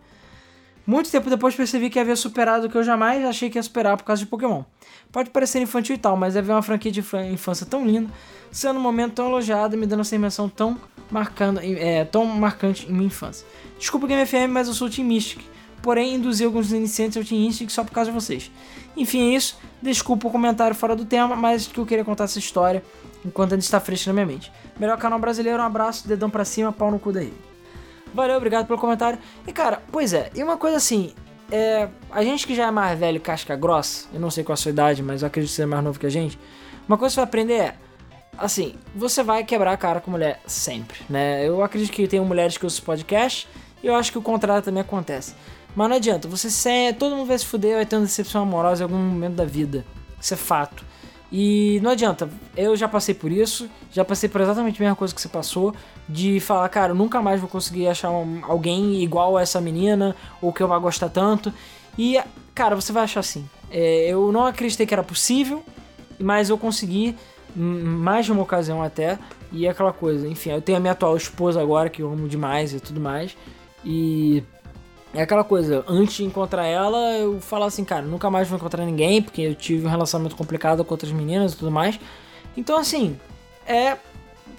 Muito 0.86 1.10
tempo 1.10 1.30
depois 1.30 1.54
percebi 1.54 1.88
que 1.90 2.00
havia 2.00 2.16
superado 2.16 2.66
o 2.66 2.70
que 2.70 2.76
eu 2.76 2.82
jamais 2.82 3.24
achei 3.24 3.48
que 3.48 3.56
ia 3.58 3.62
superar 3.62 3.96
por 3.96 4.02
causa 4.02 4.20
de 4.20 4.26
Pokémon. 4.26 4.64
Pode 5.12 5.30
parecer 5.30 5.60
infantil 5.60 5.96
e 5.96 5.98
tal, 5.98 6.16
mas 6.16 6.36
é 6.36 6.42
ver 6.42 6.52
uma 6.52 6.62
franquia 6.62 6.92
de 6.92 7.02
infância 7.32 7.66
tão 7.66 7.84
linda, 7.84 8.08
sendo 8.52 8.78
um 8.78 8.82
momento 8.82 9.14
tão 9.14 9.26
elogiado 9.26 9.74
e 9.74 9.78
me 9.78 9.86
dando 9.86 10.00
essa 10.00 10.14
impressão 10.14 10.48
tão, 10.48 10.78
marcando, 11.10 11.60
é, 11.62 12.04
tão 12.04 12.24
marcante 12.26 12.86
em 12.88 12.92
minha 12.92 13.06
infância. 13.06 13.46
Desculpa 13.78 14.06
Game 14.06 14.24
FM, 14.24 14.50
mas 14.50 14.68
eu 14.68 14.74
sou 14.74 14.86
o 14.86 14.90
Team 14.90 15.08
Mystic, 15.08 15.40
porém 15.82 16.14
induzi 16.14 16.44
alguns 16.44 16.72
iniciantes 16.72 17.16
ao 17.16 17.24
Team 17.24 17.40
Instinct 17.40 17.72
só 17.72 17.82
por 17.82 17.92
causa 17.92 18.10
de 18.10 18.14
vocês. 18.14 18.50
Enfim, 18.96 19.32
é 19.32 19.36
isso. 19.36 19.58
Desculpa 19.82 20.28
o 20.28 20.30
comentário 20.30 20.76
fora 20.76 20.94
do 20.94 21.04
tema, 21.04 21.34
mas 21.34 21.66
que 21.66 21.78
eu 21.78 21.86
queria 21.86 22.04
contar 22.04 22.24
essa 22.24 22.38
história 22.38 22.82
enquanto 23.24 23.52
ainda 23.52 23.64
está 23.64 23.80
fresca 23.80 24.10
na 24.10 24.14
minha 24.14 24.26
mente. 24.26 24.52
Melhor 24.78 24.96
canal 24.98 25.18
brasileiro, 25.18 25.60
um 25.60 25.66
abraço, 25.66 26.06
dedão 26.06 26.30
pra 26.30 26.44
cima, 26.44 26.72
pau 26.72 26.90
no 26.90 26.98
cu 26.98 27.12
daí. 27.12 27.32
Valeu, 28.12 28.36
obrigado 28.36 28.66
pelo 28.66 28.78
comentário. 28.78 29.18
E 29.46 29.52
cara, 29.52 29.82
pois 29.90 30.12
é, 30.12 30.30
e 30.34 30.42
uma 30.42 30.56
coisa 30.56 30.76
assim, 30.76 31.14
é, 31.50 31.88
a 32.10 32.22
gente 32.22 32.46
que 32.46 32.54
já 32.54 32.66
é 32.66 32.70
mais 32.70 32.98
velho, 32.98 33.20
casca 33.20 33.56
grossa, 33.56 34.06
eu 34.12 34.20
não 34.20 34.30
sei 34.30 34.44
qual 34.44 34.54
a 34.54 34.56
sua 34.56 34.70
idade, 34.70 35.02
mas 35.02 35.22
eu 35.22 35.26
acredito 35.28 35.50
ser 35.50 35.66
mais 35.66 35.82
novo 35.82 35.98
que 35.98 36.06
a 36.06 36.10
gente, 36.10 36.38
uma 36.88 36.96
coisa 36.96 37.12
que 37.12 37.14
você 37.14 37.20
vai 37.20 37.24
aprender 37.24 37.54
é, 37.54 37.74
assim, 38.38 38.74
você 38.94 39.22
vai 39.22 39.44
quebrar 39.44 39.72
a 39.72 39.76
cara 39.76 40.00
com 40.00 40.10
mulher 40.10 40.40
sempre, 40.46 41.00
né? 41.08 41.46
Eu 41.46 41.62
acredito 41.62 41.92
que 41.92 42.08
tem 42.08 42.20
mulheres 42.20 42.56
que 42.56 42.66
usam 42.66 42.84
podcast 42.84 43.46
e 43.82 43.86
eu 43.86 43.94
acho 43.94 44.10
que 44.10 44.18
o 44.18 44.22
contrário 44.22 44.62
também 44.62 44.80
acontece. 44.80 45.34
Mas 45.74 45.88
não 45.88 45.96
adianta, 45.96 46.26
você 46.26 46.50
se, 46.50 46.92
todo 46.94 47.14
mundo 47.14 47.28
vai 47.28 47.38
se 47.38 47.46
fuder, 47.46 47.76
vai 47.76 47.86
ter 47.86 47.96
uma 47.96 48.06
decepção 48.06 48.42
amorosa 48.42 48.82
em 48.82 48.84
algum 48.84 48.96
momento 48.96 49.34
da 49.34 49.44
vida. 49.44 49.84
Isso 50.20 50.34
é 50.34 50.36
fato. 50.36 50.84
E 51.32 51.78
não 51.82 51.92
adianta, 51.92 52.28
eu 52.56 52.74
já 52.76 52.88
passei 52.88 53.14
por 53.14 53.30
isso, 53.30 53.70
já 53.92 54.04
passei 54.04 54.28
por 54.28 54.40
exatamente 54.40 54.80
a 54.80 54.84
mesma 54.84 54.96
coisa 54.96 55.14
que 55.14 55.20
você 55.20 55.28
passou, 55.28 55.74
de 56.08 56.40
falar, 56.40 56.68
cara, 56.68 56.92
nunca 56.92 57.22
mais 57.22 57.40
vou 57.40 57.48
conseguir 57.48 57.86
achar 57.86 58.10
um, 58.10 58.40
alguém 58.44 59.00
igual 59.02 59.36
a 59.36 59.42
essa 59.42 59.60
menina, 59.60 60.16
ou 60.42 60.52
que 60.52 60.60
eu 60.60 60.66
vá 60.66 60.78
gostar 60.78 61.08
tanto. 61.08 61.52
E, 61.96 62.20
cara, 62.52 62.74
você 62.74 62.92
vai 62.92 63.04
achar 63.04 63.20
assim. 63.20 63.48
É, 63.70 64.08
eu 64.08 64.32
não 64.32 64.44
acreditei 64.44 64.86
que 64.86 64.92
era 64.92 65.04
possível, 65.04 65.62
mas 66.18 66.50
eu 66.50 66.58
consegui, 66.58 67.16
mais 67.54 68.26
de 68.26 68.32
uma 68.32 68.42
ocasião 68.42 68.82
até, 68.82 69.18
e 69.52 69.66
é 69.66 69.70
aquela 69.70 69.92
coisa, 69.92 70.26
enfim, 70.26 70.50
eu 70.50 70.60
tenho 70.60 70.78
a 70.78 70.80
minha 70.80 70.92
atual 70.92 71.16
esposa 71.16 71.60
agora, 71.60 71.88
que 71.88 72.02
eu 72.02 72.12
amo 72.12 72.28
demais 72.28 72.74
e 72.74 72.80
tudo 72.80 73.00
mais, 73.00 73.36
e 73.84 74.42
é 75.12 75.22
aquela 75.22 75.42
coisa, 75.42 75.84
antes 75.88 76.16
de 76.16 76.24
encontrar 76.24 76.66
ela, 76.66 77.16
eu 77.18 77.40
falava 77.40 77.68
assim, 77.68 77.84
cara, 77.84 78.02
nunca 78.02 78.30
mais 78.30 78.48
vou 78.48 78.56
encontrar 78.56 78.84
ninguém, 78.84 79.20
porque 79.20 79.42
eu 79.42 79.54
tive 79.54 79.86
um 79.86 79.90
relacionamento 79.90 80.36
complicado 80.36 80.84
com 80.84 80.94
outras 80.94 81.10
meninas 81.10 81.52
e 81.52 81.56
tudo 81.56 81.70
mais. 81.70 81.98
Então, 82.56 82.78
assim, 82.78 83.18
é. 83.66 83.96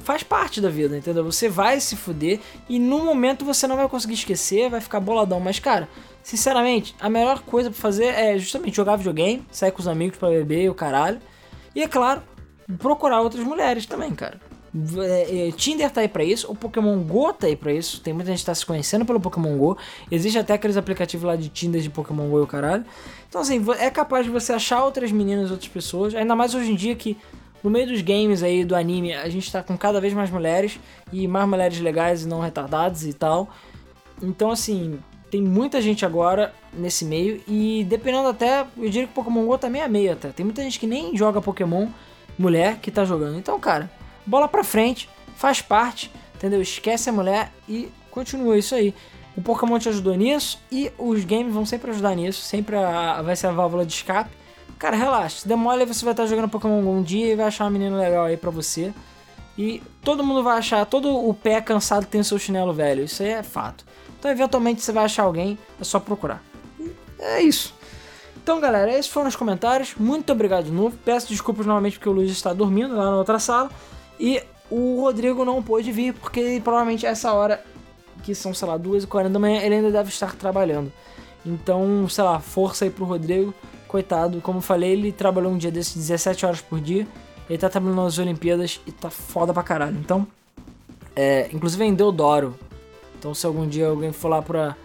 Faz 0.03 0.23
parte 0.23 0.59
da 0.59 0.67
vida, 0.67 0.97
entendeu? 0.97 1.23
Você 1.23 1.47
vai 1.47 1.79
se 1.79 1.95
fuder 1.95 2.39
e 2.67 2.79
no 2.79 3.05
momento 3.05 3.45
você 3.45 3.67
não 3.67 3.75
vai 3.75 3.87
conseguir 3.87 4.15
esquecer, 4.15 4.67
vai 4.67 4.81
ficar 4.81 4.99
boladão. 4.99 5.39
Mas, 5.39 5.59
cara, 5.59 5.87
sinceramente, 6.23 6.95
a 6.99 7.07
melhor 7.07 7.41
coisa 7.41 7.69
pra 7.69 7.79
fazer 7.79 8.05
é 8.05 8.35
justamente 8.39 8.75
jogar 8.75 8.95
videogame, 8.95 9.45
sair 9.51 9.71
com 9.71 9.79
os 9.79 9.87
amigos 9.87 10.17
para 10.17 10.29
beber 10.29 10.63
e 10.63 10.69
o 10.69 10.73
caralho. 10.73 11.19
E, 11.75 11.83
é 11.83 11.87
claro, 11.87 12.23
procurar 12.79 13.21
outras 13.21 13.43
mulheres 13.43 13.85
também, 13.85 14.09
cara. 14.15 14.39
É, 14.73 15.49
é, 15.49 15.51
Tinder 15.51 15.91
tá 15.91 15.99
aí 15.99 16.07
pra 16.07 16.23
isso, 16.23 16.49
o 16.49 16.55
Pokémon 16.55 16.97
Go 16.99 17.33
tá 17.33 17.47
aí 17.47 17.55
pra 17.55 17.73
isso. 17.73 17.99
Tem 18.01 18.13
muita 18.13 18.31
gente 18.31 18.39
que 18.39 18.45
tá 18.45 18.55
se 18.55 18.65
conhecendo 18.65 19.05
pelo 19.05 19.19
Pokémon 19.19 19.57
Go. 19.57 19.77
Existe 20.09 20.39
até 20.39 20.53
aqueles 20.53 20.77
aplicativos 20.77 21.25
lá 21.25 21.35
de 21.35 21.49
Tinder 21.49 21.81
de 21.81 21.89
Pokémon 21.89 22.29
Go 22.29 22.39
e 22.39 22.43
o 22.43 22.47
caralho. 22.47 22.85
Então, 23.27 23.41
assim, 23.41 23.63
é 23.79 23.89
capaz 23.89 24.25
de 24.25 24.31
você 24.31 24.53
achar 24.53 24.83
outras 24.83 25.11
meninas, 25.11 25.51
outras 25.51 25.69
pessoas. 25.69 26.15
Ainda 26.15 26.35
mais 26.35 26.55
hoje 26.55 26.71
em 26.71 26.75
dia 26.75 26.95
que 26.95 27.17
no 27.63 27.69
meio 27.69 27.87
dos 27.87 28.01
games 28.01 28.41
aí, 28.41 28.63
do 28.63 28.75
anime, 28.75 29.13
a 29.13 29.29
gente 29.29 29.51
tá 29.51 29.61
com 29.61 29.77
cada 29.77 30.01
vez 30.01 30.13
mais 30.13 30.29
mulheres 30.29 30.79
e 31.11 31.27
mais 31.27 31.47
mulheres 31.47 31.79
legais 31.79 32.23
e 32.23 32.27
não 32.27 32.39
retardadas 32.39 33.03
e 33.03 33.13
tal. 33.13 33.49
Então, 34.21 34.51
assim, 34.51 34.99
tem 35.29 35.41
muita 35.41 35.81
gente 35.81 36.05
agora 36.05 36.53
nesse 36.73 37.05
meio 37.05 37.41
e 37.47 37.85
dependendo 37.87 38.27
até, 38.27 38.65
eu 38.77 38.89
diria 38.89 39.07
que 39.07 39.13
Pokémon 39.13 39.45
GO 39.45 39.57
tá 39.57 39.69
meio 39.69 39.85
a 39.85 39.87
meio 39.87 40.13
até. 40.13 40.29
Tem 40.29 40.45
muita 40.45 40.63
gente 40.63 40.79
que 40.79 40.87
nem 40.87 41.15
joga 41.15 41.41
Pokémon 41.41 41.87
mulher 42.37 42.79
que 42.79 42.89
tá 42.89 43.05
jogando. 43.05 43.37
Então, 43.37 43.59
cara, 43.59 43.89
bola 44.25 44.47
pra 44.47 44.63
frente, 44.63 45.09
faz 45.35 45.61
parte, 45.61 46.11
entendeu? 46.35 46.61
Esquece 46.61 47.09
a 47.09 47.13
mulher 47.13 47.51
e 47.67 47.91
continua 48.09 48.57
isso 48.57 48.75
aí. 48.75 48.93
O 49.35 49.41
Pokémon 49.41 49.79
te 49.79 49.89
ajudou 49.89 50.15
nisso 50.15 50.59
e 50.71 50.91
os 50.97 51.23
games 51.23 51.53
vão 51.53 51.65
sempre 51.65 51.91
ajudar 51.91 52.15
nisso, 52.15 52.41
sempre 52.41 52.75
a, 52.75 53.21
vai 53.21 53.35
ser 53.35 53.47
a 53.47 53.51
válvula 53.51 53.85
de 53.85 53.93
escape. 53.93 54.31
Cara, 54.77 54.95
relaxa, 54.95 55.41
se 55.41 55.47
demole 55.47 55.85
você 55.85 56.03
vai 56.03 56.13
estar 56.13 56.25
jogando 56.25 56.49
Pokémon 56.49 56.81
um 56.81 57.03
dia 57.03 57.31
e 57.31 57.35
vai 57.35 57.45
achar 57.45 57.65
uma 57.65 57.71
menina 57.71 57.97
legal 57.97 58.25
aí 58.25 58.35
pra 58.35 58.49
você. 58.49 58.93
E 59.57 59.81
todo 60.01 60.23
mundo 60.23 60.43
vai 60.43 60.57
achar, 60.57 60.85
todo 60.85 61.15
o 61.15 61.33
pé 61.33 61.61
cansado 61.61 62.05
tem 62.05 62.21
o 62.21 62.23
seu 62.23 62.39
chinelo 62.39 62.73
velho, 62.73 63.03
isso 63.03 63.21
aí 63.21 63.29
é 63.29 63.43
fato. 63.43 63.85
Então, 64.19 64.29
eventualmente, 64.29 64.81
você 64.81 64.91
vai 64.91 65.05
achar 65.05 65.23
alguém, 65.23 65.57
é 65.79 65.83
só 65.83 65.99
procurar. 65.99 66.43
E 66.79 66.91
é 67.19 67.41
isso. 67.41 67.73
Então, 68.41 68.59
galera, 68.59 68.91
esses 68.91 69.11
foram 69.11 69.27
os 69.27 69.35
comentários. 69.35 69.95
Muito 69.95 70.31
obrigado 70.31 70.65
de 70.65 70.71
novo. 70.71 70.97
Peço 71.03 71.27
desculpas 71.27 71.65
novamente 71.65 71.97
porque 71.97 72.09
o 72.09 72.11
Luiz 72.11 72.31
está 72.31 72.53
dormindo 72.53 72.95
lá 72.95 73.05
na 73.05 73.17
outra 73.17 73.39
sala. 73.39 73.69
E 74.21 74.39
o 74.69 75.01
Rodrigo 75.01 75.43
não 75.43 75.63
pôde 75.63 75.91
vir 75.91 76.13
porque 76.13 76.61
provavelmente 76.63 77.07
essa 77.07 77.33
hora, 77.33 77.59
que 78.21 78.35
são, 78.35 78.53
sei 78.53 78.67
lá, 78.67 78.77
2h40 78.77 79.29
da 79.29 79.39
manhã, 79.39 79.59
ele 79.61 79.75
ainda 79.75 79.89
deve 79.89 80.09
estar 80.09 80.35
trabalhando. 80.35 80.93
Então, 81.43 82.07
sei 82.07 82.23
lá, 82.23 82.39
força 82.39 82.85
aí 82.85 82.91
pro 82.91 83.03
Rodrigo. 83.03 83.51
Coitado, 83.87 84.39
como 84.39 84.61
falei, 84.61 84.91
ele 84.91 85.11
trabalhou 85.11 85.51
um 85.51 85.57
dia 85.57 85.71
desses 85.71 85.95
17 85.95 86.45
horas 86.45 86.61
por 86.61 86.79
dia. 86.79 87.07
Ele 87.49 87.57
tá 87.57 87.67
trabalhando 87.67 88.03
nas 88.03 88.19
Olimpíadas 88.19 88.79
e 88.85 88.91
tá 88.91 89.09
foda 89.09 89.51
pra 89.51 89.63
caralho. 89.63 89.97
Então, 89.97 90.27
é, 91.15 91.49
inclusive 91.51 91.83
em 91.83 91.95
Deodoro. 91.95 92.53
Então, 93.17 93.33
se 93.33 93.43
algum 93.47 93.67
dia 93.67 93.87
alguém 93.87 94.11
for 94.11 94.29
lá 94.29 94.41
pra 94.43 94.77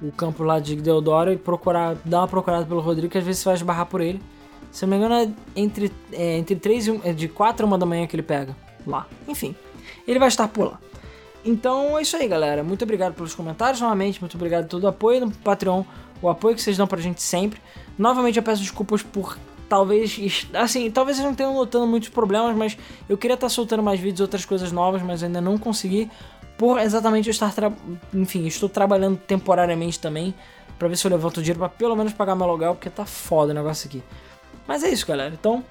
o 0.00 0.12
campo 0.12 0.44
lá 0.44 0.60
de 0.60 0.76
Deodoro 0.76 1.32
e 1.32 1.36
procurar, 1.36 1.96
dar 2.04 2.20
uma 2.20 2.28
procurada 2.28 2.64
pelo 2.64 2.80
Rodrigo, 2.80 3.10
que 3.10 3.18
às 3.18 3.24
vezes 3.24 3.40
você 3.40 3.46
vai 3.46 3.54
esbarrar 3.56 3.86
por 3.86 4.00
ele. 4.00 4.22
Se 4.70 4.86
não 4.86 4.90
me 4.90 4.96
engano, 4.96 5.14
é 5.16 5.60
entre, 5.60 5.92
é, 6.12 6.38
entre 6.38 6.54
3 6.54 6.86
e 6.86 6.90
1, 6.92 7.00
é 7.02 7.12
de 7.12 7.26
4 7.26 7.66
a 7.66 7.74
1 7.74 7.78
da 7.78 7.84
manhã 7.84 8.06
que 8.06 8.14
ele 8.14 8.22
pega 8.22 8.54
lá. 8.86 9.06
Enfim, 9.26 9.54
ele 10.06 10.18
vai 10.18 10.28
estar 10.28 10.48
por 10.48 10.66
lá. 10.66 10.80
Então 11.44 11.96
é 11.96 12.02
isso 12.02 12.16
aí, 12.16 12.26
galera. 12.26 12.64
Muito 12.64 12.82
obrigado 12.82 13.14
pelos 13.14 13.34
comentários 13.34 13.80
novamente. 13.80 14.20
Muito 14.20 14.34
obrigado 14.34 14.68
todo 14.68 14.84
o 14.84 14.88
apoio 14.88 15.20
no 15.20 15.30
Patreon, 15.30 15.84
o 16.20 16.28
apoio 16.28 16.54
que 16.54 16.62
vocês 16.62 16.76
dão 16.76 16.86
pra 16.86 17.00
gente 17.00 17.22
sempre. 17.22 17.60
Novamente 17.96 18.36
eu 18.36 18.42
peço 18.42 18.62
desculpas 18.62 19.02
por 19.02 19.38
talvez, 19.68 20.46
assim, 20.54 20.90
talvez 20.90 21.16
vocês 21.16 21.26
não 21.26 21.34
tenham 21.34 21.54
notando 21.54 21.86
muitos 21.86 22.08
problemas, 22.08 22.56
mas 22.56 22.78
eu 23.08 23.16
queria 23.16 23.34
estar 23.34 23.48
soltando 23.48 23.82
mais 23.82 23.98
vídeos, 23.98 24.20
outras 24.20 24.44
coisas 24.44 24.72
novas, 24.72 25.02
mas 25.02 25.22
ainda 25.22 25.40
não 25.40 25.58
consegui. 25.58 26.10
Por 26.56 26.78
exatamente 26.78 27.28
eu 27.28 27.30
estar, 27.30 27.52
enfim, 28.14 28.46
estou 28.46 28.68
trabalhando 28.68 29.18
temporariamente 29.18 30.00
também 30.00 30.34
para 30.78 30.88
ver 30.88 30.96
se 30.96 31.06
eu 31.06 31.10
levanto 31.10 31.42
dinheiro 31.42 31.58
para 31.58 31.68
pelo 31.68 31.94
menos 31.94 32.12
pagar 32.12 32.34
meu 32.34 32.46
aluguel, 32.46 32.74
porque 32.74 32.90
tá 32.90 33.04
foda 33.04 33.52
o 33.52 33.54
negócio 33.54 33.88
aqui. 33.88 34.02
Mas 34.66 34.82
é 34.82 34.88
isso, 34.88 35.06
galera. 35.06 35.34
Então, 35.34 35.62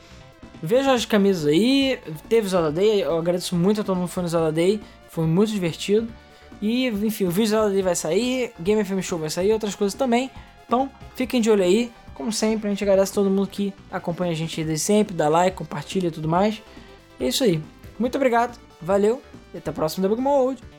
Veja 0.61 0.94
as 0.94 1.06
camisas 1.06 1.45
aí, 1.45 1.99
teve 2.27 2.48
Zelda 2.48 2.72
Day, 2.72 3.03
eu 3.03 3.18
agradeço 3.18 3.56
muito 3.56 3.82
a 3.82 3.84
todo 3.84 3.95
mundo 3.95 4.07
que 4.07 4.14
foi 4.14 4.23
no 4.23 4.30
Zelda 4.30 4.52
Day, 4.52 4.82
foi 5.10 5.26
muito 5.26 5.52
divertido. 5.52 6.07
E, 6.61 6.88
enfim, 6.88 7.26
o 7.26 7.32
vídeo 7.32 7.49
Zelda 7.49 7.69
Day 7.72 7.82
vai 7.82 7.95
sair, 7.95 8.53
Game 8.60 8.84
FM 8.84 9.02
Show 9.02 9.19
vai 9.19 9.30
sair, 9.30 9.52
outras 9.52 9.76
coisas 9.76 9.94
também. 9.94 10.32
Então, 10.65 10.90
fiquem 11.15 11.41
de 11.41 11.49
olho 11.52 11.64
aí. 11.64 11.91
Como 12.14 12.32
sempre, 12.32 12.68
a 12.68 12.69
gente 12.69 12.84
agradece 12.84 13.11
a 13.11 13.15
todo 13.15 13.30
mundo 13.30 13.48
que 13.48 13.73
acompanha 13.91 14.32
a 14.32 14.36
gente 14.36 14.64
desde 14.64 14.86
sempre, 14.86 15.14
dá 15.14 15.27
like, 15.27 15.57
compartilha 15.57 16.07
e 16.07 16.11
tudo 16.11 16.27
mais. 16.27 16.61
É 17.19 17.27
isso 17.27 17.44
aí. 17.44 17.61
Muito 17.99 18.15
obrigado, 18.15 18.57
valeu 18.82 19.22
e 19.53 19.57
até 19.57 19.69
a 19.69 19.73
próxima 19.73 20.07
Debug 20.07 20.22
Mode. 20.22 20.74